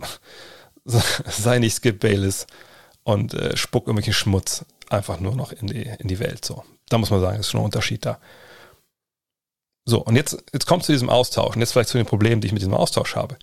sei 0.84 1.58
nicht 1.58 1.76
Skip 1.76 2.00
Bayless 2.00 2.46
und 3.02 3.34
äh, 3.34 3.56
spuck 3.56 3.86
irgendwelchen 3.86 4.14
Schmutz 4.14 4.64
einfach 4.88 5.20
nur 5.20 5.34
noch 5.34 5.52
in 5.52 5.66
die, 5.66 5.90
in 5.98 6.08
die 6.08 6.18
Welt. 6.18 6.44
So. 6.44 6.64
Da 6.88 6.98
muss 6.98 7.10
man 7.10 7.20
sagen, 7.20 7.40
ist 7.40 7.50
schon 7.50 7.60
ein 7.60 7.64
Unterschied 7.64 8.06
da. 8.06 8.18
So, 9.84 10.02
und 10.02 10.16
jetzt, 10.16 10.44
jetzt 10.52 10.66
kommt 10.66 10.84
zu 10.84 10.92
diesem 10.92 11.08
Austausch 11.08 11.54
und 11.54 11.60
jetzt 11.60 11.72
vielleicht 11.72 11.88
zu 11.88 11.98
den 11.98 12.06
Problemen, 12.06 12.40
die 12.40 12.46
ich 12.46 12.52
mit 12.52 12.60
diesem 12.60 12.74
Austausch 12.74 13.16
habe. 13.16 13.38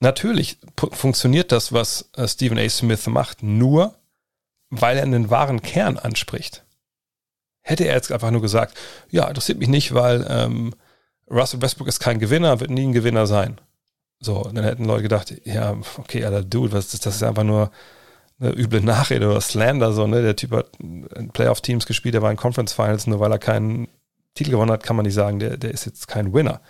Natürlich 0.00 0.58
funktioniert 0.92 1.52
das, 1.52 1.72
was 1.72 2.10
äh, 2.16 2.26
Stephen 2.26 2.58
A. 2.58 2.68
Smith 2.68 3.06
macht, 3.06 3.42
nur 3.42 3.94
weil 4.72 4.96
er 4.96 5.02
einen 5.02 5.28
wahren 5.28 5.60
Kern 5.60 5.98
anspricht. 5.98 6.64
Hätte 7.60 7.84
er 7.84 7.94
jetzt 7.94 8.10
einfach 8.10 8.30
nur 8.30 8.40
gesagt, 8.40 8.76
ja, 9.10 9.28
interessiert 9.28 9.58
mich 9.58 9.68
nicht, 9.68 9.92
weil 9.92 10.26
ähm, 10.28 10.74
Russell 11.30 11.60
Westbrook 11.60 11.88
ist 11.88 12.00
kein 12.00 12.18
Gewinner, 12.18 12.58
wird 12.58 12.70
nie 12.70 12.86
ein 12.86 12.92
Gewinner 12.92 13.26
sein. 13.26 13.60
So, 14.18 14.50
dann 14.52 14.64
hätten 14.64 14.86
Leute 14.86 15.02
gedacht, 15.02 15.34
ja, 15.44 15.76
okay, 15.98 16.24
Alter, 16.24 16.42
Dude, 16.42 16.72
was 16.72 16.94
ist 16.94 17.04
das? 17.04 17.16
ist 17.16 17.22
einfach 17.22 17.44
nur 17.44 17.70
eine 18.40 18.52
üble 18.56 18.80
Nachrede 18.80 19.28
oder 19.28 19.40
Slander, 19.42 19.92
so, 19.92 20.06
ne? 20.06 20.22
Der 20.22 20.36
Typ 20.36 20.52
hat 20.52 20.70
in 20.80 21.30
Playoff-Teams 21.32 21.86
gespielt, 21.86 22.14
der 22.14 22.22
war 22.22 22.30
in 22.30 22.36
Conference 22.38 22.72
Finals, 22.72 23.06
nur 23.06 23.20
weil 23.20 23.30
er 23.30 23.38
keinen 23.38 23.88
Titel 24.34 24.52
gewonnen 24.52 24.70
hat, 24.70 24.84
kann 24.84 24.96
man 24.96 25.04
nicht 25.04 25.14
sagen, 25.14 25.38
der, 25.38 25.58
der 25.58 25.72
ist 25.72 25.84
jetzt 25.84 26.08
kein 26.08 26.32
Winner. 26.32 26.62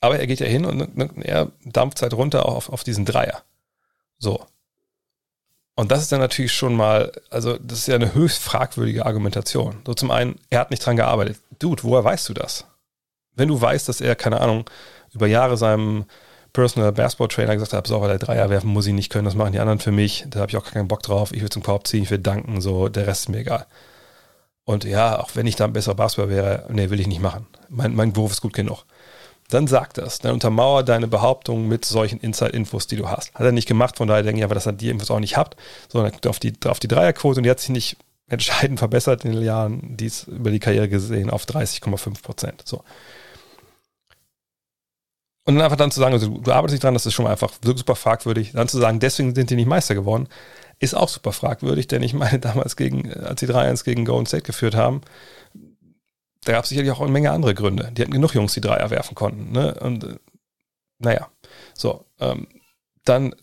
Aber 0.00 0.18
er 0.18 0.26
geht 0.26 0.40
ja 0.40 0.46
hin 0.46 0.64
und 0.64 0.96
ne, 0.96 1.10
er 1.22 1.52
dampft 1.64 2.02
halt 2.02 2.14
runter 2.14 2.46
auf, 2.46 2.68
auf 2.68 2.82
diesen 2.82 3.04
Dreier. 3.04 3.42
So. 4.18 4.44
Und 5.74 5.90
das 5.90 6.02
ist 6.02 6.12
dann 6.12 6.20
natürlich 6.20 6.52
schon 6.52 6.74
mal, 6.74 7.12
also 7.30 7.56
das 7.58 7.78
ist 7.78 7.88
ja 7.88 7.94
eine 7.94 8.14
höchst 8.14 8.42
fragwürdige 8.42 9.06
Argumentation. 9.06 9.80
So 9.86 9.94
zum 9.94 10.10
einen, 10.10 10.36
er 10.50 10.60
hat 10.60 10.70
nicht 10.70 10.84
dran 10.84 10.96
gearbeitet. 10.96 11.38
Dude, 11.58 11.82
woher 11.82 12.04
weißt 12.04 12.28
du 12.28 12.34
das? 12.34 12.66
Wenn 13.34 13.48
du 13.48 13.60
weißt, 13.60 13.88
dass 13.88 14.00
er, 14.02 14.14
keine 14.14 14.40
Ahnung, 14.40 14.68
über 15.12 15.26
Jahre 15.26 15.56
seinem 15.56 16.04
Personal 16.52 16.92
Basketball 16.92 17.28
Trainer 17.28 17.54
gesagt 17.54 17.72
hat, 17.72 17.86
so, 17.86 18.06
der 18.06 18.18
Dreier 18.18 18.50
werfen 18.50 18.68
muss 18.68 18.86
ich 18.86 18.92
nicht 18.92 19.10
können, 19.10 19.24
das 19.24 19.34
machen 19.34 19.52
die 19.52 19.60
anderen 19.60 19.78
für 19.78 19.92
mich, 19.92 20.26
da 20.28 20.40
habe 20.40 20.50
ich 20.50 20.56
auch 20.58 20.64
keinen 20.66 20.88
Bock 20.88 21.02
drauf, 21.02 21.32
ich 21.32 21.40
will 21.40 21.48
zum 21.48 21.62
Korb 21.62 21.86
ziehen, 21.86 22.02
ich 22.02 22.10
will 22.10 22.18
danken, 22.18 22.60
so, 22.60 22.90
der 22.90 23.06
Rest 23.06 23.22
ist 23.22 23.28
mir 23.30 23.38
egal. 23.38 23.66
Und 24.64 24.84
ja, 24.84 25.18
auch 25.18 25.30
wenn 25.34 25.46
ich 25.46 25.56
da 25.56 25.64
ein 25.64 25.72
besserer 25.72 25.94
Basketball 25.94 26.28
wäre, 26.28 26.66
nee, 26.68 26.90
will 26.90 27.00
ich 27.00 27.06
nicht 27.06 27.22
machen. 27.22 27.46
Mein, 27.70 27.94
mein 27.94 28.12
Beruf 28.12 28.32
ist 28.32 28.42
gut 28.42 28.52
genug 28.52 28.84
dann 29.52 29.66
sag 29.66 29.94
das. 29.94 30.18
Dann 30.18 30.32
untermauer 30.32 30.82
deine 30.82 31.08
Behauptung 31.08 31.68
mit 31.68 31.84
solchen 31.84 32.20
Inside-Infos, 32.20 32.86
die 32.86 32.96
du 32.96 33.08
hast. 33.08 33.34
Hat 33.34 33.44
er 33.44 33.52
nicht 33.52 33.68
gemacht, 33.68 33.96
von 33.96 34.08
daher 34.08 34.22
denke 34.22 34.38
ich 34.38 34.44
aber, 34.44 34.54
dass 34.54 34.66
er 34.66 34.72
die 34.72 34.88
Infos 34.88 35.10
auch 35.10 35.20
nicht 35.20 35.36
habt, 35.36 35.56
sondern 35.88 36.12
auf 36.26 36.38
die, 36.38 36.52
auf 36.66 36.80
die 36.80 36.88
Dreierquote 36.88 37.40
und 37.40 37.44
die 37.44 37.50
hat 37.50 37.60
sich 37.60 37.70
nicht 37.70 37.96
entscheidend 38.28 38.78
verbessert 38.80 39.24
in 39.24 39.32
den 39.32 39.42
Jahren, 39.42 39.96
dies 39.96 40.24
über 40.24 40.50
die 40.50 40.60
Karriere 40.60 40.88
gesehen, 40.88 41.30
auf 41.30 41.44
30,5 41.44 42.22
Prozent. 42.22 42.62
So. 42.64 42.82
Und 45.44 45.56
dann 45.56 45.64
einfach 45.64 45.76
dann 45.76 45.90
zu 45.90 45.98
sagen, 45.98 46.14
also 46.14 46.28
du 46.28 46.52
arbeitest 46.52 46.74
nicht 46.74 46.84
dran, 46.84 46.94
das 46.94 47.04
ist 47.04 47.14
schon 47.14 47.26
einfach 47.26 47.52
super 47.62 47.96
fragwürdig. 47.96 48.52
Dann 48.52 48.68
zu 48.68 48.78
sagen, 48.78 49.00
deswegen 49.00 49.34
sind 49.34 49.50
die 49.50 49.56
nicht 49.56 49.66
Meister 49.66 49.94
geworden, 49.94 50.28
ist 50.78 50.94
auch 50.94 51.08
super 51.08 51.32
fragwürdig, 51.32 51.88
denn 51.88 52.02
ich 52.02 52.14
meine, 52.14 52.38
damals 52.40 52.76
gegen, 52.76 53.12
als 53.12 53.40
die 53.40 53.48
3-1 53.48 53.84
gegen 53.84 54.04
Golden 54.04 54.26
State 54.26 54.44
geführt 54.44 54.76
haben, 54.76 55.02
da 56.44 56.52
gab 56.52 56.64
es 56.64 56.70
sicherlich 56.70 56.90
auch 56.90 57.00
eine 57.00 57.12
Menge 57.12 57.30
andere 57.30 57.54
Gründe. 57.54 57.90
Die 57.92 58.02
hatten 58.02 58.12
genug 58.12 58.34
Jungs, 58.34 58.54
die 58.54 58.60
Dreier 58.60 58.90
werfen 58.90 59.14
konnten. 59.14 59.52
Ne? 59.52 59.74
Und 59.80 60.04
äh, 60.04 60.16
naja, 60.98 61.28
so. 61.74 62.04
Ähm, 62.20 62.48
dann 63.04 63.34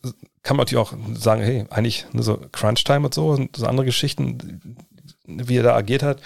kann 0.44 0.56
man 0.56 0.66
natürlich 0.66 0.82
auch 0.82 0.94
sagen, 1.14 1.42
hey, 1.42 1.66
eigentlich 1.70 2.06
ne, 2.14 2.24
so 2.24 2.38
Crunch-Time 2.52 3.06
und 3.06 3.14
so, 3.14 3.30
und 3.30 3.56
so 3.56 3.66
andere 3.66 3.86
Geschichten, 3.86 4.78
wie 5.26 5.58
er 5.58 5.64
da 5.64 5.76
agiert 5.76 6.04
hat, 6.04 6.22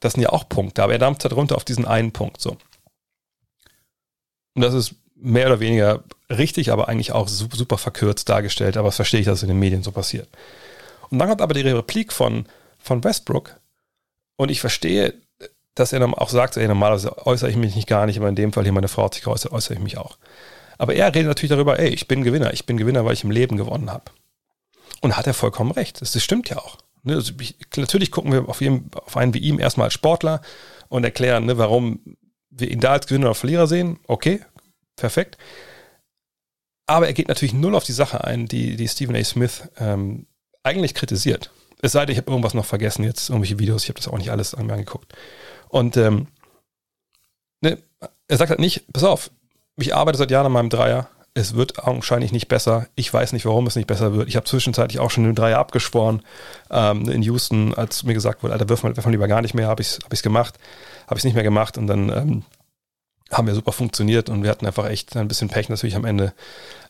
das 0.00 0.12
sind 0.12 0.22
ja 0.22 0.30
auch 0.30 0.48
Punkte, 0.48 0.82
aber 0.82 0.92
er 0.92 0.98
dampft 0.98 1.24
halt 1.24 1.34
runter 1.34 1.56
auf 1.56 1.64
diesen 1.64 1.84
einen 1.84 2.12
Punkt. 2.12 2.40
So. 2.40 2.56
Und 4.54 4.62
das 4.62 4.74
ist 4.74 4.94
mehr 5.16 5.46
oder 5.46 5.60
weniger 5.60 6.04
richtig, 6.30 6.70
aber 6.70 6.88
eigentlich 6.88 7.12
auch 7.12 7.28
super, 7.28 7.56
super 7.56 7.78
verkürzt 7.78 8.28
dargestellt, 8.28 8.76
aber 8.76 8.88
das 8.88 8.96
verstehe 8.96 9.20
ich, 9.20 9.26
dass 9.26 9.38
es 9.38 9.42
in 9.42 9.48
den 9.48 9.58
Medien 9.58 9.82
so 9.82 9.92
passiert. 9.92 10.28
Und 11.10 11.18
dann 11.18 11.28
kommt 11.28 11.40
aber 11.40 11.54
die 11.54 11.62
Replik 11.62 12.12
von, 12.12 12.46
von 12.78 13.02
Westbrook 13.02 13.58
und 14.36 14.50
ich 14.50 14.60
verstehe 14.60 15.14
dass 15.74 15.92
er 15.92 16.02
auch 16.20 16.28
sagt, 16.28 16.56
ey, 16.56 16.68
normalerweise 16.68 17.26
äußere 17.26 17.50
ich 17.50 17.56
mich 17.56 17.74
nicht 17.74 17.88
gar 17.88 18.06
nicht, 18.06 18.18
aber 18.18 18.28
in 18.28 18.36
dem 18.36 18.52
Fall 18.52 18.64
hier 18.64 18.72
meine 18.72 18.88
Frau 18.88 19.04
hat 19.04 19.14
sich 19.14 19.24
geäußert, 19.24 19.52
äußere 19.52 19.74
ich 19.74 19.80
mich 19.80 19.98
auch. 19.98 20.18
Aber 20.78 20.94
er 20.94 21.14
redet 21.14 21.28
natürlich 21.28 21.50
darüber, 21.50 21.78
ey, 21.78 21.88
ich 21.88 22.08
bin 22.08 22.22
Gewinner, 22.22 22.52
ich 22.52 22.66
bin 22.66 22.76
Gewinner, 22.76 23.04
weil 23.04 23.14
ich 23.14 23.24
im 23.24 23.30
Leben 23.30 23.56
gewonnen 23.56 23.90
habe. 23.90 24.04
Und 25.00 25.16
hat 25.16 25.26
er 25.26 25.34
vollkommen 25.34 25.70
recht. 25.70 26.00
Das, 26.00 26.12
das 26.12 26.22
stimmt 26.22 26.48
ja 26.48 26.58
auch. 26.58 26.78
Ne, 27.02 27.14
also 27.14 27.32
ich, 27.38 27.56
natürlich 27.76 28.10
gucken 28.10 28.32
wir 28.32 28.48
auf, 28.48 28.60
jeden, 28.60 28.90
auf 28.94 29.16
einen 29.16 29.34
wie 29.34 29.38
ihm 29.38 29.60
erstmal 29.60 29.86
als 29.86 29.94
Sportler 29.94 30.40
und 30.88 31.04
erklären, 31.04 31.44
ne, 31.44 31.58
warum 31.58 32.00
wir 32.50 32.70
ihn 32.70 32.80
da 32.80 32.92
als 32.92 33.06
Gewinner 33.06 33.26
oder 33.26 33.34
Verlierer 33.34 33.66
sehen. 33.66 33.98
Okay, 34.06 34.40
perfekt. 34.96 35.36
Aber 36.86 37.06
er 37.06 37.12
geht 37.12 37.28
natürlich 37.28 37.54
null 37.54 37.74
auf 37.74 37.84
die 37.84 37.92
Sache 37.92 38.24
ein, 38.24 38.46
die, 38.46 38.76
die 38.76 38.88
Stephen 38.88 39.16
A. 39.16 39.24
Smith 39.24 39.68
ähm, 39.78 40.26
eigentlich 40.62 40.94
kritisiert. 40.94 41.50
Es 41.82 41.92
sei 41.92 42.06
denn, 42.06 42.12
ich 42.12 42.18
habe 42.18 42.30
irgendwas 42.30 42.54
noch 42.54 42.64
vergessen, 42.64 43.04
jetzt 43.04 43.28
irgendwelche 43.28 43.58
Videos, 43.58 43.82
ich 43.82 43.90
habe 43.90 43.98
das 43.98 44.08
auch 44.08 44.16
nicht 44.16 44.30
alles 44.30 44.54
an 44.54 44.66
mir 44.66 44.72
angeguckt. 44.72 45.12
Und 45.68 45.96
ähm, 45.96 46.28
ne, 47.60 47.78
er 48.28 48.36
sagt 48.36 48.50
halt 48.50 48.60
nicht, 48.60 48.92
pass 48.92 49.04
auf, 49.04 49.30
ich 49.76 49.94
arbeite 49.94 50.18
seit 50.18 50.30
Jahren 50.30 50.46
an 50.46 50.52
meinem 50.52 50.70
Dreier. 50.70 51.08
Es 51.36 51.54
wird 51.54 51.82
augenscheinlich 51.82 52.30
nicht 52.30 52.46
besser. 52.46 52.86
Ich 52.94 53.12
weiß 53.12 53.32
nicht, 53.32 53.44
warum 53.44 53.66
es 53.66 53.74
nicht 53.74 53.88
besser 53.88 54.14
wird. 54.14 54.28
Ich 54.28 54.36
habe 54.36 54.46
zwischenzeitlich 54.46 55.00
auch 55.00 55.10
schon 55.10 55.24
den 55.24 55.34
Dreier 55.34 55.58
abgeschworen 55.58 56.22
ähm, 56.70 57.08
in 57.08 57.22
Houston, 57.22 57.74
als 57.74 58.04
mir 58.04 58.14
gesagt 58.14 58.42
wurde, 58.42 58.52
Alter, 58.52 58.68
wirf 58.68 58.84
mal, 58.84 58.96
wirf 58.96 59.04
mal 59.04 59.10
lieber 59.10 59.26
gar 59.26 59.42
nicht 59.42 59.54
mehr. 59.54 59.66
Habe 59.66 59.82
ich 59.82 59.88
es 59.88 59.98
hab 60.04 60.22
gemacht, 60.22 60.58
habe 61.06 61.14
ich 61.16 61.20
es 61.20 61.24
nicht 61.24 61.34
mehr 61.34 61.42
gemacht 61.42 61.76
und 61.76 61.88
dann 61.88 62.08
ähm, 62.08 62.44
haben 63.32 63.46
wir 63.46 63.54
super 63.54 63.72
funktioniert 63.72 64.28
und 64.28 64.42
wir 64.42 64.50
hatten 64.50 64.66
einfach 64.66 64.88
echt 64.88 65.16
ein 65.16 65.28
bisschen 65.28 65.48
Pech 65.48 65.68
natürlich 65.68 65.96
am 65.96 66.04
Ende, 66.04 66.34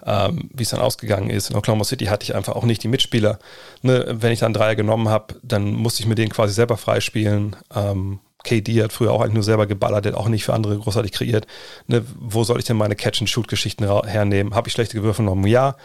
ähm, 0.04 0.50
wie 0.52 0.62
es 0.62 0.70
dann 0.70 0.80
ausgegangen 0.80 1.30
ist. 1.30 1.50
In 1.50 1.56
Oklahoma 1.56 1.84
City 1.84 2.06
hatte 2.06 2.24
ich 2.24 2.34
einfach 2.34 2.54
auch 2.54 2.64
nicht 2.64 2.82
die 2.82 2.88
Mitspieler. 2.88 3.38
Ne, 3.82 4.04
wenn 4.08 4.32
ich 4.32 4.40
dann 4.40 4.52
Dreier 4.52 4.74
genommen 4.74 5.08
habe, 5.08 5.36
dann 5.42 5.72
musste 5.72 6.02
ich 6.02 6.08
mir 6.08 6.16
den 6.16 6.28
quasi 6.28 6.52
selber 6.52 6.76
freispielen. 6.76 7.56
Ähm, 7.74 8.20
KD 8.44 8.82
hat 8.82 8.92
früher 8.92 9.12
auch 9.12 9.20
eigentlich 9.20 9.34
nur 9.34 9.42
selber 9.42 9.66
geballert, 9.66 10.04
der 10.04 10.12
hat 10.12 10.20
auch 10.20 10.28
nicht 10.28 10.44
für 10.44 10.54
andere 10.54 10.78
großartig 10.78 11.12
kreiert. 11.12 11.46
Ne, 11.86 12.04
wo 12.18 12.44
soll 12.44 12.58
ich 12.58 12.64
denn 12.64 12.76
meine 12.76 12.94
Catch-and-Shoot-Geschichten 12.94 13.84
hernehmen? 13.84 14.54
Habe 14.54 14.68
ich 14.68 14.74
schlechte 14.74 14.96
Gewürfe 14.96 15.22
noch? 15.22 15.36
Ja, 15.46 15.76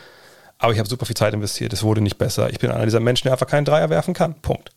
aber 0.60 0.74
ich 0.74 0.80
habe 0.80 0.90
super 0.90 1.06
viel 1.06 1.16
Zeit 1.16 1.34
investiert, 1.34 1.74
es 1.74 1.84
wurde 1.84 2.02
nicht 2.02 2.18
besser. 2.18 2.50
Ich 2.52 2.60
bin 2.60 2.70
einer 2.70 2.86
dieser 2.86 3.00
Menschen, 3.00 3.24
der 3.24 3.34
einfach 3.34 3.48
keinen 3.48 3.66
Dreier 3.66 3.90
werfen 3.90 4.14
kann. 4.14 4.36
Punkt. 4.42 4.72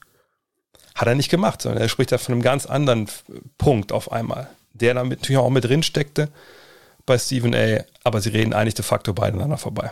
Hat 0.95 1.09
er 1.09 1.15
nicht 1.15 1.31
gemacht, 1.31 1.63
sondern 1.63 1.83
er 1.83 1.89
spricht 1.89 2.13
da 2.13 2.19
von 2.19 2.35
einem 2.35 2.43
ganz 2.43 2.67
anderen 2.67 3.09
Punkt 3.59 3.93
auf 3.93 4.13
einmal, 4.13 4.49
der 4.73 4.95
dann 4.95 5.09
natürlich 5.09 5.39
auch 5.39 5.51
mit 5.51 5.65
drin 5.65 5.83
steckte 5.83 6.29
bei 7.05 7.19
Stephen 7.19 7.55
A., 7.55 7.83
aber 8.05 8.21
sie 8.21 8.31
reden 8.31 8.53
eigentlich 8.53 8.75
de 8.75 8.85
facto 8.85 9.13
beieinander 9.13 9.59
vorbei. 9.59 9.91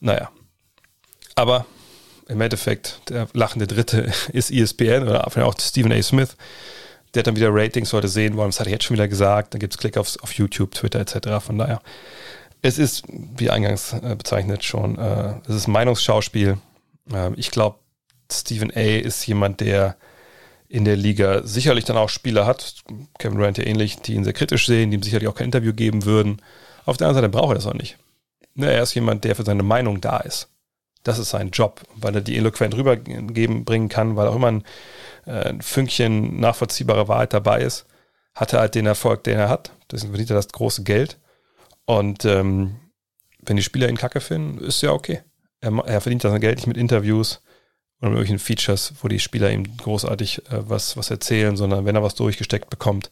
Naja. 0.00 0.30
Aber 1.36 1.66
im 2.28 2.40
Endeffekt, 2.40 3.00
der 3.08 3.28
lachende 3.32 3.66
Dritte 3.66 4.12
ist 4.32 4.50
ESPN 4.50 5.08
oder 5.08 5.26
auch 5.26 5.54
Stephen 5.60 5.92
A. 5.92 6.02
Smith. 6.02 6.36
Der 7.14 7.20
hat 7.20 7.26
dann 7.26 7.36
wieder 7.36 7.50
Ratings 7.52 7.92
heute 7.92 8.08
sehen 8.08 8.36
wollen. 8.36 8.48
Das 8.48 8.60
hatte 8.60 8.70
ich 8.70 8.74
jetzt 8.74 8.84
schon 8.84 8.96
wieder 8.96 9.08
gesagt. 9.08 9.54
Da 9.54 9.58
gibt 9.58 9.72
es 9.72 9.78
Klick 9.78 9.96
auf, 9.96 10.16
auf 10.22 10.32
YouTube, 10.32 10.74
Twitter 10.74 11.00
etc. 11.00 11.44
Von 11.44 11.58
daher, 11.58 11.80
es 12.62 12.78
ist, 12.78 13.04
wie 13.08 13.50
eingangs 13.50 13.92
äh, 13.92 14.16
bezeichnet 14.16 14.64
schon, 14.64 14.98
äh, 14.98 15.34
es 15.46 15.54
ist 15.54 15.68
Meinungsschauspiel. 15.68 16.58
Äh, 17.12 17.30
ich 17.36 17.50
glaube, 17.50 17.78
Stephen 18.32 18.70
A. 18.74 18.80
ist 18.80 19.26
jemand, 19.26 19.60
der 19.60 19.96
in 20.68 20.84
der 20.84 20.96
Liga 20.96 21.42
sicherlich 21.44 21.84
dann 21.84 21.96
auch 21.96 22.08
Spieler 22.08 22.46
hat, 22.46 22.76
Kevin 23.18 23.38
Durant 23.38 23.58
ja 23.58 23.64
ähnlich, 23.64 23.98
die 23.98 24.14
ihn 24.14 24.24
sehr 24.24 24.32
kritisch 24.32 24.66
sehen, 24.66 24.90
die 24.90 24.96
ihm 24.96 25.02
sicherlich 25.02 25.28
auch 25.28 25.34
kein 25.34 25.46
Interview 25.46 25.72
geben 25.72 26.04
würden. 26.04 26.40
Auf 26.84 26.96
der 26.96 27.06
anderen 27.06 27.22
Seite 27.22 27.32
braucht 27.32 27.52
er 27.52 27.56
das 27.56 27.66
auch 27.66 27.74
nicht. 27.74 27.96
Ne, 28.54 28.72
er 28.72 28.82
ist 28.82 28.94
jemand, 28.94 29.24
der 29.24 29.36
für 29.36 29.44
seine 29.44 29.62
Meinung 29.62 30.00
da 30.00 30.18
ist. 30.18 30.48
Das 31.02 31.18
ist 31.18 31.30
sein 31.30 31.50
Job, 31.50 31.82
weil 31.96 32.14
er 32.14 32.22
die 32.22 32.36
eloquent 32.36 32.74
rübergeben 32.74 33.64
bringen 33.64 33.88
kann, 33.88 34.16
weil 34.16 34.26
auch 34.26 34.36
immer 34.36 34.48
ein, 34.48 34.64
äh, 35.26 35.48
ein 35.48 35.62
Fünkchen 35.62 36.40
nachvollziehbare 36.40 37.08
Wahrheit 37.08 37.32
dabei 37.32 37.62
ist. 37.62 37.86
Hat 38.34 38.52
er 38.52 38.60
halt 38.60 38.74
den 38.74 38.86
Erfolg, 38.86 39.24
den 39.24 39.38
er 39.38 39.48
hat. 39.48 39.72
Deswegen 39.90 40.12
verdient 40.12 40.30
er 40.30 40.36
das 40.36 40.48
große 40.48 40.82
Geld. 40.82 41.18
Und 41.86 42.24
ähm, 42.24 42.76
wenn 43.40 43.56
die 43.56 43.62
Spieler 43.62 43.88
ihn 43.88 43.96
kacke 43.96 44.20
finden, 44.20 44.58
ist 44.58 44.82
ja 44.82 44.90
okay. 44.90 45.22
Er, 45.60 45.72
er 45.86 46.00
verdient 46.00 46.24
das 46.24 46.40
Geld 46.40 46.56
nicht 46.56 46.66
mit 46.66 46.76
Interviews 46.76 47.40
oder 48.00 48.10
mit 48.10 48.18
irgendwelchen 48.18 48.38
Features, 48.38 48.94
wo 49.00 49.08
die 49.08 49.20
Spieler 49.20 49.50
ihm 49.50 49.76
großartig 49.76 50.50
äh, 50.50 50.68
was, 50.68 50.96
was 50.96 51.10
erzählen, 51.10 51.56
sondern 51.56 51.84
wenn 51.84 51.96
er 51.96 52.02
was 52.02 52.14
durchgesteckt 52.14 52.70
bekommt, 52.70 53.10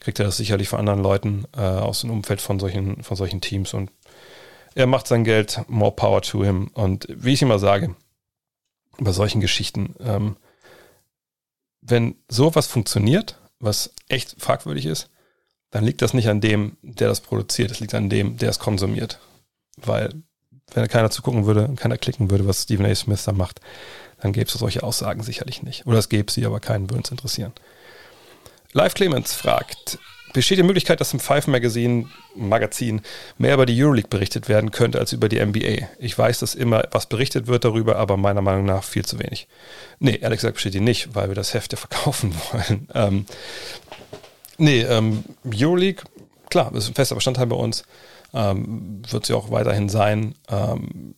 kriegt 0.00 0.18
er 0.18 0.26
das 0.26 0.36
sicherlich 0.36 0.68
von 0.68 0.80
anderen 0.80 1.02
Leuten 1.02 1.44
äh, 1.56 1.60
aus 1.60 2.00
dem 2.00 2.10
Umfeld 2.10 2.40
von 2.40 2.58
solchen, 2.58 3.02
von 3.02 3.16
solchen 3.16 3.40
Teams. 3.40 3.74
Und 3.74 3.90
er 4.74 4.86
macht 4.86 5.06
sein 5.06 5.24
Geld, 5.24 5.60
more 5.68 5.92
power 5.92 6.22
to 6.22 6.44
him. 6.44 6.68
Und 6.74 7.06
wie 7.08 7.32
ich 7.32 7.42
immer 7.42 7.58
sage, 7.58 7.94
bei 8.98 9.12
solchen 9.12 9.40
Geschichten, 9.40 9.94
ähm, 10.00 10.36
wenn 11.84 12.16
sowas 12.28 12.66
funktioniert, 12.66 13.38
was 13.60 13.92
echt 14.08 14.36
fragwürdig 14.38 14.86
ist, 14.86 15.10
dann 15.70 15.84
liegt 15.84 16.02
das 16.02 16.14
nicht 16.14 16.28
an 16.28 16.40
dem, 16.40 16.76
der 16.82 17.08
das 17.08 17.20
produziert, 17.20 17.70
es 17.70 17.80
liegt 17.80 17.94
an 17.94 18.08
dem, 18.08 18.36
der 18.36 18.50
es 18.50 18.58
konsumiert. 18.58 19.18
Weil, 19.76 20.14
wenn 20.72 20.88
keiner 20.88 21.10
zugucken 21.10 21.46
würde, 21.46 21.74
keiner 21.76 21.98
klicken 21.98 22.30
würde, 22.30 22.46
was 22.46 22.62
Stephen 22.62 22.86
A. 22.86 22.94
Smith 22.94 23.24
da 23.24 23.32
macht, 23.32 23.60
dann 24.20 24.32
gäbe 24.32 24.48
es 24.48 24.54
solche 24.54 24.82
Aussagen 24.82 25.22
sicherlich 25.22 25.62
nicht. 25.62 25.86
Oder 25.86 25.98
es 25.98 26.08
gäbe 26.08 26.30
sie, 26.30 26.46
aber 26.46 26.60
keinen 26.60 26.88
würde 26.90 27.02
es 27.04 27.10
interessieren. 27.10 27.52
Live 28.72 28.94
Clemens 28.94 29.34
fragt, 29.34 29.98
besteht 30.34 30.58
die 30.58 30.62
Möglichkeit, 30.62 31.00
dass 31.00 31.14
im 31.14 31.20
Five 31.20 31.46
Magazine 31.46 32.10
Magazin 32.34 33.00
mehr 33.38 33.54
über 33.54 33.64
die 33.64 33.82
Euroleague 33.82 34.10
berichtet 34.10 34.50
werden 34.50 34.70
könnte 34.70 34.98
als 34.98 35.14
über 35.14 35.30
die 35.30 35.42
NBA? 35.42 35.88
Ich 35.98 36.18
weiß, 36.18 36.40
dass 36.40 36.54
immer 36.54 36.84
was 36.90 37.06
berichtet 37.06 37.46
wird 37.46 37.64
darüber, 37.64 37.96
aber 37.96 38.18
meiner 38.18 38.42
Meinung 38.42 38.66
nach 38.66 38.84
viel 38.84 39.06
zu 39.06 39.18
wenig. 39.18 39.48
Nee, 39.98 40.18
ehrlich 40.20 40.40
gesagt 40.40 40.54
besteht 40.54 40.74
die 40.74 40.80
nicht, 40.80 41.14
weil 41.14 41.28
wir 41.28 41.34
das 41.34 41.54
Heft 41.54 41.72
ja 41.72 41.78
verkaufen 41.78 42.34
wollen. 42.52 42.88
Ähm, 42.94 43.26
Nee, 44.58 44.82
ähm, 44.82 45.24
Euroleague, 45.44 46.04
klar, 46.48 46.74
ist 46.74 46.88
ein 46.88 46.94
fester 46.94 47.14
Bestandteil 47.14 47.46
bei 47.46 47.56
uns. 47.56 47.84
Ähm, 48.32 49.02
wird 49.08 49.26
sie 49.26 49.34
auch 49.34 49.50
weiterhin 49.50 49.88
sein. 49.88 50.34
Ähm, 50.48 51.14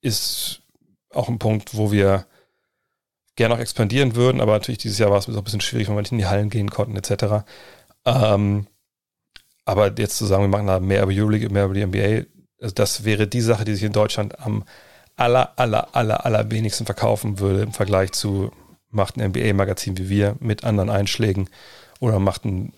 ist 0.00 0.60
auch 1.10 1.28
ein 1.28 1.38
Punkt, 1.38 1.76
wo 1.76 1.92
wir 1.92 2.26
gerne 3.36 3.54
auch 3.54 3.58
expandieren 3.58 4.16
würden, 4.16 4.40
aber 4.40 4.52
natürlich 4.52 4.78
dieses 4.78 4.98
Jahr 4.98 5.10
war 5.10 5.18
es 5.18 5.28
ein 5.28 5.44
bisschen 5.44 5.60
schwierig, 5.60 5.88
weil 5.88 5.96
wir 5.96 6.02
nicht 6.02 6.12
in 6.12 6.18
die 6.18 6.26
Hallen 6.26 6.50
gehen 6.50 6.70
konnten, 6.70 6.96
etc. 6.96 7.44
Ähm, 8.04 8.66
aber 9.64 9.92
jetzt 9.98 10.18
zu 10.18 10.26
sagen, 10.26 10.44
wir 10.44 10.48
machen 10.48 10.66
da 10.66 10.80
mehr 10.80 11.02
über 11.02 11.12
Euroleague, 11.12 11.48
mehr 11.50 11.64
über 11.64 11.74
die 11.74 11.86
NBA, 11.86 12.26
also 12.60 12.74
das 12.74 13.04
wäre 13.04 13.26
die 13.26 13.40
Sache, 13.40 13.64
die 13.64 13.74
sich 13.74 13.84
in 13.84 13.92
Deutschland 13.92 14.38
am 14.40 14.64
aller, 15.16 15.58
aller, 15.58 15.94
aller, 15.94 16.24
aller 16.26 16.50
wenigsten 16.50 16.86
verkaufen 16.86 17.38
würde 17.38 17.62
im 17.62 17.72
Vergleich 17.72 18.12
zu 18.12 18.50
macht 18.94 19.18
ein 19.18 19.30
NBA-Magazin 19.30 19.98
wie 19.98 20.08
wir 20.08 20.36
mit 20.40 20.64
anderen 20.64 20.88
Einschlägen 20.88 21.50
oder 22.00 22.18
macht 22.18 22.44
ein 22.44 22.72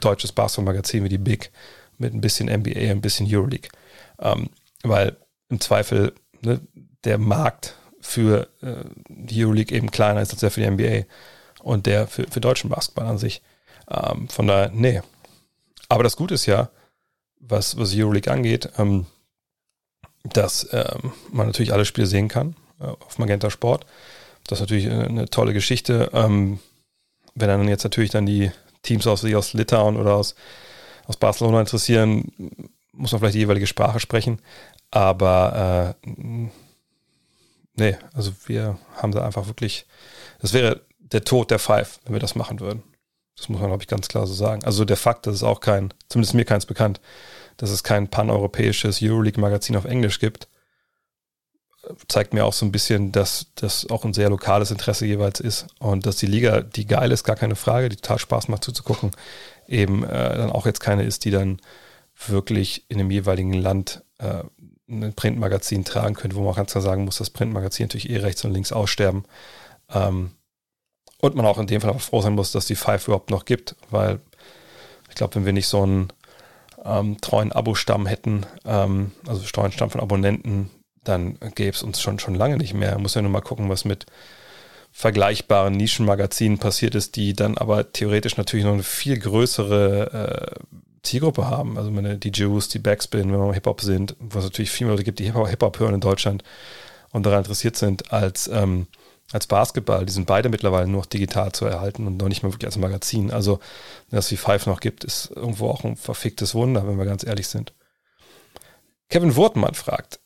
deutsches 0.00 0.32
Basketball-Magazin 0.32 1.04
wie 1.04 1.08
die 1.08 1.18
Big 1.18 1.50
mit 1.98 2.14
ein 2.14 2.20
bisschen 2.20 2.48
NBA, 2.48 2.90
ein 2.90 3.00
bisschen 3.00 3.26
Euroleague. 3.28 3.68
Ähm, 4.18 4.50
weil 4.82 5.16
im 5.48 5.60
Zweifel 5.60 6.14
ne, 6.40 6.60
der 7.04 7.18
Markt 7.18 7.74
für 8.00 8.48
äh, 8.62 8.84
die 9.08 9.44
Euroleague 9.44 9.76
eben 9.76 9.90
kleiner 9.90 10.22
ist 10.22 10.32
als 10.32 10.40
der 10.40 10.50
für 10.50 10.60
die 10.60 10.70
NBA 10.70 11.06
und 11.62 11.86
der 11.86 12.06
für, 12.06 12.26
für 12.28 12.40
deutschen 12.40 12.70
Basketball 12.70 13.06
an 13.06 13.18
sich. 13.18 13.42
Ähm, 13.90 14.28
von 14.28 14.46
daher, 14.46 14.70
nee. 14.72 15.00
Aber 15.88 16.02
das 16.02 16.16
Gute 16.16 16.34
ist 16.34 16.46
ja, 16.46 16.70
was, 17.40 17.78
was 17.78 17.94
Euroleague 17.94 18.32
angeht, 18.32 18.68
ähm, 18.78 19.06
dass 20.24 20.68
ähm, 20.72 21.12
man 21.30 21.46
natürlich 21.46 21.72
alle 21.72 21.84
Spiele 21.84 22.06
sehen 22.06 22.28
kann 22.28 22.56
äh, 22.80 22.84
auf 22.84 23.18
Magenta 23.18 23.50
Sport. 23.50 23.86
Das 24.46 24.58
ist 24.58 24.62
natürlich 24.62 24.86
eine, 24.86 25.04
eine 25.04 25.28
tolle 25.28 25.52
Geschichte. 25.52 26.10
Ähm, 26.12 26.58
wenn 27.34 27.48
dann 27.48 27.68
jetzt 27.68 27.84
natürlich 27.84 28.10
dann 28.10 28.26
die 28.26 28.50
Teams 28.82 29.06
aus, 29.06 29.22
die 29.22 29.36
aus 29.36 29.52
Litauen 29.52 29.96
oder 29.96 30.14
aus, 30.14 30.34
aus 31.06 31.16
Barcelona 31.16 31.60
interessieren, 31.60 32.32
muss 32.92 33.12
man 33.12 33.20
vielleicht 33.20 33.36
die 33.36 33.40
jeweilige 33.40 33.66
Sprache 33.66 34.00
sprechen. 34.00 34.40
Aber 34.90 35.96
äh, 36.04 36.10
nee, 37.74 37.96
also 38.12 38.32
wir 38.46 38.78
haben 38.96 39.12
da 39.12 39.24
einfach 39.24 39.46
wirklich, 39.46 39.86
das 40.40 40.52
wäre 40.52 40.80
der 40.98 41.24
Tod 41.24 41.50
der 41.50 41.58
Five, 41.58 42.00
wenn 42.04 42.14
wir 42.14 42.20
das 42.20 42.34
machen 42.34 42.60
würden. 42.60 42.82
Das 43.38 43.48
muss 43.48 43.60
man, 43.60 43.70
glaube 43.70 43.82
ich, 43.82 43.88
ganz 43.88 44.08
klar 44.08 44.26
so 44.26 44.34
sagen. 44.34 44.64
Also 44.64 44.84
der 44.84 44.96
Fakt, 44.96 45.26
dass 45.26 45.36
es 45.36 45.42
auch 45.42 45.60
kein, 45.60 45.94
zumindest 46.08 46.34
mir 46.34 46.44
keins 46.44 46.66
bekannt, 46.66 47.00
dass 47.56 47.70
es 47.70 47.82
kein 47.82 48.08
paneuropäisches 48.08 49.00
Euroleague-Magazin 49.02 49.76
auf 49.76 49.84
Englisch 49.84 50.18
gibt, 50.18 50.48
zeigt 52.08 52.34
mir 52.34 52.44
auch 52.44 52.52
so 52.52 52.66
ein 52.66 52.72
bisschen, 52.72 53.12
dass 53.12 53.46
das 53.54 53.88
auch 53.88 54.04
ein 54.04 54.12
sehr 54.12 54.30
lokales 54.30 54.70
Interesse 54.70 55.06
jeweils 55.06 55.40
ist 55.40 55.66
und 55.78 56.06
dass 56.06 56.16
die 56.16 56.26
Liga, 56.26 56.60
die 56.60 56.86
geil 56.86 57.12
ist, 57.12 57.24
gar 57.24 57.36
keine 57.36 57.56
Frage, 57.56 57.88
die 57.88 57.96
total 57.96 58.18
Spaß 58.18 58.48
macht 58.48 58.64
zuzugucken, 58.64 59.12
eben 59.66 60.04
äh, 60.04 60.36
dann 60.36 60.50
auch 60.50 60.66
jetzt 60.66 60.80
keine 60.80 61.04
ist, 61.04 61.24
die 61.24 61.30
dann 61.30 61.60
wirklich 62.26 62.84
in 62.88 62.98
dem 62.98 63.10
jeweiligen 63.10 63.52
Land 63.52 64.02
äh, 64.18 64.42
ein 64.88 65.14
Printmagazin 65.14 65.84
tragen 65.84 66.14
könnte, 66.14 66.36
wo 66.36 66.40
man 66.40 66.50
auch 66.50 66.56
ganz 66.56 66.72
klar 66.72 66.82
sagen 66.82 67.04
muss, 67.04 67.18
das 67.18 67.30
Printmagazin 67.30 67.84
natürlich 67.84 68.10
eh 68.10 68.18
rechts 68.18 68.44
und 68.44 68.52
links 68.52 68.72
aussterben. 68.72 69.24
Ähm, 69.90 70.32
und 71.20 71.34
man 71.34 71.46
auch 71.46 71.58
in 71.58 71.66
dem 71.66 71.80
Fall 71.80 71.90
aber 71.90 71.98
froh 71.98 72.20
sein 72.20 72.34
muss, 72.34 72.52
dass 72.52 72.66
die 72.66 72.76
Five 72.76 73.06
überhaupt 73.06 73.30
noch 73.30 73.44
gibt, 73.44 73.76
weil 73.90 74.20
ich 75.08 75.14
glaube, 75.14 75.34
wenn 75.34 75.46
wir 75.46 75.52
nicht 75.52 75.66
so 75.66 75.82
einen 75.82 76.12
ähm, 76.84 77.20
treuen 77.20 77.52
Abo-Stamm 77.52 78.06
hätten, 78.06 78.46
ähm, 78.64 79.12
also 79.26 79.42
treuen 79.42 79.72
Stamm 79.72 79.90
von 79.90 80.00
Abonnenten, 80.00 80.70
dann 81.04 81.38
gäbe 81.54 81.74
es 81.74 81.82
uns 81.82 82.00
schon, 82.00 82.18
schon 82.18 82.34
lange 82.34 82.56
nicht 82.56 82.74
mehr. 82.74 82.98
Muss 82.98 83.14
ja 83.14 83.22
nur 83.22 83.30
mal 83.30 83.40
gucken, 83.40 83.68
was 83.68 83.84
mit 83.84 84.06
vergleichbaren 84.92 85.74
Nischenmagazinen 85.74 86.58
passiert 86.58 86.94
ist, 86.94 87.16
die 87.16 87.32
dann 87.32 87.56
aber 87.56 87.92
theoretisch 87.92 88.36
natürlich 88.36 88.64
noch 88.64 88.74
eine 88.74 88.82
viel 88.82 89.18
größere 89.18 90.56
äh, 90.58 90.78
Zielgruppe 91.02 91.48
haben. 91.48 91.78
Also 91.78 91.90
meine, 91.90 92.18
die 92.18 92.32
Jews, 92.32 92.68
die 92.68 92.78
Backspin, 92.78 93.32
wenn 93.32 93.40
wir 93.40 93.52
Hip-Hop 93.54 93.80
sind, 93.80 94.16
was 94.18 94.44
natürlich 94.44 94.70
viele 94.70 94.90
Leute 94.90 95.04
gibt, 95.04 95.18
die 95.18 95.32
Hip-Hop 95.32 95.78
hören 95.78 95.94
in 95.94 96.00
Deutschland 96.00 96.42
und 97.10 97.24
daran 97.24 97.40
interessiert 97.40 97.76
sind, 97.76 98.12
als, 98.12 98.48
ähm, 98.48 98.86
als 99.32 99.46
Basketball. 99.46 100.06
Die 100.06 100.12
sind 100.12 100.26
beide 100.26 100.48
mittlerweile 100.48 100.86
nur 100.86 101.02
noch 101.02 101.06
digital 101.06 101.52
zu 101.52 101.66
erhalten 101.66 102.06
und 102.06 102.16
noch 102.16 102.28
nicht 102.28 102.42
mal 102.42 102.52
wirklich 102.52 102.66
als 102.66 102.78
Magazin. 102.78 103.30
Also, 103.30 103.60
dass 104.10 104.32
es 104.32 104.40
Five 104.40 104.66
noch 104.66 104.80
gibt, 104.80 105.04
ist 105.04 105.30
irgendwo 105.34 105.68
auch 105.68 105.84
ein 105.84 105.96
verficktes 105.96 106.54
Wunder, 106.54 106.86
wenn 106.86 106.98
wir 106.98 107.04
ganz 107.04 107.24
ehrlich 107.24 107.48
sind. 107.48 107.72
Kevin 109.08 109.36
Wurtmann 109.36 109.74
fragt, 109.74 110.20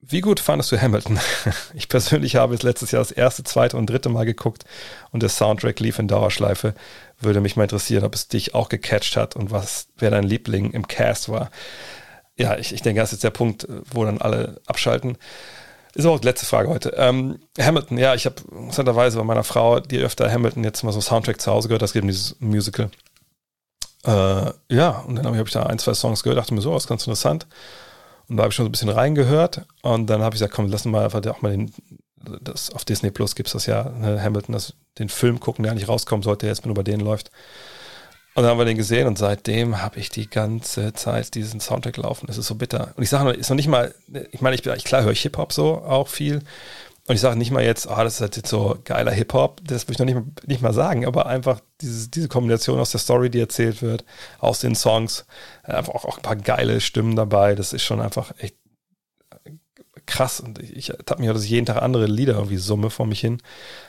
wie 0.00 0.20
gut 0.20 0.40
fandest 0.40 0.70
du 0.70 0.80
Hamilton? 0.80 1.18
Ich 1.74 1.88
persönlich 1.88 2.36
habe 2.36 2.54
es 2.54 2.62
letztes 2.62 2.90
Jahr 2.90 3.02
das 3.02 3.10
erste, 3.10 3.44
zweite 3.44 3.76
und 3.76 3.86
dritte 3.86 4.08
Mal 4.08 4.24
geguckt 4.24 4.64
und 5.10 5.22
der 5.22 5.30
Soundtrack 5.30 5.80
lief 5.80 5.98
in 5.98 6.08
Dauerschleife. 6.08 6.74
Würde 7.18 7.40
mich 7.40 7.56
mal 7.56 7.64
interessieren, 7.64 8.04
ob 8.04 8.14
es 8.14 8.28
dich 8.28 8.54
auch 8.54 8.68
gecatcht 8.68 9.16
hat 9.16 9.36
und 9.36 9.50
was, 9.50 9.88
wer 9.96 10.10
dein 10.10 10.24
Liebling 10.24 10.72
im 10.72 10.86
Cast 10.86 11.28
war. 11.28 11.50
Ja, 12.36 12.56
ich, 12.56 12.74
ich 12.74 12.82
denke, 12.82 13.00
das 13.00 13.08
ist 13.08 13.16
jetzt 13.16 13.24
der 13.24 13.30
Punkt, 13.30 13.66
wo 13.90 14.04
dann 14.04 14.20
alle 14.20 14.60
abschalten. 14.66 15.16
Ist 15.96 16.04
auch 16.04 16.20
die 16.20 16.26
letzte 16.26 16.44
Frage 16.44 16.68
heute. 16.68 16.90
Ähm, 16.98 17.38
Hamilton, 17.58 17.96
ja, 17.96 18.14
ich 18.14 18.26
habe 18.26 18.36
interessanterweise 18.52 19.16
bei 19.16 19.24
meiner 19.24 19.44
Frau, 19.44 19.80
die 19.80 19.98
öfter 19.98 20.30
Hamilton 20.30 20.62
jetzt 20.62 20.82
mal 20.82 20.92
so 20.92 21.00
Soundtrack 21.00 21.40
zu 21.40 21.50
Hause 21.50 21.68
gehört, 21.68 21.80
das 21.80 21.94
gibt 21.94 22.06
dieses 22.06 22.36
Musical. 22.38 22.90
Äh, 24.04 24.52
ja, 24.70 24.90
und 25.06 25.16
dann 25.16 25.24
habe 25.24 25.42
ich 25.48 25.52
da 25.54 25.62
ein, 25.62 25.78
zwei 25.78 25.94
Songs 25.94 26.22
gehört, 26.22 26.38
dachte 26.38 26.52
mir 26.52 26.60
so, 26.60 26.74
was 26.74 26.86
ganz 26.86 27.06
interessant. 27.06 27.46
Und 28.28 28.36
da 28.36 28.42
habe 28.42 28.50
ich 28.50 28.56
schon 28.56 28.66
so 28.66 28.68
ein 28.68 28.72
bisschen 28.72 28.90
reingehört 28.90 29.62
und 29.80 30.08
dann 30.10 30.20
habe 30.20 30.34
ich 30.34 30.40
gesagt, 30.40 30.52
komm, 30.52 30.68
lass 30.68 30.84
mal 30.84 31.04
einfach 31.04 31.24
auch 31.28 31.40
mal 31.40 31.52
den, 31.52 31.72
das, 32.42 32.68
auf 32.74 32.84
Disney 32.84 33.10
Plus 33.10 33.34
gibt 33.34 33.46
es 33.46 33.54
das 33.54 33.64
ja, 33.64 33.88
ne, 33.88 34.22
Hamilton, 34.22 34.52
das 34.52 34.74
den 34.98 35.08
Film 35.08 35.40
gucken, 35.40 35.62
der 35.62 35.72
eigentlich 35.72 35.88
rauskommen 35.88 36.22
sollte, 36.22 36.44
der 36.44 36.54
jetzt 36.54 36.66
nur 36.66 36.74
bei 36.74 36.82
denen 36.82 37.04
läuft. 37.04 37.30
Und 38.36 38.42
dann 38.42 38.50
haben 38.50 38.58
wir 38.58 38.66
den 38.66 38.76
gesehen 38.76 39.06
und 39.06 39.16
seitdem 39.16 39.80
habe 39.80 39.98
ich 39.98 40.10
die 40.10 40.28
ganze 40.28 40.92
Zeit 40.92 41.34
diesen 41.34 41.58
Soundtrack 41.58 41.96
laufen. 41.96 42.26
Das 42.26 42.36
ist 42.36 42.46
so 42.46 42.54
bitter. 42.54 42.92
Und 42.94 43.02
ich 43.02 43.08
sage 43.08 43.24
noch, 43.24 43.32
ist 43.32 43.48
noch 43.48 43.56
nicht 43.56 43.66
mal, 43.66 43.94
ich 44.30 44.42
meine, 44.42 44.54
ich 44.54 44.62
bin, 44.62 44.76
klar 44.76 45.04
höre 45.04 45.12
ich 45.12 45.22
Hip-Hop 45.22 45.54
so 45.54 45.78
auch 45.78 46.08
viel. 46.08 46.42
Und 47.06 47.14
ich 47.14 47.22
sage 47.22 47.38
nicht 47.38 47.50
mal 47.50 47.64
jetzt, 47.64 47.88
ah, 47.88 48.04
das 48.04 48.20
ist 48.20 48.36
jetzt 48.36 48.50
so 48.50 48.76
geiler 48.84 49.12
Hip-Hop, 49.12 49.62
das 49.64 49.88
würde 49.88 49.92
ich 49.92 49.98
noch 50.00 50.22
nicht, 50.22 50.48
nicht 50.48 50.60
mal 50.60 50.74
sagen, 50.74 51.06
aber 51.06 51.24
einfach 51.24 51.60
dieses, 51.80 52.10
diese 52.10 52.28
Kombination 52.28 52.78
aus 52.78 52.90
der 52.90 53.00
Story, 53.00 53.30
die 53.30 53.40
erzählt 53.40 53.80
wird, 53.80 54.04
aus 54.38 54.60
den 54.60 54.74
Songs, 54.74 55.24
einfach 55.62 55.94
auch, 55.94 56.04
auch 56.04 56.18
ein 56.18 56.22
paar 56.22 56.36
geile 56.36 56.82
Stimmen 56.82 57.16
dabei, 57.16 57.54
das 57.54 57.72
ist 57.72 57.84
schon 57.84 58.02
einfach 58.02 58.34
echt 58.36 58.56
krass. 60.04 60.40
Und 60.40 60.58
ich, 60.58 60.76
ich 60.76 60.90
habe 60.90 61.22
mir, 61.22 61.32
dass 61.32 61.44
ich 61.44 61.50
jeden 61.50 61.64
Tag 61.64 61.80
andere 61.80 62.04
Lieder 62.04 62.34
irgendwie 62.34 62.58
summe 62.58 62.90
vor 62.90 63.06
mich 63.06 63.20
hin. 63.20 63.40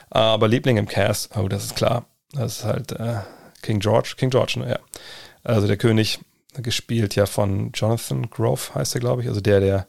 Aber 0.08 0.48
Liebling 0.48 0.78
im 0.78 0.88
Cast, 0.88 1.36
oh, 1.36 1.48
das 1.48 1.66
ist 1.66 1.76
klar. 1.76 2.06
Das 2.32 2.60
ist 2.60 2.64
halt 2.64 2.92
äh, 2.92 3.20
King 3.62 3.80
George, 3.80 4.14
King 4.16 4.30
George, 4.30 4.58
ne, 4.58 4.70
ja. 4.70 4.78
Also 5.44 5.66
der 5.66 5.76
König, 5.76 6.20
gespielt 6.62 7.14
ja 7.14 7.26
von 7.26 7.70
Jonathan 7.72 8.30
Grove, 8.30 8.74
heißt 8.74 8.94
er, 8.94 9.00
glaube 9.00 9.22
ich. 9.22 9.28
Also 9.28 9.40
der, 9.40 9.60
der 9.60 9.86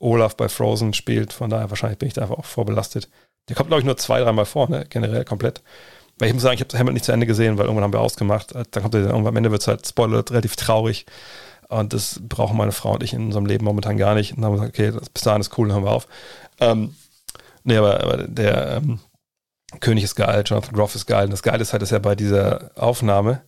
Olaf 0.00 0.36
bei 0.36 0.48
Frozen 0.48 0.94
spielt. 0.94 1.32
Von 1.32 1.50
daher 1.50 1.70
wahrscheinlich 1.70 1.98
bin 1.98 2.08
ich 2.08 2.14
da 2.14 2.22
einfach 2.22 2.38
auch 2.38 2.44
vorbelastet. 2.44 3.08
Der 3.48 3.56
kommt, 3.56 3.68
glaube 3.68 3.80
ich, 3.80 3.86
nur 3.86 3.96
zwei, 3.96 4.20
dreimal 4.20 4.44
vor, 4.44 4.68
ne? 4.68 4.86
generell 4.88 5.24
komplett. 5.24 5.62
Weil 6.18 6.28
ich 6.28 6.34
muss 6.34 6.42
sagen, 6.42 6.54
ich 6.54 6.60
habe 6.60 6.72
Hamilton 6.72 6.94
nicht 6.94 7.04
zu 7.04 7.12
Ende 7.12 7.26
gesehen, 7.26 7.58
weil 7.58 7.66
irgendwann 7.66 7.84
haben 7.84 7.92
wir 7.92 8.00
ausgemacht. 8.00 8.54
Dann 8.54 8.82
kommt 8.82 8.94
er 8.94 9.02
irgendwann 9.02 9.28
am 9.28 9.36
Ende 9.36 9.50
wird 9.50 9.62
es 9.62 9.68
halt, 9.68 9.86
Spoiler, 9.86 10.28
relativ 10.30 10.56
traurig. 10.56 11.06
Und 11.68 11.92
das 11.92 12.20
brauchen 12.22 12.56
meine 12.56 12.72
Frau 12.72 12.94
und 12.94 13.02
ich 13.02 13.12
in 13.12 13.26
unserem 13.26 13.46
Leben 13.46 13.64
momentan 13.64 13.98
gar 13.98 14.14
nicht. 14.14 14.32
Und 14.32 14.38
dann 14.38 14.46
haben 14.46 14.52
wir 14.54 14.68
gesagt, 14.68 14.78
okay, 14.78 14.98
das, 14.98 15.10
bis 15.10 15.22
dahin 15.22 15.40
ist 15.40 15.56
cool, 15.58 15.68
dann 15.68 15.76
hören 15.76 15.84
wir 15.84 15.92
auf. 15.92 16.08
Ähm, 16.60 16.94
nee, 17.62 17.76
aber, 17.76 18.02
aber 18.02 18.16
der 18.26 18.78
ähm, 18.78 19.00
König 19.80 20.04
ist 20.04 20.14
geil, 20.14 20.42
Jonathan 20.46 20.74
Groff 20.74 20.94
ist 20.94 21.06
geil. 21.06 21.24
Und 21.24 21.32
das 21.32 21.42
Geile 21.42 21.62
ist 21.62 21.72
halt, 21.72 21.82
dass 21.82 21.92
er 21.92 22.00
bei 22.00 22.14
dieser 22.14 22.70
Aufnahme, 22.74 23.42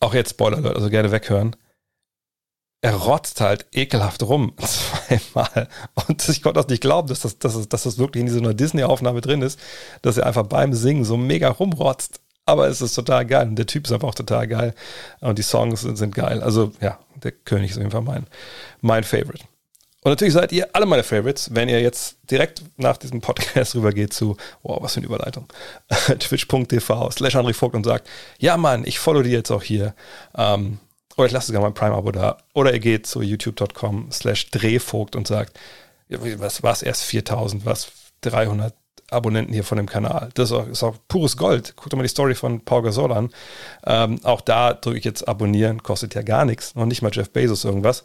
auch 0.00 0.14
jetzt 0.14 0.30
Spoiler, 0.30 0.74
also 0.74 0.90
gerne 0.90 1.10
weghören, 1.10 1.56
er 2.82 2.94
rotzt 2.94 3.40
halt 3.40 3.66
ekelhaft 3.72 4.22
rum 4.22 4.54
zweimal. 4.58 5.68
Und 6.06 6.26
ich 6.28 6.42
konnte 6.42 6.60
das 6.60 6.68
nicht 6.68 6.80
glauben, 6.80 7.08
dass 7.08 7.20
das, 7.20 7.38
dass 7.38 7.54
das, 7.54 7.68
dass 7.68 7.82
das 7.82 7.98
wirklich 7.98 8.22
in 8.22 8.26
dieser 8.26 8.54
Disney-Aufnahme 8.54 9.20
drin 9.20 9.42
ist, 9.42 9.58
dass 10.02 10.16
er 10.16 10.26
einfach 10.26 10.46
beim 10.46 10.72
Singen 10.72 11.04
so 11.04 11.16
mega 11.16 11.48
rumrotzt. 11.48 12.20
Aber 12.46 12.68
es 12.68 12.80
ist 12.80 12.94
total 12.94 13.26
geil. 13.26 13.48
Und 13.48 13.56
der 13.56 13.66
Typ 13.66 13.84
ist 13.86 13.92
einfach 13.92 14.08
auch 14.08 14.14
total 14.14 14.48
geil. 14.48 14.74
Und 15.20 15.38
die 15.38 15.42
Songs 15.42 15.82
sind, 15.82 15.96
sind 15.96 16.14
geil. 16.14 16.42
Also 16.42 16.72
ja, 16.80 16.98
der 17.22 17.32
König 17.32 17.70
ist 17.70 17.76
auf 17.76 17.82
jeden 17.82 17.92
Fall 17.92 18.02
mein, 18.02 18.26
mein 18.80 19.04
Favorite. 19.04 19.44
Und 20.02 20.12
natürlich 20.12 20.32
seid 20.32 20.50
ihr 20.52 20.68
alle 20.72 20.86
meine 20.86 21.02
Favorites, 21.02 21.54
wenn 21.54 21.68
ihr 21.68 21.80
jetzt 21.80 22.16
direkt 22.30 22.62
nach 22.78 22.96
diesem 22.96 23.20
Podcast 23.20 23.74
rübergeht 23.74 24.14
zu, 24.14 24.36
wow, 24.62 24.82
was 24.82 24.94
für 24.94 25.00
eine 25.00 25.06
Überleitung, 25.06 25.46
twitch.tv 26.18 27.10
slash 27.10 27.36
André 27.36 27.52
Vogt 27.52 27.74
und 27.74 27.84
sagt, 27.84 28.08
ja 28.38 28.56
Mann, 28.56 28.84
ich 28.86 28.98
follow 28.98 29.22
die 29.22 29.30
jetzt 29.30 29.50
auch 29.50 29.62
hier. 29.62 29.94
Ähm, 30.34 30.78
oder 31.16 31.26
ich 31.26 31.32
lasse 31.32 31.48
sogar 31.48 31.60
mein 31.60 31.74
Prime-Abo 31.74 32.12
da. 32.12 32.38
Oder 32.54 32.72
ihr 32.72 32.80
geht 32.80 33.06
zu 33.06 33.20
youtube.com 33.20 34.10
slash 34.10 34.50
drehvogt 34.50 35.16
und 35.16 35.26
sagt, 35.26 35.58
was 36.08 36.62
war 36.62 36.72
es 36.72 36.82
erst 36.82 37.02
4000, 37.04 37.66
was 37.66 37.92
300 38.22 38.74
Abonnenten 39.10 39.52
hier 39.52 39.64
von 39.64 39.76
dem 39.76 39.88
Kanal. 39.88 40.30
Das 40.34 40.50
ist 40.50 40.56
auch, 40.56 40.66
ist 40.66 40.82
auch 40.82 40.96
pures 41.08 41.36
Gold. 41.36 41.74
Guckt 41.76 41.92
doch 41.92 41.96
mal 41.96 42.04
die 42.04 42.08
Story 42.08 42.34
von 42.34 42.60
Paul 42.64 42.82
Gasol 42.82 43.12
an. 43.12 43.30
Ähm, 43.84 44.20
auch 44.24 44.40
da 44.40 44.72
drücke 44.72 44.98
ich 44.98 45.04
jetzt 45.04 45.26
abonnieren, 45.26 45.82
kostet 45.82 46.14
ja 46.14 46.22
gar 46.22 46.44
nichts. 46.44 46.74
Noch 46.74 46.86
nicht 46.86 47.02
mal 47.02 47.10
Jeff 47.12 47.30
Bezos 47.30 47.64
irgendwas. 47.64 48.04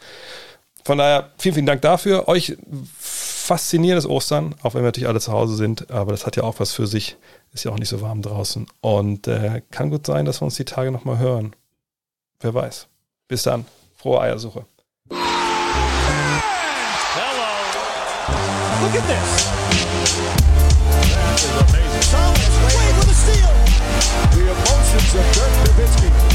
Von 0.86 1.00
daher, 1.00 1.32
vielen, 1.40 1.56
vielen 1.56 1.66
Dank 1.66 1.82
dafür. 1.82 2.28
Euch 2.28 2.56
faszinierendes 3.00 4.08
Ostern, 4.08 4.54
auch 4.62 4.76
wenn 4.76 4.82
wir 4.82 4.88
natürlich 4.90 5.10
alle 5.10 5.20
zu 5.20 5.32
Hause 5.32 5.56
sind. 5.56 5.90
Aber 5.90 6.12
das 6.12 6.28
hat 6.28 6.36
ja 6.36 6.44
auch 6.44 6.60
was 6.60 6.74
für 6.74 6.86
sich. 6.86 7.18
Ist 7.54 7.64
ja 7.66 7.72
auch 7.72 7.80
nicht 7.80 7.90
so 7.90 8.02
warm 8.02 8.22
draußen. 8.22 8.68
Und 8.82 9.28
äh, 9.28 9.64
kann 9.72 9.90
gut 9.90 10.06
sein, 10.06 10.26
dass 10.26 10.42
wir 10.42 10.46
uns 10.46 10.58
die 10.58 10.66
Tage 10.66 10.92
nochmal 10.92 11.18
hören. 11.18 11.56
Wer 12.40 12.54
weiß. 12.54 12.88
Bis 13.28 13.42
dann. 13.42 13.66
Frohe 13.96 14.22
Eiersuche. 14.22 14.66
Hello. 15.10 15.18
Look 18.84 18.96
at 18.96 19.08
this. 19.08 19.46
That 21.16 21.40
is 21.40 21.50
amazing. 21.50 22.06
Thomas 22.12 22.56
Wade 22.62 22.96
with 23.00 23.10
a 23.10 23.16
steal. 23.16 23.50
The 24.36 24.44
emotions 24.52 25.16
of 25.16 25.26
Dirk 25.34 25.54
Nowitzki. 25.66 26.35